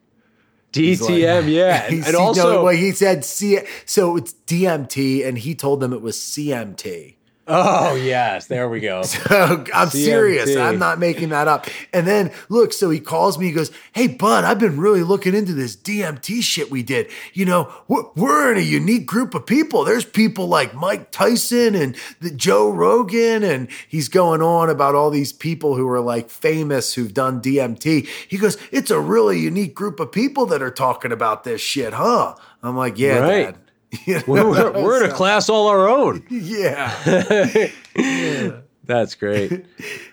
DTM, 0.76 1.52
yeah, 1.52 1.88
He, 1.88 1.96
and, 1.98 2.06
and 2.08 2.16
also 2.16 2.52
no, 2.54 2.64
well, 2.64 2.74
he 2.74 2.92
said 2.92 3.24
C, 3.24 3.60
so 3.84 4.16
it's 4.16 4.34
DMT, 4.46 5.26
and 5.26 5.38
he 5.38 5.54
told 5.54 5.80
them 5.80 5.92
it 5.92 6.02
was 6.02 6.16
CMT. 6.16 7.14
Oh 7.46 7.94
yes, 7.94 8.46
there 8.46 8.68
we 8.68 8.80
go. 8.80 9.02
So 9.26 9.64
I'm 9.74 9.90
serious. 9.90 10.56
I'm 10.56 10.78
not 10.78 10.98
making 10.98 11.30
that 11.30 11.48
up. 11.48 11.66
And 11.92 12.06
then 12.06 12.32
look, 12.48 12.72
so 12.72 12.90
he 12.90 13.00
calls 13.00 13.38
me. 13.38 13.46
He 13.46 13.52
goes, 13.52 13.70
"Hey, 13.92 14.06
bud, 14.08 14.44
I've 14.44 14.58
been 14.58 14.78
really 14.78 15.02
looking 15.02 15.34
into 15.34 15.52
this 15.52 15.76
DMT 15.76 16.42
shit 16.42 16.70
we 16.70 16.82
did. 16.82 17.08
You 17.32 17.44
know, 17.44 17.72
we're, 17.88 18.04
we're 18.14 18.52
in 18.52 18.58
a 18.58 18.62
unique 18.62 19.06
group 19.06 19.34
of 19.34 19.46
people. 19.46 19.84
There's 19.84 20.04
people 20.04 20.46
like 20.48 20.74
Mike 20.74 21.10
Tyson 21.10 21.74
and 21.74 21.96
the 22.20 22.30
Joe 22.30 22.70
Rogan, 22.70 23.42
and 23.42 23.68
he's 23.88 24.08
going 24.08 24.42
on 24.42 24.70
about 24.70 24.94
all 24.94 25.10
these 25.10 25.32
people 25.32 25.76
who 25.76 25.88
are 25.88 26.00
like 26.00 26.30
famous 26.30 26.94
who've 26.94 27.14
done 27.14 27.40
DMT. 27.40 28.06
He 28.28 28.38
goes, 28.38 28.56
it's 28.70 28.90
a 28.90 29.00
really 29.00 29.38
unique 29.38 29.74
group 29.74 30.00
of 30.00 30.12
people 30.12 30.46
that 30.46 30.62
are 30.62 30.70
talking 30.70 31.12
about 31.12 31.44
this 31.44 31.60
shit, 31.60 31.92
huh? 31.92 32.34
I'm 32.62 32.76
like, 32.76 32.98
yeah, 32.98 33.18
Right. 33.18 33.44
Dad. 33.46 33.56
You 34.06 34.20
We're, 34.26 34.42
know? 34.42 34.50
we're, 34.50 34.82
we're 34.82 35.04
in 35.04 35.10
a 35.10 35.14
class 35.14 35.48
all 35.48 35.68
our 35.68 35.88
own. 35.88 36.24
yeah, 36.30 36.92
That's 38.84 39.14
great. 39.14 39.64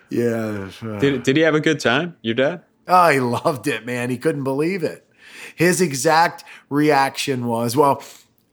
yeah. 0.09 0.69
Did 0.99 1.23
did 1.23 1.35
he 1.37 1.43
have 1.43 1.55
a 1.55 1.59
good 1.59 1.79
time? 1.79 2.15
Your 2.21 2.35
dad? 2.35 2.63
Oh, 2.87 3.09
he 3.09 3.19
loved 3.19 3.67
it, 3.67 3.85
man. 3.85 4.09
He 4.09 4.17
couldn't 4.17 4.43
believe 4.43 4.83
it. 4.83 5.07
His 5.55 5.81
exact 5.81 6.43
reaction 6.69 7.45
was, 7.47 7.75
well, 7.75 8.03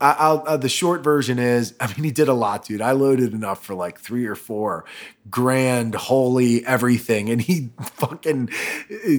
I, 0.01 0.17
I'll, 0.19 0.45
uh, 0.47 0.57
the 0.57 0.69
short 0.69 1.03
version 1.03 1.39
is, 1.39 1.75
I 1.81 1.87
mean, 1.89 2.05
he 2.05 2.11
did 2.11 2.29
a 2.29 2.33
lot, 2.35 2.65
dude. 2.67 2.81
I 2.81 2.93
loaded 2.93 3.33
enough 3.35 3.65
for 3.65 3.75
like 3.75 3.99
three 3.99 4.27
or 4.27 4.35
four 4.35 4.85
grand, 5.29 5.95
holy 5.95 6.65
everything, 6.67 7.29
and 7.31 7.41
he 7.41 7.71
fucking 7.83 8.49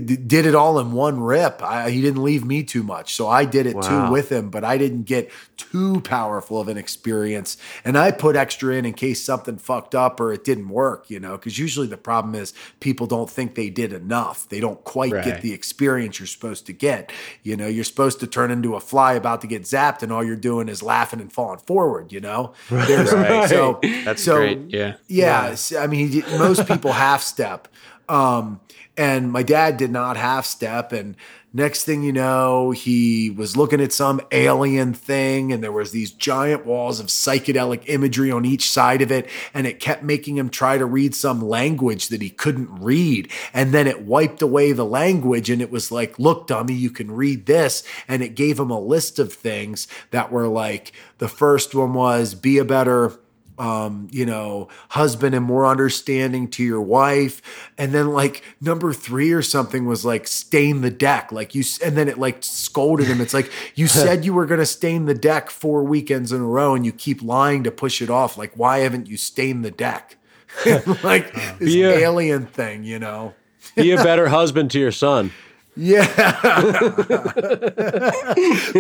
did 0.06 0.46
it 0.46 0.56
all 0.56 0.80
in 0.80 0.92
one 0.92 1.22
rip. 1.22 1.62
I, 1.62 1.90
he 1.90 2.02
didn't 2.02 2.24
leave 2.24 2.44
me 2.46 2.64
too 2.64 2.84
much, 2.84 3.14
so 3.16 3.28
I 3.28 3.46
did 3.46 3.66
it 3.66 3.76
Wow. 3.76 4.08
too 4.08 4.12
with 4.12 4.32
him. 4.32 4.50
But 4.50 4.64
I 4.64 4.78
didn't 4.78 5.04
get 5.04 5.32
too 5.58 6.02
powerful 6.02 6.60
of 6.60 6.68
an 6.68 6.78
experience, 6.78 7.58
and 7.86 7.98
I 7.98 8.12
put 8.12 8.36
extra 8.36 8.76
in 8.76 8.86
in 8.86 8.94
case 8.94 9.24
something 9.24 9.58
fucked 9.58 9.96
up 9.96 10.20
or 10.20 10.34
it 10.34 10.44
didn't 10.44 10.70
work. 10.70 11.10
You 11.10 11.20
know, 11.20 11.34
because 11.38 11.58
usually 11.60 11.88
the 11.88 11.98
problem 11.98 12.36
is 12.36 12.54
people 12.80 13.08
don't 13.08 13.30
think 13.30 13.56
they 13.56 13.70
did 13.70 13.94
enough. 13.94 14.48
They 14.50 14.60
don't 14.60 14.84
quite 14.84 15.12
Right. 15.14 15.24
get 15.26 15.42
the 15.42 15.54
experience 15.54 16.20
you're 16.20 16.28
supposed 16.28 16.66
to 16.68 16.74
get. 16.74 17.12
You 17.44 17.56
know, 17.58 17.68
you're 17.68 17.84
supposed 17.84 18.20
to 18.22 18.28
turn 18.28 18.52
into 18.52 18.76
a 18.76 18.80
fly 18.80 19.14
about 19.14 19.42
to 19.42 19.48
get 19.48 19.64
zapped, 19.64 20.02
and 20.04 20.12
all 20.12 20.24
you're 20.24 20.36
doing 20.36 20.68
is 20.70 20.82
laughing 20.84 21.20
and 21.22 21.32
falling 21.32 21.60
forward. 21.60 22.12
You 22.12 22.22
know, 22.22 22.54
There's- 22.70 23.12
Right. 23.14 23.50
so 23.50 23.80
That's 24.06 24.24
so, 24.24 24.36
great. 24.38 24.60
Yeah. 24.70 24.96
yeah, 25.08 25.48
s- 25.50 25.74
I 25.76 25.88
mean, 25.88 25.91
he 25.92 26.22
did, 26.22 26.28
most 26.40 26.68
people 26.68 26.92
half 26.92 27.22
step, 27.22 27.68
um, 28.10 28.60
and 28.98 29.32
my 29.32 29.44
dad 29.44 29.78
did 29.78 29.92
not 29.92 30.18
half 30.18 30.46
step. 30.46 30.92
And 30.92 31.16
next 31.54 31.86
thing 31.86 32.04
you 32.04 32.12
know, 32.12 32.72
he 32.72 33.30
was 33.30 33.56
looking 33.56 33.80
at 33.80 33.94
some 33.94 34.20
alien 34.32 34.94
thing, 34.94 35.54
and 35.54 35.64
there 35.64 35.72
was 35.72 35.92
these 35.92 36.12
giant 36.12 36.66
walls 36.66 37.00
of 37.00 37.08
psychedelic 37.08 37.84
imagery 37.88 38.32
on 38.32 38.46
each 38.46 38.70
side 38.70 39.02
of 39.02 39.12
it, 39.12 39.30
and 39.54 39.66
it 39.66 39.80
kept 39.80 40.04
making 40.04 40.38
him 40.38 40.50
try 40.50 40.78
to 40.78 40.86
read 40.86 41.16
some 41.16 41.42
language 41.42 42.10
that 42.10 42.22
he 42.22 42.30
couldn't 42.30 42.82
read, 42.82 43.32
and 43.54 43.72
then 43.72 43.88
it 43.88 44.04
wiped 44.04 44.42
away 44.42 44.72
the 44.74 44.86
language, 44.86 45.50
and 45.50 45.62
it 45.62 45.72
was 45.72 45.92
like, 45.92 46.20
"Look, 46.20 46.48
dummy, 46.48 46.74
you 46.74 46.90
can 46.90 47.12
read 47.12 47.46
this," 47.46 47.84
and 48.08 48.22
it 48.22 48.36
gave 48.36 48.60
him 48.60 48.72
a 48.72 48.80
list 48.80 49.20
of 49.20 49.34
things 49.34 49.88
that 50.12 50.32
were 50.32 50.48
like, 50.48 50.92
the 51.18 51.30
first 51.30 51.76
one 51.76 51.94
was 51.94 52.34
be 52.34 52.58
a 52.58 52.66
better 52.66 53.14
um, 53.58 54.08
you 54.12 54.26
know, 54.26 54.68
husband 54.90 55.36
and 55.36 55.46
more 55.46 55.66
understanding 55.68 56.48
to 56.52 56.64
your 56.64 56.82
wife. 56.82 57.42
And 57.78 57.94
then 57.94 58.12
like 58.14 58.44
number 58.60 58.94
three 58.94 59.32
or 59.32 59.42
something 59.42 59.86
was 59.86 60.04
like 60.06 60.28
stain 60.28 60.82
the 60.82 60.90
deck. 60.90 61.32
Like 61.32 61.54
you, 61.56 61.64
and 61.84 61.96
then 61.98 62.08
it 62.08 62.18
like 62.18 62.44
scolded 62.44 63.08
him. 63.08 63.22
It's 63.22 63.34
like, 63.34 63.52
you 63.76 63.88
said 64.02 64.26
you 64.26 64.34
were 64.34 64.46
going 64.46 64.60
to 64.60 64.66
stain 64.66 65.06
the 65.06 65.14
deck 65.14 65.50
four 65.50 65.84
weekends 65.84 66.32
in 66.32 66.42
a 66.42 66.46
row 66.46 66.76
and 66.76 66.86
you 66.86 66.92
keep 66.92 67.22
lying 67.22 67.64
to 67.64 67.72
push 67.72 68.02
it 68.02 68.10
off. 68.10 68.38
Like, 68.38 68.54
why 68.56 68.80
haven't 68.80 69.08
you 69.08 69.18
stained 69.18 69.64
the 69.64 69.72
deck? 69.72 70.18
like 71.04 71.34
this 71.60 71.74
Be 71.74 71.84
a- 71.84 72.00
alien 72.00 72.46
thing, 72.46 72.84
you 72.84 73.00
know? 73.00 73.34
Be 73.76 73.92
a 73.92 73.98
better 73.98 74.28
husband 74.28 74.72
to 74.72 74.80
your 74.80 74.92
son. 74.92 75.32
Yeah. 75.78 76.12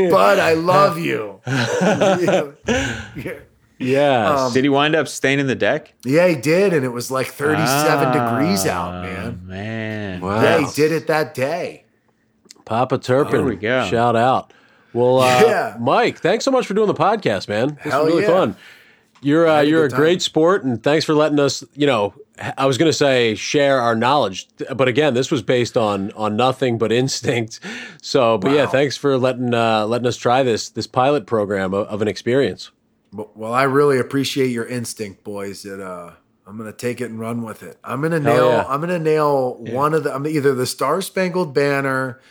but 0.09 0.39
I 0.39 0.53
love 0.55 0.97
you. 0.97 1.39
yeah. 1.47 3.39
Yes. 3.81 4.53
Did 4.53 4.63
he 4.63 4.69
wind 4.69 4.95
up 4.95 5.07
staining 5.07 5.47
the 5.47 5.55
deck? 5.55 5.93
Yeah, 6.05 6.27
he 6.27 6.35
did. 6.35 6.73
And 6.73 6.85
it 6.85 6.89
was 6.89 7.11
like 7.11 7.27
37 7.27 7.65
Ah, 7.67 8.11
degrees 8.37 8.65
out, 8.65 9.03
man. 9.03 9.41
Man. 9.45 10.21
Wow. 10.21 10.41
Yeah, 10.41 10.59
he 10.59 10.65
did 10.73 10.91
it 10.91 11.07
that 11.07 11.33
day. 11.33 11.85
Papa 12.65 12.97
Turpin. 12.97 13.31
There 13.33 13.43
we 13.43 13.55
go. 13.55 13.85
Shout 13.87 14.15
out. 14.15 14.53
Well, 14.93 15.19
uh, 15.19 15.41
Yeah. 15.41 15.77
Mike, 15.79 16.19
thanks 16.19 16.45
so 16.45 16.51
much 16.51 16.67
for 16.67 16.73
doing 16.73 16.87
the 16.87 16.93
podcast, 16.93 17.47
man. 17.47 17.77
This 17.83 17.91
Hell 17.93 18.05
was 18.05 18.13
really 18.13 18.23
yeah. 18.23 18.29
fun. 18.29 18.55
You're 19.23 19.47
uh, 19.47 19.61
a 19.61 19.63
you're 19.63 19.85
a 19.85 19.89
good 19.89 19.95
great 19.95 20.21
sport, 20.23 20.63
and 20.63 20.81
thanks 20.81 21.05
for 21.05 21.13
letting 21.13 21.39
us. 21.39 21.63
You 21.75 21.85
know, 21.85 22.15
I 22.57 22.65
was 22.65 22.79
going 22.79 22.89
to 22.89 22.97
say 22.97 23.35
share 23.35 23.79
our 23.79 23.95
knowledge, 23.95 24.47
but 24.75 24.87
again, 24.87 25.13
this 25.13 25.29
was 25.29 25.43
based 25.43 25.77
on 25.77 26.11
on 26.13 26.35
nothing 26.35 26.79
but 26.79 26.91
instinct. 27.03 27.59
So, 28.01 28.39
but 28.39 28.51
yeah, 28.51 28.65
thanks 28.65 28.97
for 28.97 29.19
letting 29.19 29.53
uh, 29.53 29.85
letting 29.85 30.07
us 30.07 30.17
try 30.17 30.41
this 30.41 30.69
this 30.69 30.87
pilot 30.87 31.27
program 31.27 31.71
of, 31.73 31.87
of 31.87 32.01
an 32.01 32.07
experience. 32.07 32.71
Well, 33.13 33.53
I 33.53 33.63
really 33.63 33.99
appreciate 33.99 34.47
your 34.51 34.65
instinct, 34.65 35.23
boys. 35.23 35.63
That 35.63 35.81
uh, 35.85 36.13
I'm 36.47 36.57
gonna 36.57 36.71
take 36.71 37.01
it 37.01 37.09
and 37.09 37.19
run 37.19 37.43
with 37.43 37.61
it. 37.63 37.77
I'm 37.83 38.01
gonna 38.01 38.21
Hell 38.21 38.33
nail. 38.35 38.47
yeah. 38.49 38.65
I'm 38.67 38.79
gonna 38.79 38.99
nail 38.99 39.55
one 39.55 39.93
of 39.93 40.03
the. 40.03 40.13
I'm 40.15 40.25
either 40.25 40.53
the 40.55 40.65
Star 40.65 41.01
Spangled 41.01 41.53
Banner, 41.53 42.21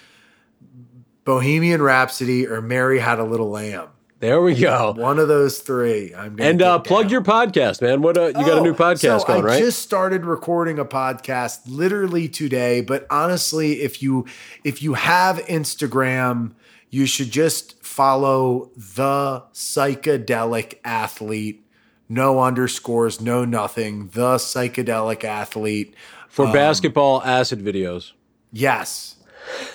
Bohemian 1.24 1.82
Rhapsody, 1.82 2.46
or 2.46 2.60
Mary 2.62 2.98
Had 2.98 3.18
a 3.18 3.24
Little 3.24 3.50
Lamb. 3.50 3.88
There 4.20 4.42
we 4.42 4.54
go. 4.54 4.92
One 4.96 5.18
of 5.18 5.28
those 5.28 5.60
three. 5.60 6.14
I'm 6.14 6.36
gonna 6.36 6.50
And 6.50 6.62
uh, 6.62 6.78
plug 6.80 7.04
down. 7.04 7.10
your 7.10 7.22
podcast, 7.22 7.80
man. 7.80 8.02
What 8.02 8.18
uh, 8.18 8.26
you 8.26 8.32
got 8.32 8.58
a 8.58 8.60
new 8.60 8.72
Oh, 8.72 8.74
podcast 8.74 9.20
so 9.20 9.26
going, 9.26 9.42
I 9.42 9.44
right? 9.46 9.58
just 9.58 9.80
started 9.80 10.26
recording 10.26 10.78
a 10.78 10.84
podcast 10.84 11.60
literally 11.66 12.28
today, 12.28 12.82
but 12.82 13.06
honestly, 13.10 13.80
if 13.80 14.02
you 14.02 14.26
if 14.62 14.82
you 14.82 14.92
have 14.94 15.38
Instagram, 15.46 16.52
you 16.90 17.06
should 17.06 17.30
just 17.30 17.79
follow 17.90 18.70
the 18.76 19.42
psychedelic 19.52 20.78
athlete. 20.84 21.66
No 22.08 22.40
underscores, 22.40 23.20
no 23.20 23.44
nothing. 23.44 24.10
The 24.12 24.36
psychedelic 24.36 25.24
athlete. 25.24 25.94
for 26.28 26.46
um, 26.46 26.52
basketball 26.52 27.20
acid 27.22 27.60
videos. 27.60 28.12
Yes. 28.52 29.16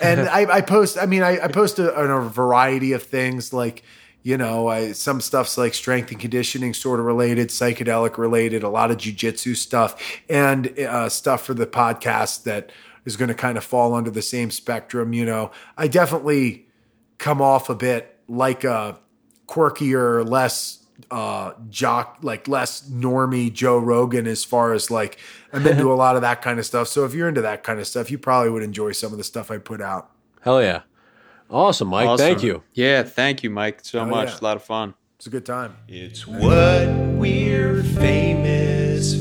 And 0.02 0.22
I, 0.30 0.46
I 0.46 0.62
post, 0.62 0.98
I 0.98 1.06
mean, 1.06 1.24
I, 1.24 1.44
I 1.44 1.48
post 1.50 1.78
a, 1.78 1.94
a 1.94 2.22
variety 2.22 2.94
of 2.94 3.04
things 3.04 3.52
like, 3.52 3.84
you 4.24 4.38
know, 4.38 4.70
I, 4.70 4.94
some 4.94 5.20
stuff's 5.20 5.58
like 5.58 5.74
strength 5.74 6.10
and 6.10 6.20
conditioning 6.20 6.74
sort 6.74 7.02
of 7.02 7.06
related, 7.06 7.50
psychedelic 7.50 8.18
related, 8.18 8.64
a 8.64 8.70
lot 8.70 8.92
of 8.92 8.98
jujitsu 8.98 9.58
stuff, 9.58 10.02
and 10.30 10.80
uh, 10.80 11.10
stuff 11.10 11.46
for 11.46 11.54
the 11.54 11.68
podcast 11.68 12.44
that 12.44 12.72
is 13.04 13.18
going 13.18 13.30
to 13.30 13.36
kind 13.36 13.58
of 13.58 13.64
fall 13.64 13.94
under 13.94 14.10
the 14.10 14.22
same 14.22 14.52
spectrum. 14.52 15.14
You 15.14 15.26
know, 15.26 15.52
I 15.78 15.88
definitely 15.88 16.65
come 17.18 17.42
off 17.42 17.70
a 17.70 17.76
bit 17.76 18.18
like 18.28 18.64
a 18.64 19.00
quirkier, 19.48 20.28
less 20.28 20.82
uh 21.12 21.52
jock 21.70 22.18
like 22.22 22.48
less 22.48 22.88
normie 22.90 23.52
Joe 23.52 23.78
Rogan 23.78 24.26
as 24.28 24.46
far 24.46 24.72
as 24.72 24.90
like 24.90 25.20
I'm 25.52 25.68
into 25.68 25.92
a 25.92 25.94
lot 26.04 26.16
of 26.16 26.22
that 26.22 26.42
kind 26.42 26.58
of 26.58 26.66
stuff. 26.66 26.88
So 26.88 27.04
if 27.06 27.14
you're 27.14 27.28
into 27.28 27.42
that 27.42 27.64
kind 27.64 27.80
of 27.80 27.88
stuff, 27.88 28.10
you 28.10 28.18
probably 28.18 28.50
would 28.50 28.64
enjoy 28.64 28.94
some 28.94 29.12
of 29.12 29.18
the 29.18 29.24
stuff 29.24 29.52
I 29.52 29.58
put 29.58 29.82
out. 29.82 30.10
Hell 30.42 30.62
yeah. 30.62 30.82
Awesome, 31.50 31.90
Mike. 31.90 32.08
Awesome. 32.08 32.26
Thank 32.26 32.44
you. 32.44 32.64
Yeah, 32.74 33.04
thank 33.04 33.44
you, 33.44 33.50
Mike, 33.50 33.80
so 33.84 34.06
much. 34.06 34.30
yeah. 34.30 34.40
A 34.40 34.44
lot 34.44 34.56
of 34.58 34.64
fun. 34.64 34.96
It's 35.18 35.28
a 35.28 35.30
good 35.30 35.46
time. 35.46 35.76
It's 35.88 36.26
what 36.26 36.88
we're 37.18 37.84
famous 37.84 39.14